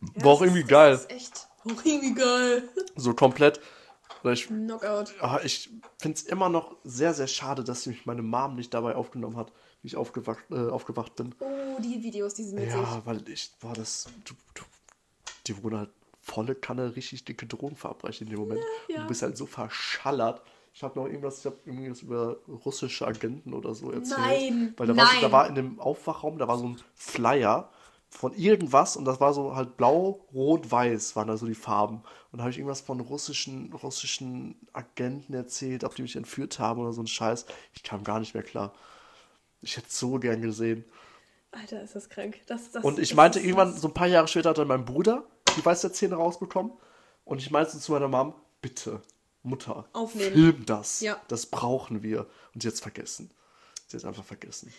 War 0.00 0.32
auch 0.32 0.40
irgendwie 0.40 0.64
geil. 0.64 0.92
Das 0.92 1.02
ist 1.02 1.10
echt 1.10 1.48
auch 1.64 1.84
irgendwie 1.84 2.14
geil. 2.14 2.62
So 2.96 3.12
komplett. 3.12 3.60
Ich 4.24 4.48
Knockout. 4.48 5.14
Ah, 5.20 5.40
ich 5.42 5.70
finde 5.98 6.16
es 6.16 6.22
immer 6.22 6.48
noch 6.48 6.76
sehr, 6.84 7.14
sehr 7.14 7.26
schade, 7.26 7.64
dass 7.64 7.86
mich 7.86 8.04
meine 8.06 8.22
Mom 8.22 8.54
nicht 8.54 8.72
dabei 8.74 8.94
aufgenommen 8.94 9.36
hat, 9.36 9.52
wie 9.82 9.88
ich 9.88 9.96
aufgewacht, 9.96 10.44
äh, 10.50 10.68
aufgewacht 10.68 11.16
bin. 11.16 11.34
Oh, 11.38 11.80
die 11.80 12.02
Videos, 12.02 12.34
die 12.34 12.44
sind 12.44 12.58
witzig. 12.58 12.74
Ja, 12.74 13.02
weil 13.04 13.26
ich, 13.28 13.50
boah, 13.60 13.72
das, 13.72 14.06
du, 14.24 14.34
du, 14.54 14.62
die 15.46 15.62
wurden 15.62 15.78
halt 15.78 15.90
volle 16.20 16.54
Kanne 16.54 16.96
richtig 16.96 17.24
dicke 17.24 17.46
Drogen 17.46 17.76
verabreicht 17.76 18.20
in 18.20 18.28
dem 18.28 18.38
Moment. 18.38 18.60
Ja, 18.88 18.96
ja. 18.96 19.02
Du 19.02 19.08
bist 19.08 19.22
halt 19.22 19.36
so 19.36 19.46
verschallert. 19.46 20.42
Ich 20.72 20.82
habe 20.82 20.98
noch 20.98 21.06
irgendwas, 21.06 21.40
ich 21.40 21.46
habe 21.46 21.56
irgendwas 21.64 22.02
über 22.02 22.36
russische 22.64 23.06
Agenten 23.06 23.52
oder 23.54 23.74
so 23.74 23.90
erzählt. 23.90 24.20
Nein, 24.20 24.74
Weil 24.76 24.86
da 24.86 24.96
war, 24.96 25.06
so, 25.06 25.14
da 25.14 25.20
nein. 25.22 25.32
war 25.32 25.48
in 25.48 25.54
dem 25.56 25.80
Aufwachraum, 25.80 26.38
da 26.38 26.46
war 26.46 26.58
so 26.58 26.68
ein 26.68 26.80
Flyer 26.94 27.70
von 28.08 28.34
irgendwas 28.34 28.96
und 28.96 29.04
das 29.04 29.20
war 29.20 29.32
so 29.32 29.54
halt 29.54 29.76
blau, 29.76 30.26
rot, 30.32 30.70
weiß 30.70 31.14
waren 31.16 31.28
da 31.28 31.36
so 31.36 31.46
die 31.46 31.54
Farben. 31.54 32.02
Und 32.30 32.38
da 32.38 32.40
habe 32.40 32.50
ich 32.50 32.58
irgendwas 32.58 32.80
von 32.80 33.00
russischen, 33.00 33.72
russischen 33.72 34.56
Agenten 34.72 35.32
erzählt, 35.32 35.84
ob 35.84 35.94
die 35.94 36.02
mich 36.02 36.16
entführt 36.16 36.58
haben 36.58 36.80
oder 36.80 36.92
so 36.92 37.02
ein 37.02 37.06
Scheiß. 37.06 37.46
Ich 37.72 37.82
kam 37.82 38.04
gar 38.04 38.20
nicht 38.20 38.34
mehr 38.34 38.42
klar. 38.42 38.72
Ich 39.62 39.76
hätte 39.76 39.88
so 39.90 40.18
gern 40.18 40.42
gesehen. 40.42 40.84
Alter, 41.52 41.82
ist 41.82 41.96
das 41.96 42.08
krank. 42.08 42.40
Das, 42.46 42.70
das, 42.70 42.84
Und 42.84 42.98
ich 42.98 43.14
meinte 43.14 43.40
irgendwann, 43.40 43.76
so 43.76 43.88
ein 43.88 43.94
paar 43.94 44.06
Jahre 44.06 44.28
später 44.28 44.50
hat 44.50 44.58
dann 44.58 44.68
mein 44.68 44.84
Bruder 44.84 45.24
die 45.56 45.64
Weißerzähne 45.64 46.14
rausbekommen. 46.14 46.72
Und 47.24 47.38
ich 47.38 47.50
meinte 47.50 47.78
zu 47.78 47.92
meiner 47.92 48.08
Mom, 48.08 48.34
bitte, 48.60 49.02
Mutter, 49.42 49.88
Aufnehmen. 49.92 50.32
film 50.32 50.66
das. 50.66 51.00
Ja. 51.00 51.20
Das 51.28 51.46
brauchen 51.46 52.02
wir. 52.02 52.26
Und 52.54 52.62
sie 52.62 52.68
hat 52.68 52.74
es 52.74 52.80
vergessen. 52.80 53.30
Sie 53.86 53.96
hat 53.96 54.02
es 54.02 54.04
einfach 54.04 54.24
vergessen. 54.24 54.72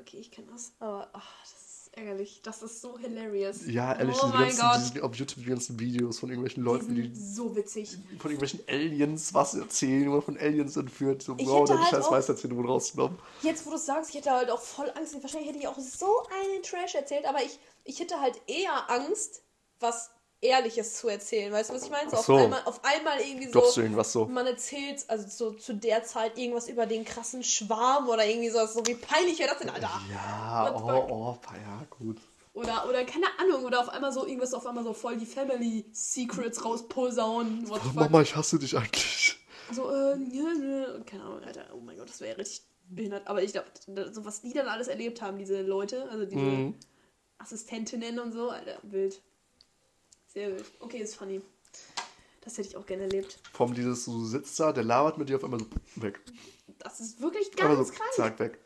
Okay, 0.00 0.18
ich 0.18 0.30
kenne 0.30 0.48
das. 0.52 0.72
Aber 0.78 1.10
ach, 1.12 1.28
das 1.42 1.50
ist 1.52 1.90
ärgerlich. 1.98 2.40
Das 2.42 2.62
ist 2.62 2.80
so 2.80 2.96
hilarious. 2.98 3.66
Ja, 3.66 3.92
ehrlich, 3.94 4.16
Oh 4.22 4.30
diese 4.32 4.56
ganzen, 4.58 4.92
diese, 4.94 5.04
auf 5.04 5.14
YouTube 5.14 5.44
die 5.44 5.50
ganzen 5.50 5.78
Videos 5.78 6.18
von 6.20 6.30
irgendwelchen 6.30 6.62
Die 6.62 6.70
Leuten, 6.70 6.86
sind 6.86 6.94
die 6.96 7.14
so 7.14 7.54
witzig. 7.54 7.98
von 8.18 8.30
irgendwelchen 8.30 8.60
Aliens 8.68 9.34
was 9.34 9.54
erzählen 9.54 10.08
oder 10.08 10.22
von 10.22 10.38
Aliens 10.38 10.76
entführt. 10.76 11.22
So, 11.22 11.34
Ich 11.36 11.46
wow, 11.46 11.68
deine 11.68 11.80
halt 11.80 11.90
scheiß 11.90 12.10
Weißerzähne 12.10 12.56
wurden 12.56 12.68
rausgenommen. 12.68 13.18
Jetzt, 13.42 13.66
wo 13.66 13.70
du 13.70 13.76
es 13.76 13.84
sagst, 13.84 14.10
ich 14.10 14.16
hätte 14.16 14.30
halt 14.30 14.50
auch 14.50 14.60
voll 14.62 14.90
Angst. 14.96 15.14
Wahrscheinlich 15.20 15.50
hätte 15.50 15.58
ich 15.58 15.68
auch 15.68 15.78
so 15.78 16.22
einen 16.42 16.62
Trash 16.62 16.94
erzählt, 16.94 17.26
aber 17.26 17.42
ich, 17.42 17.58
ich 17.84 18.00
hätte 18.00 18.20
halt 18.20 18.40
eher 18.46 18.88
Angst, 18.90 19.42
was 19.80 20.10
Ehrliches 20.42 20.96
zu 20.96 21.08
erzählen. 21.08 21.52
Weißt 21.52 21.70
du, 21.70 21.74
was 21.74 21.84
ich 21.84 21.90
meine? 21.90 22.10
So, 22.10 22.16
so. 22.16 22.34
Auf, 22.34 22.40
einmal, 22.44 22.62
auf 22.64 22.80
einmal 22.84 23.20
irgendwie 23.20 23.46
so. 23.46 23.52
Glaubst 23.52 23.76
du 23.76 23.82
irgendwas 23.82 24.12
so? 24.12 24.24
Man 24.26 24.46
erzählt, 24.46 25.04
also 25.08 25.28
so 25.28 25.52
zu 25.52 25.74
der 25.74 26.02
Zeit 26.04 26.38
irgendwas 26.38 26.68
über 26.68 26.86
den 26.86 27.04
krassen 27.04 27.42
Schwarm 27.42 28.08
oder 28.08 28.24
irgendwie 28.24 28.48
sowas. 28.48 28.72
So 28.72 28.86
wie 28.86 28.94
peinlich 28.94 29.38
wäre 29.38 29.50
das 29.50 29.58
denn, 29.58 29.68
Alter? 29.68 29.90
Ja, 30.10 30.72
What 30.72 31.10
oh, 31.10 31.12
oh, 31.12 31.38
ja, 31.54 31.84
gut. 31.90 32.18
Oder, 32.54 32.88
oder 32.88 33.04
keine 33.04 33.26
Ahnung, 33.38 33.64
oder 33.64 33.80
auf 33.80 33.90
einmal 33.90 34.12
so 34.12 34.26
irgendwas 34.26 34.54
auf 34.54 34.66
einmal 34.66 34.82
so 34.82 34.92
voll 34.92 35.16
die 35.16 35.26
Family 35.26 35.84
Secrets 35.92 36.64
rausposaunen. 36.64 37.68
What 37.68 37.82
fuck? 37.82 37.94
Mama, 37.94 38.22
ich 38.22 38.34
hasse 38.34 38.58
dich 38.58 38.76
eigentlich. 38.76 39.38
So, 39.72 39.88
äh, 39.90 40.16
nö, 40.16 40.54
nö. 40.58 41.00
keine 41.04 41.22
Ahnung, 41.24 41.44
Alter. 41.44 41.66
Oh 41.74 41.80
mein 41.80 41.96
Gott, 41.96 42.08
das 42.08 42.20
wäre 42.20 42.38
richtig 42.38 42.62
behindert. 42.88 43.28
Aber 43.28 43.42
ich 43.42 43.52
glaube, 43.52 43.68
so 44.10 44.24
was 44.24 44.40
die 44.40 44.52
dann 44.52 44.66
alles 44.66 44.88
erlebt 44.88 45.22
haben, 45.22 45.38
diese 45.38 45.62
Leute, 45.62 46.08
also 46.10 46.24
diese 46.24 46.40
Mhm. 46.42 46.74
Assistentinnen 47.38 48.18
und 48.18 48.32
so, 48.32 48.50
Alter, 48.50 48.78
wild. 48.82 49.22
Sehr 50.32 50.50
wild. 50.52 50.64
Okay, 50.80 50.98
ist 50.98 51.16
funny. 51.16 51.40
Das 52.42 52.56
hätte 52.56 52.68
ich 52.68 52.76
auch 52.76 52.86
gerne 52.86 53.04
erlebt. 53.04 53.38
Vom 53.52 53.74
dieses, 53.74 54.04
du 54.06 54.24
sitzt 54.24 54.58
da, 54.58 54.72
der 54.72 54.84
labert 54.84 55.18
mit 55.18 55.28
dir 55.28 55.36
auf 55.36 55.44
einmal 55.44 55.60
so 55.60 55.66
weg. 56.02 56.20
Das 56.78 57.00
ist 57.00 57.20
wirklich 57.20 57.50
ganz 57.52 57.88
so, 57.88 57.94
krank. 57.94 58.12
zack, 58.14 58.38
weg. 58.38 58.58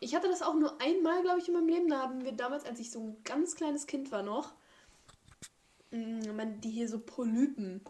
Ich 0.00 0.14
hatte 0.16 0.28
das 0.28 0.42
auch 0.42 0.54
nur 0.54 0.80
einmal, 0.80 1.22
glaube 1.22 1.38
ich, 1.38 1.46
in 1.46 1.54
meinem 1.54 1.68
Leben. 1.68 1.88
Da 1.88 2.00
haben 2.00 2.24
wir 2.24 2.32
damals, 2.32 2.64
als 2.64 2.80
ich 2.80 2.90
so 2.90 2.98
ein 3.00 3.16
ganz 3.22 3.54
kleines 3.54 3.86
Kind 3.86 4.10
war 4.10 4.22
noch, 4.24 4.52
man, 5.90 6.60
die 6.60 6.70
hier 6.70 6.88
so 6.88 6.98
Polypen 6.98 7.80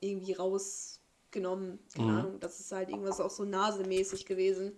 irgendwie 0.00 0.34
rausgenommen. 0.34 1.78
Keine 1.94 2.12
Mhm. 2.12 2.18
Ahnung, 2.18 2.40
das 2.40 2.60
ist 2.60 2.72
halt 2.72 2.90
irgendwas 2.90 3.20
auch 3.20 3.30
so 3.30 3.44
nasemäßig 3.44 4.26
gewesen. 4.26 4.76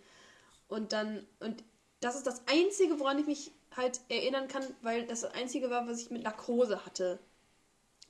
Und 0.68 0.92
dann, 0.92 1.26
und 1.40 1.64
das 2.00 2.14
ist 2.14 2.26
das 2.26 2.42
Einzige, 2.46 3.00
woran 3.00 3.18
ich 3.18 3.26
mich 3.26 3.50
halt 3.74 4.00
erinnern 4.08 4.46
kann, 4.48 4.62
weil 4.82 5.06
das 5.06 5.22
das 5.22 5.32
Einzige 5.32 5.70
war, 5.70 5.88
was 5.88 6.00
ich 6.00 6.10
mit 6.10 6.22
Narkose 6.22 6.84
hatte. 6.84 7.18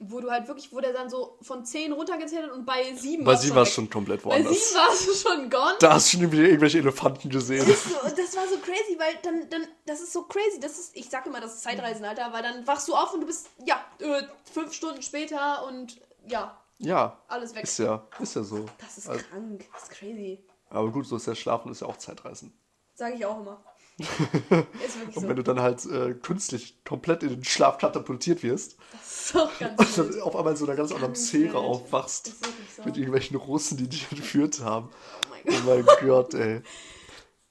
Wo 0.00 0.20
du 0.20 0.30
halt 0.30 0.46
wirklich, 0.46 0.72
wo 0.72 0.78
der 0.80 0.92
dann 0.92 1.10
so 1.10 1.36
von 1.42 1.64
10 1.64 1.92
runtergezählt 1.92 2.44
hat 2.44 2.52
und 2.52 2.64
bei 2.64 2.94
7 2.94 3.24
Bei 3.24 3.34
sie 3.34 3.52
war 3.52 3.62
es 3.62 3.72
schon 3.72 3.90
komplett 3.90 4.22
Bei 4.22 4.36
7 4.36 4.44
woanders. 4.44 4.74
war 4.76 4.88
es 4.92 5.22
schon 5.22 5.50
gone. 5.50 5.74
Da 5.80 5.94
hast 5.94 6.12
du 6.12 6.18
schon 6.18 6.32
irgendwelche 6.32 6.78
Elefanten 6.78 7.28
gesehen. 7.28 7.66
Ist 7.68 7.84
so, 7.84 7.96
das 8.04 8.36
war 8.36 8.46
so 8.46 8.58
crazy, 8.58 8.96
weil 8.96 9.14
dann, 9.22 9.50
dann, 9.50 9.66
das 9.86 10.00
ist 10.00 10.12
so 10.12 10.22
crazy, 10.22 10.60
das 10.60 10.78
ist, 10.78 10.96
ich 10.96 11.10
sag 11.10 11.26
immer, 11.26 11.40
das 11.40 11.54
ist 11.54 11.62
Zeitreisen, 11.64 12.04
Alter, 12.04 12.32
weil 12.32 12.42
dann 12.42 12.64
wachst 12.66 12.86
du 12.86 12.94
auf 12.94 13.12
und 13.12 13.22
du 13.22 13.26
bist, 13.26 13.50
ja, 13.66 13.84
äh, 13.98 14.22
fünf 14.52 14.72
Stunden 14.72 15.02
später 15.02 15.64
und 15.66 16.00
ja, 16.28 16.56
Ja, 16.78 17.18
alles 17.26 17.52
weg. 17.56 17.64
ist 17.64 17.78
ja, 17.80 18.06
ist 18.20 18.36
ja 18.36 18.44
so. 18.44 18.66
Das 18.78 18.98
ist 18.98 19.08
Also, 19.08 19.24
krank, 19.24 19.64
das 19.72 19.82
ist 19.84 19.90
crazy. 19.90 20.44
aber 20.70 20.90
gut, 20.92 21.06
so 21.08 21.16
ist 21.16 21.26
ja 21.26 21.34
Schlafen, 21.34 21.72
ist 21.72 21.80
ja 21.80 21.88
auch 21.88 21.96
Zeitreisen. 21.96 22.52
Sage 22.94 23.16
ich 23.16 23.26
auch 23.26 23.40
immer. 23.40 23.64
Und 24.50 25.14
so. 25.14 25.28
wenn 25.28 25.36
du 25.36 25.42
dann 25.42 25.60
halt 25.60 25.84
äh, 25.86 26.14
künstlich 26.14 26.82
komplett 26.84 27.22
in 27.24 27.30
den 27.30 27.44
Schlaf 27.44 27.78
katapultiert 27.78 28.42
wirst 28.42 28.76
Das 28.92 29.00
ist 29.02 29.28
so 29.28 29.48
ganz 29.58 29.78
und 29.98 29.98
wild. 30.08 30.14
dann 30.14 30.22
auf 30.22 30.36
einmal 30.36 30.52
in 30.52 30.56
so 30.56 30.64
einer 30.66 30.76
ganz 30.76 30.92
anderen 30.92 31.14
Ganz 31.14 31.32
wild. 31.32 31.54
aufwachst 31.54 32.32
so. 32.76 32.82
mit 32.84 32.96
irgendwelchen 32.96 33.36
Russen, 33.36 33.76
die 33.76 33.88
dich 33.88 34.06
entführt 34.12 34.60
haben. 34.60 34.88
Oh 34.90 35.28
mein 35.30 35.42
Oh 35.48 35.64
Gott. 35.64 35.86
mein 36.00 36.06
Gott, 36.08 36.34
ey. 36.34 36.62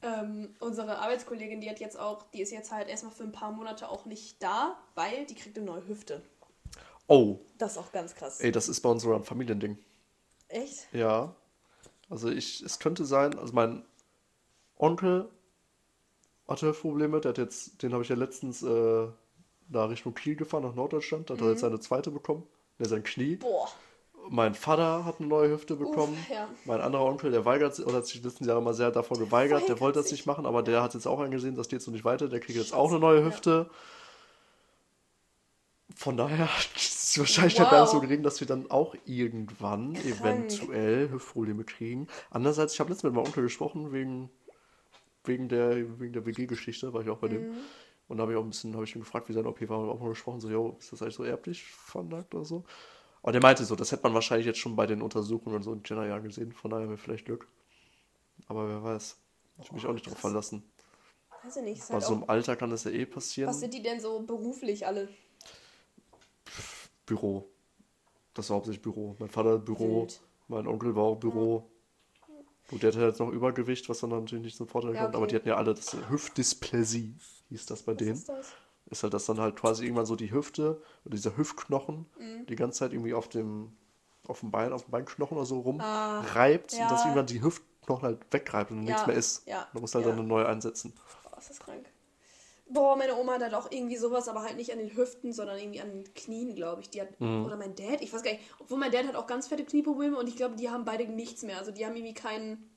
Ähm, 0.04 0.54
unsere 0.60 1.00
Arbeitskollegin, 1.00 1.60
die 1.60 1.70
hat 1.72 1.80
jetzt 1.80 1.98
auch, 2.00 2.22
die 2.32 2.42
ist 2.42 2.52
jetzt 2.52 2.72
halt 2.72 2.88
erstmal 2.88 3.12
für 3.12 3.24
ein 3.24 3.32
paar 3.32 3.52
Monate 3.52 3.90
auch 3.90 4.06
nicht 4.06 4.42
da, 4.44 4.78
weil 4.94 5.26
die 5.26 5.34
kriegt 5.34 5.58
eine 5.58 5.66
neue 5.66 5.88
Hüfte. 5.88 6.22
Oh, 7.08 7.40
Das 7.58 7.72
ist 7.72 7.78
auch 7.80 7.92
ganz 7.92 8.14
krass. 8.14 8.40
ey, 8.40 8.52
das 8.52 8.70
ist 8.70 8.82
bei 8.82 8.90
uns 8.90 9.02
sogar 9.02 9.18
ein 9.18 9.24
Familiending. 9.24 9.80
Echt? 10.50 10.88
Ja. 10.94 11.34
Also 12.12 12.30
ich, 12.30 12.62
es 12.62 12.78
könnte 12.78 13.06
sein, 13.06 13.40
also 13.40 13.54
mein 13.54 13.84
Onkel 14.78 15.28
hatte 16.48 16.72
Probleme, 16.74 17.20
der 17.22 17.30
hat 17.30 17.38
jetzt, 17.38 17.82
den 17.84 17.94
habe 17.94 18.04
ich 18.04 18.10
ja 18.10 18.16
letztens 18.16 18.64
äh, 18.64 19.08
da 19.70 19.86
Richtung 19.86 20.14
Kiel 20.14 20.36
gefahren, 20.36 20.64
nach 20.64 20.76
Norddeutschland, 20.76 21.30
da 21.30 21.34
hat 21.34 21.42
er 21.42 21.46
Mhm. 21.46 21.52
jetzt 21.52 21.62
seine 21.62 21.80
zweite 21.80 22.12
bekommen, 22.12 22.44
der 22.80 22.88
sein 22.88 23.04
Knie. 23.04 23.36
Boah. 23.38 23.68
Mein 24.30 24.56
Vater 24.56 25.06
hat 25.06 25.20
eine 25.20 25.28
neue 25.30 25.52
Hüfte 25.52 25.76
bekommen. 25.78 26.14
Uff, 26.14 26.30
ja. 26.30 26.50
Mein 26.66 26.82
anderer 26.82 27.06
Onkel, 27.06 27.32
der 27.32 27.46
weigert 27.46 27.76
sich, 27.76 27.86
oder 27.86 27.98
hat 27.98 28.08
sich 28.08 28.22
letzten 28.24 28.46
Jahre 28.46 28.62
mal 28.62 28.74
sehr 28.74 28.92
davor 28.92 29.18
geweigert, 29.18 29.70
der 29.70 29.80
wollte 29.80 30.00
das 30.00 30.12
nicht 30.12 30.26
machen, 30.26 30.46
aber 30.46 30.64
der 30.64 30.82
hat 30.84 30.94
jetzt 30.96 31.08
auch 31.08 31.20
eingesehen, 31.22 31.56
das 31.56 31.70
geht 31.70 31.82
so 31.82 31.92
nicht 31.92 32.04
weiter, 32.06 32.28
der 32.28 32.40
kriegt 32.42 32.58
jetzt 32.58 32.74
auch 32.74 32.90
eine 32.92 33.00
neue 33.00 33.24
Hüfte. 33.24 33.70
Von 35.96 36.18
daher 36.18 36.50
ist 36.76 37.16
die 37.16 37.20
Wahrscheinlichkeit 37.22 37.70
gar 37.70 37.82
nicht 37.82 37.90
so 37.92 37.98
Wow. 37.98 38.02
gering, 38.04 38.22
dass 38.24 38.40
wir 38.40 38.48
dann 38.48 38.70
auch 38.70 38.96
irgendwann 39.06 39.96
eventuell 39.96 41.10
Hüftprobleme 41.10 41.64
kriegen. 41.64 42.08
Andererseits, 42.30 42.74
ich 42.74 42.80
habe 42.80 42.90
letztens 42.90 43.12
mit 43.12 43.14
meinem 43.16 43.26
Onkel 43.28 43.44
gesprochen, 43.44 43.92
wegen, 43.94 44.30
wegen 45.28 45.50
der, 45.50 46.00
wegen 46.00 46.14
der 46.14 46.26
WG-Geschichte, 46.26 46.94
war 46.94 47.02
ich 47.02 47.10
auch 47.10 47.18
bei 47.18 47.28
dem. 47.28 47.50
Mhm. 47.50 47.58
Und 48.08 48.18
da 48.18 48.22
habe 48.22 48.32
ich 48.32 48.38
auch 48.38 48.44
ein 48.44 48.50
bisschen, 48.50 48.74
habe 48.74 48.86
ich 48.86 48.96
ihn 48.96 49.02
gefragt, 49.02 49.28
wie 49.30 49.34
sein 49.34 49.46
OP 49.46 49.68
war, 49.68 49.80
und 49.80 49.90
auch 49.90 50.00
mal 50.00 50.10
gesprochen, 50.10 50.40
so, 50.40 50.50
jo, 50.50 50.76
ist 50.80 50.92
das 50.92 51.02
eigentlich 51.02 51.16
so 51.16 51.24
erblich 51.24 51.64
veranlagt 51.64 52.34
oder 52.34 52.46
so? 52.46 52.64
Aber 53.22 53.34
der 53.34 53.42
meinte 53.42 53.66
so, 53.66 53.76
das 53.76 53.92
hätte 53.92 54.04
man 54.04 54.14
wahrscheinlich 54.14 54.46
jetzt 54.46 54.60
schon 54.60 54.76
bei 54.76 54.86
den 54.88 55.02
Untersuchungen 55.02 55.58
und 55.58 55.64
so 55.64 55.74
in 55.74 55.82
Jenna 55.84 56.20
gesehen, 56.20 56.54
von 56.54 56.72
daher 56.72 56.86
haben 56.86 56.92
wir 56.92 56.98
vielleicht 56.98 57.26
Glück. 57.26 57.48
Aber 58.48 58.70
wer 58.70 58.84
weiß. 58.84 59.18
Ich 59.62 59.70
will 59.70 59.76
mich 59.76 59.86
auch 59.88 59.94
nicht 59.94 60.08
drauf 60.08 60.18
verlassen. 60.18 60.64
Weiß 61.44 61.58
ich 61.58 61.64
nicht. 61.64 61.80
Ist 61.80 61.88
Bei 61.90 61.96
halt 61.96 62.04
so 62.04 62.10
auch, 62.10 62.18
einem 62.18 62.30
Alter 62.30 62.56
kann 62.56 62.70
das 62.70 62.84
ja 62.86 62.92
eh 62.92 63.06
passieren. 63.06 63.50
was 63.50 63.60
sind 63.60 63.74
die 63.74 63.82
denn 63.82 64.00
so 64.00 64.20
beruflich 64.22 64.86
alle? 64.86 65.10
Büro. 67.06 67.50
Das 68.34 68.50
war 68.50 68.58
hauptsächlich 68.58 68.82
Büro. 68.82 69.16
Mein 69.20 69.30
Vater 69.30 69.58
Büro, 69.58 70.02
Wild. 70.02 70.22
mein 70.48 70.68
Onkel 70.68 70.96
war 70.96 71.04
auch 71.04 71.16
Büro. 71.16 71.70
Gut, 72.70 72.84
der 72.84 72.92
hatte 72.92 73.02
jetzt 73.06 73.20
noch 73.20 73.30
Übergewicht, 73.32 73.88
was 73.90 74.00
dann 74.00 74.10
natürlich 74.10 74.44
nicht 74.44 74.58
zum 74.58 74.68
Vorteil 74.68 74.96
Ja, 74.96 75.04
kommt, 75.04 75.16
aber 75.16 75.28
die 75.28 75.36
hatten 75.36 75.48
ja 75.48 75.56
alle 75.56 75.74
das 75.74 75.96
Hüftdysplasie, 76.10 77.16
hieß 77.50 77.66
das 77.66 77.84
bei 77.84 77.94
Was 77.94 78.02
denen. 78.02 78.18
ist 78.18 78.30
das? 78.30 78.48
Ist 78.90 79.04
halt, 79.04 79.14
dass 79.14 79.26
dann 79.26 79.40
halt 79.40 79.56
quasi 79.58 79.84
irgendwann 79.84 80.06
so 80.06 80.16
die 80.16 80.32
Hüfte 80.32 80.82
oder 81.06 81.16
dieser 81.16 81.36
Hüftknochen 81.38 82.06
Mhm. 82.20 82.46
die 82.48 82.56
ganze 82.56 82.80
Zeit 82.80 82.94
irgendwie 82.94 83.14
auf 83.14 83.28
dem, 83.30 83.72
auf 84.28 84.40
dem 84.42 84.52
Bein, 84.52 84.72
auf 84.74 84.84
dem 84.84 84.92
Beinknochen 84.92 85.38
oder 85.38 85.46
so 85.46 85.60
Ah, 85.80 86.20
rumreibt 86.22 86.74
und 86.74 86.92
dass 86.92 87.04
ja. 87.04 87.06
irgendwann 87.10 87.26
die 87.28 87.42
Hüftknochen 87.42 88.04
halt 88.04 88.20
wegreibt 88.32 88.72
und 88.72 88.84
Ja, 88.84 88.84
nichts 88.86 89.06
mehr 89.06 89.16
ist. 89.16 89.48
ja, 89.48 89.68
Man 89.74 89.82
muss 89.82 89.94
halt 89.96 90.06
ja. 90.06 90.12
dann 90.12 90.20
eine 90.20 90.28
neue 90.28 90.48
einsetzen. 90.48 90.94
Boah, 91.24 91.38
ist 91.38 91.50
das 91.50 91.60
krank. 91.60 91.86
Boah, 92.70 92.96
meine 92.98 93.16
Oma 93.16 93.34
hat 93.36 93.42
halt 93.44 93.54
auch 93.54 93.72
irgendwie 93.72 93.96
sowas, 93.98 94.28
aber 94.28 94.44
halt 94.44 94.58
nicht 94.58 94.72
an 94.74 94.80
den 94.80 94.96
Hüften, 94.96 95.32
sondern 95.32 95.58
irgendwie 95.58 95.82
an 95.82 95.90
den 95.90 96.14
Knien, 96.14 96.54
glaube 96.56 96.82
ich. 96.82 96.90
Die 96.90 97.02
hat, 97.02 97.20
Mhm. 97.20 97.46
Oder 97.46 97.56
mein 97.56 97.76
Dad, 97.76 98.02
ich 98.02 98.12
weiß 98.12 98.24
gar 98.24 98.32
nicht. 98.32 98.44
Obwohl 98.60 98.78
mein 98.78 98.92
Dad 98.92 99.08
hat 99.08 99.16
auch 99.16 99.28
ganz 99.28 99.48
fette 99.48 99.64
Knieprobleme 99.64 100.18
und 100.18 100.28
ich 100.28 100.36
glaube, 100.36 100.56
die 100.56 100.70
haben 100.70 100.84
beide 100.86 101.08
nichts 101.08 101.44
mehr. 101.44 101.58
Also 101.58 101.72
die 101.72 101.86
haben 101.86 101.96
irgendwie 101.96 102.14
keinen, 102.14 102.70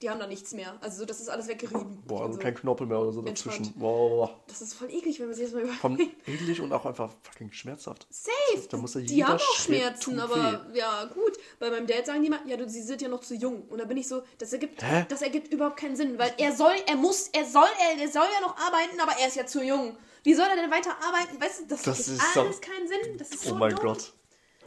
die 0.00 0.08
haben 0.10 0.20
da 0.20 0.26
nichts 0.28 0.52
mehr. 0.52 0.76
Also 0.80 1.00
so, 1.00 1.04
das 1.06 1.20
ist 1.20 1.28
alles 1.28 1.48
weggerieben. 1.48 2.02
Boah, 2.06 2.18
also 2.20 2.26
also, 2.28 2.38
kein 2.38 2.54
Knorpel 2.54 2.86
mehr 2.86 3.00
oder 3.00 3.12
so 3.12 3.20
Entspannt. 3.24 3.56
dazwischen. 3.58 3.78
Boah. 3.80 4.38
Das 4.46 4.62
ist 4.62 4.74
voll 4.74 4.90
eklig, 4.92 5.18
wenn 5.18 5.26
man 5.26 5.34
sich 5.34 5.46
das 5.46 5.54
mal 5.54 5.62
überlegt. 5.62 5.80
Von 5.80 5.98
eklig 6.26 6.60
und 6.60 6.72
auch 6.72 6.86
einfach 6.86 7.10
fucking 7.22 7.50
schmerzhaft. 7.52 8.06
Safe. 8.10 8.68
Da 8.70 8.76
muss 8.76 8.94
ja 8.94 9.00
die 9.00 9.24
haben 9.24 9.34
auch 9.40 9.56
Schmerzen, 9.56 10.20
aber 10.20 10.66
ja, 10.72 11.04
gut. 11.06 11.32
Bei 11.58 11.70
meinem 11.70 11.86
Dad 11.88 12.06
sagen 12.06 12.22
die 12.22 12.30
mal, 12.30 12.38
ja, 12.46 12.56
du, 12.56 12.68
sie 12.68 12.82
sind 12.82 13.02
ja 13.02 13.08
noch 13.08 13.20
zu 13.22 13.34
jung. 13.34 13.62
Und 13.68 13.78
da 13.78 13.84
bin 13.86 13.96
ich 13.96 14.06
so, 14.06 14.22
das 14.38 14.52
ergibt, 14.52 14.80
Hä? 14.82 15.04
das 15.08 15.22
ergibt 15.22 15.52
überhaupt 15.52 15.78
keinen 15.78 15.96
Sinn, 15.96 16.16
weil 16.18 16.32
er 16.38 16.54
soll, 16.54 16.74
er 16.86 16.96
muss, 16.96 17.28
er 17.32 17.44
soll, 17.44 17.68
er, 17.92 18.00
er 18.00 18.08
soll 18.08 18.26
ja 18.32 18.40
noch 18.46 18.56
arbeiten, 18.56 19.00
aber 19.00 19.12
er 19.20 19.26
ist 19.28 19.36
ja 19.36 19.46
zu 19.46 19.62
jung. 19.64 19.96
Wie 20.22 20.34
soll 20.34 20.46
er 20.46 20.56
denn 20.56 20.70
weiter 20.70 20.90
arbeiten? 21.02 21.40
Weißt 21.40 21.60
du, 21.62 21.66
das, 21.66 21.82
Das 21.82 22.06
ist 22.06 22.20
alles 22.36 22.60
doch- 22.60 22.68
keinen 22.68 22.86
Sinn. 22.86 23.18
Das 23.18 23.30
ist 23.30 23.46
Oh 23.46 23.50
so 23.50 23.54
mein 23.56 23.70
dumm. 23.74 23.80
Gott. 23.86 24.12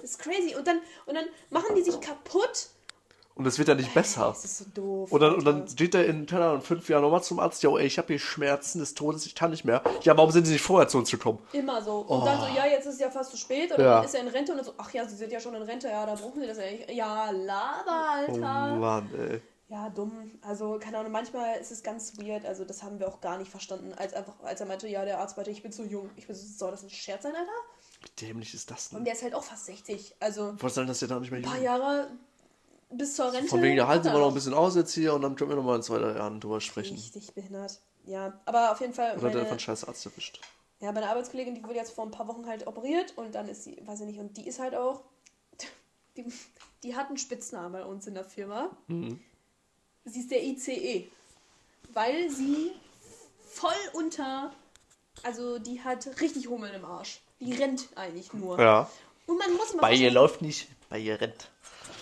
Das 0.02 0.12
ist 0.12 0.20
crazy. 0.20 0.56
Und 0.58 0.66
dann, 0.68 0.80
und 1.06 1.16
dann 1.16 1.26
machen 1.52 1.76
die 1.76 1.84
sich 1.84 2.00
kaputt. 2.02 2.70
Und 3.34 3.48
es 3.48 3.58
wird 3.58 3.70
ja 3.70 3.76
nicht 3.76 3.94
besser. 3.94 4.28
Das 4.28 4.44
ist 4.44 4.58
so 4.58 4.66
doof. 4.74 5.12
Und 5.12 5.20
dann, 5.22 5.36
und 5.36 5.46
dann 5.46 5.68
steht 5.68 5.96
er 5.96 6.06
in, 6.06 6.26
keine 6.26 6.46
Ahnung, 6.46 6.62
fünf 6.62 6.88
Jahren 6.90 7.02
nochmal 7.02 7.24
zum 7.24 7.40
Arzt, 7.40 7.64
ja, 7.64 7.70
ey, 7.78 7.86
ich 7.86 7.98
habe 7.98 8.08
hier 8.10 8.20
Schmerzen 8.20 8.80
des 8.80 8.94
Todes, 8.94 9.26
ich 9.26 9.36
kann 9.36 9.52
nicht 9.52 9.64
mehr. 9.66 9.82
Ja, 10.04 10.16
warum 10.18 10.32
sind 10.32 10.46
Sie 10.46 10.54
nicht 10.54 10.62
vorher 10.62 10.88
zu 10.88 10.98
uns 10.98 11.10
gekommen? 11.10 11.40
Immer 11.54 11.82
so. 11.82 12.00
Und 12.00 12.26
dann 12.26 12.40
so, 12.42 12.48
ja, 12.48 12.66
jetzt 12.66 12.86
ist 12.88 12.96
es 12.96 13.00
ja 13.00 13.10
fast 13.10 13.32
zu 13.32 13.38
spät. 13.38 13.72
Oder 13.74 13.80
Oh. 13.80 13.86
Ja. 13.86 13.96
dann 13.98 14.06
ist 14.06 14.14
er 14.16 14.22
in 14.22 14.28
Rente 14.28 14.52
und 14.52 14.58
dann 14.58 14.66
so, 14.66 14.74
ach 14.78 14.92
ja, 14.94 15.08
sie 15.08 15.16
sind 15.16 15.32
ja 15.32 15.40
schon 15.40 15.56
in 15.56 15.62
Rente, 15.64 15.88
ja, 15.88 16.06
da 16.06 16.16
brauchen 16.16 16.42
sie 16.42 16.48
das 16.48 16.58
ja 16.58 16.66
nicht. 16.72 16.92
Ja, 16.92 17.32
laber, 17.32 18.26
Oh 18.28 18.32
Alter. 18.34 18.76
Mann, 18.76 19.10
ey. 19.18 19.42
Ja, 19.70 19.90
dumm. 19.90 20.30
Also, 20.42 20.78
keine 20.80 20.98
Ahnung, 20.98 21.14
manchmal 21.14 21.58
ist 21.58 21.72
es 21.72 21.82
ganz 21.82 22.18
weird. 22.20 22.46
Also, 22.46 22.66
das 22.66 22.84
haben 22.84 23.00
wir 23.00 23.08
auch 23.08 23.22
gar 23.22 23.38
nicht 23.38 23.50
verstanden. 23.50 23.94
Als 23.96 24.14
einfach, 24.14 24.34
als 24.44 24.60
er 24.60 24.66
meinte, 24.68 24.86
ja, 24.90 25.06
der 25.06 25.20
Arzt 25.20 25.38
meinte, 25.38 25.50
ich 25.52 25.64
bin 25.64 25.72
zu 25.72 25.86
jung. 25.86 26.10
Ich 26.18 26.28
bin 26.28 26.36
so, 26.36 26.46
soll 26.46 26.72
das 26.72 26.84
ein 26.84 26.90
Scherz 26.90 27.24
sein, 27.24 27.34
Alter? 27.34 27.50
Wie 28.02 28.26
dämlich 28.26 28.54
ist 28.54 28.70
das 28.70 28.88
Und 28.88 28.96
denn? 28.98 29.06
der 29.06 29.14
ist 29.14 29.24
halt 29.24 29.34
auch 29.34 29.44
fast 29.44 29.68
60. 29.68 30.16
Also, 30.20 30.50
ein 30.50 30.58
Was 30.62 30.74
soll 30.76 30.86
das 30.88 31.00
ja 31.00 31.08
da 31.08 31.18
nicht 31.22 31.32
mehr 31.32 31.42
paar 31.42 31.56
jung? 31.56 31.64
Jahre 31.64 32.08
bis 32.92 33.16
zur 33.16 33.32
Rente. 33.32 33.48
Von 33.48 33.62
wegen, 33.62 33.78
da 33.78 33.88
halten 33.88 34.06
wir 34.06 34.14
noch 34.20 34.28
ein 34.30 34.34
bisschen 34.34 34.54
aus 34.54 34.76
jetzt 34.76 34.94
hier 34.94 35.14
und 35.14 35.22
dann 35.22 35.36
können 35.36 35.50
wir 35.50 35.56
nochmal 35.56 35.78
in 35.78 35.84
zwei 35.84 36.00
drei 36.00 36.16
Jahren 36.16 36.40
drüber 36.40 36.62
sprechen. 36.62 36.96
Richtig 36.96 37.34
behindert. 37.34 37.80
Ja, 38.06 38.40
aber 38.46 38.72
auf 38.72 38.82
jeden 38.82 38.94
Fall. 38.94 39.12
Oder 39.12 39.16
hat 39.16 39.24
er 39.24 39.28
Meine, 39.28 39.40
einfach 39.40 39.52
einen 39.52 39.60
scheiß 39.60 39.86
Arzt 39.86 40.06
erwischt? 40.06 40.40
ja, 40.82 40.92
meine 40.92 41.08
Arbeitskollegin, 41.10 41.54
die 41.56 41.64
wurde 41.64 41.76
jetzt 41.76 41.92
vor 41.94 42.06
ein 42.06 42.12
paar 42.12 42.28
Wochen 42.28 42.48
halt 42.48 42.66
operiert 42.66 43.14
und 43.16 43.36
dann 43.36 43.48
ist 43.48 43.64
sie, 43.64 43.78
weiß 43.86 44.02
ich 44.02 44.08
nicht, 44.08 44.20
und 44.20 44.36
die 44.36 44.48
ist 44.48 44.60
halt 44.60 44.76
auch. 44.76 45.02
Die, 46.18 46.26
die 46.84 46.94
hat 46.94 47.08
einen 47.08 47.18
Spitznamen 47.18 47.72
bei 47.72 47.86
uns 47.86 48.06
in 48.06 48.16
der 48.16 48.26
Firma. 48.26 48.76
Sie 50.04 50.20
ist 50.20 50.30
der 50.30 50.44
ICE. 50.44 51.10
Weil 51.94 52.30
sie 52.30 52.72
voll 53.46 53.72
unter. 53.94 54.52
Also 55.24 55.58
die 55.58 55.82
hat 55.82 56.20
richtig 56.20 56.50
Hummeln 56.50 56.74
im 56.74 56.84
Arsch. 56.84 57.22
Die 57.40 57.54
rennt 57.54 57.88
eigentlich 57.96 58.34
nur. 58.34 58.60
Ja. 58.60 58.90
Und 59.26 59.38
man 59.38 59.54
muss 59.54 59.74
mal 59.74 59.82
Bei 59.82 59.94
ihr 59.94 60.12
läuft 60.12 60.42
nicht, 60.42 60.68
bei 60.90 61.00
ihr 61.00 61.22
rennt. 61.22 61.50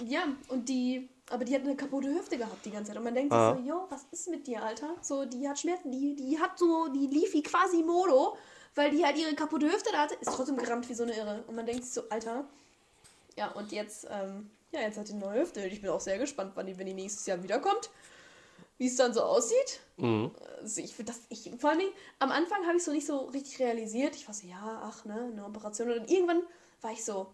Ja, 0.06 0.24
und 0.50 0.68
die. 0.70 1.10
Aber 1.32 1.46
die 1.46 1.54
hat 1.54 1.62
eine 1.62 1.76
kaputte 1.76 2.10
Hüfte 2.10 2.38
gehabt 2.38 2.66
die 2.66 2.72
ganze 2.72 2.90
Zeit. 2.90 2.98
Und 2.98 3.04
man 3.04 3.14
denkt 3.14 3.32
Ah. 3.32 3.54
sich 3.56 3.64
so, 3.64 3.70
jo, 3.70 3.86
was 3.90 4.06
ist 4.12 4.30
mit 4.30 4.48
dir, 4.48 4.64
Alter? 4.64 4.96
So, 5.02 5.26
die 5.26 5.48
hat 5.48 5.60
Schmerzen, 5.60 5.92
die, 5.92 6.16
die 6.16 6.40
hat 6.40 6.58
so, 6.58 6.88
die 6.88 7.06
lief 7.06 7.34
wie 7.34 7.44
quasi 7.44 7.84
Modo, 7.84 8.36
weil 8.74 8.90
die 8.90 9.06
halt 9.06 9.16
ihre 9.16 9.36
kaputte 9.36 9.68
Hüfte 9.68 9.92
da 9.92 10.00
hatte, 10.00 10.16
ist 10.16 10.26
trotzdem 10.34 10.58
gerammt 10.58 10.90
wie 10.90 10.96
so 10.96 11.04
eine 11.04 11.16
Irre. 11.16 11.44
Und 11.46 11.56
man 11.56 11.68
denkt 11.68 11.84
sich 11.84 11.94
so, 11.94 12.02
Alter. 12.10 12.46
Ja, 13.36 13.52
und 13.52 13.72
jetzt, 13.72 14.08
ähm, 14.10 14.50
ja, 14.72 14.82
jetzt 14.82 14.98
hat 14.98 15.08
die 15.08 15.12
eine 15.14 15.22
neue 15.22 15.42
Hüfte. 15.42 15.64
Ich 15.68 15.82
bin 15.82 15.92
auch 15.92 16.02
sehr 16.02 16.18
gespannt, 16.18 16.54
wann 16.56 16.66
die, 16.66 16.78
wenn 16.80 16.88
die 16.88 16.94
nächstes 16.96 17.28
Jahr 17.28 17.44
wiederkommt. 17.44 17.92
Wie 18.80 18.88
es 18.88 18.96
dann 18.96 19.14
so 19.14 19.22
aussieht. 19.22 19.82
Mhm. 19.98 20.32
Also 20.62 20.82
ich 20.82 20.96
finde 20.96 21.12
das, 21.12 21.22
ich, 21.30 21.52
vor 21.60 21.70
allem 21.70 21.82
am 22.18 22.32
Anfang 22.32 22.66
habe 22.66 22.78
ich 22.78 22.84
so 22.84 22.92
nicht 22.92 23.06
so 23.06 23.26
richtig 23.26 23.60
realisiert. 23.60 24.16
Ich 24.16 24.26
war 24.28 24.34
so, 24.34 24.48
ja, 24.48 24.82
ach, 24.84 25.06
ne, 25.06 25.30
eine 25.32 25.46
Operation. 25.46 25.90
Und 25.92 25.98
dann 25.98 26.08
irgendwann 26.08 26.42
war 26.82 26.92
ich 26.92 27.04
so, 27.06 27.28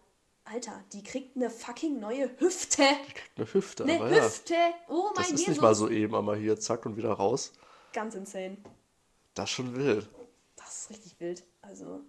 Alter, 0.46 0.84
die 0.94 1.04
kriegt 1.04 1.36
eine 1.36 1.50
fucking 1.50 2.00
neue 2.00 2.30
Hüfte. 2.40 2.84
Eine 3.36 3.52
Hüfte, 3.52 3.84
Eine 3.84 3.96
aber 4.00 4.16
ja. 4.16 4.24
Hüfte. 4.24 4.54
Oh 4.88 5.06
mein 5.08 5.16
Das 5.16 5.26
ist 5.26 5.32
Jesus. 5.40 5.48
nicht 5.48 5.62
mal 5.62 5.74
so 5.76 5.90
eben 5.90 6.16
einmal 6.16 6.38
hier, 6.38 6.60
zack 6.60 6.86
und 6.86 6.98
wieder 6.98 7.14
raus. 7.14 7.52
Ganz 7.94 8.14
insane. 8.16 8.58
Das 9.34 9.46
ist 9.50 9.56
schon 9.56 9.76
wild. 9.76 10.08
Das 10.56 10.82
ist 10.82 10.90
richtig 10.92 11.16
wild. 11.20 11.44
Also, 11.64 12.02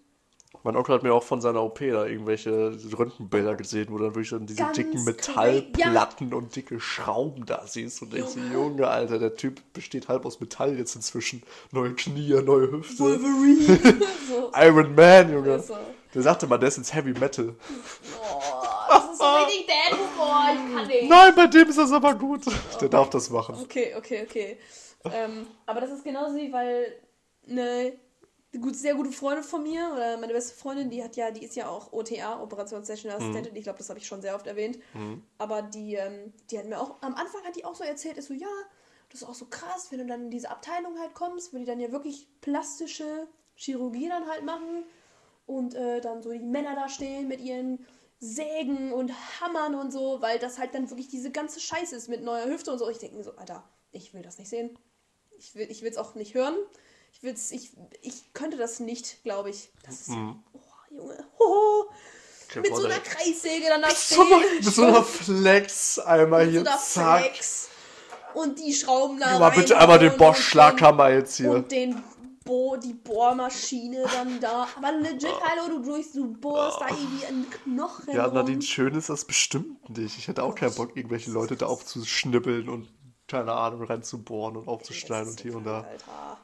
Mein 0.63 0.77
Onkel 0.77 0.95
hat 0.95 1.03
mir 1.03 1.15
auch 1.15 1.23
von 1.23 1.41
seiner 1.41 1.63
OP 1.63 1.79
da 1.79 2.05
irgendwelche 2.07 2.79
Röntgenbilder 2.99 3.55
gesehen, 3.57 3.89
wo 3.91 3.99
dann 3.99 4.15
wirklich 4.15 4.31
dann 4.31 4.47
diese 4.47 4.59
Ganz 4.59 4.77
dicken 4.77 5.03
Metallplatten 5.05 6.35
und 6.35 6.55
dicke 6.55 6.79
Schrauben 6.79 7.47
da 7.47 7.67
siehst. 7.67 8.03
Und 8.03 8.13
denkst, 8.13 8.35
du, 8.35 8.41
Junge, 8.53 8.87
Alter, 8.87 9.19
der 9.19 9.35
Typ 9.35 9.61
besteht 9.73 10.09
halb 10.09 10.27
aus 10.27 10.41
Metall 10.41 10.77
jetzt 10.79 10.95
inzwischen. 10.95 11.43
Neue 11.73 11.95
Knie, 11.95 12.35
neue 12.43 12.71
Hüfte. 12.71 12.99
Wolverine. 12.99 14.01
so. 14.29 14.53
Iron 14.55 14.95
Man, 14.95 15.33
Junge. 15.33 15.55
Ist 15.55 15.69
so. 15.69 15.77
Der 16.16 16.22
sagte 16.22 16.47
mal, 16.47 16.56
der 16.56 16.68
ist 16.68 16.78
ins 16.78 16.94
Heavy 16.94 17.12
Metal. 17.12 17.55
Oh, 18.18 18.40
das 18.88 19.05
ist 19.05 19.18
so 19.18 19.24
richtig 19.44 19.66
Dad-Humor. 19.66 20.44
Ich 20.51 20.74
kann 20.74 20.86
nicht. 20.86 21.10
Nein, 21.10 21.34
bei 21.34 21.47
dem 21.47 21.68
ist 21.68 21.76
das 21.76 21.93
aber 21.93 22.14
gut. 22.14 22.43
Der 22.80 22.88
darf 22.88 23.10
das 23.10 23.28
machen. 23.28 23.55
Okay, 23.60 23.94
okay, 23.94 24.22
okay. 24.22 24.56
ähm, 25.12 25.47
aber 25.66 25.82
das 25.82 25.90
ist 25.90 26.05
genauso 26.05 26.34
wie, 26.36 26.51
weil 26.51 26.90
eine 27.47 27.93
gut, 28.59 28.76
sehr 28.76 28.94
gute 28.94 29.12
Freundin 29.12 29.44
von 29.44 29.62
mir, 29.62 29.90
oder 29.93 30.16
meine 30.16 30.32
beste 30.32 30.55
Freundin, 30.55 30.88
die 30.88 31.05
hat 31.05 31.16
ja, 31.16 31.30
die 31.30 31.44
ist 31.44 31.55
ja 31.55 31.68
auch 31.68 31.93
OTA, 31.93 32.40
Operationssession-Assistentin. 32.40 33.55
Ich 33.55 33.64
glaube, 33.64 33.76
das 33.76 33.90
habe 33.90 33.98
ich 33.98 34.06
schon 34.06 34.22
sehr 34.22 34.34
oft 34.34 34.47
erwähnt. 34.47 34.78
Aber 35.36 35.60
die, 35.60 35.97
ähm, 35.97 36.32
die 36.51 36.59
hat 36.59 36.64
mir 36.64 36.80
auch, 36.80 37.02
am 37.02 37.14
Anfang 37.14 37.43
hat 37.44 37.56
die 37.56 37.66
auch 37.66 37.74
so 37.74 37.84
erzählt, 37.84 38.16
ist 38.16 38.28
so, 38.28 38.34
ja, 38.34 38.48
das 39.10 39.20
ist 39.20 39.28
auch 39.28 39.34
so 39.34 39.44
krass, 39.51 39.88
wenn 39.90 39.98
du 39.98 40.06
dann 40.06 40.22
in 40.22 40.30
diese 40.30 40.48
Abteilung 40.48 40.98
halt 40.98 41.12
kommst, 41.12 41.52
wo 41.52 41.59
die 41.59 41.66
dann 41.66 41.78
ja 41.78 41.93
wirklich 41.93 42.26
plastische 42.40 43.28
Chirurgie 43.55 44.09
dann 44.09 44.26
halt 44.26 44.47
machen 44.47 44.86
und 45.47 45.74
äh, 45.74 46.01
dann 46.01 46.23
so 46.23 46.32
die 46.32 46.40
Männer 46.40 46.74
da 46.74 46.89
stehen 46.89 47.28
mit 47.28 47.40
ihren 47.40 47.86
Sägen 48.18 48.93
und 48.93 49.12
Hammern 49.40 49.74
und 49.74 49.93
so, 49.93 50.20
weil 50.20 50.39
das 50.39 50.59
halt 50.59 50.74
dann 50.74 50.90
wirklich 50.90 51.09
diese 51.09 51.31
ganze 51.31 51.60
Scheiße 51.60 51.94
ist 51.94 52.09
mit 52.09 52.23
neuer 52.23 52.47
Hüfte 52.47 52.73
und 52.73 52.78
so. 52.78 52.89
Ich 52.89 52.98
denke 52.98 53.16
mir 53.16 53.24
so, 53.24 53.36
Alter, 53.36 53.62
ich 53.93 54.14
will 54.14 54.23
das 54.23 54.39
nicht 54.39 54.48
sehen. 54.48 54.78
Ich 55.39 55.55
will 55.55 55.70
ich 55.70 55.82
es 55.82 55.97
auch 55.98 56.14
nicht 56.14 56.35
hören. 56.35 56.56
Ich 57.12 57.23
will's, 57.23 57.51
ich, 57.51 57.73
ich 58.02 58.32
könnte 58.32 58.56
das 58.56 58.81
nicht, 58.81 59.23
glaube 59.23 59.51
ich. 59.51 59.70
Das 59.85 60.01
ist, 60.01 60.10
oh, 60.10 60.35
Junge, 60.90 61.24
oh, 61.39 61.85
mit 62.55 62.74
so 62.74 62.85
einer 62.85 63.01
Kreissäge 63.01 63.66
dann 63.68 63.82
da 63.82 63.90
So, 63.90 64.24
mit 64.24 64.64
so 64.64 64.82
einer 64.82 65.02
Flex 65.05 65.98
einmal 65.98 66.47
mit 66.47 66.55
so 66.55 66.60
hier, 66.60 66.70
einer. 66.70 67.20
Flex. 67.20 67.68
Und 68.35 68.59
die 68.59 68.74
Schrauben 68.74 69.18
da 69.18 69.39
mal 69.39 69.48
rein 69.48 69.60
bitte 69.60 69.78
einmal 69.78 69.98
den 69.98 70.16
Bosch-Schlaghammer 70.16 71.10
jetzt 71.10 71.36
hier. 71.36 71.52
Und 71.52 71.73
den 71.73 72.02
Bo 72.47 72.77
die 72.78 72.94
Bohrmaschine 72.94 74.05
dann 74.10 74.40
da. 74.40 74.66
Aber 74.77 74.93
legit, 74.93 75.28
hallo, 75.43 75.77
du 75.77 75.82
durch, 75.82 76.12
du 76.12 76.32
bohrst 76.32 76.81
da 76.81 76.89
irgendwie 76.89 77.27
einen 77.27 77.51
Knochen. 77.51 78.14
Ja. 78.14 78.28
Nadine, 78.28 78.62
schön 78.62 78.94
ist 78.94 79.10
das 79.10 79.27
bestimmt 79.27 79.90
nicht. 79.90 80.16
Ich 80.16 80.28
hätte 80.28 80.43
auch 80.43 80.55
keinen 80.55 80.74
Bock, 80.74 80.97
irgendwelche 80.97 81.31
Leute 81.31 81.56
da 81.56 81.66
aufzuschnippeln 81.66 82.70
und, 82.70 82.89
keine 83.28 83.52
Ahnung, 83.52 83.82
reinzubohren 83.82 84.56
und 84.56 84.68
aufzuschneiden 84.68 85.31
und 85.31 85.40
hier 85.40 85.56
und 85.56 85.64
da. 85.64 85.82
Alter. 85.82 86.40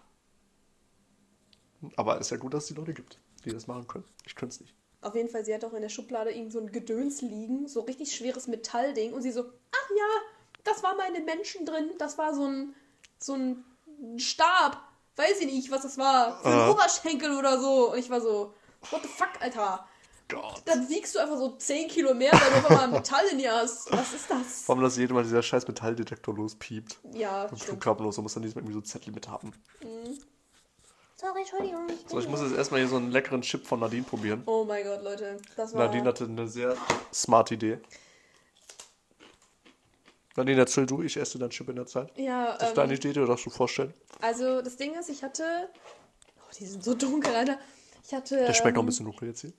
Aber 1.97 2.19
ist 2.19 2.31
ja 2.31 2.37
gut, 2.37 2.53
dass 2.53 2.65
es 2.65 2.69
die 2.69 2.75
Leute 2.75 2.93
gibt, 2.93 3.19
die 3.45 3.51
das 3.51 3.67
machen 3.67 3.87
können. 3.89 4.05
Ich 4.27 4.35
könnte 4.35 4.55
es 4.55 4.61
nicht. 4.61 4.75
Auf 5.01 5.15
jeden 5.17 5.29
Fall, 5.29 5.45
sie 5.45 5.55
hat 5.55 5.65
auch 5.65 5.73
in 5.73 5.83
der 5.83 5.89
Schublade 5.89 6.31
irgend 6.31 6.53
so 6.53 6.61
ein 6.61 6.71
Gedöns 6.71 7.23
liegen, 7.23 7.67
so 7.67 7.81
richtig 7.81 8.15
schweres 8.15 8.47
Metallding. 8.47 9.13
Und 9.13 9.23
sie 9.23 9.33
so, 9.33 9.43
ach 9.43 9.91
ja, 9.97 10.63
das 10.65 10.83
war 10.83 10.97
meine 10.97 11.21
Menschen 11.21 11.67
drin. 11.67 11.91
Das 11.99 12.19
war 12.19 12.35
so 12.35 12.45
ein, 12.47 12.75
so 13.19 13.35
ein 13.35 13.65
Stab. 14.19 14.92
Weiß 15.17 15.41
ich 15.41 15.47
nicht, 15.47 15.71
was 15.71 15.83
das 15.83 15.99
war. 15.99 16.41
Für 16.41 16.49
einen 16.49 16.69
Äh. 16.69 16.71
Oberschenkel 16.71 17.37
oder 17.37 17.61
so. 17.61 17.93
Und 17.93 17.99
ich 17.99 18.09
war 18.11 18.21
so, 18.21 18.55
what 18.91 19.03
the 19.03 19.09
fuck, 19.09 19.31
Alter. 19.41 19.87
Gott. 20.29 20.63
Dann 20.65 20.89
wiegst 20.89 21.15
du 21.15 21.19
einfach 21.19 21.37
so 21.37 21.51
10 21.57 21.89
Kilo 21.89 22.15
mehr, 22.15 22.33
weil 22.33 22.41
du 22.49 22.57
einfach 22.57 22.71
mal 22.71 22.89
Metall 22.89 23.27
in 23.31 23.39
dir 23.39 23.53
hast. 23.53 23.93
Was 23.93 24.15
ist 24.15 24.31
das? 24.31 24.63
Warum 24.67 24.83
das 24.83 24.97
jedes 24.97 25.13
Mal 25.13 25.25
dieser 25.25 25.43
scheiß 25.43 25.69
Metalldetektor 25.69 26.35
lospiept? 26.35 26.99
Ja, 27.13 27.47
stimmt. 27.49 27.63
Flughafen 27.63 28.05
los, 28.05 28.17
da 28.17 28.23
muss 28.23 28.33
dann 28.33 28.43
diesmal 28.43 28.63
irgendwie 28.63 28.79
so 28.79 28.81
Zettel 28.81 29.13
mit 29.13 29.29
haben. 29.29 29.53
Sorry, 31.17 31.41
Entschuldigung. 31.41 31.87
So, 32.07 32.19
ich 32.19 32.29
muss 32.29 32.41
jetzt 32.41 32.55
erstmal 32.55 32.81
hier 32.81 32.89
so 32.89 32.97
einen 32.97 33.11
leckeren 33.11 33.43
Chip 33.43 33.67
von 33.67 33.81
Nadine 33.81 34.05
probieren. 34.05 34.43
Oh 34.47 34.65
mein 34.65 34.85
Gott, 34.85 35.03
Leute. 35.03 35.37
Das 35.57 35.75
war... 35.75 35.87
Nadine 35.87 36.09
hatte 36.09 36.25
eine 36.25 36.49
sehr 36.49 36.77
smart 37.13 37.51
Idee. 37.51 37.79
Nadine, 40.37 40.61
erzähl 40.61 40.87
du, 40.87 41.03
ich 41.03 41.17
esse 41.17 41.39
deinen 41.39 41.51
Chip 41.51 41.69
in 41.69 41.77
der 41.77 41.87
Zeit. 41.87 42.11
ja, 42.17 42.53
Das 42.55 42.63
ist 42.63 42.69
ähm, 42.71 42.75
deine 42.75 42.95
Idee, 42.95 43.13
dir 43.13 43.27
darfst 43.27 43.47
du 43.47 43.51
vorstellen. 43.51 43.93
Also, 44.21 44.63
das 44.63 44.77
Ding 44.77 44.95
ist, 44.95 45.09
ich 45.09 45.23
hatte. 45.23 45.69
Oh, 46.39 46.53
die 46.59 46.67
sind 46.67 46.83
so 46.83 46.95
dunkel, 46.95 47.35
Alter. 47.35 47.59
Ich 48.05 48.15
hatte. 48.15 48.37
Der 48.37 48.55
schmeckt 48.55 48.77
noch 48.77 48.83
ein 48.83 48.85
ähm, 48.85 48.87
bisschen 48.87 49.07
dunkel 49.07 49.29
jetzt 49.29 49.43
hier. 49.43 49.53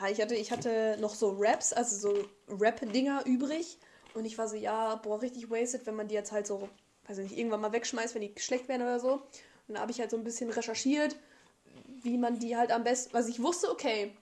Ja, 0.00 0.08
ich 0.08 0.20
hatte, 0.20 0.34
ich 0.34 0.52
hatte 0.52 0.96
noch 1.00 1.14
so 1.14 1.36
Raps, 1.38 1.72
also 1.72 1.96
so 1.96 2.24
Rap-Dinger 2.60 3.24
übrig. 3.26 3.78
Und 4.14 4.24
ich 4.24 4.38
war 4.38 4.48
so, 4.48 4.56
ja, 4.56 4.96
boah, 4.96 5.22
richtig 5.22 5.50
wasted, 5.50 5.86
wenn 5.86 5.96
man 5.96 6.08
die 6.08 6.14
jetzt 6.14 6.32
halt 6.32 6.46
so, 6.46 6.68
weiß 7.06 7.18
ich 7.18 7.30
nicht, 7.30 7.38
irgendwann 7.38 7.60
mal 7.60 7.72
wegschmeißt, 7.72 8.14
wenn 8.14 8.22
die 8.22 8.32
schlecht 8.36 8.68
werden 8.68 8.82
oder 8.82 9.00
so. 9.00 9.22
Und 9.68 9.74
da 9.76 9.80
habe 9.80 9.90
ich 9.90 10.00
halt 10.00 10.10
so 10.10 10.16
ein 10.16 10.24
bisschen 10.24 10.50
recherchiert, 10.50 11.16
wie 12.02 12.18
man 12.18 12.38
die 12.38 12.56
halt 12.56 12.72
am 12.72 12.84
besten. 12.84 13.16
Also 13.16 13.30
ich 13.30 13.42
wusste, 13.42 13.70
okay, 13.70 14.14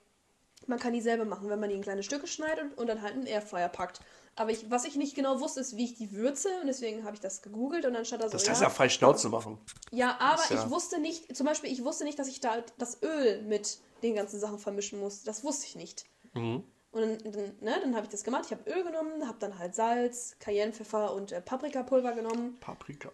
man 0.66 0.78
kann 0.78 0.92
die 0.92 1.00
selber 1.00 1.24
machen, 1.24 1.48
wenn 1.48 1.58
man 1.60 1.70
die 1.70 1.76
in 1.76 1.82
kleine 1.82 2.02
Stücke 2.02 2.26
schneidet 2.26 2.64
und, 2.64 2.78
und 2.78 2.86
dann 2.86 3.02
halt 3.02 3.14
in 3.14 3.22
den 3.22 3.28
Airfryer 3.28 3.68
packt. 3.68 4.00
Aber 4.36 4.50
ich, 4.50 4.70
was 4.70 4.84
ich 4.84 4.96
nicht 4.96 5.14
genau 5.14 5.40
wusste, 5.40 5.60
ist, 5.60 5.76
wie 5.76 5.84
ich 5.84 5.94
die 5.94 6.12
würze. 6.12 6.48
Und 6.60 6.66
deswegen 6.68 7.04
habe 7.04 7.14
ich 7.14 7.20
das 7.20 7.42
gegoogelt 7.42 7.84
und 7.84 7.92
dann 7.94 8.04
stand 8.04 8.22
da 8.22 8.28
so. 8.28 8.32
Das 8.32 8.44
ja, 8.46 8.52
heißt 8.52 8.62
ja 8.62 8.70
frei 8.70 8.88
Schnauze 8.88 9.28
machen. 9.28 9.58
ja, 9.90 10.16
aber 10.18 10.42
ja- 10.50 10.64
ich 10.64 10.70
wusste 10.70 10.98
nicht, 10.98 11.36
zum 11.36 11.46
Beispiel, 11.46 11.70
ich 11.70 11.84
wusste 11.84 12.04
nicht, 12.04 12.18
dass 12.18 12.28
ich 12.28 12.40
da 12.40 12.62
das 12.78 13.02
Öl 13.02 13.42
mit 13.42 13.78
den 14.02 14.14
ganzen 14.14 14.40
Sachen 14.40 14.58
vermischen 14.58 14.98
muss. 15.00 15.24
Das 15.24 15.44
wusste 15.44 15.66
ich 15.66 15.76
nicht. 15.76 16.04
Mhm. 16.34 16.64
Und 16.92 17.00
dann, 17.02 17.18
dann, 17.32 17.56
ne, 17.60 17.78
dann 17.82 17.94
habe 17.94 18.06
ich 18.06 18.10
das 18.10 18.24
gemacht. 18.24 18.44
Ich 18.46 18.52
habe 18.52 18.68
Öl 18.70 18.82
genommen, 18.82 19.26
habe 19.28 19.36
dann 19.38 19.58
halt 19.58 19.74
Salz, 19.74 20.36
Cayennepfeffer 20.40 21.12
und 21.14 21.32
äh, 21.32 21.40
Paprikapulver 21.40 22.12
genommen, 22.12 22.56
Paprika. 22.60 23.10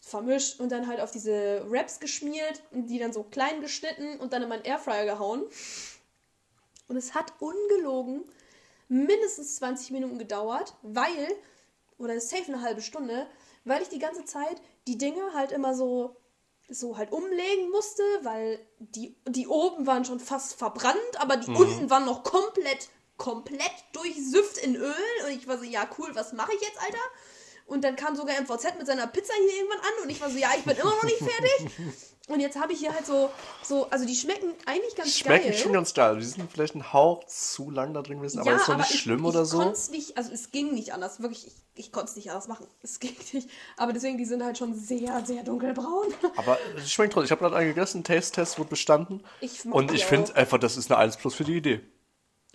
vermischt 0.00 0.60
und 0.60 0.70
dann 0.70 0.86
halt 0.86 1.00
auf 1.00 1.10
diese 1.10 1.64
Wraps 1.70 1.98
geschmiert 1.98 2.62
und 2.72 2.86
die 2.88 2.98
dann 2.98 3.12
so 3.12 3.22
klein 3.24 3.60
geschnitten 3.60 4.18
und 4.20 4.32
dann 4.32 4.42
in 4.42 4.48
meinen 4.48 4.64
Airfryer 4.64 5.04
gehauen. 5.04 5.44
Und 6.88 6.96
es 6.96 7.14
hat 7.14 7.32
ungelogen 7.40 8.22
mindestens 8.88 9.56
20 9.56 9.90
Minuten 9.90 10.18
gedauert, 10.18 10.74
weil, 10.82 11.28
oder 11.98 12.20
safe 12.20 12.46
eine 12.46 12.62
halbe 12.62 12.82
Stunde, 12.82 13.26
weil 13.64 13.82
ich 13.82 13.88
die 13.88 13.98
ganze 13.98 14.24
Zeit 14.24 14.60
die 14.86 14.98
Dinge 14.98 15.32
halt 15.34 15.52
immer 15.52 15.74
so, 15.74 16.16
so 16.68 16.96
halt 16.96 17.12
umlegen 17.12 17.70
musste, 17.70 18.02
weil 18.22 18.58
die, 18.78 19.16
die 19.28 19.48
oben 19.48 19.86
waren 19.86 20.04
schon 20.04 20.20
fast 20.20 20.54
verbrannt, 20.54 21.20
aber 21.20 21.36
die 21.36 21.50
unten 21.50 21.90
waren 21.90 22.04
noch 22.04 22.22
komplett, 22.22 22.88
komplett 23.16 23.74
durchsüfft 23.92 24.58
in 24.58 24.76
Öl. 24.76 24.94
Und 25.24 25.32
ich 25.32 25.48
war 25.48 25.58
so, 25.58 25.64
ja 25.64 25.88
cool, 25.98 26.10
was 26.14 26.32
mache 26.32 26.52
ich 26.54 26.60
jetzt, 26.60 26.80
Alter? 26.80 26.98
Und 27.66 27.82
dann 27.82 27.96
kam 27.96 28.14
sogar 28.14 28.40
MVZ 28.40 28.78
mit 28.78 28.86
seiner 28.86 29.06
Pizza 29.08 29.34
hier 29.34 29.56
irgendwann 29.56 29.80
an 29.80 30.04
und 30.04 30.10
ich 30.10 30.20
war 30.20 30.30
so, 30.30 30.38
ja, 30.38 30.48
ich 30.56 30.62
bin 30.62 30.76
immer 30.76 30.94
noch 30.94 31.02
nicht 31.02 31.18
fertig. 31.18 31.70
Und 32.28 32.40
jetzt 32.40 32.58
habe 32.58 32.72
ich 32.72 32.80
hier 32.80 32.92
halt 32.92 33.06
so, 33.06 33.30
so, 33.62 33.88
also 33.90 34.04
die 34.04 34.14
schmecken 34.16 34.52
eigentlich 34.66 34.96
ganz 34.96 35.16
Schmecken 35.16 35.50
geil. 35.50 35.58
schon 35.58 35.72
ganz 35.72 35.94
geil. 35.94 36.18
Die 36.18 36.24
sind 36.24 36.50
vielleicht 36.50 36.74
ein 36.74 36.92
Hauch 36.92 37.24
zu 37.24 37.70
lang 37.70 37.94
da 37.94 38.02
drin 38.02 38.18
gewesen, 38.18 38.40
aber 38.40 38.52
ist 38.52 38.68
doch 38.68 38.76
nicht 38.76 38.90
ich, 38.90 39.00
schlimm 39.00 39.20
ich 39.20 39.26
oder 39.26 39.44
so. 39.44 39.58
konnte 39.58 39.90
nicht, 39.92 40.16
also 40.16 40.32
es 40.32 40.50
ging 40.50 40.74
nicht 40.74 40.92
anders, 40.92 41.22
wirklich, 41.22 41.46
ich, 41.46 41.54
ich 41.76 41.92
konnte 41.92 42.10
es 42.10 42.16
nicht 42.16 42.30
anders 42.30 42.48
machen. 42.48 42.66
Es 42.82 42.98
ging 42.98 43.14
nicht. 43.32 43.48
Aber 43.76 43.92
deswegen, 43.92 44.18
die 44.18 44.24
sind 44.24 44.42
halt 44.42 44.58
schon 44.58 44.74
sehr, 44.74 45.24
sehr 45.24 45.44
dunkelbraun. 45.44 46.12
Aber 46.36 46.58
es 46.76 46.90
schmeckt 46.90 47.12
trotzdem. 47.12 47.26
Ich 47.26 47.30
habe 47.30 47.42
gerade 47.42 47.56
einen 47.56 47.68
gegessen, 47.68 48.02
Taste-Test 48.02 48.58
wurde 48.58 48.70
bestanden. 48.70 49.22
Ich 49.40 49.64
Und 49.64 49.92
ich 49.92 50.04
finde 50.04 50.34
einfach, 50.34 50.58
das 50.58 50.76
ist 50.76 50.90
eine 50.90 50.98
1 50.98 51.18
plus 51.18 51.34
für 51.34 51.44
die 51.44 51.56
Idee. 51.56 51.80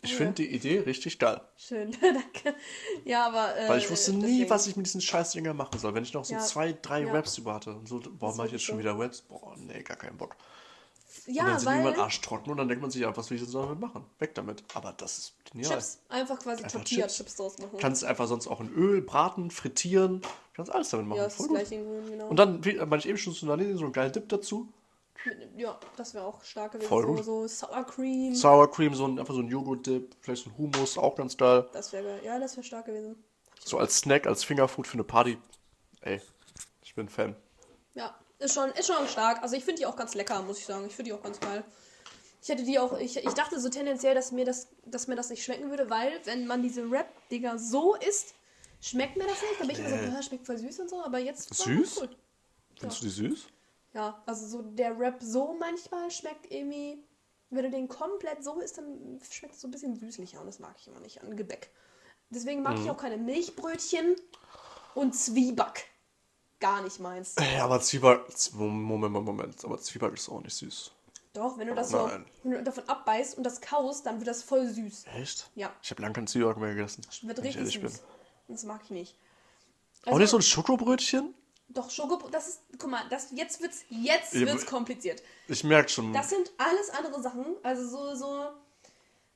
Ich 0.03 0.11
Ja. 0.11 0.17
finde 0.17 0.33
die 0.33 0.47
Idee 0.53 0.79
richtig 0.79 1.19
geil. 1.19 1.39
Schön, 1.57 1.91
danke. 2.01 2.55
Ja, 3.05 3.27
aber. 3.27 3.55
Äh, 3.55 3.69
Weil 3.69 3.77
ich 3.79 3.89
wusste 3.91 4.13
nie, 4.13 4.21
deswegen. 4.21 4.49
was 4.49 4.67
ich 4.67 4.75
mit 4.75 4.85
diesen 4.87 5.01
Scheißdingern 5.01 5.55
machen 5.55 5.77
soll. 5.79 5.93
Wenn 5.93 6.03
ich 6.03 6.13
noch 6.13 6.25
so 6.25 6.33
Ja. 6.33 6.39
zwei, 6.39 6.73
drei 6.81 7.03
Ja. 7.03 7.11
Raps 7.13 7.37
über 7.37 7.53
hatte. 7.53 7.75
Und 7.75 7.87
so, 7.87 7.99
boah, 7.99 8.35
mache 8.35 8.47
ich 8.47 8.53
ist 8.53 8.61
jetzt 8.61 8.63
schon 8.63 8.75
so. 8.75 8.79
wieder 8.79 8.97
Raps? 8.97 9.21
Boah, 9.21 9.55
nee, 9.57 9.83
gar 9.83 9.97
keinen 9.97 10.17
Bock. 10.17 10.35
Ja, 11.27 11.43
und 11.43 11.49
dann 11.49 11.59
sind 11.59 11.67
weil. 11.69 11.77
irgendwann 11.83 11.99
arschtrocken 12.05 12.51
und 12.51 12.57
dann 12.57 12.67
denkt 12.67 12.81
man 12.81 12.89
sich, 12.89 13.01
ja, 13.01 13.15
was 13.15 13.29
will 13.29 13.35
ich 13.35 13.43
jetzt 13.43 13.53
damit 13.53 13.79
machen? 13.79 14.05
Weg 14.17 14.33
damit. 14.33 14.63
Aber 14.73 14.93
das 14.93 15.17
ist 15.19 15.33
genial. 15.51 15.71
Chips, 15.73 15.99
einfach 16.09 16.39
quasi 16.39 16.63
Tortilla-Chips 16.63 17.35
draus 17.35 17.57
machen. 17.59 17.77
Kannst 17.79 18.03
einfach 18.03 18.27
sonst 18.27 18.47
auch 18.47 18.59
in 18.61 18.69
Öl 18.73 19.01
braten, 19.01 19.51
frittieren. 19.51 20.21
Kannst 20.55 20.71
alles 20.71 20.89
damit 20.89 21.05
machen. 21.07 21.17
ja, 21.19 21.25
das 21.25 21.33
ist 21.33 21.45
Voll 21.45 21.57
das 21.59 21.69
gut. 21.69 21.69
gleiche 21.69 21.83
in 21.83 21.87
Grün, 21.87 22.09
genau. 22.11 22.27
Und 22.27 22.37
dann, 22.37 22.65
wie 22.65 22.73
meine 22.73 22.97
ich 22.97 23.07
eben 23.07 23.17
schon 23.19 23.33
zu 23.33 23.45
Vanille, 23.45 23.77
so 23.77 23.83
einen 23.83 23.93
geilen 23.93 24.11
Dip 24.11 24.29
dazu. 24.29 24.67
Ja, 25.55 25.79
das 25.97 26.13
wäre 26.13 26.25
auch 26.25 26.43
stark 26.43 26.71
gewesen. 26.73 26.89
Voll 26.89 27.03
so, 27.03 27.13
gut. 27.13 27.23
so 27.23 27.47
Sour 27.47 27.83
Cream. 27.85 28.35
Sour 28.35 28.71
Cream, 28.71 28.93
so 28.95 29.05
ein, 29.07 29.19
einfach 29.19 29.33
so 29.33 29.41
ein 29.41 29.47
Joghurt-Dip, 29.47 30.15
vielleicht 30.21 30.43
so 30.45 30.49
ein 30.49 30.57
Hummus, 30.57 30.97
auch 30.97 31.15
ganz 31.15 31.37
geil. 31.37 31.67
das 31.73 31.91
wäre. 31.93 32.23
Ja, 32.23 32.39
das 32.39 32.55
wäre 32.57 32.63
stark 32.63 32.85
gewesen. 32.85 33.23
So 33.63 33.77
als 33.77 33.97
Snack, 33.97 34.25
als 34.25 34.43
Fingerfood 34.43 34.87
für 34.87 34.93
eine 34.95 35.03
Party. 35.03 35.37
Ey, 36.01 36.19
ich 36.83 36.95
bin 36.95 37.07
Fan. 37.09 37.35
Ja, 37.93 38.17
ist 38.39 38.55
schon, 38.55 38.71
ist 38.71 38.87
schon 38.87 39.07
stark. 39.07 39.43
Also 39.43 39.55
ich 39.55 39.63
finde 39.63 39.79
die 39.81 39.85
auch 39.85 39.95
ganz 39.95 40.15
lecker, 40.15 40.41
muss 40.41 40.57
ich 40.57 40.65
sagen. 40.65 40.85
Ich 40.87 40.95
finde 40.95 41.11
die 41.11 41.13
auch 41.13 41.21
ganz 41.21 41.39
geil. 41.39 41.63
Ich 42.41 42.49
hätte 42.49 42.63
die 42.63 42.79
auch, 42.79 42.97
ich, 42.97 43.17
ich 43.17 43.33
dachte 43.33 43.59
so 43.59 43.69
tendenziell, 43.69 44.15
dass 44.15 44.31
mir, 44.31 44.45
das, 44.45 44.67
dass 44.85 45.07
mir 45.07 45.15
das 45.15 45.29
nicht 45.29 45.43
schmecken 45.43 45.69
würde, 45.69 45.91
weil 45.91 46.19
wenn 46.25 46.47
man 46.47 46.63
diese 46.63 46.89
Rap-Dinger 46.89 47.59
so 47.59 47.93
isst, 47.95 48.33
schmeckt 48.81 49.15
mir 49.15 49.25
das 49.27 49.39
nicht. 49.43 49.59
Da 49.59 49.65
bin 49.65 49.71
ich 49.71 49.79
immer 49.79 50.11
so. 50.11 50.17
"Ah, 50.17 50.23
schmeckt 50.23 50.47
voll 50.47 50.57
süß 50.57 50.79
und 50.79 50.89
so, 50.89 51.03
aber 51.03 51.19
jetzt 51.19 51.53
Süß? 51.53 51.99
Cool. 52.01 52.09
Findest 52.79 53.01
du 53.01 53.05
die 53.05 53.11
süß? 53.11 53.45
Ja, 53.93 54.21
also 54.25 54.47
so 54.47 54.61
der 54.61 54.97
Rap 54.97 55.17
so 55.21 55.55
manchmal 55.59 56.09
schmeckt 56.11 56.51
irgendwie, 56.51 57.03
wenn 57.49 57.63
du 57.63 57.71
den 57.71 57.87
komplett 57.87 58.43
so 58.43 58.59
isst, 58.59 58.77
dann 58.77 59.19
schmeckt 59.29 59.55
es 59.55 59.61
so 59.61 59.67
ein 59.67 59.71
bisschen 59.71 59.95
süßlicher 59.95 60.39
und 60.39 60.47
das 60.47 60.59
mag 60.59 60.75
ich 60.79 60.87
immer 60.87 60.99
nicht 60.99 61.21
an 61.21 61.35
Gebäck. 61.35 61.71
Deswegen 62.29 62.61
mag 62.61 62.79
ich 62.79 62.89
auch 62.89 62.97
keine 62.97 63.17
Milchbrötchen 63.17 64.15
und 64.95 65.13
Zwieback. 65.13 65.85
Gar 66.61 66.81
nicht 66.83 66.99
meins. 66.99 67.35
Ey, 67.35 67.59
aber 67.59 67.81
Zwieback. 67.81 68.21
Moment, 68.53 69.11
Moment, 69.11 69.25
Moment. 69.25 69.65
Aber 69.65 69.77
Zwieback 69.79 70.13
ist 70.13 70.29
auch 70.29 70.41
nicht 70.41 70.55
süß. 70.55 70.91
Doch, 71.33 71.57
wenn 71.57 71.67
du 71.67 71.75
das 71.75 71.89
so, 71.89 72.07
Nein. 72.07 72.25
wenn 72.43 72.51
du 72.51 72.63
davon 72.63 72.87
abbeißt 72.87 73.37
und 73.37 73.43
das 73.43 73.59
kaust, 73.59 74.05
dann 74.05 74.19
wird 74.19 74.27
das 74.27 74.43
voll 74.43 74.67
süß. 74.67 75.05
Echt? 75.15 75.49
Ja. 75.55 75.73
Ich 75.81 75.91
habe 75.91 76.01
lange 76.01 76.13
keinen 76.13 76.27
Zwieback 76.27 76.57
mehr 76.57 76.73
gegessen. 76.73 77.05
Wird 77.23 77.37
wenn 77.37 77.45
ich 77.45 77.57
richtig 77.57 77.81
süß. 77.81 78.01
Das 78.47 78.63
mag 78.63 78.81
ich 78.85 78.91
nicht. 78.91 79.17
Auch 80.05 80.17
nicht 80.17 80.29
so 80.29 80.37
ein 80.37 80.41
Schokobrötchen? 80.41 81.33
Doch, 81.73 81.89
Schokobrot, 81.89 82.33
das 82.33 82.47
ist, 82.49 82.59
guck 82.77 82.89
mal, 82.89 83.03
das, 83.09 83.27
jetzt 83.31 83.61
wird's, 83.61 83.83
jetzt 83.89 84.33
wird's 84.33 84.65
kompliziert. 84.65 85.21
Ich 85.47 85.63
merke 85.63 85.89
schon. 85.89 86.11
Das 86.13 86.29
sind 86.29 86.51
alles 86.57 86.89
andere 86.89 87.21
Sachen, 87.21 87.45
also 87.63 87.87
so, 87.87 88.15
so, 88.15 88.47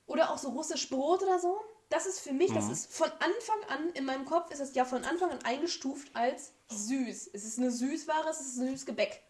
oder 0.08 0.32
auch 0.32 0.38
so 0.38 0.50
russisch 0.50 0.90
Brot 0.90 1.24
oder 1.24 1.40
so. 1.40 1.60
Das 1.90 2.06
ist 2.08 2.20
für 2.20 2.34
mich, 2.34 2.50
Mhm. 2.52 2.56
das 2.56 2.70
ist 2.70 2.92
von 2.94 3.10
Anfang 3.12 3.64
an, 3.70 3.90
in 3.94 4.06
meinem 4.06 4.26
Kopf 4.26 4.52
ist 4.52 4.60
es 4.60 4.74
ja 4.76 4.86
von 4.86 5.04
Anfang 5.06 5.30
an 5.32 5.40
eingestuft 5.44 6.10
als 6.16 6.52
süß. 6.70 7.30
Es 7.34 7.44
ist 7.46 7.60
eine 7.60 7.72
Süßware, 7.72 8.28
es 8.30 8.40
ist 8.42 8.58
ein 8.58 8.68
süßes 8.70 8.86
Gebäck. 8.86 9.22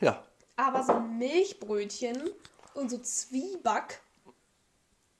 ja. 0.00 0.24
Aber 0.56 0.84
so 0.84 1.00
Milchbrötchen 1.00 2.30
und 2.74 2.88
so 2.88 2.98
Zwieback, 2.98 4.00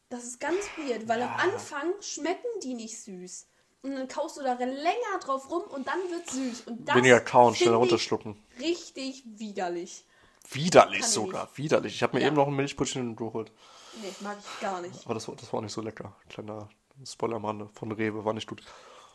das 0.08 0.22
ist 0.24 0.38
ganz 0.38 0.56
weird, 0.76 1.08
weil 1.08 1.20
am 1.22 1.28
Ja. 1.28 1.36
Anfang 1.36 1.92
schmecken 2.00 2.46
die 2.62 2.74
nicht 2.74 3.00
süß. 3.02 3.46
Und 3.84 3.94
dann 3.94 4.08
kaust 4.08 4.38
du 4.38 4.42
da 4.42 4.54
länger 4.54 5.18
drauf 5.22 5.50
rum 5.50 5.62
und 5.64 5.86
dann 5.86 5.98
wird 6.10 6.28
süß. 6.30 6.62
Und 6.62 6.88
das 6.88 6.96
Weniger 6.96 7.20
kauen, 7.20 7.54
schneller 7.54 7.74
ich 7.74 7.80
runterschlucken. 7.80 8.42
Richtig 8.58 9.22
widerlich. 9.26 10.04
Widerlich 10.50 11.00
Kann 11.00 11.08
ich 11.08 11.14
sogar. 11.14 11.50
Widerlich. 11.54 11.94
Ich 11.94 12.02
habe 12.02 12.16
mir 12.16 12.22
Ja. 12.22 12.28
eben 12.28 12.36
noch 12.36 12.48
ein 12.48 12.56
Milchbrötchen 12.56 13.14
geholt. 13.14 13.52
Nee, 14.00 14.08
mag 14.20 14.38
ich 14.40 14.60
gar 14.60 14.80
nicht. 14.80 15.04
Aber 15.04 15.12
das 15.12 15.28
war, 15.28 15.36
das 15.36 15.52
war 15.52 15.58
auch 15.58 15.62
nicht 15.62 15.72
so 15.72 15.82
lecker. 15.82 16.16
Kleiner 16.30 16.68
Spoiler 17.04 17.36
am 17.36 17.44
Rande. 17.44 17.68
Von 17.74 17.92
Rewe. 17.92 18.24
War 18.24 18.32
nicht 18.32 18.48
gut. 18.48 18.62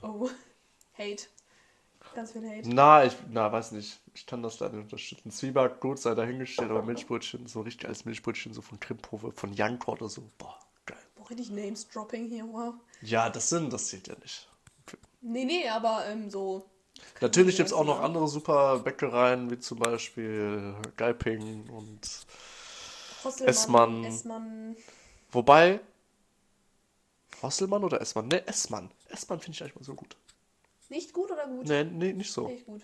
Oh, 0.03 0.29
Hate. 0.97 1.23
Ganz 2.13 2.31
viel 2.33 2.47
Hate. 2.47 2.69
Na, 2.69 3.05
ich, 3.05 3.15
na, 3.29 3.51
weiß 3.51 3.71
nicht. 3.71 3.99
Ich 4.13 4.25
kann 4.25 4.43
das 4.43 4.59
leider 4.59 4.75
nicht 4.75 4.83
unterstützen. 4.85 5.31
Zwieback, 5.31 5.79
gut, 5.79 5.99
sei 5.99 6.13
dahingestellt, 6.13 6.69
aber 6.71 6.83
Milchbrötchen, 6.83 7.47
so 7.47 7.61
richtig 7.61 7.87
als 7.87 8.05
Milchbrötchen, 8.05 8.53
so 8.53 8.61
von 8.61 8.79
Krimphofe, 8.79 9.31
von 9.31 9.53
Janko 9.53 9.93
oder 9.93 10.09
so. 10.09 10.23
Boah, 10.37 10.59
geil. 10.85 10.97
Boah, 11.15 11.29
richtig 11.29 11.51
Names-Dropping 11.51 12.29
hier, 12.29 12.45
wow. 12.45 12.73
Ja, 13.01 13.29
das 13.29 13.49
sind, 13.49 13.71
das 13.71 13.87
zählt 13.87 14.07
ja 14.07 14.15
nicht. 14.21 14.48
Nee, 15.21 15.45
nee, 15.45 15.67
aber 15.69 16.05
ähm, 16.07 16.29
so. 16.29 16.69
Natürlich 17.21 17.57
gibt 17.57 17.67
es 17.67 17.73
auch 17.73 17.85
noch 17.85 17.99
andere 18.01 18.27
super 18.27 18.79
Bäckereien, 18.79 19.49
wie 19.51 19.59
zum 19.59 19.79
Beispiel 19.79 20.75
Geiping 20.97 21.69
und. 21.69 21.99
Hosselmann, 23.23 23.49
Essmann. 23.49 24.03
Essmann. 24.05 24.77
Wobei. 25.31 25.79
Hosselmann 27.41 27.83
oder 27.83 28.01
Essmann? 28.01 28.27
Ne, 28.27 28.45
Essmann. 28.47 28.91
Essmann 29.09 29.39
finde 29.39 29.55
ich 29.55 29.61
eigentlich 29.61 29.75
mal 29.75 29.83
so 29.83 29.93
gut. 29.93 30.15
Nicht 30.89 31.13
gut 31.13 31.31
oder 31.31 31.47
gut? 31.47 31.67
Ne, 31.67 31.85
nee, 31.85 32.13
nicht 32.13 32.31
so. 32.31 32.47
Nicht 32.47 32.65
gut. 32.65 32.81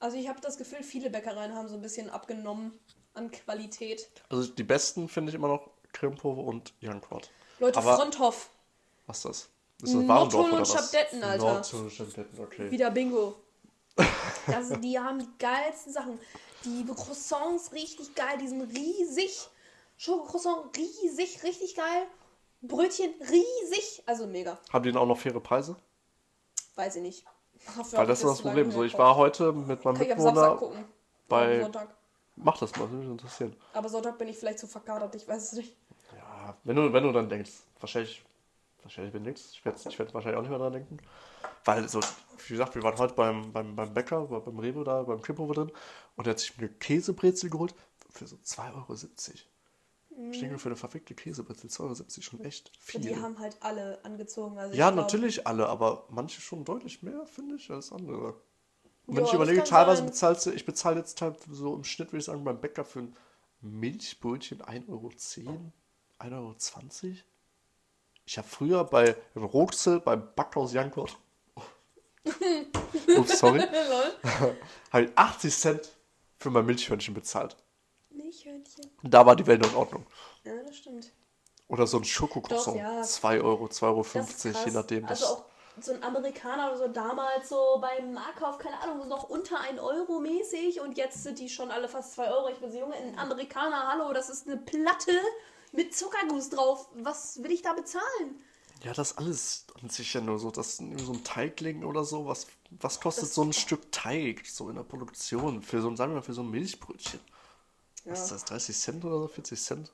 Also 0.00 0.16
ich 0.16 0.28
habe 0.28 0.40
das 0.40 0.56
Gefühl, 0.58 0.82
viele 0.82 1.10
Bäckereien 1.10 1.54
haben 1.54 1.68
so 1.68 1.74
ein 1.74 1.82
bisschen 1.82 2.10
abgenommen 2.10 2.72
an 3.14 3.30
Qualität. 3.30 4.08
Also 4.28 4.50
die 4.50 4.62
besten 4.64 5.08
finde 5.08 5.30
ich 5.30 5.34
immer 5.34 5.48
noch 5.48 5.70
Krimpo 5.92 6.30
und 6.30 6.74
Jankrot. 6.80 7.30
Leute, 7.58 7.78
Aber- 7.78 7.96
Fronthof. 7.96 8.50
Was 9.06 9.18
ist 9.18 9.24
das? 9.24 9.48
Ist 9.82 9.94
das 9.94 10.08
Warendorf 10.08 10.44
und 10.46 10.52
oder 10.52 10.60
was? 10.62 10.72
Schabdetten, 10.72 11.22
Alter. 11.22 11.44
Nordturm 11.44 11.82
und 11.82 11.92
Schabdetten, 11.92 12.40
okay. 12.40 12.70
Wieder 12.70 12.90
Bingo. 12.90 13.36
Das, 14.46 14.68
die 14.80 14.98
haben 14.98 15.18
die 15.20 15.28
geilsten 15.38 15.92
Sachen. 15.92 16.18
Die 16.64 16.84
Croissants 16.86 17.72
richtig 17.72 18.14
geil, 18.14 18.38
die 18.40 18.48
sind 18.48 18.62
riesig. 18.62 19.48
Schokocroissant 19.96 20.76
riesig, 20.76 21.42
richtig 21.42 21.74
geil. 21.76 22.06
Brötchen 22.62 23.10
riesig. 23.20 24.02
Also 24.06 24.26
mega. 24.26 24.58
Haben 24.72 24.82
die 24.84 24.90
denn 24.92 24.98
auch 25.00 25.06
noch 25.06 25.18
faire 25.18 25.40
Preise? 25.40 25.76
Weiß 26.74 26.96
ich 26.96 27.02
nicht. 27.02 27.24
Weil 27.92 28.06
das 28.06 28.20
ist 28.20 28.26
das 28.28 28.36
so 28.38 28.42
Problem. 28.44 28.70
So, 28.70 28.84
ich 28.84 28.96
war 28.96 29.16
heute 29.16 29.52
mit 29.52 29.84
meinem 29.84 29.94
Kann 29.96 30.06
ich 30.06 30.12
am 30.12 30.20
Samstag 30.20 30.50
Mitbewohner. 30.52 30.56
gucken. 30.56 30.84
bei- 31.28 31.60
Sonntag. 31.62 31.94
Mach 32.36 32.56
das 32.58 32.70
mal, 32.76 32.82
das 32.82 32.90
würde 32.92 33.02
mich 33.04 33.10
interessieren. 33.10 33.56
Aber 33.74 33.88
Sonntag 33.88 34.16
bin 34.16 34.28
ich 34.28 34.38
vielleicht 34.38 34.60
zu 34.60 34.68
verkadert, 34.68 35.12
ich 35.16 35.26
weiß 35.26 35.42
es 35.42 35.52
nicht. 35.54 35.74
Ja, 36.16 36.56
wenn 36.62 36.76
du, 36.76 36.92
wenn 36.92 37.02
du 37.02 37.10
dann 37.10 37.28
denkst, 37.28 37.50
wahrscheinlich, 37.80 38.24
wahrscheinlich 38.82 39.12
bin 39.12 39.22
nichts. 39.22 39.50
Ich 39.52 39.64
werde 39.64 39.78
ich 39.88 39.98
werd 39.98 40.14
wahrscheinlich 40.14 40.36
auch 40.38 40.42
nicht 40.42 40.50
mehr 40.50 40.58
dran 40.58 40.72
denken. 40.72 40.96
Weil, 41.64 41.88
so, 41.88 42.00
wie 42.46 42.52
gesagt, 42.54 42.74
wir 42.74 42.82
waren 42.82 42.96
heute 42.98 43.14
beim, 43.14 43.52
beim, 43.52 43.74
beim 43.76 43.92
Bäcker, 43.94 44.26
bei- 44.26 44.40
beim 44.40 44.58
Rewe 44.58 44.84
da, 44.84 45.02
beim 45.02 45.20
Krimpo 45.20 45.52
drin 45.52 45.70
und 46.16 46.26
der 46.26 46.32
hat 46.32 46.40
sich 46.40 46.56
eine 46.58 46.68
Käsebrezel 46.68 47.50
geholt 47.50 47.74
für 48.10 48.26
so 48.26 48.36
2,70 48.36 48.70
Euro. 48.74 50.30
Ich 50.32 50.40
denke, 50.40 50.58
für 50.58 50.68
eine 50.68 50.76
verfickte 50.76 51.14
Käsebrezel 51.14 51.70
2,70 51.70 51.80
Euro 51.82 52.22
schon 52.22 52.40
echt 52.44 52.72
viel. 52.80 53.00
Und 53.00 53.06
die 53.08 53.16
haben 53.16 53.38
halt 53.38 53.56
alle 53.60 54.04
angezogen. 54.04 54.58
Also 54.58 54.72
ich 54.72 54.78
ja, 54.78 54.90
glaub- 54.90 55.04
natürlich 55.04 55.46
alle, 55.46 55.68
aber 55.68 56.06
manche 56.10 56.40
schon 56.40 56.64
deutlich 56.64 57.02
mehr, 57.02 57.24
finde 57.26 57.54
ich, 57.56 57.70
als 57.70 57.92
andere. 57.92 58.34
Und 59.06 59.16
wenn 59.16 59.24
ich 59.24 59.30
das 59.30 59.34
überlege, 59.36 59.62
teilweise 59.64 59.98
sein. 59.98 60.06
bezahlst 60.06 60.46
du, 60.46 60.50
ich 60.50 60.66
bezahle 60.66 60.96
jetzt 60.98 61.20
halt 61.22 61.36
so 61.50 61.74
im 61.74 61.84
Schnitt, 61.84 62.08
würde 62.08 62.18
ich 62.18 62.24
sagen, 62.24 62.42
beim 62.44 62.60
Bäcker 62.60 62.84
für 62.84 63.00
ein 63.00 63.16
Milchbrötchen 63.60 64.60
1,10 64.62 64.88
Euro, 64.88 65.10
1,20 66.18 67.04
Euro. 67.06 67.14
Ich 68.28 68.36
habe 68.36 68.46
früher 68.46 68.84
bei 68.84 69.16
Rotzel 69.34 70.00
beim 70.00 70.34
Backhaus 70.36 70.74
Jankot, 70.74 71.16
ups, 73.16 73.38
sorry, 73.38 73.60
habe 74.92 75.04
ich 75.04 75.10
80 75.16 75.56
Cent 75.56 75.96
für 76.36 76.50
mein 76.50 76.66
Milchhörnchen 76.66 77.14
bezahlt. 77.14 77.56
Milchhörnchen. 78.10 78.84
Und 79.02 79.14
da 79.14 79.24
war 79.24 79.34
die 79.34 79.46
Welt 79.46 79.64
in 79.64 79.74
Ordnung. 79.74 80.04
Ja, 80.44 80.62
das 80.62 80.76
stimmt. 80.76 81.10
Oder 81.68 81.86
so 81.86 81.96
ein 81.96 82.04
Schokocroissant, 82.04 82.76
Doch, 82.76 82.82
ja. 82.82 83.02
2 83.02 83.40
Euro, 83.40 83.64
2,50 83.64 83.82
Euro, 83.86 84.02
Das 84.02 84.44
ist 84.44 84.52
krass. 84.52 84.64
je 84.66 84.72
nachdem. 84.72 85.06
Also 85.06 85.24
auch 85.24 85.44
so 85.80 85.92
ein 85.94 86.02
Amerikaner 86.02 86.68
oder 86.68 86.76
so 86.76 86.88
damals 86.88 87.48
so 87.48 87.78
beim 87.80 88.12
Marktkauf, 88.12 88.58
keine 88.58 88.78
Ahnung, 88.82 89.08
noch 89.08 89.30
unter 89.30 89.58
1 89.58 89.80
Euro 89.80 90.20
mäßig 90.20 90.82
und 90.82 90.98
jetzt 90.98 91.22
sind 91.22 91.38
die 91.38 91.48
schon 91.48 91.70
alle 91.70 91.88
fast 91.88 92.12
2 92.12 92.30
Euro. 92.30 92.50
Ich 92.50 92.58
bin 92.58 92.70
so, 92.70 92.78
Junge, 92.78 92.94
ein 92.94 93.18
Amerikaner, 93.18 93.90
hallo, 93.90 94.12
das 94.12 94.28
ist 94.28 94.46
eine 94.46 94.58
Platte 94.58 95.12
mit 95.72 95.94
Zuckerguss 95.94 96.50
drauf. 96.50 96.88
Was 96.94 97.42
will 97.42 97.50
ich 97.52 97.62
da 97.62 97.72
bezahlen? 97.72 98.42
Ja, 98.84 98.92
das 98.92 99.18
alles 99.18 99.66
an 99.82 99.90
sich 99.90 100.14
ja 100.14 100.20
nur 100.20 100.38
so, 100.38 100.50
das 100.52 100.78
ist 100.80 101.00
so 101.00 101.12
ein 101.12 101.24
Teigling 101.24 101.82
oder 101.84 102.04
so. 102.04 102.26
Was, 102.26 102.46
was 102.70 103.00
kostet 103.00 103.24
Das- 103.24 103.34
so 103.34 103.42
ein 103.42 103.52
Stück 103.52 103.90
Teig 103.90 104.46
so 104.46 104.68
in 104.68 104.76
der 104.76 104.84
Produktion? 104.84 105.62
Für 105.62 105.80
so 105.82 105.88
ein, 105.88 105.96
sagen 105.96 106.12
wir 106.12 106.16
mal, 106.16 106.22
für 106.22 106.32
so 106.34 106.42
ein 106.42 106.50
Milchbrötchen. 106.50 107.20
Was 108.04 108.22
ist 108.22 108.30
das, 108.32 108.44
30 108.44 108.78
Cent 108.78 109.04
oder 109.04 109.18
so, 109.18 109.28
40 109.28 109.60
Cent? 109.60 109.92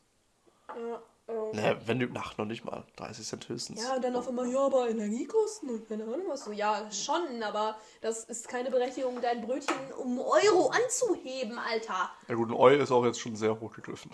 Ja, 0.68 1.02
ähm, 1.28 1.50
Ne, 1.52 1.80
wenn 1.86 1.98
du, 1.98 2.08
ach, 2.14 2.36
noch 2.36 2.44
nicht 2.44 2.64
mal, 2.64 2.84
30 2.96 3.26
Cent 3.26 3.48
höchstens. 3.48 3.82
ja, 3.82 3.94
und 3.96 4.04
dann 4.04 4.14
auf 4.14 4.28
einmal, 4.28 4.48
ja, 4.50 4.60
aber 4.60 4.90
Energiekosten 4.90 5.70
und 5.70 5.88
keine 5.88 6.04
Ahnung 6.04 6.24
was 6.28 6.44
so. 6.44 6.52
Ja, 6.52 6.90
schon, 6.92 7.42
aber 7.42 7.76
das 8.02 8.24
ist 8.24 8.46
keine 8.48 8.70
Berechtigung, 8.70 9.20
dein 9.22 9.40
Brötchen 9.46 9.74
um 9.96 10.18
Euro 10.20 10.68
anzuheben, 10.68 11.58
Alter. 11.58 12.10
Ja 12.28 12.34
gut, 12.34 12.50
ein 12.50 12.54
Eu 12.54 12.68
ist 12.76 12.90
auch 12.92 13.04
jetzt 13.06 13.18
schon 13.20 13.34
sehr 13.34 13.58
hochgegriffen. 13.58 14.10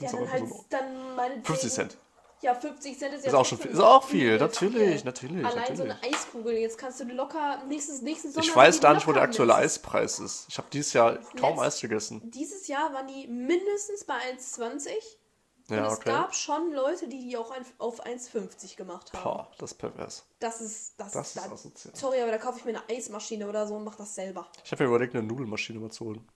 Ja, 0.00 0.10
dann 0.10 0.30
halt, 0.30 0.48
so 0.48 0.64
dann 0.70 1.16
meinetwegen... 1.16 1.44
50 1.44 1.72
Cent. 1.72 1.98
Ja, 2.42 2.54
50 2.54 2.98
Cent 2.98 3.14
ist 3.14 3.22
ja 3.22 3.28
Ist 3.28 3.34
auch 3.34 3.46
schon 3.46 3.58
viel. 3.58 3.70
Ist 3.70 3.80
auch 3.80 4.04
viel, 4.04 4.38
natürlich, 4.38 5.04
natürlich, 5.04 5.46
Allein 5.46 5.76
so 5.76 5.82
eine 5.84 5.94
natürlich. 5.94 6.14
Eiskugel, 6.16 6.54
jetzt 6.58 6.76
kannst 6.76 7.00
du 7.00 7.04
locker 7.04 7.62
nächstes, 7.68 8.02
nächsten 8.02 8.32
Sommer... 8.32 8.44
Ich 8.44 8.54
weiß 8.54 8.80
gar 8.80 8.94
nicht, 8.94 9.06
wo 9.06 9.12
der 9.12 9.22
aktuelle. 9.22 9.54
Eispreis 9.54 10.18
ist. 10.18 10.46
Ich 10.48 10.58
habe 10.58 10.68
dieses 10.72 10.92
Jahr 10.92 11.18
kaum 11.40 11.56
Letzt- 11.58 11.62
Eis 11.62 11.80
gegessen. 11.80 12.30
Dieses 12.32 12.66
Jahr 12.66 12.92
waren 12.92 13.06
die 13.06 13.26
mindestens 13.28 14.04
bei 14.04 14.14
1,20 14.14 14.90
und 15.70 15.76
Ja, 15.76 15.86
es 15.86 15.94
okay. 15.94 16.10
gab 16.10 16.34
schon 16.34 16.72
Leute, 16.72 17.08
die 17.08 17.20
die 17.28 17.36
auch 17.38 17.50
auf 17.78 18.04
1,50 18.04 18.76
gemacht 18.76 19.12
haben. 19.14 19.22
Boah, 19.22 19.50
das 19.56 19.72
ist 19.72 19.78
pervers. 19.78 20.26
Das 20.40 20.60
ist... 20.60 21.00
Das, 21.00 21.12
Das 21.12 21.34
ist 21.36 21.38
asozial. 21.50 21.96
Sorry, 21.96 22.20
aber 22.20 22.32
da 22.32 22.38
kaufe 22.38 22.58
ich 22.58 22.64
mir 22.66 22.72
eine 22.78 22.82
Eismaschine 22.90 23.48
oder 23.48 23.66
so 23.66 23.76
und 23.76 23.84
mache 23.84 23.98
das 23.98 24.14
selber. 24.14 24.46
Ich 24.62 24.70
habe 24.72 24.82
mir 24.82 24.88
überlegt, 24.90 25.14
eine 25.14 25.26
Nudelmaschine 25.26 25.78
mal 25.78 25.90
zu 25.90 26.04
holen. 26.04 26.28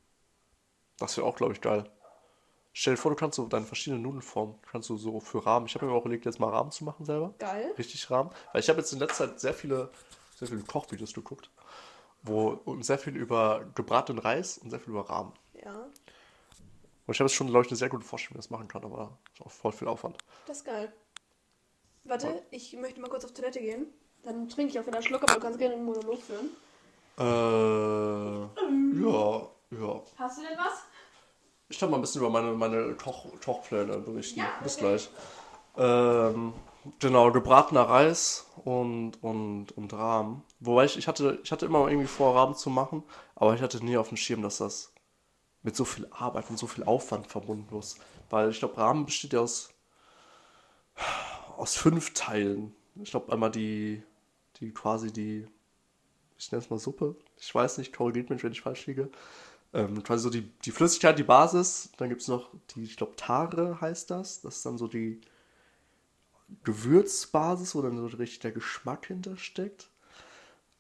Das 0.99 1.17
wäre 1.19 1.27
auch, 1.27 1.37
glaube 1.37 1.53
ich, 1.53 1.61
geil. 1.61 1.85
Stell 2.73 2.95
dir 2.95 3.01
vor, 3.01 3.11
du 3.11 3.17
kannst 3.17 3.37
so 3.37 3.47
deine 3.47 3.65
verschiedenen 3.67 4.03
Nudelformen, 4.03 4.55
kannst 4.71 4.89
du 4.89 4.97
so 4.97 5.19
für 5.21 5.45
Rahmen. 5.45 5.67
Ich 5.67 5.75
habe 5.75 5.87
mir 5.87 5.93
auch 5.93 6.03
überlegt, 6.03 6.27
jetzt 6.27 6.39
mal 6.39 6.51
Rahmen 6.51 6.71
zu 6.71 6.85
machen 6.85 7.05
selber. 7.05 7.35
Geil. 7.39 7.73
Richtig 7.77 8.09
Rahmen. 8.11 8.31
Weil 8.53 8.61
ich 8.61 8.69
habe 8.69 8.79
jetzt 8.79 8.93
in 8.93 8.99
letzter 9.01 9.29
Zeit 9.29 9.41
sehr 9.41 9.55
viele, 9.55 9.91
sehr 10.37 10.47
viele 10.49 10.61
Kochvideos 10.63 11.13
geguckt, 11.13 11.51
wo 12.23 12.51
und 12.65 12.85
sehr 12.85 12.99
viel 12.99 13.17
über 13.17 13.65
gebratenen 13.75 14.21
Reis 14.21 14.59
und 14.59 14.71
sehr 14.71 14.79
viel 14.79 14.91
über 14.91 15.09
Rahmen. 15.11 15.33
Ja, 15.65 15.73
Und 15.75 17.15
ich 17.15 17.19
habe 17.19 17.27
jetzt 17.29 17.35
schon, 17.35 17.49
glaube 17.49 17.65
ich, 17.65 17.71
eine 17.73 17.77
sehr 17.79 17.89
gute 17.89 18.05
Vorstellung, 18.05 18.37
wie 18.37 18.39
ich 18.41 18.45
das 18.47 18.51
machen 18.51 18.69
kann, 18.69 18.85
aber 18.85 19.19
ist 19.35 19.45
auch 19.45 19.51
voll 19.51 19.73
viel 19.73 19.89
Aufwand. 19.89 20.17
das 20.47 20.59
ist 20.59 20.65
geil. 20.65 20.93
Warte, 22.05 22.43
ich 22.51 22.75
möchte 22.75 23.01
mal 23.01 23.11
kurz 23.11 23.25
auf 23.25 23.33
Toilette 23.35 23.61
gehen. 23.61 23.87
Dann 24.23 24.49
trinke 24.49 24.71
ich 24.73 24.79
auch 24.79 24.87
wieder 24.87 24.97
einen 24.99 25.07
Schluck, 25.07 25.23
aber 25.25 25.35
du 25.35 25.41
kannst 25.41 25.59
gerne 25.59 25.75
einen 25.75 25.85
Monolog 25.85 26.21
führen. 26.23 26.51
Äh, 27.19 27.23
ja, 29.03 29.49
ja. 29.71 30.03
Hast 30.17 30.39
du 30.39 30.43
denn 30.43 30.57
was? 30.59 30.85
Ich 31.69 31.79
kann 31.79 31.91
mal 31.91 31.99
ein 31.99 32.01
bisschen 32.01 32.23
über 32.23 32.31
meine, 32.31 32.53
meine 32.53 32.95
Koch, 32.95 33.27
Kochpläne 33.45 33.99
berichten. 33.99 34.41
Ja, 34.41 34.51
Bis 34.63 34.79
gleich. 34.79 35.11
Ähm, 35.77 36.55
genau, 36.99 37.31
gebratener 37.31 37.83
Reis 37.83 38.47
und, 38.65 39.23
und, 39.23 39.73
und 39.73 39.93
Rahmen. 39.93 40.43
Wobei 40.61 40.87
ich, 40.87 40.97
ich, 40.97 41.07
hatte, 41.07 41.39
ich 41.43 41.53
hatte 41.53 41.67
immer 41.67 41.89
irgendwie 41.89 42.07
vor, 42.07 42.35
Rahmen 42.35 42.55
zu 42.55 42.71
machen, 42.71 43.03
aber 43.35 43.55
ich 43.55 43.61
hatte 43.61 43.85
nie 43.85 43.99
auf 43.99 44.09
dem 44.09 44.17
Schirm, 44.17 44.43
dass 44.43 44.59
das 44.59 44.93
mit 45.63 45.77
so 45.77 45.85
viel 45.85 46.09
Arbeit, 46.11 46.51
mit 46.51 46.59
so 46.59 46.67
viel 46.67 46.85
Aufwand 46.85 47.27
verbunden 47.27 47.77
ist. 47.79 48.01
Weil 48.31 48.51
ich 48.51 48.59
glaube, 48.59 48.79
Rahmen 48.79 49.05
besteht 49.05 49.35
ja 49.35 49.41
aus, 49.41 49.71
aus 51.57 51.77
fünf 51.77 52.15
Teilen. 52.15 52.75
Ich 53.03 53.11
glaube, 53.11 53.31
einmal 53.33 53.51
die, 53.51 54.03
die 54.59 54.73
quasi 54.73 55.13
die, 55.13 55.47
ich 56.39 56.51
nenne 56.51 56.65
es 56.65 56.71
mal 56.71 56.79
Suppe. 56.79 57.17
Ich 57.37 57.55
weiß 57.55 57.79
nicht, 57.79 57.95
korrigiert 57.95 58.31
mich, 58.31 58.43
wenn 58.43 58.53
ich 58.53 58.63
falsch 58.63 58.87
liege. 58.87 59.11
Ähm, 59.75 60.03
quasi 60.03 60.23
so 60.23 60.31
die, 60.31 60.51
die 60.65 60.71
Flüssigkeit, 60.71 61.19
die 61.19 61.25
Basis. 61.25 61.91
Dann 61.99 62.09
gibt 62.09 62.23
es 62.23 62.29
noch 62.29 62.51
die, 62.75 62.85
ich 62.85 62.97
glaube, 62.97 63.17
Tare 63.17 63.81
heißt 63.81 64.11
das. 64.11 64.41
Das 64.41 64.57
ist 64.57 64.67
dann 64.67 64.79
so 64.79 64.89
die 64.89 65.21
Gewürzbasis, 66.65 67.75
wo 67.75 67.83
dann 67.83 67.99
so 67.99 68.17
richtig 68.17 68.41
der 68.41 68.53
Geschmack 68.53 69.07
hintersteckt. 69.07 69.91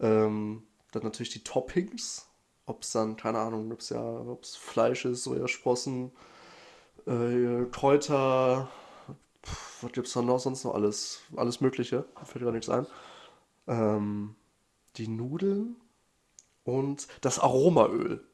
Ähm, 0.00 0.62
dann 0.92 1.02
natürlich 1.02 1.30
die 1.30 1.44
Toppings. 1.44 2.26
Ob 2.66 2.82
es 2.82 2.92
dann, 2.92 3.16
keine 3.16 3.38
Ahnung, 3.38 3.72
ob 3.72 3.80
es 3.80 3.90
ja, 3.90 4.02
ob 4.02 4.44
Fleisch 4.44 5.04
ist, 5.06 5.24
Sojasprossen, 5.24 6.12
äh, 7.06 7.64
Kräuter, 7.72 8.68
pf, 9.42 9.82
was 9.82 9.92
gibt 9.92 10.06
es 10.06 10.12
da 10.12 10.22
noch 10.22 10.38
sonst 10.38 10.64
noch 10.64 10.74
alles? 10.74 11.20
Alles 11.36 11.60
Mögliche. 11.60 12.04
Fällt 12.24 12.44
gar 12.44 12.52
nichts 12.52 12.68
ein. 12.68 12.86
Ähm, 13.66 14.34
die 14.96 15.08
Nudeln 15.08 15.76
und 16.64 17.08
das 17.22 17.38
Aromaöl. 17.38 18.27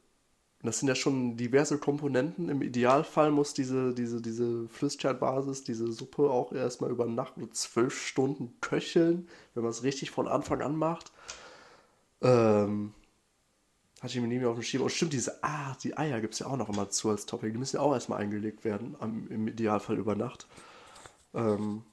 Das 0.65 0.78
sind 0.78 0.89
ja 0.89 0.95
schon 0.95 1.36
diverse 1.36 1.78
Komponenten. 1.78 2.49
Im 2.49 2.62
Idealfall 2.62 3.31
muss 3.31 3.53
diese, 3.53 3.93
diese, 3.95 4.23
diese 4.23 4.66
Flüssigkeitbasis, 4.69 5.62
diese 5.62 5.93
Suppe 5.93 6.31
auch 6.31 6.53
erstmal 6.53 6.91
über 6.91 7.07
Nacht 7.07 7.36
nur 7.36 7.51
zwölf 7.53 8.01
Stunden 8.01 8.55
köcheln, 8.61 9.28
wenn 9.55 9.62
man 9.62 9.70
es 9.70 9.82
richtig 9.82 10.11
von 10.11 10.27
Anfang 10.27 10.62
an 10.62 10.77
macht. 10.77 11.12
Ähm, 12.23 12.95
hatte 14.01 14.15
ich 14.15 14.20
mir 14.20 14.28
nie 14.28 14.39
mehr 14.39 14.49
auf 14.49 14.57
dem 14.57 14.62
Schirm. 14.62 14.82
Und 14.82 14.91
stimmt, 14.91 15.12
diese, 15.12 15.43
ah, 15.43 15.77
die 15.82 15.97
Eier 15.97 16.20
gibt 16.20 16.35
es 16.35 16.41
ja 16.41 16.47
auch 16.47 16.57
noch 16.57 16.69
immer 16.69 16.89
zu 16.89 17.11
als 17.11 17.27
Topping. 17.27 17.53
Die 17.53 17.59
müssen 17.59 17.77
ja 17.77 17.82
auch 17.82 17.93
erstmal 17.93 18.20
eingelegt 18.20 18.65
werden, 18.65 18.97
am, 19.01 19.28
im 19.28 19.49
Idealfall 19.49 19.99
über 19.99 20.15
Nacht. 20.15 20.47
Ähm, 21.35 21.85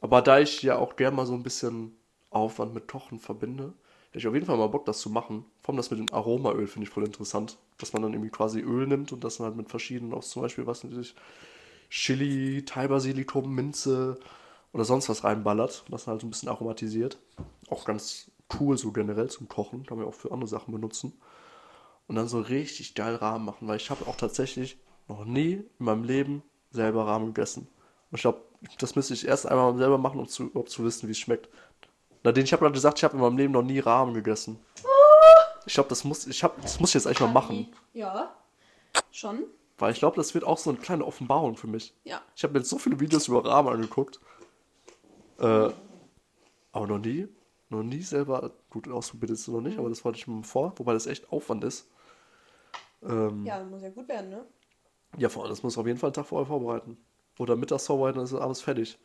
aber 0.00 0.22
da 0.22 0.38
ich 0.38 0.62
ja 0.62 0.76
auch 0.76 0.96
gern 0.96 1.14
mal 1.14 1.26
so 1.26 1.34
ein 1.34 1.42
bisschen 1.42 1.96
Aufwand 2.30 2.74
mit 2.74 2.88
Kochen 2.88 3.18
verbinde, 3.18 3.72
hätte 4.14 4.20
ich 4.20 4.28
auf 4.28 4.34
jeden 4.34 4.46
Fall 4.46 4.56
mal 4.56 4.68
Bock, 4.68 4.84
das 4.84 5.00
zu 5.00 5.10
machen. 5.10 5.44
Vor 5.60 5.72
allem 5.72 5.76
das 5.78 5.90
mit 5.90 5.98
dem 5.98 6.14
Aromaöl 6.14 6.68
finde 6.68 6.86
ich 6.86 6.94
voll 6.94 7.04
interessant. 7.04 7.58
Dass 7.78 7.92
man 7.92 8.02
dann 8.02 8.12
irgendwie 8.12 8.30
quasi 8.30 8.60
Öl 8.60 8.86
nimmt 8.86 9.10
und 9.10 9.24
das 9.24 9.38
dann 9.38 9.46
halt 9.46 9.56
mit 9.56 9.70
verschiedenen, 9.70 10.14
auch 10.14 10.22
zum 10.22 10.42
Beispiel, 10.42 10.68
was 10.68 10.84
natürlich 10.84 11.16
Chili, 11.90 12.64
Thai-Basilikum, 12.64 13.52
Minze 13.52 14.20
oder 14.72 14.84
sonst 14.84 15.08
was 15.08 15.24
reinballert 15.24 15.82
und 15.86 15.92
das 15.92 16.04
dann 16.04 16.12
halt 16.12 16.20
so 16.20 16.28
ein 16.28 16.30
bisschen 16.30 16.48
aromatisiert. 16.48 17.18
Auch 17.68 17.84
ganz 17.84 18.30
cool 18.60 18.78
so 18.78 18.92
generell 18.92 19.30
zum 19.30 19.48
Kochen, 19.48 19.84
kann 19.84 19.98
man 19.98 20.06
ja 20.06 20.12
auch 20.12 20.16
für 20.16 20.30
andere 20.30 20.48
Sachen 20.48 20.72
benutzen. 20.72 21.14
Und 22.06 22.14
dann 22.14 22.28
so 22.28 22.40
richtig 22.40 22.94
geil 22.94 23.16
Rahmen 23.16 23.44
machen, 23.44 23.66
weil 23.66 23.78
ich 23.78 23.90
habe 23.90 24.06
auch 24.06 24.14
tatsächlich 24.14 24.78
noch 25.08 25.24
nie 25.24 25.54
in 25.54 25.84
meinem 25.84 26.04
Leben 26.04 26.44
selber 26.70 27.08
Rahmen 27.08 27.34
gegessen. 27.34 27.66
Und 28.12 28.16
ich 28.16 28.20
glaube, 28.20 28.42
das 28.78 28.94
müsste 28.94 29.14
ich 29.14 29.26
erst 29.26 29.46
einmal 29.46 29.76
selber 29.76 29.98
machen, 29.98 30.20
um 30.20 30.28
zu, 30.28 30.44
überhaupt 30.44 30.70
zu 30.70 30.84
wissen, 30.84 31.08
wie 31.08 31.12
es 31.12 31.18
schmeckt. 31.18 31.48
Nadine, 32.24 32.44
ich 32.44 32.52
habe 32.52 32.62
gerade 32.62 32.72
gesagt, 32.72 32.98
ich 32.98 33.04
habe 33.04 33.14
in 33.14 33.20
meinem 33.20 33.36
Leben 33.36 33.52
noch 33.52 33.62
nie 33.62 33.78
Rahmen 33.78 34.14
gegessen. 34.14 34.58
Ich 35.66 35.74
glaube, 35.74 35.88
das 35.88 36.04
muss 36.04 36.26
ich 36.26 36.42
hab, 36.42 36.60
das 36.60 36.80
muss 36.80 36.90
ich 36.90 36.94
jetzt 36.94 37.06
eigentlich 37.06 37.20
mal 37.20 37.28
machen. 37.32 37.72
Ja, 37.92 38.34
schon. 39.10 39.44
Weil 39.78 39.92
ich 39.92 39.98
glaube, 39.98 40.16
das 40.16 40.34
wird 40.34 40.44
auch 40.44 40.58
so 40.58 40.70
eine 40.70 40.78
kleine 40.78 41.04
Offenbarung 41.04 41.56
für 41.56 41.66
mich. 41.66 41.94
Ja. 42.04 42.20
Ich 42.34 42.42
habe 42.42 42.52
mir 42.54 42.60
jetzt 42.60 42.70
so 42.70 42.78
viele 42.78 42.98
Videos 43.00 43.28
über 43.28 43.44
Rahmen 43.44 43.68
angeguckt. 43.68 44.20
Äh, 45.38 45.70
aber 46.72 46.86
noch 46.86 46.98
nie, 46.98 47.28
noch 47.68 47.82
nie 47.82 48.02
selber, 48.02 48.52
gut, 48.70 48.88
ausprobiert 48.88 49.30
ist 49.30 49.40
es 49.42 49.48
noch 49.48 49.60
nicht, 49.60 49.78
aber 49.78 49.88
das 49.88 50.04
wollte 50.04 50.18
ich 50.18 50.26
mir 50.26 50.42
vor, 50.44 50.72
wobei 50.76 50.92
das 50.92 51.06
echt 51.06 51.30
Aufwand 51.32 51.64
ist. 51.64 51.88
Ähm, 53.02 53.44
Ja, 53.44 53.62
muss 53.64 53.82
ja 53.82 53.90
gut 53.90 54.08
werden, 54.08 54.30
ne? 54.30 54.46
ja, 55.18 55.28
vor 55.28 55.42
allem, 55.42 55.50
das 55.50 55.62
muss 55.62 55.76
auf 55.78 55.86
jeden 55.86 55.98
Fall 55.98 56.08
einen 56.08 56.14
Tag 56.14 56.26
vorher 56.26 56.46
vorbereiten. 56.46 56.96
Oder 57.38 57.56
mittags 57.56 57.86
vorbereiten, 57.86 58.16
dann 58.16 58.24
ist 58.24 58.34
abends 58.34 58.60
fertig. 58.60 58.98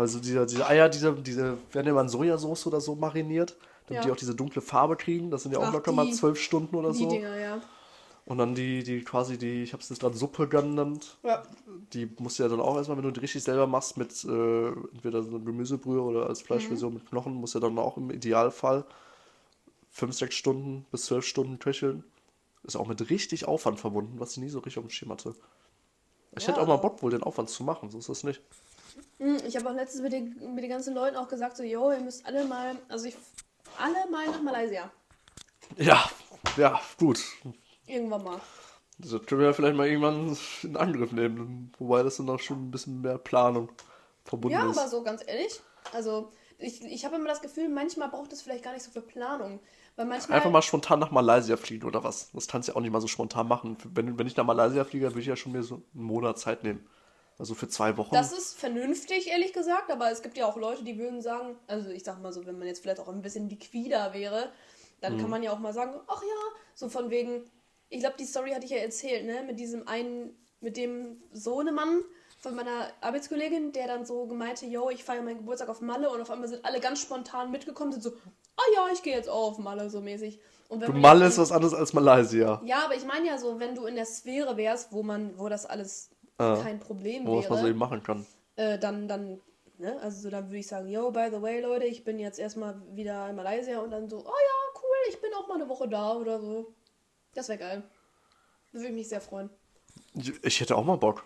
Weil 0.00 0.08
so 0.08 0.18
diese, 0.18 0.46
diese 0.46 0.66
Eier, 0.66 0.88
diese, 0.88 1.12
diese 1.12 1.58
werden 1.72 1.86
ja 1.86 1.92
mal 1.92 2.00
in 2.00 2.08
Sojasauce 2.08 2.66
oder 2.66 2.80
so 2.80 2.94
mariniert, 2.94 3.54
damit 3.86 4.02
Ja. 4.02 4.06
die 4.06 4.12
auch 4.12 4.16
diese 4.16 4.34
dunkle 4.34 4.62
Farbe 4.62 4.96
kriegen. 4.96 5.30
Das 5.30 5.42
sind 5.42 5.52
ja 5.52 5.58
auch 5.58 5.64
Ach, 5.64 5.72
locker 5.74 5.92
mal 5.92 6.06
die- 6.06 6.12
zwölf 6.12 6.40
Stunden 6.40 6.74
oder 6.74 6.94
so. 6.94 7.06
Dinger, 7.10 7.36
ja. 7.38 7.60
Und 8.24 8.38
dann 8.38 8.54
die, 8.54 8.82
die 8.82 9.02
quasi 9.02 9.36
die, 9.36 9.62
ich 9.62 9.74
habe 9.74 9.82
es 9.82 9.90
jetzt 9.90 10.00
gerade 10.00 10.16
Suppe 10.16 10.48
genannt, 10.48 11.18
Ja. 11.22 11.42
die 11.92 12.08
musst 12.18 12.38
du 12.38 12.44
ja 12.44 12.48
dann 12.48 12.60
auch 12.60 12.76
erstmal, 12.76 12.96
wenn 12.96 13.04
du 13.04 13.10
die 13.10 13.20
richtig 13.20 13.42
selber 13.42 13.66
machst, 13.66 13.98
mit 13.98 14.24
äh, 14.24 14.68
entweder 14.68 15.22
so 15.22 15.28
einer 15.28 15.40
Gemüsebrühe 15.40 16.00
oder 16.00 16.26
als 16.28 16.40
Fleischversion 16.40 16.94
mit 16.94 17.06
Knochen, 17.06 17.34
musst 17.34 17.54
du 17.54 17.58
ja 17.58 17.68
dann 17.68 17.78
auch 17.78 17.98
im 17.98 18.10
Idealfall 18.10 18.84
fünf, 19.90 20.14
sechs 20.14 20.34
Stunden 20.34 20.86
bis 20.90 21.04
zwölf 21.04 21.26
Stunden 21.26 21.58
köcheln. 21.58 22.04
Ist 22.62 22.76
auch 22.76 22.86
mit 22.86 23.10
richtig 23.10 23.46
Aufwand 23.46 23.78
verbunden, 23.80 24.18
was 24.18 24.32
ich 24.32 24.38
nie 24.38 24.48
so 24.48 24.60
richtig 24.60 24.78
auf 24.78 24.84
dem 24.86 24.90
Schirm 24.90 25.10
hatte. 25.12 25.34
Ich 26.38 26.44
Ja. 26.44 26.50
hätte 26.54 26.62
auch 26.62 26.66
mal 26.68 26.76
Bock, 26.76 27.02
wohl 27.02 27.10
den 27.10 27.22
Aufwand 27.22 27.50
zu 27.50 27.64
machen, 27.64 27.90
so 27.90 27.98
ist 27.98 28.08
das 28.08 28.22
nicht. 28.24 28.40
Hm, 29.18 29.38
Ich 29.46 29.56
habe 29.56 29.68
auch 29.68 29.74
letztens 29.74 30.02
mit 30.02 30.12
den, 30.12 30.54
mit 30.54 30.64
den 30.64 30.70
ganzen 30.70 30.94
Leuten 30.94 31.16
auch 31.16 31.28
gesagt, 31.28 31.56
so, 31.56 31.62
yo, 31.62 31.90
ihr 31.92 32.00
müsst 32.00 32.26
alle 32.26 32.44
mal, 32.44 32.76
also 32.88 33.06
ich, 33.06 33.16
alle 33.78 34.10
mal 34.10 34.26
nach 34.26 34.42
Malaysia. 34.42 34.90
Ja, 35.76 36.10
ja, 36.56 36.80
gut. 36.98 37.20
Irgendwann 37.86 38.24
mal. 38.24 38.40
Das 38.98 39.10
können 39.26 39.40
wir 39.40 39.48
ja 39.48 39.52
vielleicht 39.52 39.76
mal 39.76 39.86
irgendwann 39.86 40.36
in 40.62 40.76
Angriff 40.76 41.12
nehmen. 41.12 41.72
Wobei 41.78 42.02
das 42.02 42.18
dann 42.18 42.28
auch 42.28 42.40
schon 42.40 42.66
ein 42.66 42.70
bisschen 42.70 43.00
mehr 43.00 43.18
Planung 43.18 43.70
verbunden 44.24 44.58
Ja, 44.58 44.68
ist. 44.70 44.76
aber 44.78 44.88
so 44.88 45.02
ganz 45.02 45.22
ehrlich, 45.26 45.60
also 45.92 46.30
ich, 46.58 46.82
ich 46.84 47.04
habe 47.06 47.16
immer 47.16 47.28
das 47.28 47.40
Gefühl, 47.40 47.68
manchmal 47.68 48.08
braucht 48.10 48.32
es 48.32 48.42
vielleicht 48.42 48.64
gar 48.64 48.72
nicht 48.74 48.82
so 48.84 48.90
viel 48.90 49.02
Planung. 49.02 49.60
Weil 49.96 50.06
manchmal. 50.06 50.36
Einfach 50.36 50.50
mal 50.50 50.62
spontan 50.62 50.98
nach 50.98 51.10
Malaysia 51.10 51.56
fliegen 51.56 51.86
oder 51.86 52.04
was? 52.04 52.30
Das 52.32 52.46
kannst 52.46 52.68
du 52.68 52.72
ja 52.72 52.76
auch 52.76 52.80
nicht 52.82 52.92
mal 52.92 53.00
so 53.00 53.06
spontan 53.08 53.48
machen. 53.48 53.76
Wenn, 53.84 54.18
wenn 54.18 54.26
ich 54.26 54.36
nach 54.36 54.44
Malaysia 54.44 54.84
fliege, 54.84 55.06
würde 55.10 55.20
ich 55.20 55.26
ja 55.26 55.36
schon 55.36 55.52
mir 55.52 55.62
so 55.62 55.82
einen 55.94 56.04
Monat 56.04 56.38
Zeit 56.38 56.62
nehmen. 56.62 56.86
Also 57.40 57.54
für 57.54 57.68
zwei 57.68 57.96
Wochen. 57.96 58.14
Das 58.14 58.32
ist 58.32 58.58
vernünftig, 58.58 59.28
ehrlich 59.28 59.52
gesagt, 59.54 59.90
aber 59.90 60.10
es 60.12 60.20
gibt 60.22 60.36
ja 60.36 60.46
auch 60.46 60.56
Leute, 60.56 60.84
die 60.84 60.98
würden 60.98 61.22
sagen, 61.22 61.56
also 61.66 61.88
ich 61.90 62.04
sag 62.04 62.20
mal 62.20 62.32
so, 62.32 62.44
wenn 62.46 62.58
man 62.58 62.68
jetzt 62.68 62.82
vielleicht 62.82 63.00
auch 63.00 63.08
ein 63.08 63.22
bisschen 63.22 63.48
liquider 63.48 64.12
wäre, 64.12 64.52
dann 65.00 65.16
Mhm. 65.16 65.20
kann 65.22 65.30
man 65.30 65.42
ja 65.42 65.50
auch 65.52 65.58
mal 65.58 65.72
sagen, 65.72 65.98
ach 66.06 66.22
ja, 66.22 66.60
so 66.74 66.88
von 66.90 67.08
wegen, 67.10 67.50
ich 67.88 68.00
glaube, 68.00 68.16
die 68.18 68.26
Story 68.26 68.50
hatte 68.52 68.66
ich 68.66 68.70
ja 68.72 68.76
erzählt, 68.76 69.24
ne, 69.24 69.42
mit 69.46 69.58
diesem 69.58 69.88
einen, 69.88 70.36
mit 70.60 70.76
dem 70.76 71.22
Sohnemann 71.32 72.02
von 72.38 72.54
meiner 72.54 72.88
Arbeitskollegin, 73.00 73.72
der 73.72 73.86
dann 73.86 74.04
so 74.04 74.26
gemeinte, 74.26 74.66
yo, 74.66 74.90
ich 74.90 75.02
feiere 75.02 75.22
meinen 75.22 75.38
Geburtstag 75.38 75.70
auf 75.70 75.80
Malle 75.80 76.10
und 76.10 76.20
auf 76.20 76.30
einmal 76.30 76.48
sind 76.48 76.64
alle 76.64 76.80
ganz 76.80 77.00
spontan 77.00 77.50
mitgekommen, 77.50 77.92
sind 77.92 78.02
so, 78.02 78.10
ah 78.56 78.62
ja, 78.74 78.88
ich 78.92 79.02
gehe 79.02 79.16
jetzt 79.16 79.28
auch 79.30 79.52
auf 79.52 79.58
Malle, 79.58 79.88
so 79.90 80.00
mäßig. 80.02 80.38
Und 80.68 80.82
wenn 80.82 81.00
Malle 81.00 81.26
ist 81.26 81.38
was 81.38 81.52
anderes 81.52 81.72
als 81.74 81.94
Malaysia. 81.94 82.60
ja, 82.64 82.84
aber 82.84 82.94
ich 82.94 83.04
meine 83.04 83.26
ja 83.26 83.38
so, 83.38 83.58
wenn 83.58 83.74
du 83.74 83.86
in 83.86 83.94
der 83.96 84.04
Sphäre 84.06 84.56
wärst, 84.58 84.92
wo 84.92 85.02
man, 85.02 85.38
wo 85.38 85.48
das 85.48 85.64
alles 85.66 86.10
Ah. 86.40 86.58
kein 86.62 86.80
Problem 86.80 87.26
Wo 87.26 87.38
was 87.38 87.48
man 87.48 87.58
so 87.58 87.64
wäre, 87.64 87.70
eben 87.70 87.78
machen 87.78 88.02
kann. 88.02 88.26
äh, 88.56 88.78
dann, 88.78 89.06
dann, 89.08 89.40
ne, 89.78 89.98
also 90.00 90.20
so, 90.22 90.30
dann 90.30 90.46
würde 90.48 90.58
ich 90.58 90.66
sagen, 90.66 90.88
yo, 90.88 91.10
by 91.10 91.28
the 91.30 91.40
way, 91.42 91.60
Leute, 91.60 91.84
ich 91.86 92.02
bin 92.04 92.18
jetzt 92.18 92.38
erstmal 92.38 92.80
wieder 92.94 93.28
in 93.28 93.36
Malaysia 93.36 93.78
und 93.80 93.90
dann 93.90 94.08
so, 94.08 94.18
oh 94.18 94.22
ja, 94.24 94.80
cool, 94.80 95.10
ich 95.10 95.20
bin 95.20 95.30
auch 95.34 95.48
mal 95.48 95.54
eine 95.56 95.68
Woche 95.68 95.88
da 95.88 96.14
oder 96.14 96.40
so. 96.40 96.72
Das 97.34 97.48
wäre 97.48 97.58
geil. 97.58 97.82
Da 98.72 98.78
würde 98.78 98.88
ich 98.88 98.94
mich 98.94 99.08
sehr 99.08 99.20
freuen. 99.20 99.50
Ich 100.42 100.60
hätte 100.60 100.76
auch 100.76 100.84
mal 100.84 100.96
Bock. 100.96 101.24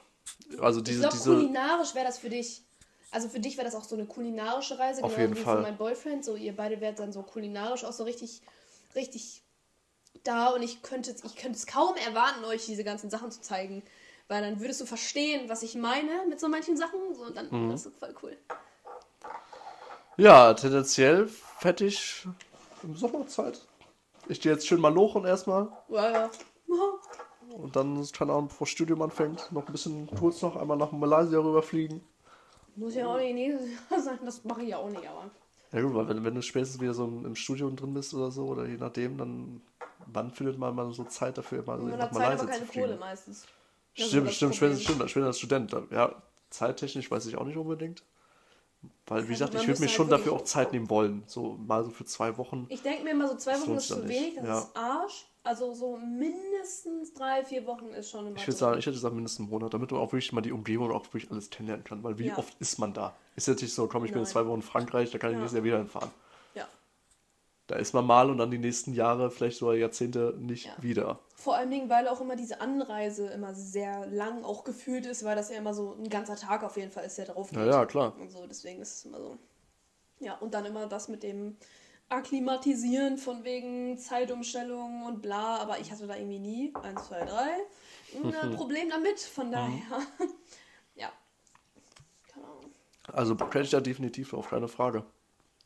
Also 0.61 0.81
Ich 0.81 0.85
diese, 0.85 1.01
glaube, 1.01 1.15
diese. 1.17 1.31
kulinarisch 1.35 1.95
wäre 1.95 2.07
das 2.07 2.19
für 2.19 2.31
dich. 2.31 2.63
Also 3.11 3.29
für 3.29 3.39
dich 3.41 3.57
wäre 3.57 3.65
das 3.65 3.75
auch 3.77 3.85
so 3.85 3.95
eine 3.95 4.07
kulinarische 4.07 4.79
Reise, 4.79 5.05
Auf 5.05 5.13
genau 5.15 5.23
jeden 5.29 5.37
wie 5.37 5.41
Fall. 5.43 5.57
für 5.57 5.63
meinen 5.63 5.77
Boyfriend. 5.79 6.25
So, 6.25 6.35
ihr 6.35 6.55
beide 6.57 6.81
wärt 6.81 6.99
dann 6.99 7.13
so 7.13 7.23
kulinarisch 7.23 7.85
auch 7.85 7.93
so 7.93 8.03
richtig, 8.05 8.43
richtig 8.97 9.43
da 10.25 10.49
und 10.49 10.63
ich 10.63 10.83
könnte, 10.83 11.15
ich 11.25 11.37
könnte 11.37 11.57
es 11.57 11.67
kaum 11.67 11.95
erwarten, 11.97 12.45
euch 12.45 12.67
diese 12.67 12.83
ganzen 12.85 13.11
Sachen 13.11 13.31
zu 13.31 13.41
zeigen. 13.41 13.83
Weil 14.29 14.43
dann 14.43 14.61
würdest 14.61 14.81
du 14.81 14.87
verstehen, 14.87 15.49
was 15.49 15.63
ich 15.63 15.75
meine 15.75 16.25
mit 16.29 16.41
so 16.41 16.49
manchen 16.49 16.77
Sachen. 16.77 17.15
So, 17.15 17.25
und 17.25 17.37
dann, 17.37 17.49
Mhm. 17.51 17.71
das 17.71 17.87
ist 17.87 17.99
voll 17.99 18.15
cool. 18.23 18.37
Ja, 20.17 20.55
tendenziell 20.55 21.29
ich 21.81 22.27
im 22.83 22.95
Sommer 22.97 23.27
Zeit. 23.27 23.61
Ich 24.29 24.41
gehe 24.41 24.53
jetzt 24.53 24.67
schön 24.67 24.81
mal 24.81 24.93
lochen 24.93 25.25
erstmal. 25.25 25.69
Ja, 25.89 26.11
ja. 26.11 26.31
Und 27.57 27.77
dann, 27.77 28.05
keine 28.13 28.33
Ahnung, 28.33 28.49
bevor 28.49 28.65
das 28.67 28.73
Studium 28.73 29.01
anfängt, 29.03 29.53
noch 29.53 29.67
ein 29.67 29.73
bisschen 29.73 30.09
kurz 30.19 30.43
noch 30.43 30.57
einmal 30.57 30.77
nach 30.77 30.91
Malaysia 30.93 31.39
rüberfliegen. 31.39 32.03
Muss 32.75 32.95
ja 32.95 33.07
auch 33.07 33.19
nicht 33.19 33.35
nächstes 33.35 33.69
Jahr 33.91 34.01
sein, 34.01 34.19
das 34.25 34.43
mache 34.45 34.63
ich 34.63 34.69
ja 34.71 34.79
auch 34.79 34.89
nicht, 34.89 35.09
aber. 35.09 35.31
Ja 35.73 35.83
gut, 35.83 35.95
weil 35.95 36.09
wenn, 36.09 36.25
wenn 36.25 36.35
du 36.35 36.43
spätestens 36.43 36.81
wieder 36.81 36.95
so 36.95 37.05
im, 37.05 37.25
im 37.27 37.37
Studium 37.37 37.77
drin 37.77 37.95
bist 37.95 38.13
oder 38.15 38.31
so, 38.31 38.47
oder 38.47 38.67
je 38.67 38.77
nachdem, 38.77 39.19
dann 39.19 39.61
wann 40.07 40.31
findet 40.31 40.59
man 40.59 40.75
mal 40.75 40.91
so 40.93 41.05
Zeit 41.05 41.39
dafür, 41.39 41.63
mal 41.65 41.79
so 41.79 41.85
Man 41.87 41.99
nach 41.99 42.07
hat 42.07 42.15
Zeit, 42.15 42.23
aber 42.23 42.25
Malaysia 42.25 42.47
keine 42.47 42.67
zu 42.67 42.73
fliegen? 42.73 42.87
Kohle 42.89 42.99
meistens. 42.99 43.47
Das 43.97 44.09
Stimmt, 44.09 44.33
stimmt, 44.33 44.59
Problem. 44.59 44.77
stimmt, 44.77 45.11
stimmt, 45.11 45.27
als 45.27 45.39
Student. 45.39 45.77
Ja, 45.91 46.15
zeittechnisch 46.51 47.11
weiß 47.11 47.27
ich 47.27 47.37
auch 47.37 47.45
nicht 47.45 47.57
unbedingt. 47.57 48.03
Weil, 49.07 49.19
wie 49.29 49.33
Also 49.33 49.45
gesagt, 49.45 49.55
ich 49.55 49.61
würde 49.61 49.81
mir 49.81 49.87
müsste 49.87 49.89
schon 49.97 50.11
halt 50.11 50.21
dafür 50.21 50.33
auch 50.33 50.43
Zeit 50.43 50.73
nehmen 50.73 50.91
wollen. 50.91 51.23
So 51.27 51.57
mal 51.67 51.85
so 51.85 51.91
für 51.91 52.05
zwei 52.05 52.37
Wochen. 52.37 52.67
Ich 52.69 52.83
denke 52.83 53.05
mir 53.05 53.11
immer 53.11 53.29
so, 53.29 53.37
zwei 53.37 53.61
Wochen 53.61 53.75
ist 53.77 53.89
zu 53.89 54.09
wenig, 54.09 54.35
das 54.37 54.45
Ja. 54.47 54.59
ist 54.59 54.77
Arsch. 54.77 55.27
Also 55.43 55.75
so 55.75 55.99
mindestens 55.99 57.13
drei, 57.13 57.45
vier 57.45 57.67
Wochen 57.67 57.89
ist 57.89 58.11
schon 58.11 58.27
immer 58.27 58.37
Ich 58.37 58.47
würde 58.47 58.57
sagen, 58.57 58.79
ich 58.79 58.87
hätte 58.87 58.95
gesagt 58.95 59.15
mindestens 59.15 59.41
einen 59.41 59.51
Monat, 59.51 59.75
damit 59.75 59.91
man 59.91 60.01
auch 60.01 60.11
wirklich 60.11 60.33
mal 60.33 60.41
die 60.41 60.53
Umgebung 60.53 60.91
auch 60.91 61.05
wirklich 61.05 61.31
alles 61.31 61.51
kennenlernen 61.51 61.85
kann. 61.85 62.03
Weil 62.03 62.19
wie 62.19 62.29
Ja. 62.29 62.39
oft 62.39 62.55
ist 62.61 62.79
man 62.79 62.95
da? 62.95 63.15
Ist 63.37 63.47
jetzt 63.47 63.61
nicht 63.61 63.75
so, 63.75 63.87
komm, 63.87 64.05
ich 64.07 64.11
bin 64.11 64.21
Nein. 64.21 64.25
jetzt 64.25 64.33
zwei 64.33 64.47
Wochen 64.47 64.57
in 64.57 64.63
Frankreich, 64.63 65.11
da 65.11 65.19
kann 65.19 65.31
ich 65.31 65.35
Ja. 65.35 65.41
nächstes 65.41 65.57
Jahr 65.59 65.65
wieder 65.65 65.79
hinfahren. 65.79 66.11
Ja. 67.71 67.77
Da 67.77 67.77
ist 67.77 67.95
man 67.95 68.07
mal 68.07 68.31
und 68.31 68.39
dann 68.39 68.51
die 68.51 68.59
nächsten 68.59 68.93
Jahre, 68.93 69.31
vielleicht 69.31 69.59
sogar 69.59 69.75
Jahrzehnte 69.75 70.35
nicht 70.39 70.67
Ja. 70.67 70.75
wieder. 70.81 71.19
Vor 71.35 71.57
allen 71.57 71.71
Dingen, 71.71 71.89
weil 71.89 72.09
auch 72.09 72.21
immer 72.21 72.37
diese 72.37 72.61
Anreise 72.61 73.27
immer 73.29 73.55
sehr 73.55 74.07
lang 74.07 74.45
auch 74.45 74.65
gefühlt 74.65 75.07
ist, 75.07 75.25
weil 75.25 75.37
das 75.37 75.51
ja 75.51 75.57
immer 75.57 75.75
so 75.75 75.95
ein 75.95 76.09
ganzer 76.09 76.37
Tag 76.37 76.63
auf 76.63 76.77
jeden 76.77 76.91
Fall 76.91 77.05
ist, 77.05 77.17
der 77.19 77.27
drauf 77.27 77.51
geht. 77.51 77.59
Ja, 77.59 77.67
ja, 77.67 77.87
klar. 77.87 78.15
Und 78.19 78.31
so, 78.31 78.47
deswegen 78.47 78.83
ist 78.83 78.95
es 78.99 79.05
immer 79.07 79.19
so. 79.19 79.39
Ja, 80.21 80.35
und 80.37 80.55
dann 80.55 80.65
immer 80.67 80.87
das 80.87 81.09
mit 81.09 81.23
dem 81.23 81.57
Akklimatisieren 82.09 83.17
von 83.19 83.45
wegen 83.45 83.99
Zeitumstellung 83.99 85.05
und 85.05 85.23
bla, 85.23 85.57
aber 85.57 85.81
ich 85.81 85.91
hatte 85.91 86.07
da 86.07 86.17
irgendwie 86.17 86.39
nie, 86.39 86.75
eins, 86.83 87.09
zwei, 87.09 87.25
drei, 87.25 87.49
ein 88.15 88.51
Problem 88.57 88.91
damit, 88.91 89.21
von 89.21 89.51
daher. 89.51 90.01
ja. 90.95 91.11
Keine 92.33 92.47
Ahnung. 92.47 92.71
Also 93.13 93.37
ich 93.63 93.71
da 93.71 93.81
definitiv 93.81 94.31
drauf, 94.31 94.51
keine 94.51 94.69
Frage. 94.69 95.05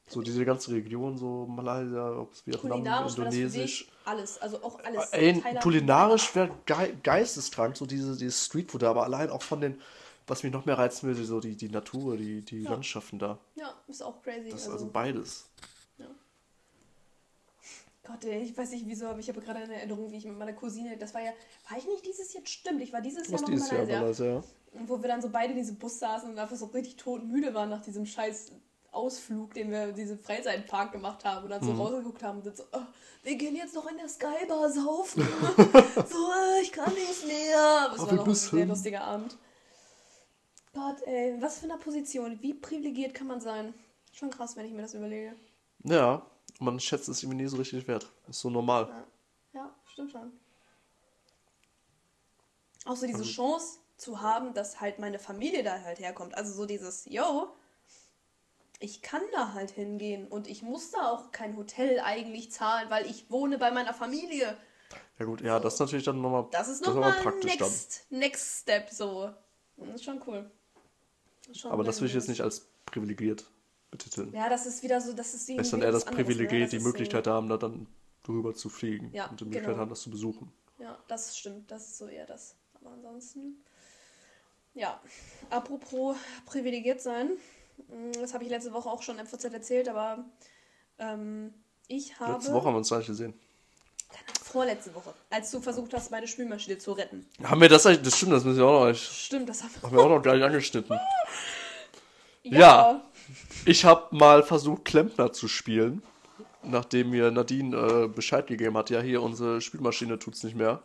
So 0.09 0.23
diese 0.23 0.45
ganze 0.45 0.73
Region, 0.73 1.19
so 1.19 1.47
Malaysia, 1.47 2.19
ob 2.19 2.33
es 2.33 2.47
Vietnam, 2.47 3.07
Indonesisch. 3.07 3.89
alles, 4.05 4.41
also 4.41 4.63
auch 4.63 4.79
alles. 4.83 5.11
Ey, 5.13 5.43
kulinarisch 5.63 6.35
wäre 6.35 6.51
ge 6.65 6.95
geisteskrank, 7.03 7.77
so 7.77 7.85
diese, 7.85 8.17
dieses 8.17 8.47
Streetfood, 8.47 8.85
aber 8.85 9.05
allein 9.05 9.29
auch 9.31 9.43
von 9.43 9.61
den, 9.61 9.81
was 10.27 10.43
mich 10.43 10.53
noch 10.53 10.65
mehr 10.65 10.79
reizen 10.79 11.07
würde, 11.09 11.25
so 11.25 11.41
die, 11.41 11.57
die 11.57 11.69
Natur, 11.69 12.17
die, 12.17 12.41
die 12.43 12.63
Ja. 12.63 12.71
Landschaften 12.71 13.19
da. 13.19 13.39
Ja, 13.55 13.75
ist 13.87 14.03
auch 14.03 14.23
crazy. 14.23 14.49
Das, 14.51 14.63
also, 14.63 14.73
also 14.73 14.87
beides. 14.91 15.45
Gott, 18.09 18.25
ey, 18.25 18.43
ich 18.43 18.57
weiß 18.57 18.71
nicht 18.71 18.87
wieso, 18.87 19.07
aber 19.07 19.19
ich 19.19 19.29
habe 19.29 19.43
gerade 19.43 19.59
eine 19.59 19.75
Erinnerung, 19.75 20.11
wie 20.11 20.17
ich 20.17 20.25
mit 20.25 20.39
meiner 20.39 20.55
Cousine, 20.55 20.97
das 20.97 21.13
war 21.13 21.21
ja, 21.21 21.31
war 21.69 21.77
ich 21.77 21.87
nicht 21.87 22.07
dieses 22.07 22.33
Jahr, 22.33 22.43
stimmt, 22.47 22.81
ich 22.81 22.91
war 22.91 23.03
dieses 23.03 23.29
Jahr 23.29 23.39
noch 23.43 23.49
dieses 23.51 23.71
in 23.71 23.77
Jahr 23.77 23.85
Malaysia. 23.87 24.25
Malaysia, 24.25 24.45
ja. 24.73 24.87
Wo 24.87 25.03
wir 25.03 25.09
dann 25.09 25.21
so 25.21 25.29
beide 25.29 25.53
in 25.53 25.59
diesem 25.59 25.77
Bus 25.77 25.99
saßen 25.99 26.31
und 26.31 26.39
einfach 26.39 26.57
so 26.57 26.67
richtig 26.67 26.97
totmüde 26.97 27.53
waren 27.53 27.69
nach 27.69 27.83
diesem 27.83 28.07
scheiß 28.07 28.53
Ausflug, 28.99 29.55
den 29.55 29.71
wir 29.71 29.85
in 29.89 29.95
diesem 29.95 30.19
Freizeitpark 30.19 30.93
gemacht 30.93 31.25
haben 31.25 31.45
und 31.45 31.51
dann 31.51 31.63
Mhm. 31.65 31.77
so 31.77 31.83
rausgeguckt 31.83 32.23
haben 32.23 32.39
und 32.39 32.45
sind 32.45 32.57
so, 32.57 32.65
oh, 32.73 32.83
wir 33.23 33.37
gehen 33.37 33.57
jetzt 33.57 33.75
noch 33.75 33.87
in 33.91 33.97
der 33.97 34.09
Skybar 34.09 34.71
saufen. 34.71 35.23
so, 36.09 36.33
äh, 36.33 36.61
ich 36.63 36.73
kann 36.73 36.93
nicht 36.93 37.27
mehr. 37.27 37.59
Aber 37.87 37.95
es 37.95 38.01
Oh, 38.03 38.07
war 38.07 38.13
noch 38.15 38.27
ein 38.27 38.35
sehr 38.35 38.67
lustiger 38.67 39.05
Abend. 39.05 39.37
Gott, 40.75 41.03
ey, 41.07 41.37
was 41.41 41.59
für 41.59 41.65
eine 41.65 41.79
Position. 41.79 42.39
Wie 42.43 42.55
privilegiert 42.55 43.15
kann 43.15 43.27
man 43.27 43.41
sein? 43.41 43.75
Schon 44.13 44.31
krass, 44.31 44.57
wenn 44.57 44.67
ich 44.67 44.73
mir 44.73 44.83
das 44.83 44.95
überlege. 44.95 45.35
Ja, 45.85 46.25
man 46.61 46.79
schätzt 46.81 47.09
es 47.09 47.23
irgendwie 47.23 47.43
nie 47.43 47.49
so 47.49 47.57
richtig 47.57 47.87
wert. 47.89 48.07
Ist 48.29 48.41
so 48.41 48.51
normal. 48.51 48.89
Ja, 49.53 49.61
ja 49.63 49.75
stimmt 49.87 50.13
schon. 50.13 50.33
Auch 52.85 52.97
so 52.97 53.07
diese 53.07 53.19
Also- 53.21 53.31
Chance 53.31 53.79
zu 53.97 54.21
haben, 54.21 54.55
dass 54.55 54.81
halt 54.81 54.99
meine 54.99 55.19
Familie 55.19 55.63
da 55.65 55.81
halt 55.81 55.99
herkommt. 55.99 56.37
Also 56.37 56.53
so 56.53 56.67
dieses, 56.67 57.05
yo, 57.07 57.49
ich 58.81 59.03
kann 59.03 59.23
da 59.33 59.53
halt 59.55 59.71
hingehen 59.71 60.29
und 60.29 60.47
ich 60.47 60.63
muss 60.63 60.91
da 60.93 61.11
auch 61.11 61.33
kein 61.33 61.57
Hotel 61.57 62.01
eigentlich 62.01 62.53
zahlen, 62.53 62.89
weil 62.91 63.07
ich 63.07 63.31
wohne 63.31 63.59
bei 63.59 63.71
meiner 63.71 63.95
Familie. 63.95 64.57
Ja 65.19 65.25
gut, 65.25 65.41
ja, 65.41 65.59
das 65.59 65.75
ist 65.75 65.81
natürlich 65.81 66.05
dann 66.05 66.21
nochmal 66.21 66.47
Das 66.53 66.69
ist 66.69 66.85
nochmal 66.85 67.13
praktisch 67.23 67.59
next, 67.59 68.07
next 68.11 68.61
step 68.63 68.91
so. 68.91 69.31
Das 69.77 69.97
ist 69.97 70.05
schon 70.05 70.23
cool. 70.27 70.51
Ist 71.51 71.61
schon 71.61 71.71
dann. 71.71 71.73
Aber 71.73 71.85
das 71.85 72.01
will 72.01 72.09
ich 72.09 72.15
jetzt 72.15 72.29
nicht 72.29 72.41
als 72.41 72.69
privilegiert 72.87 73.51
betiteln. 73.91 74.33
Ja, 74.33 74.49
das 74.49 74.67
ist 74.67 74.83
wieder 74.83 75.01
so, 75.01 75.13
das 75.13 75.35
ist 75.35 75.49
Es 75.51 75.57
ist 75.59 75.73
dann 75.73 75.83
eher 75.83 75.93
das 75.93 76.07
anderes, 76.07 76.27
ne? 76.27 76.35
Privileg, 76.35 76.63
Das 76.63 76.71
die 76.71 76.79
Möglichkeit 76.81 77.27
haben, 77.27 77.49
da 77.49 77.57
dann 77.57 77.87
drüber 78.23 78.55
zu 78.55 78.69
fliegen 78.69 79.11
Ja, 79.13 79.27
und 79.27 79.41
die 79.41 79.45
Möglichkeit 79.45 79.71
genau. 79.71 79.81
haben, 79.81 79.91
das 79.91 80.03
zu 80.03 80.11
besuchen. 80.11 80.53
Ja, 80.79 80.99
das 81.09 81.37
stimmt. 81.37 81.71
Das 81.71 81.89
ist 81.89 81.99
so 81.99 82.07
eher 82.07 82.27
das. 82.27 82.55
Aber 82.75 82.91
ansonsten. 82.91 83.65
Ja, 84.75 85.01
apropos 85.51 86.17
privilegiert 86.47 87.01
sein. 87.01 87.31
Mm, 87.89 88.21
Das 88.21 88.35
habe 88.35 88.45
ich 88.45 88.51
letzte 88.51 88.73
Woche 88.73 88.89
auch 88.89 89.03
schon 89.03 89.19
im 89.19 89.27
FZ 89.27 89.45
erzählt, 89.45 89.89
aber 89.89 90.25
ähm, 90.99 91.55
ich 91.87 92.19
habe. 92.19 92.35
Letzte 92.35 92.53
Woche 92.53 92.67
haben 92.67 92.75
wir 92.75 92.79
uns 92.79 92.91
gar 92.91 92.99
nicht 92.99 93.07
gesehen. 93.07 93.35
Vorletzte 94.43 94.95
Woche, 94.95 95.13
als 95.29 95.51
du 95.51 95.61
versucht 95.61 95.93
hast, 95.93 96.11
meine 96.11 96.27
Spülmaschine 96.27 96.79
zu 96.79 96.93
retten. 96.93 97.29
Haben 97.45 97.61
wir 97.61 97.69
das 97.69 97.85
eigentlich? 97.85 98.03
Das 98.03 98.17
stimmt, 98.17 98.33
das 98.33 98.45
müssen 98.45 98.59
wir 98.59 98.67
auch 98.67 98.85
noch. 98.85 98.91
Ich, 98.91 99.03
Stimmt, 99.03 99.49
das 99.49 99.63
haben 99.63 99.71
haben 99.83 99.97
wir 99.97 100.03
auch 100.03 100.09
noch 100.09 100.23
gar 100.23 100.35
nicht 100.35 100.45
angeschnitten. 100.45 100.99
Ja. 102.51 103.03
Ich 103.67 103.85
habe 103.85 104.17
mal 104.17 104.43
versucht, 104.43 104.87
Klempner 104.87 105.33
zu 105.33 105.49
spielen, 105.49 106.03
nachdem 106.63 107.11
mir 107.11 107.31
Nadine 107.31 107.77
äh, 107.77 108.09
Bescheid 108.09 108.47
gegeben 108.47 108.77
hat, 108.79 108.89
ja, 108.89 109.01
hier 109.03 109.23
unsere 109.23 109.61
Spielmaschine 109.61 110.19
tut's 110.19 110.43
nicht 110.45 110.57
mehr. 110.57 110.83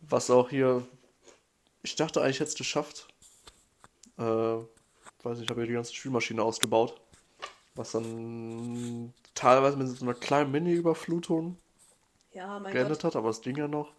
Was 0.00 0.28
auch 0.28 0.50
hier, 0.50 0.86
ich 1.82 1.96
dachte 1.96 2.20
eigentlich, 2.20 2.40
hätte 2.40 2.50
es 2.50 2.54
geschafft. 2.54 3.08
Äh, 4.18 4.56
weiß 5.26 5.38
nicht, 5.38 5.44
ich 5.44 5.50
habe 5.50 5.60
hier 5.60 5.68
die 5.68 5.74
ganze 5.74 5.94
Spielmaschine 5.94 6.42
ausgebaut. 6.42 7.00
Was 7.74 7.92
dann 7.92 9.12
teilweise 9.34 9.76
mit 9.76 9.88
so 9.88 10.04
einer 10.04 10.14
kleinen 10.14 10.50
Mini-Überflutung 10.50 11.58
Ja, 12.32 12.58
geendet 12.60 13.02
Gott. 13.02 13.04
hat, 13.04 13.16
aber 13.16 13.28
es 13.28 13.42
ging 13.42 13.56
ja 13.56 13.68
noch. 13.68 13.92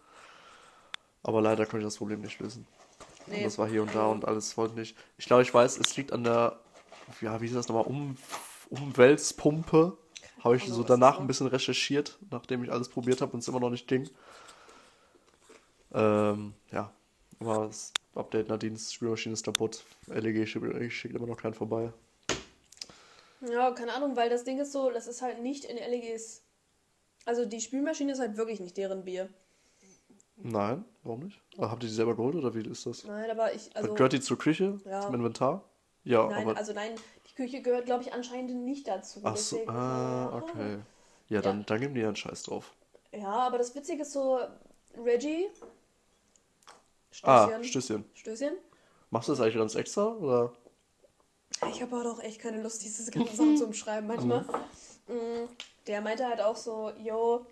Aber 1.22 1.40
leider 1.40 1.64
konnte 1.64 1.78
ich 1.78 1.84
das 1.84 1.98
Problem 1.98 2.20
nicht 2.22 2.40
lösen. 2.40 2.66
Nee. 3.26 3.38
Und 3.38 3.44
das 3.44 3.58
war 3.58 3.68
hier 3.68 3.82
und 3.82 3.94
da 3.94 4.06
und 4.06 4.24
alles 4.24 4.56
wollte 4.56 4.74
nicht. 4.74 4.96
Ich 5.16 5.26
glaube, 5.26 5.42
ich 5.42 5.52
weiß, 5.52 5.78
es 5.78 5.96
liegt 5.96 6.12
an 6.12 6.24
der, 6.24 6.58
ja, 7.20 7.40
wie 7.40 7.46
ist 7.46 7.54
das 7.54 7.68
nochmal, 7.68 7.84
um, 7.84 8.16
Umwälzpumpe. 8.70 9.96
Habe 10.42 10.56
ich 10.56 10.66
so 10.66 10.82
danach 10.82 11.18
ein 11.18 11.26
bisschen 11.26 11.48
recherchiert, 11.48 12.18
nachdem 12.30 12.62
ich 12.64 12.72
alles 12.72 12.88
probiert 12.88 13.20
habe 13.20 13.32
und 13.32 13.40
es 13.40 13.48
immer 13.48 13.60
noch 13.60 13.70
nicht 13.70 13.88
ging. 13.88 14.08
Ähm, 15.92 16.54
ja, 16.70 16.92
aber 17.40 17.66
das 17.66 17.92
Update 18.14 18.48
Nadines 18.48 18.92
Spielmaschine 18.92 19.34
ist 19.34 19.44
kaputt. 19.44 19.84
LEG 20.06 20.46
schickt 20.46 21.14
immer 21.14 21.26
noch 21.26 21.36
keinen 21.40 21.54
vorbei. 21.54 21.92
Ja, 23.40 23.70
keine 23.70 23.92
Ahnung, 23.92 24.16
weil 24.16 24.28
das 24.28 24.44
Ding 24.44 24.58
ist 24.58 24.72
so, 24.72 24.90
das 24.90 25.06
ist 25.06 25.22
halt 25.22 25.40
nicht 25.40 25.64
in 25.64 25.76
LEGs. 25.76 26.42
Also 27.24 27.44
die 27.44 27.60
Spülmaschine 27.60 28.12
ist 28.12 28.18
halt 28.20 28.36
wirklich 28.36 28.58
nicht 28.60 28.76
deren 28.76 29.04
Bier. 29.04 29.28
Nein, 30.36 30.84
warum 31.02 31.20
nicht? 31.24 31.40
Ah, 31.58 31.70
Habt 31.70 31.82
ihr 31.82 31.88
die 31.88 31.94
selber 31.94 32.16
geholt 32.16 32.36
oder 32.36 32.54
wie 32.54 32.68
ist 32.68 32.86
das? 32.86 33.04
Nein, 33.04 33.30
aber 33.30 33.52
ich, 33.54 33.74
also. 33.76 33.92
Gehört 33.94 34.12
die 34.12 34.20
zur 34.20 34.38
Küche? 34.38 34.78
Ja. 34.84 35.00
Zum 35.00 35.14
Inventar? 35.14 35.64
Ja, 36.04 36.26
Nein, 36.26 36.48
aber. 36.48 36.56
also 36.56 36.72
nein, 36.72 36.94
die 37.28 37.34
Küche 37.34 37.60
gehört, 37.60 37.86
glaube 37.86 38.02
ich, 38.02 38.12
anscheinend 38.12 38.64
nicht 38.64 38.86
dazu. 38.88 39.20
Ach 39.24 39.36
so, 39.36 39.66
ah, 39.66 40.30
ja. 40.30 40.36
okay. 40.36 40.78
Ja, 41.28 41.42
dann, 41.42 41.66
dann 41.66 41.80
geben 41.80 41.94
die 41.94 42.00
ja 42.00 42.06
einen 42.06 42.16
Scheiß 42.16 42.44
drauf. 42.44 42.72
Ja, 43.12 43.28
aber 43.28 43.58
das 43.58 43.74
Witzige 43.74 44.02
ist 44.02 44.12
so, 44.12 44.38
Reggie. 44.96 45.48
Ah, 47.22 47.46
Stößchen. 47.46 47.64
Stößchen. 47.64 48.04
Stößchen. 48.14 48.52
Machst 49.10 49.28
du 49.28 49.32
das 49.32 49.40
eigentlich 49.40 49.56
ganz 49.56 49.74
extra? 49.74 50.08
Oder? 50.14 50.52
Ich 51.70 51.82
habe 51.82 51.96
aber 51.96 52.12
auch 52.12 52.20
echt 52.22 52.40
keine 52.40 52.62
Lust, 52.62 52.84
diese 52.84 53.10
ganzen 53.10 53.36
Sachen 53.36 53.56
zu 53.56 53.64
umschreiben 53.66 54.06
manchmal. 54.06 54.42
Mhm. 55.08 55.14
Mm, 55.14 55.48
Der 55.86 56.00
meinte 56.00 56.26
halt 56.26 56.40
auch 56.40 56.56
so, 56.56 56.92
yo, 57.02 57.46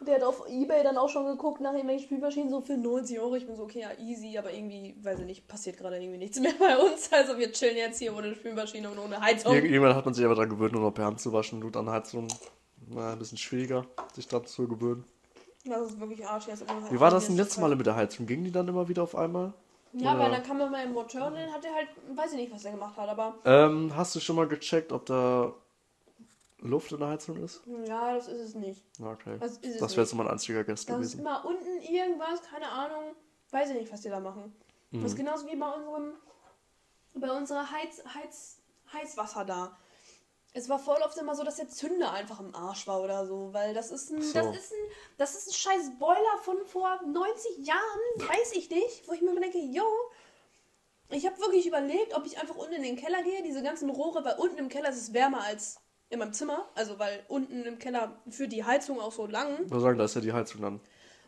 der 0.00 0.16
hat 0.16 0.22
auf 0.22 0.48
Ebay 0.48 0.82
dann 0.82 0.96
auch 0.96 1.08
schon 1.08 1.26
geguckt 1.26 1.60
nach 1.60 1.72
irgendwelchen 1.72 2.06
Spülmaschinen 2.06 2.50
so 2.50 2.60
für 2.60 2.76
90 2.76 3.20
Euro. 3.20 3.36
Ich 3.36 3.46
bin 3.46 3.54
so, 3.54 3.64
okay, 3.64 3.80
ja, 3.80 3.90
easy, 3.98 4.36
aber 4.38 4.52
irgendwie, 4.52 4.96
weiß 5.02 5.20
ich 5.20 5.26
nicht, 5.26 5.46
passiert 5.46 5.76
gerade 5.76 5.96
irgendwie 5.98 6.18
nichts 6.18 6.40
mehr 6.40 6.54
bei 6.58 6.76
uns. 6.76 7.12
Also 7.12 7.38
wir 7.38 7.52
chillen 7.52 7.76
jetzt 7.76 7.98
hier 7.98 8.16
ohne 8.16 8.34
Spülmaschine 8.34 8.90
und 8.90 8.98
ohne 8.98 9.20
Heizung. 9.20 9.54
Ir 9.54 9.64
irgendwann 9.64 9.94
hat 9.94 10.04
man 10.04 10.14
sich 10.14 10.24
aber 10.24 10.34
daran 10.34 10.50
gewöhnt, 10.50 10.72
nur 10.72 10.82
noch 10.82 10.92
per 10.92 11.04
Hand 11.04 11.20
zu 11.20 11.32
waschen. 11.32 11.60
Du 11.60 11.70
dann 11.70 11.88
halt 11.88 12.06
so 12.06 12.26
na, 12.88 13.12
ein 13.12 13.18
bisschen 13.18 13.38
schwieriger, 13.38 13.86
sich 14.14 14.26
daran 14.26 14.46
zu 14.46 14.66
gewöhnen. 14.66 15.04
Das 15.64 15.90
ist 15.90 16.00
wirklich 16.00 16.26
arsch. 16.26 16.46
Wie 16.90 16.98
war 17.00 17.10
das 17.10 17.26
denn 17.26 17.36
letztes 17.36 17.58
Mal 17.58 17.74
mit 17.76 17.86
der 17.86 17.94
Heizung? 17.94 18.26
Ging 18.26 18.42
die 18.44 18.50
dann 18.50 18.66
immer 18.68 18.88
wieder 18.88 19.02
auf 19.04 19.14
einmal? 19.14 19.52
Ja, 19.92 20.12
Oder- 20.14 20.20
weil 20.24 20.30
dann 20.32 20.42
kam 20.42 20.58
er 20.60 20.70
mal 20.70 20.84
im 20.84 20.92
Motor 20.92 21.26
und 21.28 21.34
dann 21.34 21.52
hat 21.52 21.64
er 21.64 21.74
halt, 21.74 21.88
weiß 22.14 22.32
ich 22.32 22.38
nicht, 22.38 22.52
was 22.52 22.64
er 22.64 22.72
gemacht 22.72 22.96
hat, 22.96 23.08
aber 23.08 23.34
Ähm, 23.44 23.92
hast 23.94 24.14
du 24.16 24.20
schon 24.20 24.36
mal 24.36 24.48
gecheckt, 24.48 24.90
ob 24.90 25.04
da 25.06 25.52
Luft 26.58 26.92
in 26.92 26.98
der 26.98 27.08
Heizung 27.08 27.36
ist? 27.42 27.60
ja, 27.86 28.14
das 28.14 28.26
ist 28.28 28.40
es 28.40 28.54
nicht. 28.54 28.82
Okay. 29.00 29.36
Das 29.38 29.60
Das 29.60 29.62
wäre 29.70 29.82
jetzt 29.82 29.96
nicht. 29.96 30.14
mal 30.14 30.24
ein 30.26 30.30
einziger 30.32 30.64
Gast 30.64 30.88
Das 30.88 30.94
ist 30.96 31.12
gewesen. 31.12 31.20
immer 31.20 31.44
unten 31.44 31.80
irgendwas, 31.82 32.42
keine 32.42 32.68
Ahnung. 32.68 33.14
Weiß 33.50 33.68
ich 33.70 33.76
nicht, 33.76 33.92
was 33.92 34.00
die 34.00 34.08
da 34.08 34.18
machen. 34.18 34.54
Mhm. 34.92 35.02
Das 35.02 35.12
ist 35.12 35.16
genauso 35.16 35.46
wie 35.46 35.56
bei 35.56 35.68
unserem, 35.70 36.12
bei 37.14 37.30
unserer 37.30 37.70
Heiz, 37.70 38.02
Heiz, 38.14 38.58
Heißwasser 38.92 39.44
da. 39.44 39.76
Es 40.54 40.68
war 40.68 40.78
voll 40.78 41.00
oft 41.02 41.16
immer 41.16 41.34
so, 41.34 41.44
dass 41.44 41.56
der 41.56 41.68
Zünder 41.68 42.12
einfach 42.12 42.38
im 42.40 42.54
Arsch 42.54 42.86
war 42.86 43.02
oder 43.02 43.26
so, 43.26 43.48
weil 43.52 43.72
das 43.72 43.90
ist 43.90 44.10
ein, 44.10 44.20
So. 44.22 44.34
das 44.34 44.56
ist 44.56 44.72
ein, 44.72 44.90
das 45.16 45.34
ist 45.34 45.48
ein 45.48 45.54
scheiß 45.54 45.98
Boiler 45.98 46.38
von 46.42 46.58
vor 46.66 47.00
90 47.06 47.66
Jahren, 47.66 47.80
weiß 48.18 48.52
ich 48.52 48.68
nicht, 48.68 49.08
wo 49.08 49.12
ich 49.14 49.22
mir 49.22 49.34
denke, 49.40 49.58
yo, 49.58 49.84
ich 51.08 51.24
habe 51.26 51.38
wirklich 51.40 51.66
überlegt, 51.66 52.14
ob 52.14 52.26
ich 52.26 52.38
einfach 52.38 52.56
unten 52.56 52.74
in 52.74 52.82
den 52.82 52.96
Keller 52.96 53.22
gehe, 53.22 53.42
diese 53.42 53.62
ganzen 53.62 53.88
Rohre, 53.90 54.24
weil 54.24 54.36
unten 54.38 54.58
im 54.58 54.68
Keller 54.68 54.90
ist 54.90 54.96
es 54.98 55.12
wärmer 55.14 55.42
als 55.42 55.78
in 56.10 56.18
meinem 56.18 56.34
Zimmer, 56.34 56.68
also 56.74 56.98
weil 56.98 57.24
unten 57.28 57.62
im 57.64 57.78
Keller 57.78 58.20
führt 58.28 58.52
die 58.52 58.64
Heizung 58.64 59.00
auch 59.00 59.12
so 59.12 59.26
lang 59.26 59.54
Ich 59.64 59.70
würde 59.70 59.80
sagen, 59.80 59.98
da 59.98 60.04
ist 60.04 60.14
ja 60.14 60.20
die 60.20 60.32
Heizung 60.34 60.60
dann. 60.60 60.80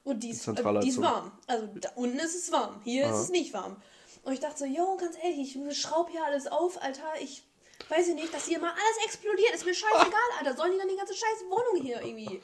und 0.05 0.23
die 0.23 0.31
ist, 0.31 0.47
Die 0.47 0.51
äh, 0.51 0.81
die 0.81 0.89
ist 0.91 1.01
warm. 1.01 1.33
Also 1.47 1.67
da 1.81 1.89
unten 1.95 2.19
ist 2.19 2.35
es 2.35 2.53
warm. 2.53 2.83
Hier 2.85 3.07
Aha. 3.07 3.15
ist 3.15 3.23
es 3.23 3.29
nicht 3.31 3.55
warm. 3.55 3.77
Und 4.23 4.35
ich 4.35 4.41
dachte 4.41 4.59
so, 4.59 4.65
yo, 4.67 4.97
ganz 4.99 5.17
ehrlich, 5.23 5.57
ich 5.57 5.81
schraube 5.81 6.11
hier 6.11 6.25
alles 6.25 6.47
auf, 6.47 6.83
Alter. 6.83 7.05
Ich 7.21 7.43
weiß 7.89 8.09
ja 8.09 8.15
nicht, 8.15 8.33
dass 8.33 8.47
hier 8.47 8.59
mal 8.59 8.71
alles 8.71 9.05
explodiert. 9.07 9.55
Ist 9.55 9.65
mir 9.67 9.75
scheißegal, 9.75 10.21
Alter. 10.39 10.57
Sollen 10.57 10.73
die 10.73 10.79
dann 10.79 10.89
die 10.89 10.97
ganze 10.97 11.15
scheiß 11.15 11.45
Wohnung 11.49 11.83
hier 11.85 12.01
irgendwie. 12.03 12.41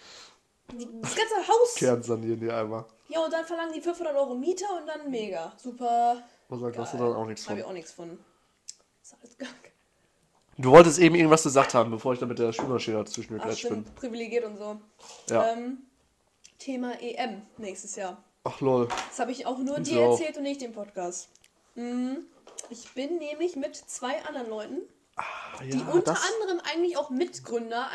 Das 1.02 1.14
ganze 1.16 1.48
Haus. 1.48 1.74
Kern 1.74 2.02
sanieren 2.02 2.40
die 2.40 2.50
einmal. 2.50 2.84
Ja, 3.08 3.24
und 3.24 3.32
dann 3.32 3.44
verlangen 3.44 3.72
die 3.72 3.80
500 3.80 4.14
Euro 4.14 4.34
Miete 4.34 4.64
und 4.78 4.86
dann 4.86 5.10
mega. 5.10 5.52
Super. 5.56 6.22
Was 6.48 6.60
sagt, 6.60 6.78
hast 6.78 6.94
du 6.94 6.98
dann 6.98 7.14
auch 7.14 7.26
nichts 7.26 7.48
Hab 7.48 7.56
ich 7.56 7.62
von. 7.62 7.70
auch 7.70 7.74
nichts 7.74 7.92
von. 7.92 8.18
Ist 9.02 9.16
alles 9.20 9.38
gar 9.38 9.48
Du 10.58 10.70
wolltest 10.72 10.98
eben 10.98 11.14
irgendwas 11.14 11.42
gesagt 11.42 11.72
haben, 11.72 11.90
bevor 11.90 12.12
ich 12.12 12.18
da 12.20 12.26
mit 12.26 12.38
der 12.38 12.52
Spülmaschine 12.52 12.98
dazwischen 12.98 13.34
Ach, 13.38 13.42
geklatscht 13.44 13.68
bin. 13.68 13.84
Privilegiert 13.94 14.44
und 14.44 14.58
so. 14.58 14.78
Ja. 15.30 15.52
Ähm, 15.52 15.78
Thema 16.58 17.00
EM 17.00 17.42
nächstes 17.56 17.96
Jahr. 17.96 18.22
Ach 18.44 18.60
lol. 18.60 18.86
Das 19.08 19.18
habe 19.18 19.32
ich 19.32 19.46
auch 19.46 19.56
nur 19.58 19.78
Ich 19.78 19.88
dir 19.88 20.00
auch. 20.00 20.12
erzählt 20.12 20.36
und 20.36 20.42
nicht 20.42 20.60
dem 20.60 20.72
Podcast. 20.72 21.30
Mhm. 21.76 22.26
Ich 22.68 22.92
bin 22.92 23.16
nämlich 23.18 23.56
mit 23.56 23.74
zwei 23.74 24.22
anderen 24.24 24.50
Leuten, 24.50 24.82
Die 25.62 25.78
ja, 25.78 25.86
unter 25.92 26.12
das, 26.12 26.22
anderem 26.40 26.60
eigentlich 26.72 26.96
auch 26.96 27.10
Mitgründer 27.10 27.88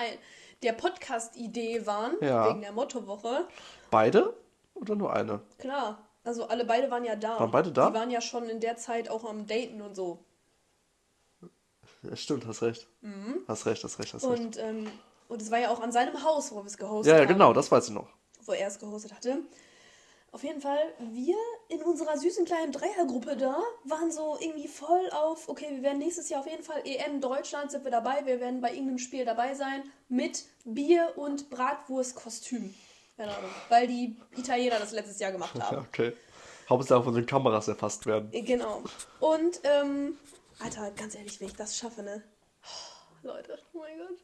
der 0.64 0.74
Podcast-Idee 0.74 1.86
waren, 1.86 2.14
Ja. 2.22 2.50
wegen 2.50 2.62
der 2.62 2.72
Mottowoche. 2.72 3.48
beide 3.92 4.36
oder 4.74 4.96
nur 4.96 5.14
eine? 5.14 5.42
Klar, 5.58 6.00
also 6.24 6.48
alle 6.48 6.66
beide 6.66 6.90
waren 6.92 7.04
ja 7.06 7.16
da. 7.16 7.40
Waren 7.40 7.52
beide 7.52 7.72
da? 7.72 7.90
Die 7.90 7.96
waren 7.96 8.12
ja 8.12 8.22
schon 8.22 8.50
in 8.50 8.60
der 8.60 8.78
Zeit 8.78 9.10
auch 9.10 9.24
am 9.26 9.48
Daten 9.48 9.82
und 9.82 9.96
so. 9.96 10.24
Ja, 12.04 12.16
stimmt, 12.16 12.46
hast 12.46 12.62
recht. 12.62 12.88
Hast 13.48 13.66
recht, 13.66 13.84
hast 13.84 14.00
recht, 14.00 14.14
hast 14.14 14.26
recht. 14.28 14.40
Mhm. 14.40 14.46
Und, 14.46 14.58
ähm, 14.60 14.92
und 15.28 15.42
es 15.42 15.50
war 15.50 15.60
ja 15.60 15.70
auch 15.70 15.82
an 15.82 15.92
seinem 15.92 16.24
Haus, 16.24 16.52
wo 16.52 16.58
wir 16.58 16.66
es 16.66 16.78
gehostet 16.78 17.12
Ja, 17.12 17.16
ja, 17.18 17.22
haben. 17.24 17.34
genau, 17.34 17.54
das 17.54 17.72
weiß 17.72 17.88
ich 17.88 17.94
noch. 17.94 18.08
wo 18.46 18.52
er 18.54 18.68
es 18.68 18.78
gehostet 18.78 19.12
hatte. 19.14 19.40
Auf 20.36 20.44
jeden 20.44 20.60
Fall, 20.60 20.94
wir 21.00 21.38
in 21.70 21.82
unserer 21.82 22.18
süßen 22.18 22.44
kleinen 22.44 22.74
Dreiergruppe 22.74 23.38
da 23.38 23.58
waren 23.86 24.12
so 24.12 24.38
irgendwie 24.42 24.68
voll 24.68 25.10
auf, 25.12 25.48
okay, 25.48 25.68
wir 25.72 25.82
werden 25.82 26.00
nächstes 26.00 26.28
Jahr 26.28 26.42
auf 26.42 26.48
jeden 26.48 26.62
Fall 26.62 26.82
EM 26.84 27.22
Deutschland, 27.22 27.72
sind 27.72 27.86
wir 27.86 27.92
dabei, 27.92 28.26
wir 28.26 28.42
werden 28.42 28.60
bei 28.60 28.72
irgendeinem 28.72 28.98
Spiel 28.98 29.24
dabei 29.24 29.54
sein 29.54 29.84
mit 30.10 30.44
Bier 30.66 31.14
und 31.16 31.50
Bratwurstkostüm. 31.50 32.76
Keine 33.16 33.34
Ahnung, 33.34 33.50
weil 33.70 33.88
die 33.88 34.18
Italiener 34.36 34.78
das 34.78 34.92
letztes 34.92 35.20
Jahr 35.20 35.32
gemacht 35.32 35.58
haben. 35.58 35.78
okay. 35.88 36.12
Hauptsache 36.70 37.02
von 37.02 37.14
den 37.16 37.26
Kameras 37.26 37.70
erfasst 37.70 38.06
werden. 38.06 38.28
Äh, 38.34 38.42
Genau. 38.42 38.84
Und, 39.22 39.62
ähm, 39.64 40.18
Alter, 40.60 40.92
ganz 40.92 41.16
ehrlich, 41.16 41.40
wenn 41.40 41.48
ich 41.48 41.56
das 41.56 41.78
schaffe, 41.78 42.04
ne? 42.04 42.22
Oh, 43.24 43.28
Leute, 43.28 43.58
oh 43.72 43.78
mein 43.80 43.98
Gott. 44.00 44.18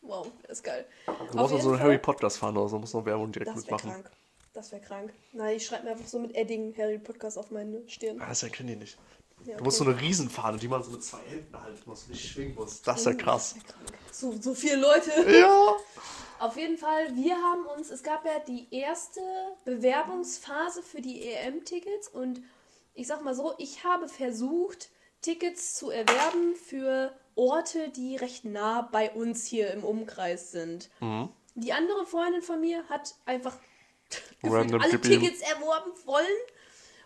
Wow, 0.00 0.26
das 0.44 0.52
ist 0.60 0.64
geil. 0.64 0.86
Du 1.04 1.12
Auf 1.12 1.34
noch 1.34 1.50
jeden 1.50 1.62
so 1.62 1.68
einen 1.68 1.78
Fall- 1.78 1.86
Harry 1.86 1.98
Podcast 1.98 2.38
fahren 2.38 2.56
oder 2.56 2.70
so, 2.70 2.78
musst 2.78 2.94
noch 2.94 3.04
Werbung 3.04 3.30
direkt 3.30 3.50
Das 3.50 3.56
mitmachen. 3.56 3.90
krank. 3.90 4.10
Das 4.52 4.70
wäre 4.70 4.82
krank. 4.82 5.12
Nein, 5.32 5.56
ich 5.56 5.66
schreibe 5.66 5.84
mir 5.84 5.92
einfach 5.92 6.06
so 6.06 6.18
mit 6.18 6.34
Edding 6.34 6.74
Harry 6.76 6.98
Podcast 6.98 7.38
auf 7.38 7.50
meine 7.50 7.88
Stirn. 7.88 8.20
Ah, 8.20 8.28
das 8.28 8.42
erkennen 8.42 8.68
die 8.68 8.76
nicht. 8.76 8.98
Ja, 9.46 9.56
Du 9.56 9.64
musst 9.64 9.78
so 9.78 9.84
okay. 9.84 9.94
eine 9.94 10.02
Riesenfahne, 10.02 10.58
die 10.58 10.68
man 10.68 10.82
so 10.82 10.90
mit 10.90 11.02
zwei 11.02 11.20
Händen 11.28 11.60
halten 11.60 11.82
muss, 11.86 12.06
nicht 12.08 12.24
schwingen 12.30 12.54
muss. 12.54 12.82
Das 12.82 13.00
ist 13.00 13.06
ja 13.06 13.14
krass. 13.14 13.54
Das 13.54 13.64
wär 13.64 13.72
krank. 13.72 13.98
So, 14.12 14.32
so 14.40 14.54
viele 14.54 14.76
Leute. 14.76 15.10
Ja! 15.38 15.74
Auf 16.38 16.56
jeden 16.56 16.76
Fall, 16.76 17.14
wir 17.14 17.36
haben 17.36 17.64
uns, 17.66 17.90
es 17.90 18.02
gab 18.02 18.24
ja 18.24 18.40
die 18.40 18.66
erste 18.72 19.20
Bewerbungsphase 19.64 20.82
für 20.82 21.00
die 21.00 21.22
EM-Tickets 21.28 22.08
und 22.08 22.42
ich 22.94 23.06
sag 23.06 23.22
mal 23.22 23.34
so, 23.34 23.54
ich 23.58 23.84
habe 23.84 24.08
versucht, 24.08 24.90
Tickets 25.22 25.74
zu 25.76 25.90
erwerben 25.90 26.56
für 26.56 27.12
Orte, 27.36 27.90
die 27.90 28.16
recht 28.16 28.44
nah 28.44 28.82
bei 28.82 29.10
uns 29.12 29.46
hier 29.46 29.70
im 29.72 29.84
Umkreis 29.84 30.50
sind. 30.50 30.90
Mhm. 31.00 31.28
Die 31.54 31.72
andere 31.72 32.06
Freundin 32.06 32.42
von 32.42 32.60
mir 32.60 32.88
hat 32.88 33.14
einfach 33.24 33.56
Random 34.42 34.80
alle 34.80 34.92
ihm. 34.94 35.02
Tickets 35.02 35.40
erworben 35.40 35.92
wollen. 36.04 36.26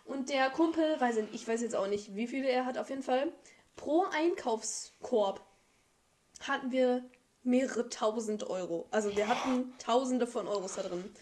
Und 0.05 0.31
der 0.31 0.51
Kumpel, 0.51 1.01
weiß 1.01 1.17
ich, 1.17 1.25
ich 1.35 1.49
weiß 1.49 1.63
jetzt 1.63 1.75
auch 1.75 1.89
nicht, 1.89 2.15
wie 2.15 2.27
viele 2.29 2.49
er 2.49 2.65
hat, 2.65 2.79
auf 2.79 2.91
jeden 2.91 3.03
Fall. 3.03 3.33
Pro 3.75 4.05
Einkaufskorb 4.13 5.45
hatten 6.41 6.71
wir 6.71 7.05
mehrere 7.43 7.89
tausend 7.89 8.49
Euro. 8.49 8.87
Also 8.91 9.17
wir 9.17 9.29
hatten 9.29 9.73
tausende 9.79 10.27
von 10.27 10.47
Euros 10.49 10.75
da 10.77 10.83
drin. 10.83 11.13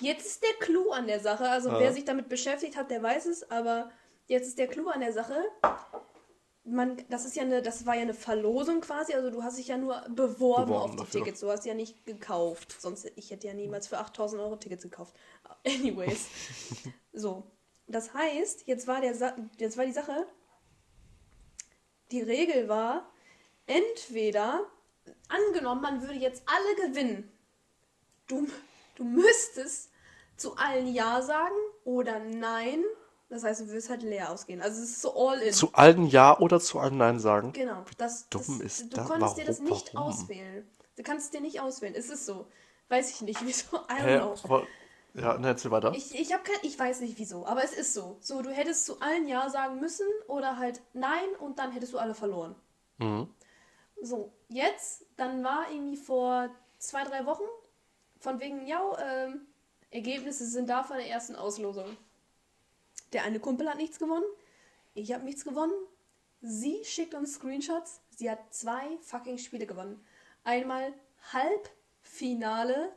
Jetzt 0.00 0.26
ist 0.26 0.42
der 0.42 0.54
Clou 0.60 0.90
an 0.90 1.06
der 1.06 1.20
Sache. 1.20 1.48
Also 1.48 1.70
Ja. 1.70 1.80
wer 1.80 1.92
sich 1.92 2.04
damit 2.04 2.28
beschäftigt 2.28 2.76
hat, 2.76 2.90
der 2.90 3.02
weiß 3.02 3.26
es, 3.26 3.50
aber 3.50 3.90
jetzt 4.26 4.46
ist 4.46 4.58
der 4.58 4.66
Clou 4.66 4.88
an 4.88 5.00
der 5.00 5.12
Sache. 5.12 5.42
Man, 6.70 6.96
das 7.08 7.24
ist 7.24 7.36
ja 7.36 7.42
eine, 7.42 7.62
das 7.62 7.86
war 7.86 7.94
ja 7.94 8.02
eine 8.02 8.14
Verlosung 8.14 8.80
quasi, 8.80 9.14
also 9.14 9.30
du 9.30 9.42
hast 9.42 9.58
dich 9.58 9.68
ja 9.68 9.76
nur 9.78 10.00
beworben, 10.08 10.66
Beworben 10.66 10.72
auf 10.72 10.90
die 10.90 10.96
dafür. 10.98 11.20
Tickets, 11.20 11.40
du 11.40 11.50
hast 11.50 11.64
ja 11.64 11.74
nicht 11.74 12.04
gekauft. 12.04 12.76
Sonst, 12.78 13.10
ich 13.16 13.30
hätte 13.30 13.46
ja 13.46 13.54
niemals 13.54 13.88
für 13.88 13.98
8000 13.98 14.42
Euro 14.42 14.56
Tickets 14.56 14.82
gekauft. 14.82 15.14
Anyways. 15.66 16.26
so. 17.12 17.50
Das 17.86 18.12
heißt, 18.12 18.66
jetzt 18.66 18.86
war, 18.86 19.00
der 19.00 19.14
Sa 19.14 19.34
jetzt 19.58 19.78
war 19.78 19.86
die 19.86 19.92
Sache, 19.92 20.26
die 22.10 22.20
Regel 22.20 22.68
war, 22.68 23.10
entweder, 23.66 24.66
angenommen, 25.28 25.80
man 25.80 26.02
würde 26.02 26.18
jetzt 26.18 26.42
alle 26.46 26.88
gewinnen, 26.88 27.32
du, 28.26 28.46
du 28.96 29.04
müsstest 29.04 29.90
zu 30.36 30.56
allen 30.56 30.92
Ja 30.92 31.22
sagen 31.22 31.56
oder 31.84 32.18
Nein. 32.18 32.84
Das 33.30 33.44
heißt, 33.44 33.60
du 33.60 33.68
wirst 33.68 33.90
halt 33.90 34.02
leer 34.02 34.30
ausgehen. 34.32 34.62
Also 34.62 34.82
es 34.82 34.88
ist 34.90 35.02
so 35.02 35.14
all 35.28 35.38
in. 35.40 35.52
Zu 35.52 35.72
allen 35.74 36.06
Ja 36.06 36.38
oder 36.38 36.60
zu 36.60 36.78
allen 36.78 36.96
Nein 36.96 37.20
sagen? 37.20 37.52
genau. 37.52 37.84
Das, 37.98 38.28
dumm 38.30 38.42
das, 38.46 38.80
ist 38.80 38.92
du 38.92 38.96
das? 38.96 39.06
konntest 39.06 39.36
dir 39.36 39.44
das 39.44 39.58
Warum- 39.58 39.70
nicht 39.72 39.94
warum? 39.94 40.08
auswählen. 40.12 40.70
Du 40.96 41.02
kannst 41.02 41.26
es 41.26 41.30
dir 41.30 41.40
nicht 41.40 41.60
auswählen. 41.60 41.94
Es 41.94 42.08
ist 42.08 42.24
so. 42.26 42.46
Weiß 42.88 43.10
ich 43.10 43.20
nicht, 43.20 43.40
wieso. 43.46 43.76
I 43.76 44.02
don't 44.02 44.18
know. 44.20 44.34
Aber, 44.44 44.66
ja, 45.14 45.36
ne, 45.38 45.48
erzähl 45.48 45.70
weiter. 45.70 45.92
Ich, 45.94 46.14
ich, 46.18 46.32
hab 46.32 46.44
kein, 46.44 46.56
ich 46.62 46.78
weiß 46.78 47.00
nicht 47.00 47.18
wieso, 47.18 47.46
aber 47.46 47.62
es 47.64 47.72
ist 47.72 47.92
so. 47.92 48.16
So, 48.20 48.40
du 48.40 48.50
hättest 48.50 48.86
zu 48.86 49.00
allen 49.00 49.26
Ja 49.28 49.50
sagen 49.50 49.78
müssen 49.80 50.06
oder 50.26 50.56
halt 50.56 50.80
Nein 50.94 51.28
und 51.40 51.58
dann 51.58 51.72
hättest 51.72 51.92
du 51.92 51.98
alle 51.98 52.14
verloren. 52.14 52.54
Mhm. 52.98 53.28
So, 54.00 54.32
jetzt, 54.48 55.04
dann 55.16 55.42
war 55.44 55.70
irgendwie 55.70 55.96
vor 55.96 56.48
zwei, 56.78 57.04
drei 57.04 57.26
Wochen 57.26 57.42
von 58.20 58.40
wegen, 58.40 58.66
ja, 58.66 58.80
ähm, 59.04 59.46
Ergebnisse 59.90 60.46
sind 60.46 60.68
da 60.68 60.82
von 60.82 60.96
der 60.98 61.08
ersten 61.08 61.34
Auslosung. 61.36 61.96
Der 63.12 63.24
eine 63.24 63.40
Kumpel 63.40 63.68
hat 63.68 63.76
nichts 63.76 63.98
gewonnen, 63.98 64.24
ich 64.94 65.12
habe 65.12 65.24
nichts 65.24 65.44
gewonnen. 65.44 65.72
Sie 66.40 66.84
schickt 66.84 67.14
uns 67.14 67.34
Screenshots, 67.34 68.00
sie 68.16 68.30
hat 68.30 68.38
zwei 68.54 68.96
fucking 69.02 69.38
Spiele 69.38 69.66
gewonnen. 69.66 70.04
Einmal 70.44 70.92
Halbfinale 71.32 72.92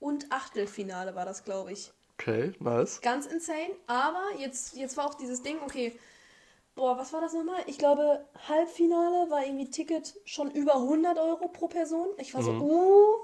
und 0.00 0.30
Achtelfinale 0.32 1.14
war 1.14 1.24
das, 1.24 1.44
glaube 1.44 1.72
ich. 1.72 1.92
Okay, 2.14 2.52
nice. 2.60 3.00
Ganz 3.02 3.26
insane, 3.26 3.70
aber 3.86 4.22
jetzt, 4.38 4.74
jetzt 4.74 4.96
war 4.96 5.06
auch 5.06 5.14
dieses 5.14 5.42
Ding, 5.42 5.58
okay, 5.62 5.98
boah, 6.74 6.96
was 6.96 7.12
war 7.12 7.20
das 7.20 7.34
nochmal? 7.34 7.62
Ich 7.66 7.78
glaube, 7.78 8.24
Halbfinale 8.48 9.30
war 9.30 9.44
irgendwie 9.44 9.70
Ticket 9.70 10.14
schon 10.24 10.50
über 10.50 10.74
100 10.76 11.18
Euro 11.18 11.48
pro 11.48 11.68
Person. 11.68 12.08
Ich 12.18 12.34
war 12.34 12.42
so, 12.42 12.52
Mhm. 12.52 12.62
uh, 12.62 13.14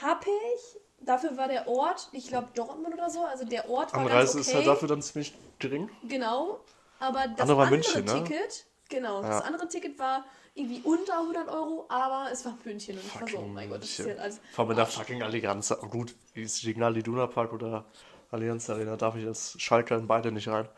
hab 0.00 0.26
ich. 0.26 0.79
Dafür 1.00 1.36
war 1.36 1.48
der 1.48 1.66
Ort, 1.66 2.08
ich 2.12 2.28
glaube 2.28 2.48
Dortmund 2.54 2.92
oder 2.94 3.08
so, 3.08 3.24
also 3.24 3.44
der 3.44 3.70
Ort 3.70 3.92
war 3.94 4.00
ganz 4.00 4.10
Anreise 4.12 4.32
okay. 4.32 4.40
ist 4.40 4.54
halt 4.54 4.66
dafür 4.66 4.88
dann 4.88 5.02
ziemlich 5.02 5.34
gering. 5.58 5.88
Genau, 6.06 6.60
aber 6.98 7.20
das 7.28 7.40
Andere 7.40 7.56
war 7.56 7.64
andere 7.66 7.70
München, 7.70 8.04
ne? 8.04 8.24
Ticket, 8.24 8.66
genau, 8.88 9.22
das 9.22 9.30
Ja. 9.30 9.38
andere 9.40 9.68
Ticket 9.68 9.98
war 9.98 10.24
irgendwie 10.54 10.80
unter 10.82 11.20
100 11.20 11.48
Euro, 11.48 11.86
aber 11.88 12.30
es 12.30 12.44
war 12.44 12.58
München 12.64 12.96
und 12.98 13.04
ich 13.06 13.14
war 13.14 13.26
so, 13.28 13.36
oh 13.36 13.40
Fucking 13.40 13.54
mein 13.54 13.70
Gott, 13.70 13.82
das 13.82 13.90
ist 13.90 13.98
München. 14.00 14.16
ja 14.16 14.22
alles 14.22 14.40
allem 14.56 14.70
in 14.70 14.76
der 14.76 14.86
fucking 14.86 15.22
Allianz. 15.22 15.72
Oh, 15.72 15.86
Gut, 15.86 16.14
ist 16.34 16.56
Signal 16.58 16.96
Iduna 16.96 17.26
Park 17.28 17.52
oder 17.52 17.86
Allianz 18.30 18.68
Arena 18.68 18.96
darf 18.96 19.16
ich 19.16 19.26
als 19.26 19.54
Schalker 19.58 19.96
in 19.96 20.06
beide 20.06 20.30
nicht 20.32 20.48
rein. 20.48 20.68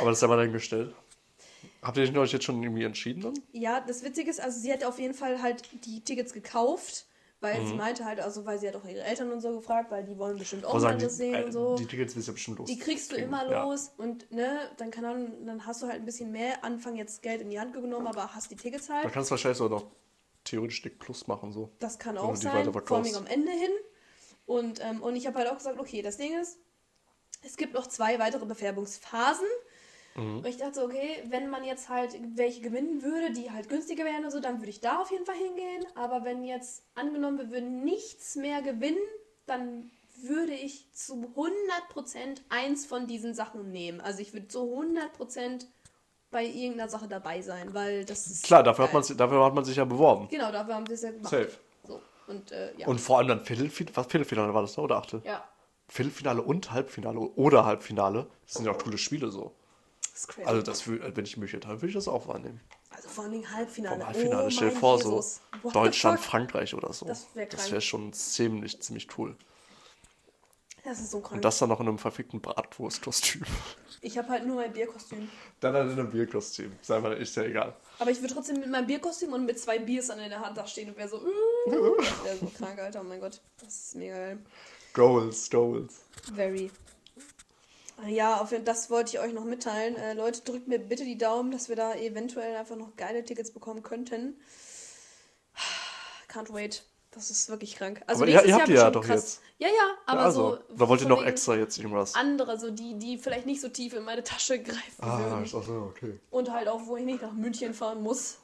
Aber 0.00 0.10
das 0.10 0.18
ist 0.18 0.22
ja 0.22 0.28
mal 0.28 0.36
dahingestellt. 0.36 0.94
Habt 1.82 1.96
ihr 1.96 2.18
euch 2.18 2.32
jetzt 2.32 2.44
schon 2.44 2.62
irgendwie 2.62 2.84
entschieden 2.84 3.22
dann? 3.22 3.34
Ja, 3.52 3.80
das 3.80 4.02
Witzige 4.02 4.30
ist, 4.30 4.40
also 4.40 4.58
sie 4.58 4.72
hat 4.72 4.84
auf 4.84 4.98
jeden 4.98 5.14
Fall 5.14 5.40
halt 5.40 5.62
die 5.84 6.02
Tickets 6.02 6.32
gekauft, 6.32 7.05
weil 7.40 7.60
Mhm. 7.62 7.66
sie 7.68 7.74
meinte 7.74 8.04
halt, 8.04 8.20
also 8.20 8.44
weil 8.46 8.58
sie 8.58 8.66
hat 8.68 8.76
auch 8.76 8.84
ihre 8.84 9.02
Eltern 9.02 9.30
und 9.30 9.40
so 9.40 9.52
gefragt, 9.56 9.90
weil 9.90 10.04
die 10.04 10.16
wollen 10.18 10.38
bestimmt 10.38 10.64
auch 10.64 10.78
sagen 10.78 10.98
die, 10.98 11.04
das 11.04 11.16
sehen 11.16 11.34
äh, 11.34 11.44
und 11.44 11.52
so. 11.52 11.76
die 11.76 11.86
Tickets 11.86 12.16
wirst 12.16 12.28
du 12.28 12.30
ja 12.32 12.34
bestimmt 12.34 12.58
los. 12.58 12.68
Die 12.68 12.78
kriegst 12.78 13.10
du 13.10 13.16
kriegen. 13.16 13.28
immer 13.28 13.50
Ja. 13.50 13.64
los 13.64 13.92
und 13.98 14.30
ne, 14.32 14.70
dann 14.78 14.90
kann 14.90 15.04
dann, 15.04 15.46
dann 15.46 15.66
hast 15.66 15.82
du 15.82 15.86
halt 15.86 15.96
ein 15.96 16.04
bisschen 16.06 16.32
mehr 16.32 16.64
Anfang 16.64 16.96
jetzt 16.96 17.22
Geld 17.22 17.40
in 17.42 17.50
die 17.50 17.60
Hand 17.60 17.72
genommen, 17.74 18.06
aber 18.06 18.34
hast 18.34 18.50
die 18.50 18.56
Tickets 18.56 18.86
Da 18.86 18.94
halt. 19.02 19.12
kannst 19.12 19.30
du 19.30 19.32
wahrscheinlich 19.32 19.58
so 19.58 19.68
noch 19.68 19.86
theoretisch 20.44 20.80
Dick 20.82 20.98
Plus 20.98 21.26
machen 21.26 21.52
so. 21.52 21.70
Das 21.78 21.98
kann 21.98 22.16
auch 22.18 22.30
die 22.34 22.40
sein, 22.42 22.72
vor 22.72 22.96
allem 22.98 23.14
am 23.16 23.26
Ende 23.26 23.50
hin. 23.52 23.70
Und, 24.46 24.80
ähm, 24.80 25.02
und 25.02 25.16
ich 25.16 25.26
habe 25.26 25.38
halt 25.38 25.48
auch 25.50 25.56
gesagt, 25.56 25.78
okay, 25.80 26.02
das 26.02 26.16
Ding 26.18 26.38
ist, 26.40 26.58
es 27.42 27.56
gibt 27.56 27.74
noch 27.74 27.86
zwei 27.88 28.18
weitere 28.18 28.46
Befärbungsphasen. 28.46 29.46
Mhm. 30.16 30.38
Und 30.38 30.46
ich 30.46 30.56
dachte, 30.56 30.82
okay, 30.82 31.22
wenn 31.28 31.48
man 31.50 31.64
jetzt 31.64 31.88
halt 31.88 32.18
welche 32.34 32.60
gewinnen 32.60 33.02
würde, 33.02 33.32
die 33.32 33.50
halt 33.50 33.68
günstiger 33.68 34.04
wären 34.04 34.20
oder 34.20 34.30
so, 34.30 34.40
dann 34.40 34.60
würde 34.60 34.70
ich 34.70 34.80
da 34.80 35.00
auf 35.00 35.10
jeden 35.10 35.26
Fall 35.26 35.36
hingehen. 35.36 35.86
Aber 35.94 36.24
wenn 36.24 36.44
jetzt 36.44 36.84
angenommen, 36.94 37.38
wir 37.38 37.50
würden 37.50 37.84
nichts 37.84 38.36
mehr 38.36 38.62
gewinnen, 38.62 38.98
dann 39.46 39.90
würde 40.22 40.52
ich 40.52 40.92
zu 40.92 41.34
100% 41.36 42.40
eins 42.48 42.86
von 42.86 43.06
diesen 43.06 43.34
Sachen 43.34 43.70
nehmen. 43.70 44.00
Also 44.00 44.20
ich 44.20 44.32
würde 44.32 44.48
zu 44.48 44.60
100% 44.60 45.66
bei 46.30 46.44
irgendeiner 46.44 46.88
Sache 46.88 47.06
dabei 47.08 47.42
sein, 47.42 47.74
weil 47.74 48.04
das 48.04 48.26
ist. 48.26 48.44
Klar, 48.44 48.62
dafür 48.62 48.86
hat, 48.86 48.92
man, 48.92 49.02
dafür 49.16 49.44
hat 49.44 49.54
man 49.54 49.64
sich 49.64 49.76
ja 49.76 49.84
beworben. 49.84 50.28
Genau, 50.28 50.50
dafür 50.50 50.74
haben 50.74 50.88
wir 50.88 50.94
es 50.94 51.02
ja 51.02 51.10
gemacht. 51.10 51.30
Safe. 51.30 51.50
So, 51.86 52.00
und 52.26 52.50
äh, 52.52 52.74
ja. 52.76 52.86
Und 52.86 53.00
vor 53.00 53.18
allem 53.18 53.28
dann 53.28 53.40
Viertelfinale, 53.44 53.96
was 53.96 54.06
Viertelfinale 54.06 54.52
war 54.52 54.62
das, 54.62 54.76
ne? 54.76 54.82
oder 54.82 54.96
Achtel? 54.96 55.22
ja, 55.24 55.44
Viertelfinale 55.88 56.42
und 56.42 56.72
Halbfinale 56.72 57.20
oder 57.20 57.64
Halbfinale, 57.64 58.26
das 58.44 58.54
sind 58.54 58.66
ja 58.66 58.72
auch 58.72 58.78
coole 58.78 58.98
Spiele 58.98 59.30
so. 59.30 59.52
Das 60.16 60.22
ist 60.22 60.28
crazy. 60.28 60.48
Also 60.48 60.62
das 60.62 60.82
wür- 60.84 61.14
wenn 61.14 61.24
ich 61.26 61.36
mich 61.36 61.52
hätte, 61.52 61.68
würde 61.68 61.88
ich 61.88 61.94
das 61.94 62.08
auch 62.08 62.26
wahrnehmen. 62.26 62.58
Also 62.88 63.08
vor 63.10 63.24
allem 63.24 63.52
Halbfinale. 63.52 63.98
Vom 63.98 64.06
Halbfinale, 64.06 64.46
oh 64.46 64.50
stell 64.50 64.70
dir 64.70 64.76
vor, 64.76 64.96
Jesus. 64.96 65.34
so 65.36 65.62
What 65.62 65.74
Deutschland? 65.74 66.20
Frankreich 66.20 66.72
oder 66.74 66.90
so. 66.94 67.04
Das 67.06 67.26
wär 67.34 67.46
wäre 67.52 67.80
schon 67.82 68.14
ziemlich, 68.14 68.80
ziemlich 68.80 69.08
cool. 69.18 69.36
Das 70.84 71.00
ist 71.00 71.10
so 71.10 71.20
krank. 71.20 71.32
Und 71.34 71.44
das 71.44 71.58
dann 71.58 71.68
noch 71.68 71.80
in 71.80 71.88
einem 71.88 71.98
verfickten 71.98 72.40
Bratwurstkostüm. 72.40 73.42
ich 74.00 74.16
habe 74.16 74.28
halt 74.28 74.46
nur 74.46 74.56
mein 74.56 74.72
Bierkostüm. 74.72 75.28
Dann 75.60 75.74
halt 75.74 75.90
in 75.92 75.98
einem 75.98 76.10
Bierkostüm. 76.10 76.72
Sei 76.80 76.98
mal, 76.98 77.12
ist 77.14 77.36
ja 77.36 77.42
egal. 77.42 77.76
Aber 77.98 78.10
ich 78.10 78.20
würde 78.22 78.32
trotzdem 78.32 78.60
mit 78.60 78.70
meinem 78.70 78.86
Bierkostüm 78.86 79.34
und 79.34 79.44
mit 79.44 79.60
zwei 79.60 79.78
Biers 79.80 80.08
an 80.08 80.20
in 80.20 80.30
der 80.30 80.40
Hand 80.40 80.56
da 80.56 80.66
stehen 80.66 80.88
und 80.88 80.96
wäre 80.96 81.10
so, 81.10 81.18
mm, 81.18 81.70
das 81.98 82.24
wäre 82.24 82.36
so 82.38 82.46
krank, 82.56 82.78
Alter. 82.78 83.00
Oh 83.02 83.04
mein 83.04 83.20
Gott. 83.20 83.42
Das 83.60 83.68
ist 83.68 83.96
mega 83.96 84.14
geil. 84.16 84.38
Goals, 84.94 85.50
Goals. 85.50 85.96
Very. 86.34 86.70
Ja, 88.06 88.40
auf 88.40 88.52
jeden 88.52 88.64
das 88.64 88.90
wollte 88.90 89.16
ich 89.16 89.20
euch 89.20 89.32
noch 89.32 89.44
mitteilen. 89.44 89.96
Äh, 89.96 90.12
Leute, 90.14 90.42
drückt 90.42 90.68
mir 90.68 90.78
bitte 90.78 91.04
die 91.04 91.16
Daumen, 91.16 91.50
dass 91.50 91.68
wir 91.68 91.76
da 91.76 91.94
eventuell 91.94 92.54
einfach 92.56 92.76
noch 92.76 92.94
geile 92.96 93.24
Tickets 93.24 93.52
bekommen 93.52 93.82
könnten. 93.82 94.38
Can't 96.28 96.52
wait. 96.52 96.84
Das 97.12 97.30
ist 97.30 97.48
wirklich 97.48 97.76
krank. 97.76 98.02
Also 98.06 98.22
Aber 98.24 98.30
ihr- 98.30 98.34
nächstes 98.42 98.50
ihr 98.50 98.58
habt 98.60 98.68
Jahr 98.68 98.84
ja 98.84 98.90
doch 98.90 99.02
krass. 99.04 99.40
jetzt. 99.40 99.40
Ja, 99.58 99.68
ja, 99.68 99.94
aber 100.04 100.20
also, 100.20 100.56
so. 100.68 100.76
da 100.76 100.86
wollt 100.88 101.00
ihr 101.00 101.08
noch 101.08 101.24
extra 101.24 101.54
jetzt 101.56 101.78
irgendwas. 101.78 102.14
Andere, 102.14 102.58
so 102.60 102.70
die, 102.70 102.98
die 102.98 103.16
vielleicht 103.16 103.46
nicht 103.46 103.62
so 103.62 103.70
tief 103.70 103.94
in 103.94 104.02
meine 104.04 104.22
Tasche 104.22 104.62
greifen 104.62 104.82
Ah, 105.02 105.18
würden. 105.18 105.44
ist 105.44 105.54
auch 105.54 105.62
so, 105.64 105.90
okay. 105.94 106.20
Und 106.30 106.50
halt 106.52 106.68
auch, 106.68 106.86
wo 106.86 106.98
ich 106.98 107.06
nicht 107.06 107.22
nach 107.22 107.32
München 107.32 107.72
fahren 107.72 108.02
muss. 108.02 108.36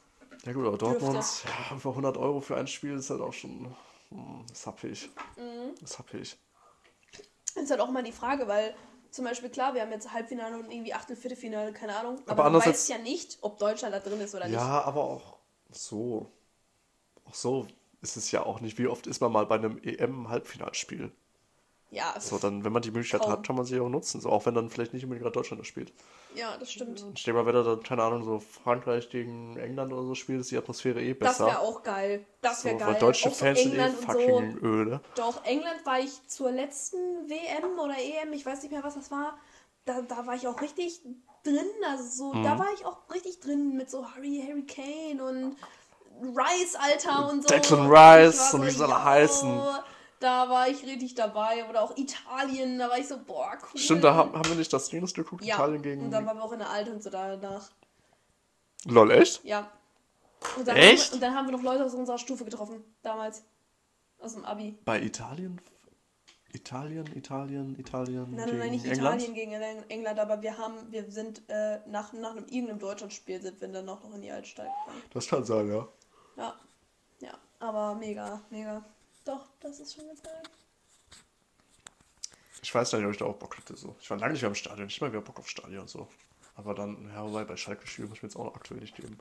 Ja 0.43 0.53
gut, 0.53 0.65
aber 0.65 0.77
Dortmund, 0.79 1.13
Dürfte. 1.13 1.47
ja, 1.47 1.71
einfach 1.75 1.91
100 1.91 2.17
Euro 2.17 2.41
für 2.41 2.57
ein 2.57 2.65
Spiel 2.65 2.95
ist 2.95 3.11
halt 3.11 3.21
auch 3.21 3.31
schon, 3.31 3.75
hm, 4.09 4.43
das 4.49 4.65
hab 4.65 4.83
ich. 4.83 5.07
Mhm. 5.37 5.75
Das 5.79 5.99
hab 5.99 6.11
ich. 6.15 6.35
Das 7.53 7.63
ist 7.65 7.69
halt 7.69 7.79
auch 7.79 7.91
mal 7.91 8.01
die 8.03 8.11
Frage, 8.11 8.47
weil 8.47 8.73
zum 9.13 9.25
Beispiel, 9.25 9.49
klar, 9.49 9.75
wir 9.75 9.81
haben 9.81 9.91
jetzt 9.91 10.11
Halbfinale 10.11 10.57
und 10.57 10.71
irgendwie 10.71 10.93
Achtel, 10.93 11.15
Viertelfinale, 11.15 11.71
keine 11.71 11.95
Ahnung. 11.95 12.15
Aber, 12.23 12.31
Aber 12.31 12.41
du 12.43 12.47
andererseits- 12.47 12.89
weißt 12.89 12.89
ja 12.89 12.97
nicht, 12.97 13.37
ob 13.41 13.59
Deutschland 13.59 13.93
da 13.93 13.99
drin 13.99 14.19
ist 14.19 14.33
oder 14.33 14.45
nicht. 14.45 14.55
Ja, 14.55 14.81
aber 14.81 15.03
auch 15.03 15.37
so. 15.71 16.31
Auch 17.25 17.35
so 17.35 17.67
ist 18.01 18.17
es 18.17 18.31
ja 18.31 18.43
auch 18.43 18.59
nicht. 18.59 18.77
Wie 18.79 18.87
oft 18.87 19.05
ist 19.07 19.21
man 19.21 19.31
mal 19.31 19.45
bei 19.45 19.55
einem 19.55 19.77
EM-Halbfinalspiel? 19.83 21.11
Ja, 21.93 22.19
So, 22.19 22.37
dann, 22.37 22.63
wenn 22.63 22.73
man 22.73 22.81
die 22.81 22.91
Möglichkeit 22.91 23.21
Kaum. 23.21 23.31
hat, 23.31 23.43
kann 23.45 23.55
man 23.55 23.65
sie 23.65 23.79
auch 23.79 23.89
nutzen. 23.89 24.19
So, 24.21 24.29
auch 24.29 24.45
wenn 24.45 24.55
dann 24.55 24.69
vielleicht 24.69 24.93
nicht 24.93 25.03
unbedingt 25.03 25.23
gerade 25.23 25.33
Deutschland 25.33 25.59
das 25.61 25.67
spielt. 25.67 25.93
ja, 26.35 26.57
das 26.57 26.71
stimmt. 26.71 27.05
Ich 27.15 27.23
denke 27.23 27.39
mal, 27.39 27.45
wenn 27.45 27.55
er 27.55 27.63
dann, 27.63 27.83
keine 27.83 28.03
Ahnung, 28.03 28.23
so 28.23 28.39
Frankreich 28.39 29.09
gegen 29.09 29.55
England 29.57 29.93
oder 29.93 30.03
so 30.03 30.15
spielt, 30.15 30.41
ist 30.41 30.51
die 30.51 30.57
Atmosphäre 30.57 31.01
eh 31.01 31.13
Das 31.13 31.33
besser. 31.37 31.47
wäre 31.47 31.59
auch 31.59 31.83
geil. 31.83 32.25
Das 32.41 32.65
wäre 32.65 32.73
so, 32.75 32.79
geil. 32.79 32.93
weil 32.93 32.99
deutsche 32.99 33.29
Auch 33.29 33.33
so 33.33 33.39
Fans 33.45 33.61
sind 33.61 33.71
eh 33.73 33.75
England 33.75 33.97
und 33.99 34.05
fucking 34.05 34.57
öde. 34.63 35.01
Doch, 35.15 35.45
England 35.45 35.85
war 35.85 35.99
ich 35.99 36.27
zur 36.27 36.51
letzten 36.51 36.97
WM 37.29 37.77
oder 37.79 37.95
EM, 37.97 38.33
ich 38.33 38.45
weiß 38.45 38.63
nicht 38.63 38.71
mehr, 38.71 38.83
was 38.83 38.95
das 38.95 39.11
war. 39.11 39.37
Da, 39.85 40.01
da 40.01 40.25
war 40.25 40.35
ich 40.35 40.47
auch 40.47 40.61
richtig 40.61 41.01
drin. 41.43 41.67
Also 41.87 42.03
so, 42.31 42.33
Mhm. 42.33 42.43
da 42.43 42.57
war 42.57 42.67
ich 42.73 42.85
auch 42.85 42.97
richtig 43.13 43.39
drin 43.39 43.75
mit 43.75 43.89
so 43.89 44.05
Harry, 44.15 44.43
Harry 44.47 44.65
Kane 44.65 45.23
und 45.23 45.55
Rice, 46.21 46.75
Alter 46.75 47.29
und 47.29 47.41
so. 47.43 47.49
Declan 47.49 47.81
Und 47.81 47.91
Rice 47.91 48.53
und 48.53 48.65
wie 48.65 48.71
sie 48.71 48.83
alle 48.83 48.93
yo, 48.93 49.03
heißen. 49.03 49.61
Da 50.23 50.49
war 50.49 50.69
ich 50.69 50.85
richtig 50.85 51.15
dabei. 51.15 51.67
Oder 51.69 51.81
auch 51.81 51.97
Italien, 51.97 52.79
da 52.79 52.89
war 52.89 52.97
ich 52.97 53.09
so, 53.09 53.17
boah, 53.21 53.57
cool. 53.61 53.77
Stimmt, 53.77 54.05
da 54.05 54.13
haben, 54.13 54.31
haben 54.31 54.47
wir 54.47 54.55
nicht 54.55 54.71
das 54.71 54.87
Dings 54.87 55.13
geguckt, 55.13 55.43
ja. 55.43 55.55
Italien 55.55 55.81
gegen. 55.81 56.03
Und 56.05 56.11
dann 56.11 56.25
waren 56.25 56.37
wir 56.37 56.43
auch 56.45 56.53
in 56.53 56.59
der 56.59 56.69
Alt 56.69 56.87
und 56.87 57.03
so 57.03 57.09
danach. 57.09 57.69
Lol, 58.85 59.11
echt? 59.11 59.43
Ja. 59.43 59.69
Und 60.57 60.65
dann 60.65 60.77
Echt? 60.77 60.87
Haben 60.87 61.09
wir, 61.09 61.13
und 61.15 61.21
dann 61.23 61.35
haben 61.35 61.47
wir 61.47 61.51
noch 61.57 61.61
Leute 61.63 61.83
aus 61.83 61.93
unserer 61.93 62.17
Stufe 62.17 62.45
getroffen, 62.45 62.85
damals. 63.01 63.43
Aus 64.19 64.33
dem 64.33 64.45
Abi. 64.45 64.77
Bei 64.85 65.01
Italien? 65.01 65.59
Italien, 66.53 67.05
Italien, 67.17 67.77
Italien. 67.77 68.31
Nein, 68.31 68.35
nein, 68.35 68.45
gegen 68.45 68.57
nein, 68.59 68.71
nicht 68.71 68.85
England? 68.85 69.21
Italien 69.21 69.33
gegen 69.33 69.51
Eng- 69.51 69.89
England, 69.89 70.19
aber 70.19 70.41
wir 70.41 70.57
haben, 70.57 70.89
wir 70.89 71.11
sind 71.11 71.41
äh, 71.49 71.79
nach, 71.87 72.13
nach 72.13 72.31
einem 72.31 72.45
irgendeinem 72.45 72.79
Deutschlandspiel 72.79 73.41
sind 73.41 73.59
wir 73.59 73.67
dann 73.67 73.89
auch 73.89 74.01
noch 74.03 74.13
in 74.13 74.21
die 74.21 74.31
Altstadt 74.31 74.67
gefahren. 74.67 75.03
Das 75.13 75.27
kann 75.27 75.43
sein, 75.43 75.67
ja. 75.67 75.85
Ja. 76.37 76.53
Ja, 77.19 77.33
aber 77.59 77.95
mega, 77.95 78.41
mega. 78.49 78.85
Doch, 79.25 79.45
das 79.61 79.79
ist 79.79 79.95
schon 79.95 80.05
ganz 80.07 80.21
geil. 80.21 80.41
Ich 82.61 82.73
weiß 82.73 82.93
nicht, 82.93 83.05
ob 83.05 83.11
ich 83.11 83.17
da 83.17 83.25
auch 83.25 83.35
Bock 83.35 83.57
hatte. 83.57 83.75
So. 83.75 83.95
Ich 83.99 84.09
war 84.09 84.17
lange 84.17 84.33
nicht 84.33 84.41
mehr 84.41 84.49
im 84.49 84.55
Stadion. 84.55 84.87
Ich 84.87 85.01
mal 85.01 85.11
wieder 85.11 85.21
Bock 85.21 85.39
auf 85.39 85.49
Stadion 85.49 85.81
und 85.81 85.89
so. 85.89 86.07
Aber 86.55 86.73
dann, 86.73 87.09
ja, 87.13 87.23
wobei 87.25 87.43
bei 87.45 87.57
Schalke 87.57 87.87
spielen 87.87 88.09
muss 88.09 88.17
ich 88.17 88.23
mir 88.23 88.29
jetzt 88.29 88.35
auch 88.37 88.45
noch 88.45 88.55
aktuell 88.55 88.79
nicht 88.79 88.95
geben. 88.95 89.17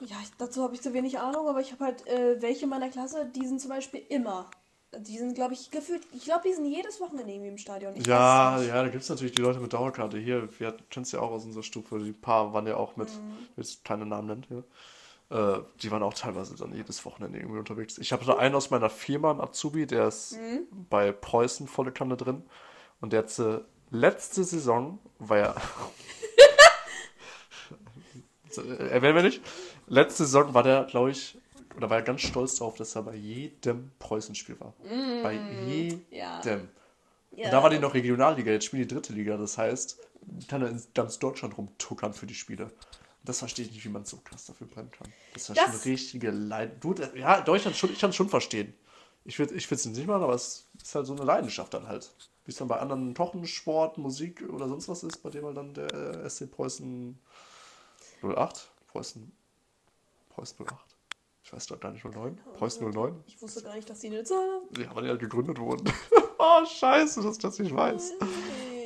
Ja, 0.00 0.16
ich, 0.22 0.30
dazu 0.36 0.62
habe 0.62 0.74
ich 0.74 0.82
zu 0.82 0.92
wenig 0.92 1.18
Ahnung, 1.18 1.48
aber 1.48 1.60
ich 1.60 1.72
habe 1.72 1.84
halt 1.84 2.06
äh, 2.06 2.40
welche 2.42 2.64
in 2.64 2.70
meiner 2.70 2.90
Klasse, 2.90 3.30
die 3.34 3.46
sind 3.46 3.60
zum 3.60 3.70
Beispiel 3.70 4.02
immer. 4.08 4.50
Die 4.98 5.16
sind, 5.18 5.34
glaube 5.34 5.54
ich, 5.54 5.70
gefühlt. 5.70 6.02
Ich 6.12 6.24
glaube, 6.24 6.42
die 6.48 6.54
sind 6.54 6.66
jedes 6.66 7.00
Wochenende 7.00 7.30
irgendwie 7.32 7.50
im 7.50 7.58
Stadion. 7.58 7.94
Ich 7.96 8.06
Ja, 8.06 8.56
nicht. 8.58 8.68
ja, 8.68 8.82
da 8.82 8.88
gibt 8.88 9.02
es 9.02 9.08
natürlich 9.08 9.34
die 9.34 9.42
Leute 9.42 9.60
mit 9.60 9.72
Dauerkarte. 9.72 10.18
Hier, 10.18 10.48
wir 10.58 10.72
kennen 10.90 11.04
es 11.04 11.12
ja 11.12 11.20
auch 11.20 11.30
aus 11.30 11.44
unserer 11.44 11.62
Stufe. 11.62 11.98
Die 11.98 12.12
paar 12.12 12.52
waren 12.52 12.66
ja 12.66 12.76
auch 12.76 12.96
mit, 12.96 13.08
Mhm. 13.08 13.36
ich 13.50 13.56
will 13.56 13.64
jetzt 13.64 13.84
keine 13.84 14.06
Namen 14.06 14.28
nennen, 14.28 14.46
ja. 14.50 14.62
Äh, 15.30 15.58
die 15.82 15.90
waren 15.90 16.02
auch 16.04 16.14
teilweise 16.14 16.54
dann 16.54 16.72
jedes 16.72 17.04
Wochenende 17.04 17.38
irgendwie 17.38 17.58
unterwegs. 17.58 17.98
Ich 17.98 18.12
habe 18.12 18.24
da 18.24 18.36
einen 18.36 18.54
aus 18.54 18.70
meiner 18.70 18.90
Firma, 18.90 19.30
einen 19.32 19.40
Azubi, 19.40 19.86
der 19.86 20.08
ist 20.08 20.36
Mhm. 20.38 20.66
bei 20.88 21.10
Preußen 21.12 21.66
volle 21.66 21.90
Kanne 21.92 22.16
drin. 22.16 22.42
Und 23.00 23.12
der 23.12 23.20
hat 23.24 23.38
äh, 23.38 23.60
letzte 23.90 24.44
Saison, 24.44 24.98
war 25.18 25.38
ja. 25.38 25.54
Äh, 28.56 28.88
Erwähnen 28.88 29.16
wir 29.16 29.22
nicht. 29.22 29.42
Letzte 29.86 30.24
Saison 30.24 30.54
war 30.54 30.62
der, 30.62 30.84
glaube 30.84 31.10
ich, 31.10 31.36
oder 31.76 31.90
war 31.90 31.98
er 31.98 32.02
ganz 32.02 32.22
stolz 32.22 32.56
darauf, 32.56 32.76
dass 32.76 32.94
er 32.96 33.02
bei 33.02 33.14
jedem 33.14 33.90
Preußenspiel 33.98 34.58
war. 34.60 34.72
Bei 35.22 35.34
jedem. 35.66 35.98
Mm, 35.98 36.02
Ja. 36.10 36.38
Und 36.40 36.68
Ja. 37.32 37.50
da 37.50 37.62
war 37.62 37.68
die 37.70 37.78
noch 37.78 37.92
Regionalliga, 37.92 38.50
jetzt 38.52 38.64
spielt 38.64 38.90
die 38.90 38.94
dritte 38.94 39.12
Liga. 39.12 39.36
Das 39.36 39.58
heißt, 39.58 39.98
kann 40.48 40.62
er 40.62 40.68
in 40.70 40.82
ganz 40.94 41.18
Deutschland 41.18 41.58
rumtuckern 41.58 42.14
für 42.14 42.26
die 42.26 42.34
Spiele. 42.34 42.70
Das 43.26 43.40
verstehe 43.40 43.64
ich 43.66 43.72
nicht, 43.72 43.84
wie 43.84 43.88
man 43.90 44.04
so 44.04 44.18
krass 44.18 44.46
dafür 44.46 44.66
brennen 44.66 44.90
kann. 44.90 45.12
Das 45.34 45.42
ist 45.42 45.56
ja 45.56 45.64
schon 45.64 45.74
eine 45.74 45.84
richtige 45.84 46.30
Leidenschaft. 46.30 46.84
Du, 46.84 46.94
das- 46.94 47.14
ja, 47.14 47.40
Deutschland 47.42 47.76
schon, 47.76 47.92
ich 47.92 47.98
kann 47.98 48.10
es 48.10 48.16
schon 48.16 48.28
verstehen. 48.28 48.72
Ich 49.24 49.38
würde 49.38 49.54
ich 49.54 49.70
es 49.70 49.84
nicht 49.84 50.06
machen, 50.06 50.22
aber 50.22 50.34
es 50.34 50.66
ist 50.80 50.94
halt 50.94 51.06
so 51.06 51.12
eine 51.14 51.24
Leidenschaft 51.24 51.74
dann 51.74 51.88
halt. 51.88 52.12
Wie 52.44 52.52
es 52.52 52.58
dann 52.58 52.68
bei 52.68 52.78
anderen 52.78 53.12
Tochen, 53.14 53.44
Sport, 53.44 53.98
Musik 53.98 54.48
oder 54.48 54.68
sonst 54.68 54.88
was 54.88 55.02
ist, 55.02 55.22
bei 55.24 55.30
dem 55.30 55.44
halt 55.44 55.56
dann 55.56 55.74
der 55.74 55.92
äh, 55.92 56.30
SC 56.30 56.48
Preußen 56.48 57.18
08? 58.22 58.70
Preußen, 58.92 59.32
Preußen 60.30 60.64
08? 60.64 60.74
Ich 61.42 61.52
weiß 61.52 61.66
doch 61.66 61.80
gar 61.80 61.90
nicht, 61.90 62.04
09? 62.04 62.38
Preußen 62.56 62.88
09? 62.88 63.24
Ich 63.26 63.42
wusste 63.42 63.62
gar 63.62 63.74
nicht, 63.74 63.90
dass 63.90 63.98
die 64.00 64.08
eine 64.08 64.22
Zahl 64.22 64.38
haben. 64.48 64.80
Ja, 64.82 64.94
weil 64.94 65.02
die 65.04 65.08
halt 65.08 65.20
gegründet 65.20 65.58
wurden. 65.58 65.92
oh, 66.38 66.64
scheiße, 66.64 67.22
dass 67.22 67.36
ich 67.36 67.42
das 67.42 67.58
nicht 67.58 67.74
weiß. 67.74 68.12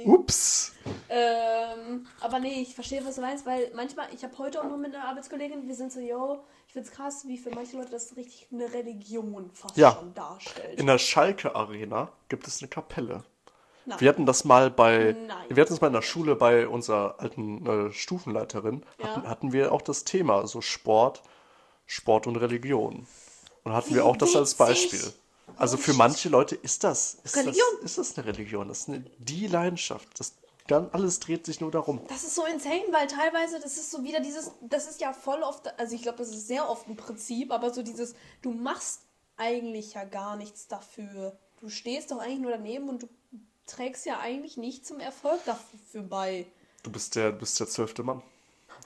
Ups. 0.06 0.72
Ähm, 1.09 2.06
aber 2.20 2.39
nee, 2.39 2.62
ich 2.62 2.74
verstehe, 2.74 3.05
was 3.05 3.16
du 3.16 3.20
meinst, 3.20 3.44
weil 3.47 3.70
manchmal, 3.74 4.06
ich 4.14 4.22
habe 4.24 4.36
heute 4.39 4.60
auch 4.60 4.68
noch 4.68 4.77
mit 4.77 4.94
einer 4.94 5.05
Arbeitskollegin, 5.05 5.66
wir 5.66 5.74
sind 5.74 5.93
so, 5.93 6.01
yo, 6.01 6.44
ich 6.66 6.72
find's 6.72 6.90
krass, 6.90 7.24
wie 7.27 7.36
für 7.39 7.51
manche 7.51 7.77
Leute 7.77 7.90
das 7.90 8.16
richtig 8.16 8.47
eine 8.52 8.72
Religion 8.72 9.51
fast 9.52 9.77
Ja. 9.77 9.93
schon 9.98 10.14
darstellt. 10.14 10.78
In 10.78 10.86
der 10.86 10.98
Schalke 10.98 11.55
Arena 11.55 12.10
gibt 12.28 12.47
es 12.47 12.60
eine 12.62 12.68
Kapelle. 12.68 13.24
Nein. 13.86 13.98
Wir 14.01 14.09
hatten 14.10 14.27
das 14.27 14.44
mal 14.44 14.70
bei, 14.70 15.16
Nein. 15.27 15.36
wir 15.48 15.60
hatten 15.62 15.72
das 15.72 15.81
mal 15.81 15.89
in 15.89 15.94
der 15.94 16.02
Schule 16.02 16.36
bei 16.36 16.68
unserer 16.68 17.16
alten 17.18 17.66
äh, 17.89 17.93
Stufenleiterin, 17.93 18.85
Ja. 18.98 19.09
hatten, 19.09 19.28
hatten 19.28 19.52
wir 19.52 19.72
auch 19.72 19.82
das 19.82 20.05
Thema, 20.05 20.47
so 20.47 20.60
Sport, 20.60 21.22
Sport 21.86 22.27
und 22.27 22.36
Religion. 22.36 23.06
Und 23.64 23.72
hatten 23.72 23.90
wir 23.90 24.02
Wie 24.02 24.06
auch 24.06 24.16
das 24.16 24.36
als. 24.36 24.55
Beispiel. 24.55 25.12
Also 25.56 25.77
für 25.77 25.94
manche 25.94 26.28
Leute 26.28 26.55
ist 26.56 26.85
das, 26.85 27.18
ist 27.24 27.36
Religion. 27.36 27.66
das, 27.82 27.98
ist 27.98 27.98
das 27.98 28.18
eine 28.18 28.27
Religion, 28.27 28.68
das 28.68 28.81
ist 28.81 28.89
eine, 28.89 29.05
die 29.18 29.47
Leidenschaft. 29.47 30.09
Das, 30.18 30.35
dann, 30.66 30.89
alles 30.93 31.20
dreht 31.20 31.47
sich 31.47 31.60
nur 31.60 31.70
darum. 31.70 32.01
Das 32.09 32.22
ist 32.22 32.35
so 32.35 32.44
insane, 32.47 32.85
weil 32.90 33.06
teilweise, 33.06 33.60
das 33.60 33.77
ist 33.77 33.90
so 33.90 34.05
wieder 34.05 34.20
dieses, 34.20 34.52
das 34.60 34.89
ist 34.89 35.01
ja 35.01 35.12
voll 35.12 35.43
oft, 35.43 35.66
also 35.78 35.94
ich 35.94 36.02
glaube, 36.02 36.18
das 36.18 36.28
ist 36.31 36.47
sehr 36.47 36.68
oft 36.68 36.89
ein 36.89 36.97
Prinzip, 36.97 37.51
aber 37.52 37.72
so 37.72 37.82
dieses, 37.82 38.14
du 38.43 38.52
machst 38.52 39.01
eigentlich 39.36 39.94
ja 39.94 40.05
gar 40.05 40.36
nichts 40.36 40.68
dafür. 40.68 41.36
Du 41.60 41.68
stehst 41.68 42.10
doch 42.10 42.18
eigentlich 42.18 42.40
nur 42.40 42.52
daneben 42.52 42.89
und 42.89 43.02
du 43.02 43.09
trägst 43.66 44.06
ja 44.06 44.20
eigentlich 44.20 44.56
nicht 44.56 44.86
zum 44.86 45.01
Erfolg 45.01 45.40
dafür 45.44 46.02
bei. 46.02 46.47
Du 46.82 46.90
bist 46.90 47.16
der, 47.16 47.32
bist 47.32 47.59
der 47.59 47.66
zwölfte 47.68 48.02
Mann. 48.02 48.22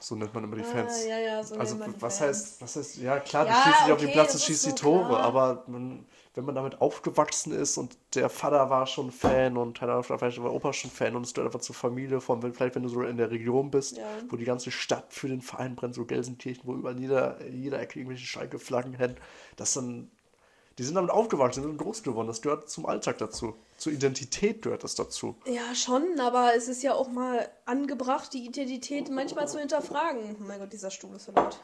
So 0.01 0.15
nennt 0.15 0.33
man 0.33 0.43
immer 0.43 0.57
die 0.57 0.63
Fans. 0.63 0.93
Ah, 1.03 1.07
ja, 1.07 1.19
ja, 1.19 1.43
so 1.43 1.55
also 1.55 1.79
was 1.79 2.17
Fans. 2.17 2.21
heißt, 2.21 2.61
was 2.61 2.75
heißt, 2.75 2.97
ja 2.97 3.19
klar, 3.19 3.45
Ja, 3.45 3.53
du 3.53 3.57
schießt 3.61 3.81
nicht 3.81 3.91
auf 3.91 3.97
okay, 3.97 4.05
den 4.05 4.11
Platz 4.13 4.33
und 4.33 4.41
schießt 4.41 4.61
so 4.63 4.69
die 4.69 4.75
Tore, 4.75 5.07
klar. 5.07 5.21
aber 5.21 5.63
man, 5.67 6.05
wenn 6.35 6.45
man 6.45 6.55
damit 6.55 6.81
aufgewachsen 6.81 7.51
ist 7.53 7.77
und 7.77 7.97
der 8.13 8.29
Vater 8.29 8.69
war 8.69 8.85
schon 8.87 9.11
Fan 9.11 9.57
und 9.57 9.77
keine 9.79 9.93
Ahnung, 9.93 10.03
vielleicht 10.03 10.41
war 10.43 10.53
Opa 10.53 10.73
schon 10.73 10.91
Fan 10.91 11.15
und 11.15 11.23
es 11.25 11.33
gehört 11.33 11.47
einfach 11.53 11.61
zur 11.65 11.75
Familie, 11.75 12.19
von 12.21 12.43
wenn, 12.43 12.53
vielleicht 12.53 12.75
wenn 12.75 12.83
du 12.83 12.89
so 12.89 13.01
in 13.01 13.17
der 13.17 13.31
Region 13.31 13.71
bist, 13.71 13.97
Ja. 13.97 14.03
wo 14.29 14.35
die 14.35 14.45
ganze 14.45 14.71
Stadt 14.71 15.13
für 15.13 15.27
den 15.27 15.41
Verein 15.41 15.75
brennt, 15.75 15.95
so 15.95 16.05
Gelsenkirchen, 16.05 16.63
wo 16.65 16.73
überall 16.75 16.99
jeder, 16.99 17.37
jeder 17.47 17.79
Ecke 17.79 17.99
irgendwelche 17.99 18.25
Schalke-Flaggen 18.25 18.93
hängen, 18.93 19.15
das 19.55 19.73
dann, 19.73 20.11
die 20.77 20.83
sind 20.83 20.95
damit 20.95 21.11
aufgewachsen, 21.11 21.63
sind 21.63 21.77
groß 21.77 22.03
geworden, 22.03 22.27
das 22.27 22.41
gehört 22.41 22.69
zum 22.69 22.85
Alltag 22.85 23.17
dazu, 23.17 23.55
zur 23.77 23.93
Identität 23.93 24.61
gehört 24.61 24.83
das 24.83 24.95
dazu. 24.95 25.35
Ja, 25.45 25.73
schon, 25.73 26.19
aber 26.19 26.53
es 26.55 26.67
ist 26.67 26.83
ja 26.83 26.93
auch 26.93 27.09
mal 27.09 27.49
angebracht, 27.65 28.33
die 28.33 28.45
Identität 28.45 29.09
manchmal 29.09 29.47
zu 29.47 29.59
hinterfragen. 29.59 30.35
Oh 30.39 30.43
mein 30.45 30.59
Gott, 30.59 30.73
dieser 30.73 30.91
Stuhl 30.91 31.15
ist 31.15 31.25
so 31.25 31.31
laut. 31.31 31.59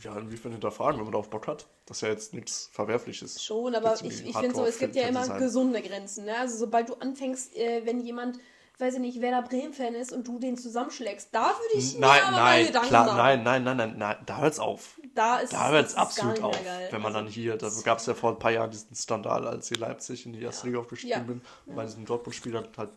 Ja, 0.00 0.16
inwiefern 0.16 0.52
hinterfragen, 0.52 0.98
wenn 0.98 1.04
man 1.04 1.12
darauf 1.12 1.30
Bock 1.30 1.46
hat. 1.48 1.66
Das 1.86 1.98
ist 1.98 2.00
ja 2.02 2.08
jetzt 2.08 2.34
nichts 2.34 2.70
Verwerfliches. 2.72 3.42
Schon, 3.42 3.74
aber 3.74 3.94
ich, 4.02 4.26
ich 4.26 4.36
finde 4.36 4.54
so, 4.54 4.64
es 4.64 4.78
gibt 4.78 4.96
ja 4.96 5.08
immer 5.08 5.28
gesunde 5.38 5.82
Grenzen. 5.82 6.24
Ne? 6.24 6.36
Also 6.38 6.56
sobald 6.56 6.88
du 6.88 6.94
anfängst, 6.94 7.56
äh, 7.56 7.82
wenn 7.84 8.00
jemand, 8.00 8.38
weiß 8.80 8.94
ich 8.94 9.00
nicht, 9.00 9.20
Werder 9.20 9.42
Bremen-Fan 9.46 9.94
ist 9.94 10.12
und 10.12 10.26
du 10.26 10.38
den 10.38 10.56
zusammenschlägst, 10.56 11.28
da 11.32 11.48
würde 11.48 11.74
ich 11.78 11.94
mir 11.94 12.00
Nein, 12.00 12.22
aber 12.22 12.30
mal 12.36 12.42
nein, 12.42 12.66
Gedanken 12.66 12.88
klar, 12.88 13.06
machen. 13.06 13.16
nein, 13.18 13.42
nein, 13.42 13.64
nein, 13.64 13.76
nein, 13.76 13.94
nein, 13.98 14.16
da 14.26 14.38
hört's 14.38 14.58
auf. 14.58 14.98
Da 15.14 15.38
ist 15.38 15.52
Da 15.52 15.70
hört's 15.70 15.94
absolut 15.94 16.40
auf. 16.42 16.64
geil. 16.64 16.88
Wenn 16.90 17.02
man 17.02 17.14
Also, 17.14 17.24
dann 17.24 17.32
hier, 17.32 17.56
da 17.56 17.70
gab 17.84 17.98
es 17.98 18.06
ja 18.06 18.14
vor 18.14 18.30
ein 18.32 18.38
paar 18.38 18.52
Jahren 18.52 18.70
diesen 18.70 18.94
Skandal, 18.94 19.46
als 19.46 19.68
hier 19.68 19.78
Leipzig 19.78 20.24
in 20.26 20.32
die 20.32 20.42
erste 20.42 20.66
Liga 20.68 20.78
aufgestiegen 20.78 21.12
Ja. 21.12 21.18
bin. 21.20 21.42
Und 21.66 21.74
bei 21.76 21.84
diesem 21.84 22.04
Dortmund-Spiel 22.06 22.54
halt 22.54 22.76
halt 22.78 22.90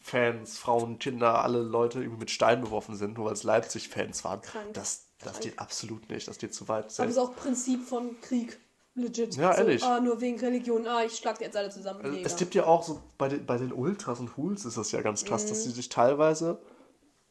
Fans, 0.00 0.58
Frauen, 0.58 0.98
Kinder, 0.98 1.42
alle 1.42 1.60
Leute 1.62 1.98
irgendwie 2.00 2.18
mit 2.20 2.30
Steinen 2.30 2.62
beworfen 2.62 2.96
sind, 2.96 3.16
nur 3.16 3.26
weil 3.26 3.32
es 3.32 3.42
Leipzig-Fans 3.42 4.24
waren. 4.24 4.40
Krank. 4.42 4.74
Das, 4.74 5.06
das 5.18 5.32
Krank. 5.32 5.42
geht 5.44 5.58
absolut 5.58 6.08
nicht, 6.10 6.28
das 6.28 6.38
geht 6.38 6.54
zu 6.54 6.68
weit. 6.68 6.78
aber 6.84 6.86
es 6.88 6.96
Selbst, 6.96 7.12
ist 7.12 7.18
auch 7.18 7.34
Prinzip 7.34 7.86
von 7.86 8.20
Krieg. 8.20 8.58
Legit. 8.94 9.36
Ja, 9.36 9.52
so, 9.54 9.58
ehrlich. 9.60 9.82
Ah, 9.82 10.00
nur 10.00 10.20
wegen 10.20 10.38
Religion. 10.38 10.86
Ah, 10.86 11.02
ich 11.04 11.16
schlag 11.16 11.38
die 11.38 11.44
jetzt 11.44 11.56
alle 11.56 11.70
zusammen. 11.70 12.04
Also, 12.04 12.18
es 12.18 12.36
gibt 12.36 12.54
ja 12.54 12.66
auch 12.66 12.82
so, 12.82 13.02
bei 13.16 13.28
den, 13.28 13.46
bei 13.46 13.56
den 13.56 13.72
Ultras 13.72 14.20
und 14.20 14.36
Hools 14.36 14.64
ist 14.64 14.76
das 14.76 14.92
ja 14.92 15.00
ganz 15.00 15.24
krass, 15.24 15.44
Mhm. 15.44 15.48
dass 15.48 15.64
sie 15.64 15.70
sich 15.70 15.88
teilweise 15.88 16.60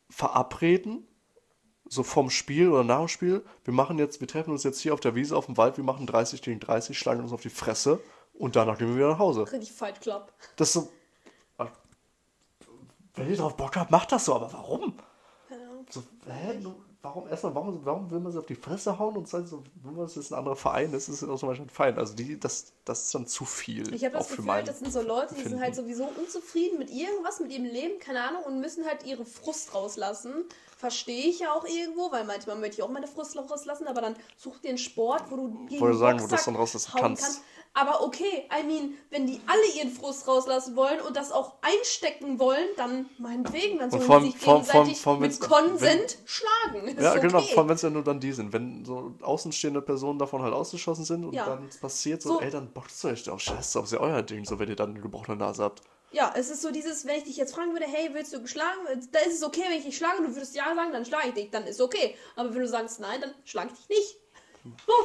verabreden, 0.09 1.07
so 1.87 2.03
vom 2.03 2.29
Spiel 2.29 2.69
oder 2.69 2.83
nach 2.83 2.99
dem 2.99 3.07
Spiel. 3.09 3.45
Wir 3.63 3.73
machen 3.73 3.99
jetzt, 3.99 4.19
wir 4.21 4.27
treffen 4.27 4.51
uns 4.51 4.63
jetzt 4.63 4.79
hier 4.79 4.93
auf 4.93 4.99
der 4.99 5.13
Wiese 5.15 5.35
auf 5.37 5.45
dem 5.45 5.57
Wald, 5.57 5.77
wir 5.77 5.83
machen 5.83 6.07
30 6.07 6.41
gegen 6.41 6.59
30, 6.59 6.97
schlagen 6.97 7.21
uns 7.21 7.31
auf 7.33 7.41
die 7.41 7.49
Fresse 7.49 7.99
und 8.33 8.55
danach 8.55 8.77
gehen 8.77 8.87
wir 8.89 8.95
wieder 8.95 9.09
nach 9.11 9.19
Hause. 9.19 9.51
Richtig 9.51 9.71
Fight 9.71 10.01
Club. 10.01 10.33
Das 10.55 10.69
ist 10.69 10.73
so. 10.73 10.89
Wenn 13.13 13.29
ihr 13.29 13.35
drauf 13.35 13.57
Bock 13.57 13.75
habt, 13.75 13.91
macht 13.91 14.11
das 14.13 14.23
so, 14.23 14.33
aber 14.35 14.51
warum? 14.53 14.95
Keine 15.49 15.63
Ahnung. 15.67 15.85
So, 15.89 16.01
hä? 16.27 16.65
Warum 17.03 17.27
erstmal, 17.27 17.55
warum, 17.55 17.83
warum 17.83 18.11
will 18.11 18.19
man 18.19 18.31
sie 18.31 18.37
auf 18.37 18.45
die 18.45 18.53
Fresse 18.53 18.99
hauen 18.99 19.17
und 19.17 19.27
sagen 19.27 19.47
so, 19.47 19.63
wenn 19.83 19.95
man 19.95 20.05
es 20.05 20.13
jetzt 20.13 20.31
ein 20.31 20.37
anderer 20.37 20.55
Verein 20.55 20.93
ist, 20.93 21.09
ist 21.09 21.23
es 21.23 21.27
auch 21.27 21.39
zum 21.39 21.49
Beispiel 21.49 21.65
ein 21.65 21.69
Verein. 21.69 21.97
Also 21.97 22.13
die, 22.13 22.39
das, 22.39 22.73
das 22.85 23.05
ist 23.05 23.15
dann 23.15 23.25
zu 23.25 23.43
viel. 23.43 23.91
Ich 23.95 24.05
habe 24.05 24.17
das 24.17 24.29
Gefühl, 24.29 24.63
das 24.63 24.79
sind 24.79 24.93
so 24.93 25.01
Leute, 25.01 25.33
die 25.33 25.41
sind 25.41 25.53
Empfinden. 25.53 25.63
halt 25.63 25.75
sowieso 25.75 26.03
unzufrieden 26.05 26.77
mit 26.77 26.91
irgendwas, 26.91 27.39
mit 27.39 27.51
ihrem 27.51 27.65
Leben, 27.65 27.99
keine 27.99 28.21
Ahnung, 28.21 28.43
und 28.43 28.59
müssen 28.59 28.85
halt 28.85 29.03
ihre 29.03 29.25
Frust 29.25 29.73
rauslassen. 29.73 30.45
Verstehe 30.77 31.25
ich 31.25 31.39
ja 31.39 31.53
auch 31.53 31.65
irgendwo, 31.65 32.11
weil 32.11 32.23
manchmal 32.23 32.55
möchte 32.57 32.77
ich 32.77 32.83
auch 32.83 32.89
meine 32.89 33.07
Frust 33.07 33.35
rauslassen, 33.35 33.87
aber 33.87 34.01
dann 34.01 34.15
such 34.37 34.59
dir 34.59 34.69
einen 34.69 34.77
Sport, 34.77 35.23
wo 35.31 35.37
du 35.37 35.65
gegen 35.65 35.81
Wollte 35.81 35.97
sagen, 35.97 36.19
wo 36.19 36.25
du 36.25 36.29
das 36.29 36.45
dann 36.45 36.55
rauslassen 36.55 36.93
hauen 36.93 37.01
kannst. 37.01 37.41
Aber 37.73 38.03
okay, 38.03 38.49
I 38.51 38.63
mean, 38.67 38.95
wenn 39.11 39.25
die 39.27 39.39
alle 39.47 39.65
ihren 39.77 39.91
Frust 39.91 40.27
rauslassen 40.27 40.75
wollen 40.75 40.99
und 40.99 41.15
das 41.15 41.31
auch 41.31 41.53
einstecken 41.61 42.37
wollen, 42.37 42.67
dann 42.75 43.09
meinetwegen, 43.17 43.79
dann 43.79 43.89
sollen 43.89 44.11
allem- 44.11 44.23
die 44.25 44.31
sich 44.31 44.45
allem- 44.47 44.61
gegenseitig 44.65 45.07
allem, 45.07 45.19
mit 45.21 45.39
Konsent 45.39 46.17
schlagen. 46.25 46.87
Ist 46.89 46.99
Ja, 47.01 47.11
okay. 47.11 47.21
genau, 47.21 47.39
vor 47.39 47.59
allem 47.59 47.69
wenn 47.69 47.75
es 47.75 47.81
ja 47.81 47.89
nur 47.89 48.03
dann 48.03 48.19
die 48.19 48.33
sind. 48.33 48.51
Wenn 48.51 48.83
so 48.83 49.13
außenstehende 49.21 49.81
Personen 49.81 50.19
davon 50.19 50.41
halt 50.41 50.53
ausgeschossen 50.53 51.05
sind 51.05 51.23
und 51.23 51.33
Ja. 51.33 51.45
dann 51.45 51.69
passiert, 51.79 52.21
so, 52.21 52.33
So. 52.33 52.41
ey, 52.41 52.51
dann 52.51 52.73
boxt 52.73 53.05
euch 53.05 53.23
doch 53.23 53.39
scheiße 53.39 53.79
auf, 53.79 53.85
ist 53.85 53.93
ja 53.93 53.99
euer 54.01 54.21
Ding, 54.21 54.43
so 54.43 54.59
wenn 54.59 54.67
ihr 54.67 54.75
dann 54.75 54.89
eine 54.91 54.99
gebrochene 54.99 55.37
Nase 55.37 55.63
habt. 55.63 55.81
Ja, 56.11 56.33
es 56.35 56.49
ist 56.49 56.61
so 56.61 56.71
dieses, 56.71 57.05
wenn 57.05 57.15
ich 57.19 57.23
dich 57.23 57.37
jetzt 57.37 57.55
fragen 57.55 57.71
würde, 57.71 57.85
hey, 57.87 58.09
willst 58.11 58.33
du 58.33 58.41
geschlagen? 58.41 58.79
Da 59.13 59.19
ist 59.19 59.35
es 59.35 59.43
okay, 59.43 59.63
wenn 59.69 59.77
ich 59.77 59.85
dich 59.85 59.95
schlage 59.95 60.17
und 60.17 60.25
du 60.27 60.35
würdest 60.35 60.53
ja 60.53 60.65
sagen, 60.75 60.91
dann 60.91 61.05
schlage 61.05 61.29
ich 61.29 61.33
dich, 61.35 61.51
dann 61.51 61.65
ist 61.65 61.79
okay. 61.79 62.15
Aber 62.35 62.53
wenn 62.53 62.59
du 62.63 62.67
sagst 62.67 62.99
nein, 62.99 63.21
dann 63.21 63.33
schlage 63.45 63.69
ich 63.73 63.87
dich 63.87 63.97
nicht. 63.97 64.17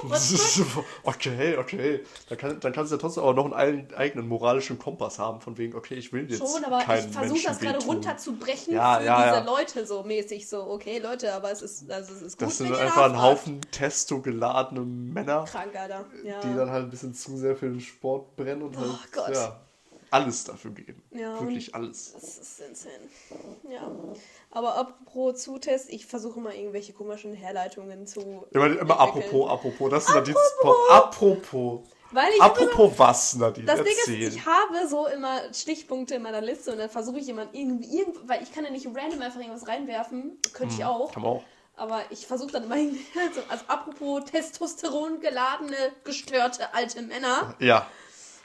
Was? 0.02 0.60
okay, 1.04 1.56
okay. 1.56 2.04
Dann, 2.28 2.38
kann, 2.38 2.60
dann 2.60 2.72
kannst 2.72 2.92
du 2.92 2.96
ja 2.96 3.00
trotzdem 3.00 3.22
aber 3.24 3.34
noch 3.34 3.52
einen 3.52 3.92
eigenen 3.94 4.28
moralischen 4.28 4.78
Kompass 4.78 5.18
haben, 5.18 5.40
von 5.40 5.56
wegen, 5.56 5.74
okay, 5.74 5.94
ich 5.94 6.12
will 6.12 6.30
jetzt 6.30 6.38
Schon, 6.38 6.64
aber 6.64 6.80
keinen 6.80 7.08
ich 7.08 7.16
versuche 7.16 7.42
das 7.44 7.58
gerade 7.58 7.84
runterzubrechen 7.84 8.74
Ja, 8.74 8.98
für 8.98 9.04
ja, 9.04 9.22
diese 9.22 9.36
ja. 9.36 9.44
Leute 9.44 9.86
so 9.86 10.02
mäßig 10.02 10.48
so, 10.48 10.62
okay, 10.70 10.98
Leute, 10.98 11.32
aber 11.32 11.50
es 11.50 11.62
ist, 11.62 11.90
also 11.90 12.12
es 12.14 12.22
ist 12.22 12.38
gut, 12.38 12.48
Das 12.48 12.58
sind 12.58 12.74
einfach 12.74 13.06
ein. 13.06 13.20
Haufen 13.20 13.60
testo-geladene 13.70 14.80
Männer, 14.80 15.44
Krank, 15.44 15.74
Alter. 15.74 16.04
Die 16.22 16.54
dann 16.54 16.70
halt 16.70 16.84
ein 16.84 16.90
bisschen 16.90 17.14
zu 17.14 17.36
sehr 17.36 17.56
für 17.56 17.68
den 17.68 17.80
Sport 17.80 18.36
brennen 18.36 18.62
und 18.62 18.76
halt 18.76 18.90
Oh 18.90 18.98
Gott. 19.12 19.34
ja, 19.34 19.60
alles 20.10 20.44
dafür 20.44 20.70
geben. 20.70 21.02
Ja, 21.12 21.40
Wirklich 21.40 21.74
alles. 21.74 22.12
Das 22.12 22.38
ist 22.38 22.60
insane. 22.60 23.08
Ja. 23.70 23.90
Aber 24.50 24.76
apropos 24.76 25.42
Zutest, 25.42 25.90
ich 25.90 26.06
versuche 26.06 26.40
mal 26.40 26.54
irgendwelche 26.54 26.92
komischen 26.92 27.34
Herleitungen 27.34 28.06
zu. 28.06 28.46
Immer, 28.50 28.78
immer 28.78 29.00
apropos, 29.00 29.50
apropos, 29.50 29.90
das 29.90 30.06
ist 30.06 30.14
dann 30.14 30.24
dieses 30.24 30.54
Pop. 30.60 30.76
Apropos. 30.90 31.80
Weil 32.12 32.32
ich 32.32 32.40
Apropos 32.40 32.92
immer, 32.92 32.98
was, 32.98 33.34
Nadine? 33.34 33.66
Das 33.66 33.80
Erzähl. 33.80 33.94
Ding 34.06 34.28
ist, 34.28 34.36
ich 34.36 34.46
habe 34.46 34.86
so 34.88 35.06
immer 35.08 35.52
Stichpunkte 35.52 36.14
in 36.14 36.22
meiner 36.22 36.40
Liste 36.40 36.72
und 36.72 36.78
dann 36.78 36.88
versuche 36.88 37.18
ich 37.18 37.26
jemand 37.26 37.54
irgendwie, 37.54 38.04
weil 38.24 38.42
ich 38.42 38.52
kann 38.52 38.64
ja 38.64 38.70
nicht 38.70 38.86
random 38.86 39.20
einfach 39.20 39.40
irgendwas 39.40 39.66
reinwerfen. 39.66 40.38
Könnte 40.52 40.74
hm, 40.74 40.80
ich 40.80 40.84
auch. 40.84 41.12
Kann 41.12 41.22
man 41.22 41.32
auch. 41.32 41.44
Aber 41.76 42.00
ich 42.10 42.26
versuche 42.26 42.52
dann 42.52 42.64
immer 42.64 42.76
irgendwie, 42.76 43.04
also, 43.28 43.40
also 43.48 43.64
apropos 43.68 44.24
Testosteron 44.30 45.20
geladene, 45.20 45.76
gestörte 46.04 46.72
alte 46.74 47.02
Männer. 47.02 47.54
Ja. 47.58 47.86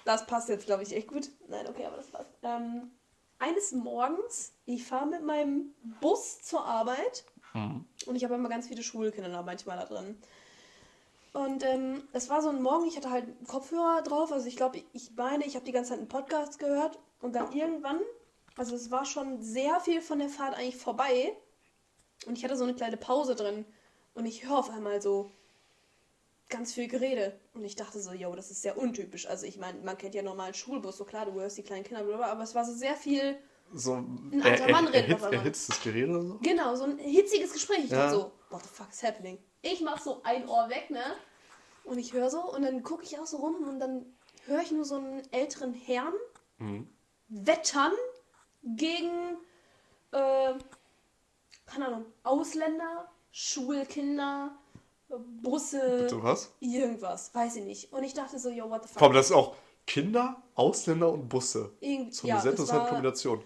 Das 0.05 0.25
passt 0.25 0.49
jetzt, 0.49 0.65
glaube 0.65 0.83
ich, 0.83 0.95
echt 0.95 1.07
gut. 1.07 1.29
Nein, 1.47 1.67
okay, 1.67 1.85
aber 1.85 1.97
das 1.97 2.07
passt. 2.07 2.31
Ähm, 2.43 2.91
eines 3.39 3.71
Morgens, 3.71 4.53
ich 4.65 4.85
fahre 4.85 5.07
mit 5.07 5.23
meinem 5.23 5.73
Bus 5.99 6.41
zur 6.43 6.63
Arbeit 6.63 7.25
hm. 7.53 7.85
und 8.05 8.15
ich 8.15 8.23
habe 8.23 8.35
immer 8.35 8.49
ganz 8.49 8.67
viele 8.67 8.83
Schulkinder 8.83 9.29
da 9.29 9.41
manchmal 9.41 9.77
da 9.77 9.85
drin. 9.85 10.21
Und 11.33 11.63
ähm, 11.63 12.03
es 12.11 12.29
war 12.29 12.41
so 12.41 12.49
ein 12.49 12.61
Morgen, 12.61 12.87
ich 12.87 12.97
hatte 12.97 13.09
halt 13.09 13.25
Kopfhörer 13.47 14.01
drauf, 14.01 14.31
also 14.31 14.47
ich 14.47 14.57
glaube, 14.57 14.83
ich 14.93 15.11
meine, 15.15 15.45
ich 15.45 15.55
habe 15.55 15.65
die 15.65 15.71
ganze 15.71 15.91
Zeit 15.91 15.99
einen 15.99 16.09
Podcast 16.09 16.59
gehört 16.59 16.99
und 17.21 17.35
dann 17.35 17.53
irgendwann, 17.53 17.99
also 18.57 18.75
es 18.75 18.91
war 18.91 19.05
schon 19.05 19.41
sehr 19.41 19.79
viel 19.79 20.01
von 20.01 20.19
der 20.19 20.29
Fahrt 20.29 20.55
eigentlich 20.55 20.75
vorbei 20.75 21.35
und 22.25 22.37
ich 22.37 22.43
hatte 22.43 22.57
so 22.57 22.65
eine 22.65 22.75
kleine 22.75 22.97
Pause 22.97 23.35
drin 23.35 23.65
und 24.13 24.25
ich 24.25 24.45
höre 24.45 24.59
auf 24.59 24.69
einmal 24.69 25.01
so 25.01 25.31
ganz 26.51 26.73
viel 26.73 26.87
Gerede 26.87 27.39
und 27.53 27.63
ich 27.63 27.75
dachte 27.75 27.99
so, 27.99 28.13
yo, 28.13 28.35
das 28.35 28.51
ist 28.51 28.61
sehr 28.61 28.77
untypisch. 28.77 29.27
Also 29.27 29.47
ich 29.47 29.57
meine, 29.57 29.79
man 29.79 29.97
kennt 29.97 30.13
ja 30.13 30.21
normalen 30.21 30.53
Schulbus, 30.53 30.97
so 30.97 31.05
klar, 31.05 31.25
du 31.25 31.33
hörst 31.33 31.57
die 31.57 31.63
kleinen 31.63 31.83
Kinder, 31.83 32.01
aber 32.01 32.43
es 32.43 32.53
war 32.53 32.65
so 32.65 32.73
sehr 32.73 32.95
viel 32.95 33.37
so 33.73 33.93
ein 33.93 34.41
alter 34.43 34.65
er, 34.65 34.71
Mann 34.71 34.87
redet 34.87 35.09
erhitzt, 35.09 35.33
erhitztes 35.33 35.81
Gerede 35.81 36.11
oder 36.11 36.21
so? 36.23 36.39
Genau, 36.41 36.75
so 36.75 36.83
ein 36.83 36.97
hitziges 36.97 37.53
Gespräch. 37.53 37.85
Ich 37.85 37.89
ja. 37.89 38.03
dachte 38.03 38.15
so, 38.15 38.31
what 38.49 38.61
the 38.63 38.69
fuck 38.69 38.89
is 38.91 39.01
happening? 39.01 39.39
ich 39.61 39.81
mach 39.81 39.99
so 40.01 40.21
ein 40.23 40.47
Ohr 40.47 40.69
weg, 40.69 40.89
ne? 40.89 41.03
Und 41.83 41.97
ich 41.97 42.13
höre 42.13 42.29
so 42.29 42.41
und 42.51 42.63
dann 42.63 42.83
gucke 42.83 43.03
ich 43.03 43.19
auch 43.19 43.25
so 43.25 43.37
rum 43.37 43.67
und 43.67 43.79
dann 43.79 44.05
höre 44.45 44.61
ich 44.61 44.71
nur 44.71 44.85
so 44.85 44.95
einen 44.95 45.21
älteren 45.31 45.73
Herrn 45.73 46.13
mhm. 46.57 46.89
wettern 47.27 47.93
gegen, 48.63 49.37
äh, 50.11 50.53
keine 51.65 51.87
Ahnung, 51.87 52.05
Ausländer, 52.23 53.11
Schulkinder, 53.31 54.57
Busse. 55.19 55.99
Bitte 56.01 56.23
was? 56.23 56.51
Irgendwas, 56.59 57.33
weiß 57.33 57.57
ich 57.57 57.63
nicht. 57.63 57.93
Und 57.93 58.03
ich 58.03 58.13
dachte 58.13 58.39
so, 58.39 58.49
yo, 58.49 58.69
what 58.69 58.83
the 58.83 58.89
fuck. 58.89 59.01
Allem, 59.01 59.13
das 59.13 59.27
ist 59.27 59.35
auch 59.35 59.55
Kinder, 59.87 60.41
Ausländer 60.55 61.11
und 61.11 61.27
Busse. 61.27 61.71
Irgend 61.79 62.13
so 62.13 62.27
eine 62.27 62.37
ja, 62.37 62.41
sehr 62.41 62.51
interessante 62.51 62.89
Kombination. 62.89 63.43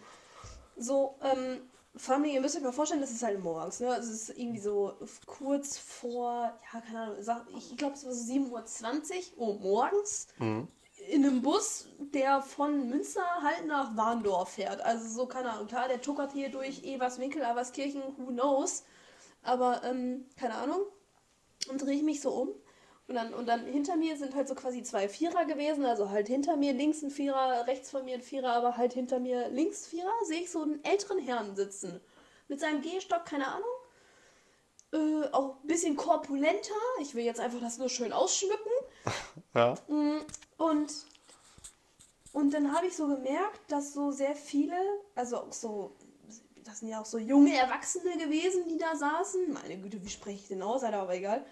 So, 0.78 1.16
ähm, 1.22 1.62
vor 1.98 2.16
allem, 2.16 2.26
ihr 2.26 2.42
müsst 2.42 2.58
euch 2.58 2.64
mal 2.64 2.74
vorstellen, 2.74 3.02
das 3.02 3.12
ist 3.12 3.24
halt 3.24 3.42
morgens, 3.42 3.80
ne? 3.80 3.90
Also 3.90 4.12
es 4.12 4.30
ist 4.30 4.38
irgendwie 4.38 4.60
so 4.60 4.94
kurz 5.26 5.78
vor, 5.78 6.54
ja, 6.74 6.82
keine 6.82 7.00
Ahnung, 7.00 7.18
ich 7.58 7.78
glaube, 7.78 7.94
es 7.94 8.06
war 8.06 8.14
so 8.14 8.34
7.20 8.34 9.38
Uhr 9.38 9.60
morgens. 9.60 10.28
Mhm. 10.38 10.68
In 11.10 11.24
einem 11.24 11.42
Bus, 11.42 11.88
der 12.14 12.42
von 12.42 12.90
Münster 12.90 13.22
halt 13.42 13.68
nach 13.68 13.96
Warndorf 13.96 14.54
fährt. 14.54 14.82
Also 14.82 15.08
so, 15.08 15.26
keine 15.28 15.52
Ahnung, 15.52 15.68
klar, 15.68 15.88
der 15.88 16.02
tuckert 16.02 16.34
hier 16.34 16.50
durch 16.50 16.84
Everswinkel, 16.84 17.42
Everskirchen, 17.42 18.02
who 18.18 18.28
knows. 18.28 18.84
Aber, 19.44 19.84
ähm, 19.84 20.26
keine 20.36 20.56
Ahnung. 20.56 20.82
Und 21.70 21.82
drehe 21.82 21.96
ich 21.96 22.04
mich 22.04 22.22
so 22.22 22.32
um 22.32 22.50
und 23.08 23.16
dann, 23.16 23.34
und 23.34 23.46
dann 23.48 23.66
hinter 23.66 23.98
mir 23.98 24.18
sind 24.18 24.34
halt 24.34 24.48
so 24.48 24.56
quasi 24.56 24.82
zwei 24.82 25.08
Vierer 25.08 25.46
gewesen, 25.46 25.86
also 25.86 26.10
halt 26.10 26.28
hinter 26.28 26.56
mir 26.58 26.74
links 26.74 27.04
ein 27.04 27.12
Vierer, 27.12 27.68
rechts 27.68 27.92
von 27.92 28.04
mir 28.04 28.16
ein 28.16 28.24
Vierer, 28.24 28.54
aber 28.54 28.78
halt 28.78 28.94
hinter 28.94 29.20
mir 29.20 29.50
links 29.50 29.86
Vierer, 29.86 30.12
sehe 30.24 30.42
ich 30.42 30.52
so 30.52 30.64
einen 30.64 30.84
älteren 30.84 31.20
Herrn 31.20 31.56
sitzen. 31.56 32.02
Mit 32.48 32.60
seinem 32.60 32.82
Gehstock, 32.82 33.26
keine 33.26 33.48
Ahnung. 33.48 33.70
Äh, 34.94 35.28
auch 35.32 35.58
ein 35.62 35.68
bisschen 35.68 35.96
korpulenter. 35.96 36.74
Ich 37.00 37.14
will 37.14 37.24
jetzt 37.24 37.40
einfach 37.40 37.60
das 37.60 37.78
nur 37.78 37.90
schön 37.90 38.14
ausschmücken. 38.14 38.72
Ja. 39.54 39.76
Mm, 39.88 40.20
und, 40.58 40.92
und 42.34 42.54
dann 42.54 42.76
habe 42.76 42.88
ich 42.88 42.96
so 42.98 43.08
gemerkt, 43.08 43.72
dass 43.72 43.94
so 43.94 44.12
sehr 44.12 44.36
viele, 44.36 44.76
also 45.16 45.38
auch 45.38 45.54
so, 45.54 45.96
das 46.66 46.80
sind 46.80 46.90
ja 46.90 47.00
auch 47.00 47.06
so 47.06 47.18
junge 47.18 47.56
Erwachsene 47.56 48.18
gewesen, 48.18 48.68
die 48.68 48.78
da 48.78 48.96
saßen. 48.96 49.54
Meine 49.54 49.78
Güte, 49.78 50.04
wie 50.04 50.10
spreche 50.10 50.40
ich 50.40 50.48
denn 50.48 50.62
aus, 50.62 50.84
Alter, 50.84 51.02
aber 51.02 51.16
egal. 51.16 51.46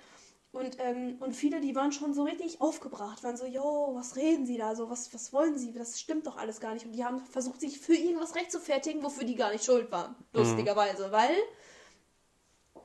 Und, 0.52 0.78
ähm, 0.80 1.18
und 1.20 1.36
viele, 1.36 1.62
die 1.62 1.76
waren 1.76 1.92
schon 1.92 2.14
so 2.14 2.24
richtig 2.24 2.62
aufgebracht, 2.62 3.24
waren 3.24 3.38
so, 3.38 3.46
yo, 3.46 3.92
was 3.96 4.16
reden 4.16 4.46
sie 4.46 4.58
da 4.58 4.76
so, 4.76 4.88
was, 4.90 5.12
was 5.12 5.34
wollen 5.34 5.58
sie, 5.58 5.74
das 5.74 6.00
stimmt 6.00 6.28
doch 6.28 6.38
alles 6.38 6.60
gar 6.60 6.76
nicht. 6.76 6.86
Und 6.86 6.92
die 6.92 7.04
haben 7.04 7.26
versucht, 7.26 7.60
sich 7.60 7.80
für 7.80 7.96
irgendwas 7.96 8.36
rechtfertigen, 8.36 9.02
wofür 9.02 9.24
die 9.24 9.36
gar 9.36 9.52
nicht 9.52 9.64
schuld 9.64 9.92
waren, 9.92 10.12
mhm. 10.12 10.40
lustigerweise, 10.40 11.12
weil, 11.12 11.36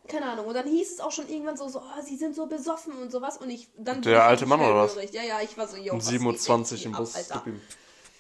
keine 0.07 0.31
Ahnung, 0.31 0.47
und 0.47 0.55
dann 0.55 0.67
hieß 0.67 0.93
es 0.93 1.01
auch 1.01 1.13
schon 1.13 1.29
irgendwann 1.29 1.59
so, 1.59 1.69
so 1.69 1.81
oh, 1.81 2.03
sie 2.03 2.17
sind 2.17 2.35
so 2.35 2.47
besoffen 2.47 2.95
und 2.95 3.13
sowas 3.13 3.37
und 3.37 3.51
ich, 3.51 3.69
dann... 3.77 4.01
Der 4.01 4.25
alte 4.25 4.47
Mann 4.47 4.61
oder 4.61 4.75
was? 4.75 4.97
Ja, 5.13 5.23
ja, 5.23 5.43
ich 5.43 5.59
war 5.59 5.69
so, 5.69 5.77
yo, 5.77 5.93
um 5.93 6.01
27 6.01 6.87
im 6.87 6.93
Bus, 6.93 7.31
ab, 7.31 7.47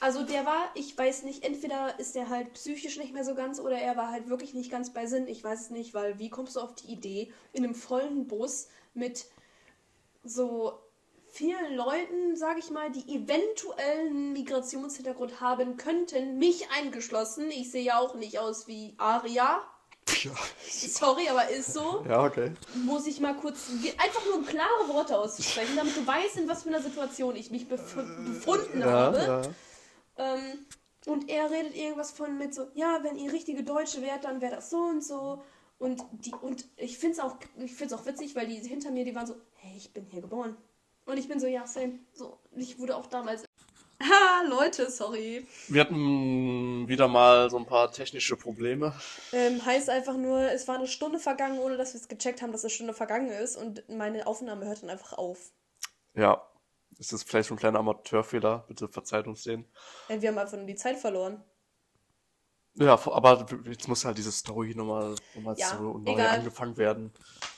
Also 0.00 0.22
der 0.22 0.46
war, 0.46 0.70
ich 0.74 0.96
weiß 0.96 1.24
nicht, 1.24 1.44
entweder 1.44 1.98
ist 1.98 2.14
der 2.14 2.28
halt 2.28 2.52
psychisch 2.54 2.98
nicht 2.98 3.12
mehr 3.12 3.24
so 3.24 3.34
ganz 3.34 3.58
oder 3.58 3.76
er 3.76 3.96
war 3.96 4.10
halt 4.10 4.28
wirklich 4.28 4.54
nicht 4.54 4.70
ganz 4.70 4.92
bei 4.92 5.06
Sinn. 5.06 5.26
Ich 5.26 5.42
weiß 5.42 5.62
es 5.62 5.70
nicht, 5.70 5.94
weil 5.94 6.18
wie 6.18 6.30
kommst 6.30 6.56
du 6.56 6.60
auf 6.60 6.74
die 6.74 6.92
Idee, 6.92 7.32
in 7.52 7.64
einem 7.64 7.74
vollen 7.74 8.28
Bus 8.28 8.68
mit 8.94 9.26
so 10.24 10.78
vielen 11.30 11.76
Leuten, 11.76 12.36
sage 12.36 12.60
ich 12.60 12.70
mal, 12.70 12.90
die 12.90 13.14
eventuell 13.14 14.08
einen 14.08 14.32
Migrationshintergrund 14.32 15.40
haben 15.40 15.76
könnten, 15.76 16.38
mich 16.38 16.70
eingeschlossen. 16.70 17.50
Ich 17.50 17.70
sehe 17.70 17.84
ja 17.84 17.98
auch 17.98 18.14
nicht 18.14 18.38
aus 18.38 18.66
wie 18.66 18.94
Aria. 18.98 19.62
Ja. 20.22 20.32
Sorry, 20.66 21.28
aber 21.28 21.48
ist 21.48 21.74
so. 21.74 22.04
Ja, 22.08 22.24
okay. 22.24 22.52
Muss 22.74 23.06
ich 23.06 23.20
mal 23.20 23.36
kurz 23.36 23.68
einfach 24.02 24.24
nur 24.26 24.44
klare 24.44 24.88
Worte 24.88 25.18
auszusprechen, 25.18 25.76
damit 25.76 25.96
du 25.96 26.06
weißt, 26.06 26.36
in 26.36 26.48
was 26.48 26.62
für 26.62 26.70
einer 26.70 26.82
Situation 26.82 27.36
ich 27.36 27.50
mich 27.50 27.68
bef 27.68 27.94
befunden 27.94 28.80
ja, 28.80 28.86
habe. 28.86 29.18
Ja. 29.18 29.42
Ähm, 30.18 30.66
und 31.06 31.30
er 31.30 31.50
redet 31.50 31.74
irgendwas 31.74 32.10
von 32.10 32.36
mit 32.36 32.54
so, 32.54 32.66
ja, 32.74 32.98
wenn 33.02 33.16
ihr 33.16 33.32
richtige 33.32 33.62
Deutsche 33.62 34.02
wärt, 34.02 34.24
dann 34.24 34.40
wäre 34.40 34.56
das 34.56 34.70
so 34.70 34.78
und 34.78 35.02
so. 35.02 35.42
Und, 35.78 36.02
die, 36.10 36.32
und 36.34 36.66
ich 36.76 36.98
finde 36.98 37.14
es 37.14 37.20
auch, 37.20 37.36
auch 37.98 38.06
witzig, 38.06 38.34
weil 38.34 38.48
die 38.48 38.56
hinter 38.56 38.90
mir, 38.90 39.04
die 39.04 39.14
waren 39.14 39.26
so, 39.26 39.36
hey, 39.54 39.76
ich 39.76 39.92
bin 39.92 40.06
hier 40.10 40.20
geboren. 40.20 40.56
Und 41.06 41.16
ich 41.16 41.28
bin 41.28 41.40
so, 41.40 41.46
ja, 41.46 41.66
same. 41.66 42.00
So, 42.12 42.38
ich 42.54 42.78
wurde 42.78 42.96
auch 42.96 43.06
damals. 43.06 43.44
Ha, 44.00 44.42
Leute, 44.46 44.92
sorry. 44.92 45.44
Wir 45.66 45.80
hatten 45.80 46.86
wieder 46.86 47.08
mal 47.08 47.50
so 47.50 47.58
ein 47.58 47.66
paar 47.66 47.90
technische 47.90 48.36
Probleme. 48.36 48.94
Ähm, 49.32 49.64
heißt 49.66 49.90
einfach 49.90 50.16
nur, 50.16 50.38
es 50.52 50.68
war 50.68 50.76
eine 50.76 50.86
Stunde 50.86 51.18
vergangen, 51.18 51.58
ohne 51.58 51.76
dass 51.76 51.94
wir 51.94 52.00
es 52.00 52.06
gecheckt 52.06 52.40
haben, 52.40 52.52
dass 52.52 52.62
eine 52.62 52.70
Stunde 52.70 52.94
vergangen 52.94 53.30
ist 53.32 53.56
und 53.56 53.88
meine 53.88 54.28
Aufnahme 54.28 54.66
hört 54.66 54.84
dann 54.84 54.90
einfach 54.90 55.14
auf. 55.14 55.50
Ja, 56.14 56.48
ist 56.98 57.12
das 57.12 57.22
vielleicht 57.22 57.48
so 57.48 57.54
ein 57.54 57.58
kleiner 57.58 57.78
Amateurfehler? 57.78 58.64
Bitte 58.68 58.88
verzeiht 58.88 59.26
uns 59.26 59.44
den. 59.44 59.64
Ja, 60.08 60.20
wir 60.20 60.28
haben 60.30 60.38
einfach 60.38 60.56
nur 60.56 60.66
die 60.66 60.74
Zeit 60.74 60.98
verloren. 60.98 61.42
Ja, 62.74 62.98
aber 63.06 63.46
jetzt 63.64 63.88
muss 63.88 64.04
halt 64.04 64.18
diese 64.18 64.32
Story 64.32 64.74
nochmal 64.74 65.14
noch 65.34 65.42
mal 65.42 65.56
ja, 65.56 65.76
so 65.76 65.98
neu 65.98 66.12
egal. 66.12 66.38
angefangen 66.38 66.76
werden. 66.76 67.12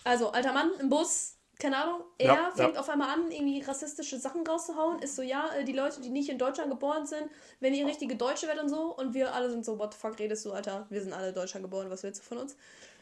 Also, 0.05 0.31
alter 0.31 0.53
Mann 0.53 0.71
im 0.81 0.89
Bus, 0.89 1.37
keine 1.59 1.77
Ahnung, 1.77 2.03
er 2.17 2.35
ja, 2.35 2.51
fängt 2.55 2.75
ja. 2.75 2.81
auf 2.81 2.89
einmal 2.89 3.11
an, 3.11 3.31
irgendwie 3.31 3.61
rassistische 3.61 4.19
Sachen 4.19 4.47
rauszuhauen. 4.47 5.01
Ist 5.01 5.17
so, 5.17 5.23
ja, 5.23 5.51
äh, 5.55 5.65
die 5.65 5.73
Leute, 5.73 6.01
die 6.01 6.09
nicht 6.09 6.31
in 6.31 6.39
Deutschland 6.39 6.71
geboren 6.71 7.07
sind, 7.07 7.31
wenn 7.61 7.75
ihr 7.75 7.87
richtige 7.87 8.17
Deutsche 8.17 8.47
werdet 8.47 8.65
und 8.65 8.71
so. 8.71 8.97
Und 8.97 9.13
wir 9.13 9.35
alle 9.35 9.51
sind 9.51 9.65
so, 9.65 9.79
what 9.79 9.93
the 9.93 10.01
fuck 10.01 10.19
redest 10.19 10.47
du, 10.47 10.53
Alter? 10.53 10.87
Wir 10.89 11.03
sind 11.03 11.13
alle 11.13 11.29
in 11.29 11.35
Deutschland 11.35 11.65
geboren, 11.65 11.91
was 11.91 12.03
willst 12.03 12.21
du 12.21 12.25
von 12.25 12.39
uns? 12.39 12.57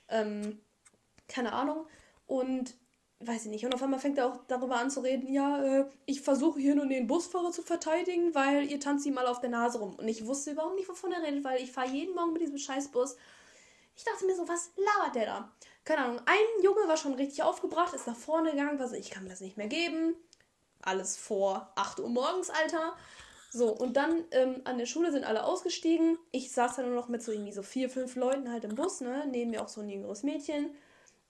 Ähm, 0.09 0.61
keine 1.29 1.53
Ahnung. 1.53 1.87
Und 2.27 2.75
weiß 3.21 3.47
ich 3.47 3.51
nicht. 3.51 3.65
Und 3.65 3.75
auf 3.75 3.83
einmal 3.83 4.01
fängt 4.01 4.19
er 4.19 4.27
auch 4.27 4.41
darüber 4.47 4.77
an 4.77 4.91
zu 4.91 5.01
reden, 5.01 5.33
ja, 5.33 5.63
äh, 5.63 5.87
ich 6.07 6.21
versuche 6.21 6.61
hier 6.61 6.75
nur 6.75 6.87
den 6.87 7.07
Busfahrer 7.07 7.51
zu 7.51 7.63
verteidigen, 7.63 8.35
weil 8.35 8.71
ihr 8.71 8.81
tanzt 8.81 9.07
ihm 9.07 9.15
mal 9.15 9.27
auf 9.27 9.41
der 9.41 9.51
Nase 9.51 9.79
rum. 9.79 9.95
Und 9.97 10.09
ich 10.09 10.27
wusste 10.27 10.53
überhaupt 10.53 10.77
nicht, 10.77 10.89
wovon 10.89 11.13
er 11.13 11.23
redet, 11.23 11.45
weil 11.45 11.63
ich 11.63 11.73
fahre 11.73 11.89
jeden 11.89 12.15
Morgen 12.15 12.33
mit 12.33 12.43
diesem 12.43 12.59
Scheißbus. 12.59 13.17
Ich 13.97 14.05
dachte 14.05 14.27
mir 14.27 14.37
so, 14.37 14.47
was 14.47 14.71
labert 14.77 15.17
der 15.17 15.27
da? 15.27 15.53
Keine 15.85 16.03
Ahnung. 16.03 16.21
Ein 16.27 16.63
Junge 16.63 16.87
war 16.87 16.97
schon 16.97 17.15
richtig 17.15 17.43
aufgebracht, 17.43 17.95
ist 17.95 18.07
nach 18.07 18.17
vorne 18.17 18.53
gegangen, 18.53 18.79
war 18.79 18.89
so, 18.89 18.95
ich 18.95 19.11
kann 19.11 19.25
mir 19.25 19.31
das 19.31 19.41
nicht 19.41 19.57
mehr 19.57 19.67
geben. 19.67 20.15
Alles 20.83 21.17
vor 21.17 21.73
8 21.75 21.99
Uhr 21.99 22.09
morgens, 22.09 22.51
Alter. 22.51 22.95
So, 23.51 23.75
und 23.75 23.97
dann 23.97 24.25
ähm, 24.31 24.61
an 24.65 24.79
der 24.79 24.87
Schule 24.87 25.11
sind 25.11 25.25
alle 25.25 25.43
ausgestiegen. 25.43 26.19
Ich 26.31 26.53
saß 26.53 26.77
dann 26.77 26.87
nur 26.87 26.95
noch 26.95 27.09
mit 27.09 27.23
so 27.23 27.33
irgendwie 27.33 27.53
so 27.53 27.63
vier, 27.63 27.89
fünf 27.91 28.15
Leuten 28.15 28.53
halt 28.53 28.65
im 28.65 28.75
Bus, 28.75 29.01
ne? 29.01 29.27
Neben 29.29 29.51
mir 29.51 29.63
auch 29.63 29.69
so 29.69 29.81
ein 29.81 29.89
jüngeres 29.89 30.23
Mädchen. 30.23 30.71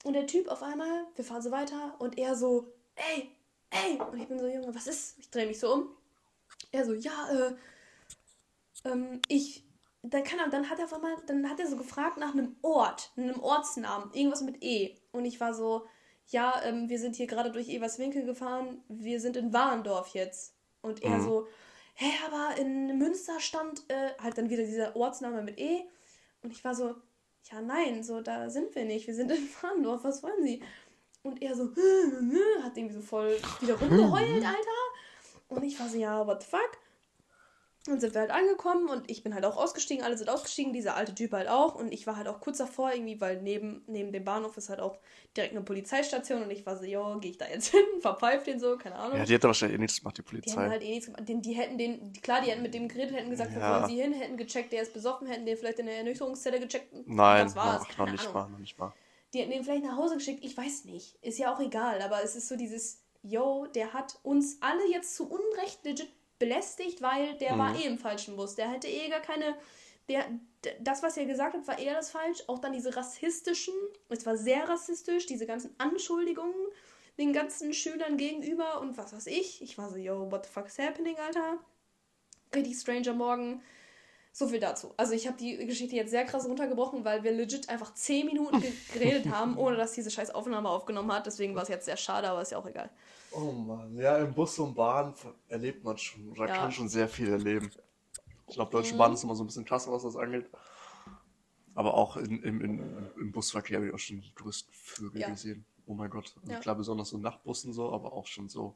Und 0.04 0.12
der 0.12 0.26
Typ 0.26 0.48
auf 0.48 0.62
einmal, 0.62 1.06
wir 1.16 1.24
fahren 1.24 1.42
so 1.42 1.50
weiter 1.50 1.96
und 1.98 2.18
er 2.18 2.36
so, 2.36 2.72
ey, 2.94 3.30
ey. 3.70 3.98
Und 4.00 4.18
ich 4.18 4.28
bin 4.28 4.38
so, 4.38 4.46
Junge, 4.46 4.74
was 4.74 4.86
ist? 4.86 5.18
Ich 5.18 5.30
drehe 5.30 5.46
mich 5.46 5.58
so 5.58 5.72
um. 5.72 5.88
Er 6.70 6.84
so, 6.84 6.92
ja, 6.92 7.28
äh, 7.30 7.54
ähm, 8.84 9.20
ich, 9.28 9.64
dann 10.02 10.22
kann 10.24 10.38
er, 10.38 10.48
dann 10.48 10.70
hat 10.70 10.78
er 10.78 10.84
auf 10.84 10.92
einmal, 10.92 11.16
dann 11.26 11.48
hat 11.48 11.60
er 11.60 11.66
so 11.66 11.76
gefragt 11.76 12.18
nach 12.18 12.32
einem 12.32 12.56
Ort, 12.62 13.10
einem 13.16 13.40
Ortsnamen, 13.40 14.12
irgendwas 14.12 14.42
mit 14.42 14.62
E. 14.62 14.96
Und 15.12 15.24
ich 15.24 15.40
war 15.40 15.54
so, 15.54 15.86
ja, 16.28 16.62
ähm, 16.64 16.88
wir 16.88 16.98
sind 16.98 17.16
hier 17.16 17.26
gerade 17.26 17.50
durch 17.50 17.68
Everswinkel 17.68 18.24
gefahren, 18.24 18.82
wir 18.88 19.20
sind 19.20 19.36
in 19.36 19.52
Warendorf 19.52 20.08
jetzt. 20.08 20.54
Und 20.82 21.02
er 21.02 21.18
mhm. 21.18 21.24
so, 21.24 21.48
hä, 21.94 22.10
aber 22.26 22.60
in 22.60 22.98
Münster 22.98 23.40
stand 23.40 23.82
äh, 23.88 24.12
halt 24.22 24.38
dann 24.38 24.50
wieder 24.50 24.62
dieser 24.62 24.94
Ortsname 24.94 25.42
mit 25.42 25.58
E. 25.58 25.82
Und 26.42 26.52
ich 26.52 26.62
war 26.64 26.74
so, 26.74 26.94
ja, 27.50 27.60
nein, 27.60 28.02
so, 28.02 28.20
da 28.20 28.50
sind 28.50 28.74
wir 28.74 28.84
nicht. 28.84 29.06
Wir 29.06 29.14
sind 29.14 29.30
in 29.30 29.48
Warndorf, 29.60 30.04
was 30.04 30.22
wollen 30.22 30.42
Sie? 30.42 30.62
Und 31.22 31.42
er 31.42 31.54
so, 31.54 31.64
hat 32.62 32.76
irgendwie 32.76 32.94
so 32.94 33.02
voll 33.02 33.36
wieder 33.60 33.74
rumgeheult, 33.74 34.44
Alter. 34.44 35.48
Und 35.48 35.62
ich 35.62 35.78
war 35.80 35.88
so, 35.88 35.98
ja, 35.98 36.26
what 36.26 36.42
the 36.42 36.48
fuck? 36.48 36.78
Dann 37.86 38.00
sind 38.00 38.12
wir 38.12 38.20
halt 38.20 38.30
angekommen 38.30 38.88
und 38.90 39.10
ich 39.10 39.22
bin 39.22 39.32
halt 39.34 39.46
auch 39.46 39.56
ausgestiegen, 39.56 40.04
alle 40.04 40.18
sind 40.18 40.28
ausgestiegen, 40.28 40.74
dieser 40.74 40.94
alte 40.94 41.14
Typ 41.14 41.32
halt 41.32 41.48
auch. 41.48 41.74
Und 41.74 41.90
ich 41.92 42.06
war 42.06 42.16
halt 42.16 42.28
auch 42.28 42.40
kurz 42.40 42.58
davor 42.58 42.92
irgendwie, 42.92 43.18
weil 43.20 43.40
neben, 43.40 43.82
neben 43.86 44.12
dem 44.12 44.24
Bahnhof 44.24 44.56
ist 44.58 44.68
halt 44.68 44.80
auch 44.80 44.98
direkt 45.36 45.54
eine 45.54 45.62
Polizeistation 45.64 46.42
und 46.42 46.50
ich 46.50 46.66
war 46.66 46.76
so, 46.76 46.84
jo, 46.84 47.18
gehe 47.18 47.30
ich 47.30 47.38
da 47.38 47.46
jetzt 47.46 47.68
hin, 47.70 47.80
verpfeift 48.00 48.46
den 48.46 48.60
so, 48.60 48.76
keine 48.76 48.96
Ahnung. 48.96 49.16
Ja, 49.18 49.24
die 49.24 49.32
hätte 49.32 49.46
wahrscheinlich 49.46 49.78
eh 49.78 49.80
nichts 49.80 50.00
gemacht, 50.00 50.18
die 50.18 50.22
Die 50.22 50.50
hätten 50.50 50.50
Polizei. 50.54 50.68
halt 50.68 50.82
eh 50.82 50.90
nichts 50.90 51.06
gemacht. 51.06 51.28
Die, 51.28 51.40
die 51.40 51.52
hätten 51.54 51.78
den, 51.78 52.12
klar, 52.20 52.42
die 52.42 52.50
hätten 52.50 52.62
mit 52.62 52.74
dem 52.74 52.88
geredet, 52.88 53.14
hätten 53.16 53.30
gesagt, 53.30 53.54
wo 53.54 53.60
Ja. 53.60 53.80
wollen 53.80 53.88
sie 53.88 54.02
hin, 54.02 54.12
hätten 54.12 54.36
gecheckt, 54.36 54.72
der 54.72 54.82
ist 54.82 54.92
besoffen, 54.92 55.26
hätten 55.26 55.46
den 55.46 55.56
vielleicht 55.56 55.78
in 55.78 55.86
der 55.86 55.96
Ernüchterungszelle 55.96 56.60
gecheckt. 56.60 56.92
Nein, 57.06 57.46
das 57.46 57.56
war's. 57.56 57.82
noch, 57.88 57.96
noch 57.98 58.10
nicht 58.10 58.20
Ahnung. 58.22 58.34
mal, 58.34 58.48
noch 58.50 58.58
nicht 58.58 58.78
mal. 58.78 58.92
Die 59.32 59.38
hätten 59.40 59.50
den 59.50 59.64
vielleicht 59.64 59.84
nach 59.84 59.96
Hause 59.96 60.16
geschickt, 60.16 60.44
ich 60.44 60.56
weiß 60.56 60.84
nicht. 60.86 61.16
Ist 61.22 61.38
ja 61.38 61.54
auch 61.54 61.60
egal, 61.60 62.02
aber 62.02 62.22
es 62.22 62.36
ist 62.36 62.48
so 62.48 62.56
dieses, 62.56 63.02
yo, 63.22 63.66
der 63.74 63.92
hat 63.94 64.18
uns 64.22 64.58
alle 64.60 64.90
jetzt 64.90 65.14
zu 65.16 65.28
Unrecht 65.30 65.84
legit 65.84 66.08
belästigt, 66.38 67.02
weil 67.02 67.34
der 67.38 67.58
war 67.58 67.70
Mhm. 67.70 67.76
eh 67.80 67.84
im 67.84 67.98
falschen 67.98 68.36
Bus. 68.36 68.54
Der 68.54 68.70
hätte 68.70 68.88
eh 68.88 69.08
gar 69.08 69.20
keine. 69.20 69.56
Der, 70.08 70.24
das, 70.80 71.02
was 71.02 71.16
er 71.18 71.26
gesagt 71.26 71.54
hat, 71.54 71.68
war 71.68 71.78
eher 71.78 71.94
das 71.94 72.10
falsch. 72.10 72.42
Auch 72.46 72.58
dann 72.60 72.72
diese 72.72 72.96
rassistischen, 72.96 73.74
es 74.08 74.24
war 74.24 74.36
sehr 74.36 74.66
rassistisch, 74.68 75.26
diese 75.26 75.46
ganzen 75.46 75.74
Anschuldigungen 75.78 76.54
den 77.18 77.32
ganzen 77.32 77.74
Schülern 77.74 78.16
gegenüber 78.16 78.80
und 78.80 78.96
was 78.96 79.12
weiß 79.12 79.26
ich. 79.26 79.60
Ich 79.60 79.76
war 79.76 79.90
so, 79.90 79.96
yo, 79.96 80.30
what 80.30 80.46
the 80.46 80.52
fuck 80.52 80.66
is 80.68 80.78
happening, 80.78 81.16
Alter? 81.18 81.58
Richtig 82.54 82.78
stranger 82.78 83.12
Morgen. 83.12 83.60
So 84.32 84.46
viel 84.46 84.60
dazu. 84.60 84.94
Also 84.96 85.14
ich 85.14 85.26
habe 85.26 85.36
die 85.36 85.56
Geschichte 85.66 85.96
jetzt 85.96 86.10
sehr 86.10 86.24
krass 86.24 86.46
runtergebrochen, 86.46 87.04
weil 87.04 87.24
wir 87.24 87.32
legit 87.32 87.68
einfach 87.68 87.92
10 87.92 88.26
Minuten 88.26 88.60
ge 88.60 88.72
geredet 88.94 89.28
haben, 89.30 89.58
ohne 89.58 89.76
dass 89.76 89.92
diese 89.92 90.10
scheiß 90.12 90.30
Aufnahme 90.30 90.68
aufgenommen 90.68 91.12
hat. 91.12 91.26
Deswegen 91.26 91.56
war 91.56 91.64
es 91.64 91.68
jetzt 91.68 91.86
sehr 91.86 91.96
schade, 91.96 92.28
aber 92.30 92.40
ist 92.40 92.52
ja 92.52 92.58
auch 92.58 92.66
egal. 92.66 92.88
Oh 93.32 93.52
Mann, 93.52 93.96
ja, 93.96 94.18
im 94.18 94.34
Bus 94.34 94.58
und 94.58 94.74
Bahn 94.74 95.14
erlebt 95.48 95.84
man 95.84 95.98
schon, 95.98 96.28
oder 96.30 96.46
Ja. 96.46 96.52
kann 96.54 96.72
schon 96.72 96.88
sehr 96.88 97.08
viel 97.08 97.28
erleben. 97.28 97.70
Ich 98.48 98.54
glaube, 98.54 98.70
Deutsche 98.70 98.94
Mhm. 98.94 98.98
Bahn 98.98 99.12
ist 99.12 99.22
immer 99.24 99.34
so 99.34 99.44
ein 99.44 99.46
bisschen 99.46 99.64
krasser, 99.64 99.92
was 99.92 100.02
das 100.02 100.16
angeht. 100.16 100.46
Aber 101.74 101.94
auch 101.94 102.16
in, 102.16 102.42
im, 102.42 102.60
in, 102.60 103.10
im 103.20 103.32
Busverkehr 103.32 103.76
habe 103.78 103.88
ich 103.88 103.94
auch 103.94 103.98
schon 103.98 104.20
die 104.20 104.34
größten 104.34 104.72
Vögel 104.72 105.20
Ja. 105.20 105.28
gesehen. 105.30 105.64
Oh 105.86 105.94
mein 105.94 106.10
Gott. 106.10 106.34
Ja. 106.46 106.56
Klar, 106.58 106.74
besonders 106.74 107.10
so 107.10 107.18
Nachtbussen 107.18 107.72
so, 107.72 107.92
aber 107.92 108.12
auch 108.12 108.26
schon 108.26 108.48
so. 108.48 108.74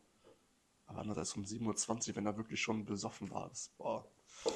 Aber 0.86 1.00
andererseits 1.00 1.34
um 1.36 1.42
7.20 1.44 2.10
Uhr, 2.10 2.16
wenn 2.16 2.26
er 2.26 2.36
wirklich 2.36 2.60
schon 2.60 2.84
besoffen 2.84 3.30
war. 3.30 3.48
Das, 3.48 3.70
boah. 3.78 4.04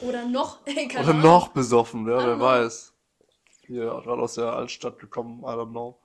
Oder 0.02 0.26
noch, 0.28 0.60
ey, 0.66 0.88
Oder 1.00 1.14
noch 1.14 1.48
besoffen, 1.48 2.06
ja, 2.06 2.18
wer 2.18 2.38
weiß. 2.38 2.92
Hier, 3.66 3.86
gerade 3.86 4.22
aus 4.22 4.34
der 4.34 4.52
Altstadt 4.52 4.98
gekommen, 4.98 5.40
I 5.40 5.46
don't 5.46 5.70
know. 5.70 5.98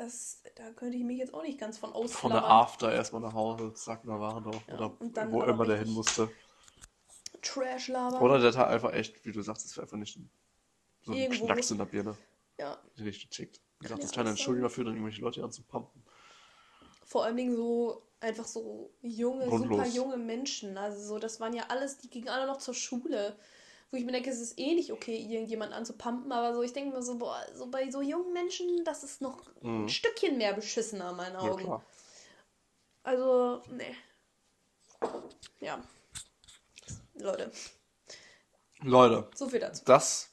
Das, 0.00 0.42
da 0.54 0.70
könnte 0.70 0.96
ich 0.96 1.04
mich 1.04 1.18
jetzt 1.18 1.34
auch 1.34 1.42
nicht 1.42 1.60
ganz 1.60 1.76
von 1.76 1.92
Von 2.08 2.30
der. 2.32 2.42
After 2.42 2.90
erstmal 2.90 3.20
nach 3.20 3.34
Hause, 3.34 3.70
waren 4.02 4.44
doch. 4.44 4.66
Ja, 4.66 4.74
Oder 4.76 4.96
dann 5.12 5.30
wo 5.30 5.42
immer 5.42 5.66
der 5.66 5.76
hin 5.76 5.90
musste. 5.90 6.30
Trash 7.42 7.88
labern. 7.88 8.22
Oder 8.22 8.38
der 8.38 8.54
hat 8.54 8.68
einfach 8.68 8.94
echt, 8.94 9.22
wie 9.26 9.32
du 9.32 9.42
sagst, 9.42 9.66
ist 9.66 9.78
einfach 9.78 9.98
nicht 9.98 10.18
so 11.02 11.12
ein 11.12 11.30
Knacks 11.30 11.70
in 11.70 11.76
der 11.76 11.84
Birne, 11.84 12.16
Ja, 12.58 12.78
die 12.96 13.02
richtig 13.02 13.28
tickt. 13.28 13.60
Wie 13.78 13.82
gesagt, 13.82 14.02
das 14.02 14.08
ist 14.10 14.16
keine 14.16 14.30
Entschuldigung 14.30 14.70
dafür, 14.70 14.84
dann 14.84 14.94
irgendwelche 14.94 15.20
Leute 15.20 15.44
anzupumpen. 15.44 16.02
vor 17.04 17.24
allen 17.24 17.36
Dingen 17.36 17.54
so 17.54 18.02
einfach 18.20 18.46
so 18.46 18.94
junge, 19.02 19.48
Grundlos. 19.48 19.68
super 19.68 19.86
junge 19.86 20.16
Menschen. 20.16 20.78
Also 20.78 21.02
so, 21.02 21.18
das 21.18 21.40
waren 21.40 21.52
ja 21.52 21.64
alles, 21.68 21.98
die 21.98 22.08
gingen 22.08 22.28
alle 22.30 22.46
noch 22.46 22.56
zur 22.56 22.72
Schule. 22.72 23.36
Wo 23.90 23.96
ich 23.96 24.04
mir 24.04 24.12
denke, 24.12 24.30
es 24.30 24.40
ist 24.40 24.56
eh 24.58 24.74
nicht 24.74 24.92
okay, 24.92 25.16
irgendjemanden 25.16 25.76
anzupumpen, 25.76 26.30
aber 26.30 26.54
so, 26.54 26.62
ich 26.62 26.72
denke 26.72 26.94
mir 26.96 27.02
so, 27.02 27.18
boah, 27.18 27.44
so 27.54 27.66
bei 27.66 27.90
so 27.90 28.00
jungen 28.00 28.32
Menschen, 28.32 28.84
das 28.84 29.02
ist 29.02 29.20
noch 29.20 29.48
ein 29.62 29.82
Mhm. 29.82 29.88
Stückchen 29.88 30.38
mehr 30.38 30.52
beschissener 30.54 31.10
in 31.10 31.16
meinen 31.16 31.34
Ja, 31.34 31.40
Augen. 31.40 31.64
klar. 31.64 31.84
Also, 33.02 33.62
nee. 33.70 33.94
Ja. 35.60 35.82
Leute, 37.14 37.50
Leute, 38.82 39.28
so 39.34 39.48
viel 39.48 39.60
dazu. 39.60 39.84
das 39.84 40.30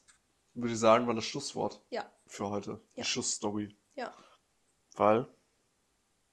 würde 0.54 0.74
ich 0.74 0.80
sagen, 0.80 1.08
war 1.08 1.14
das 1.14 1.26
Schlusswort 1.26 1.82
Ja, 1.90 2.10
für 2.28 2.50
heute. 2.50 2.72
Ja. 2.96 3.04
Die 3.04 3.10
Schlussstory. 3.10 3.76
ja. 3.96 4.14
Weil 4.96 5.28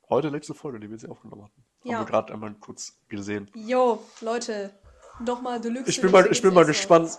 heute 0.08 0.28
letzte 0.30 0.54
Folge, 0.54 0.80
die 0.80 0.88
wir 0.90 0.98
sie 0.98 1.08
aufgenommen 1.08 1.44
hatten. 1.44 1.64
Ja. 1.84 1.98
Haben 1.98 2.06
wir 2.06 2.10
gerade 2.10 2.32
einmal 2.32 2.54
kurz 2.54 2.98
gesehen. 3.08 3.50
Jo, 3.54 4.02
Leute, 4.20 4.74
nochmal 5.20 5.60
Deluxe. 5.60 5.90
Ich 5.90 6.00
bin 6.00 6.10
mal, 6.10 6.30
ich 6.30 6.42
bin 6.42 6.54
mal 6.54 6.64
gespannt. 6.64 7.18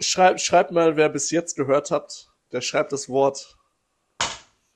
Schreibt, 0.00 0.40
schreibt 0.40 0.70
mal, 0.70 0.96
wer 0.96 1.08
bis 1.08 1.30
jetzt 1.30 1.56
gehört 1.56 1.90
hat. 1.90 2.28
Der 2.52 2.60
schreibt 2.60 2.92
das 2.92 3.08
Wort, 3.08 3.58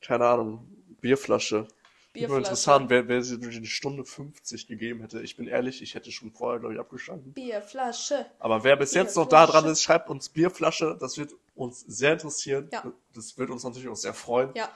keine 0.01 0.27
Ahnung, 0.27 0.69
Bierflasche. 1.01 1.57
Bierflasche. 1.57 1.85
Bierflasche. 2.13 2.39
interessant, 2.39 2.91
wer, 2.91 3.09
wer 3.09 3.23
sie 3.23 3.41
durch 3.41 3.57
eine 3.57 3.67
Stunde 3.67 4.05
50 4.05 4.69
gegeben 4.69 5.01
hätte. 5.01 5.21
Ich 5.23 5.37
bin 5.37 5.49
ehrlich, 5.49 5.83
ich 5.83 5.95
hätte 5.95 6.13
schon 6.13 6.31
vorher, 6.31 6.61
glaube 6.61 6.75
ich, 6.75 6.81
abgestanden. 6.81 7.33
Bierflasche. 7.33 8.27
Aber 8.39 8.63
wer 8.63 8.77
bis 8.77 8.95
jetzt 8.95 9.17
noch 9.17 9.27
da 9.27 9.45
Bierflasche. 9.45 9.63
dran 9.63 9.73
ist, 9.73 9.83
schreibt 9.83 10.11
uns 10.11 10.29
Bierflasche. 10.29 10.97
Das 11.01 11.19
wird 11.19 11.33
uns 11.55 11.81
sehr 11.81 12.13
interessieren. 12.13 12.69
Ja. 12.73 12.93
Das 13.15 13.37
wird 13.37 13.51
uns 13.51 13.65
natürlich 13.65 13.89
auch 13.89 13.97
sehr 13.97 14.15
freuen. 14.15 14.53
Ja, 14.55 14.71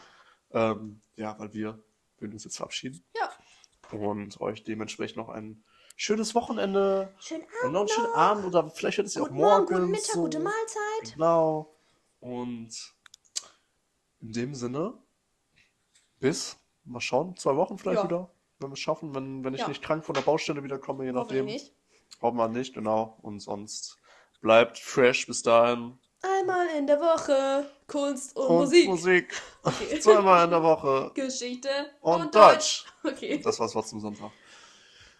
Ähm, 0.50 1.00
ja, 1.14 1.38
weil 1.38 1.52
wir 1.52 1.78
würden 2.18 2.32
uns 2.32 2.44
jetzt 2.44 2.56
verabschieden 2.56 3.04
ja. 3.16 3.30
und 3.96 4.40
euch 4.40 4.64
dementsprechend 4.64 5.18
noch 5.18 5.28
ein 5.28 5.62
schönes 5.98 6.34
Wochenende 6.34 7.12
Schönen 7.18 7.42
und 7.64 7.72
noch 7.72 7.80
einen 7.80 7.88
schönen 7.88 8.14
Abend 8.14 8.44
oder 8.46 8.70
vielleicht 8.70 8.98
hört 8.98 9.08
es 9.08 9.14
ja 9.14 9.22
auch 9.22 9.30
Morgen, 9.30 9.40
morgen. 9.40 9.66
guten 9.66 9.90
Mittag, 9.90 10.14
gute 10.14 10.38
Mahlzeit. 10.38 11.12
Genau. 11.14 11.74
Und 12.20 12.70
in 14.20 14.32
dem 14.32 14.54
Sinne, 14.54 14.94
bis, 16.20 16.56
mal 16.84 17.00
schauen, 17.00 17.36
zwei 17.36 17.56
Wochen 17.56 17.78
vielleicht 17.78 17.98
Ja. 17.98 18.04
wieder, 18.04 18.30
wenn 18.60 18.70
wir 18.70 18.74
es 18.74 18.78
schaffen, 18.80 19.14
wenn, 19.14 19.44
wenn 19.44 19.54
ich 19.54 19.60
Ja. 19.60 19.68
nicht 19.68 19.82
krank 19.82 20.04
von 20.04 20.14
der 20.14 20.22
Baustelle 20.22 20.62
wiederkomme, 20.62 21.04
je 21.04 21.12
nachdem. 21.12 21.46
nicht. 21.46 21.74
Hoffen 22.22 22.36
wir 22.36 22.48
nicht, 22.48 22.74
genau. 22.74 23.18
Und 23.22 23.40
sonst 23.40 23.96
bleibt 24.40 24.78
fresh 24.78 25.26
bis 25.26 25.42
dahin. 25.42 25.98
Einmal 26.22 26.66
in 26.76 26.86
der 26.86 26.98
Woche 27.00 27.68
Kunst 27.88 28.36
und, 28.36 28.46
Und 28.46 28.56
Musik. 28.58 28.88
Musik. 28.88 29.42
Okay. 29.64 29.98
Zweimal 30.00 30.44
in 30.44 30.50
der 30.50 30.62
Woche. 30.62 31.10
Geschichte 31.14 31.68
Und 32.00 32.22
und, 32.22 32.34
Deutsch. 32.34 32.84
Deutsch. 33.02 33.14
Okay. 33.16 33.38
Das 33.42 33.58
war's 33.60 33.74
Wort 33.74 33.86
zum 33.88 34.00
Sonntag. 34.00 34.30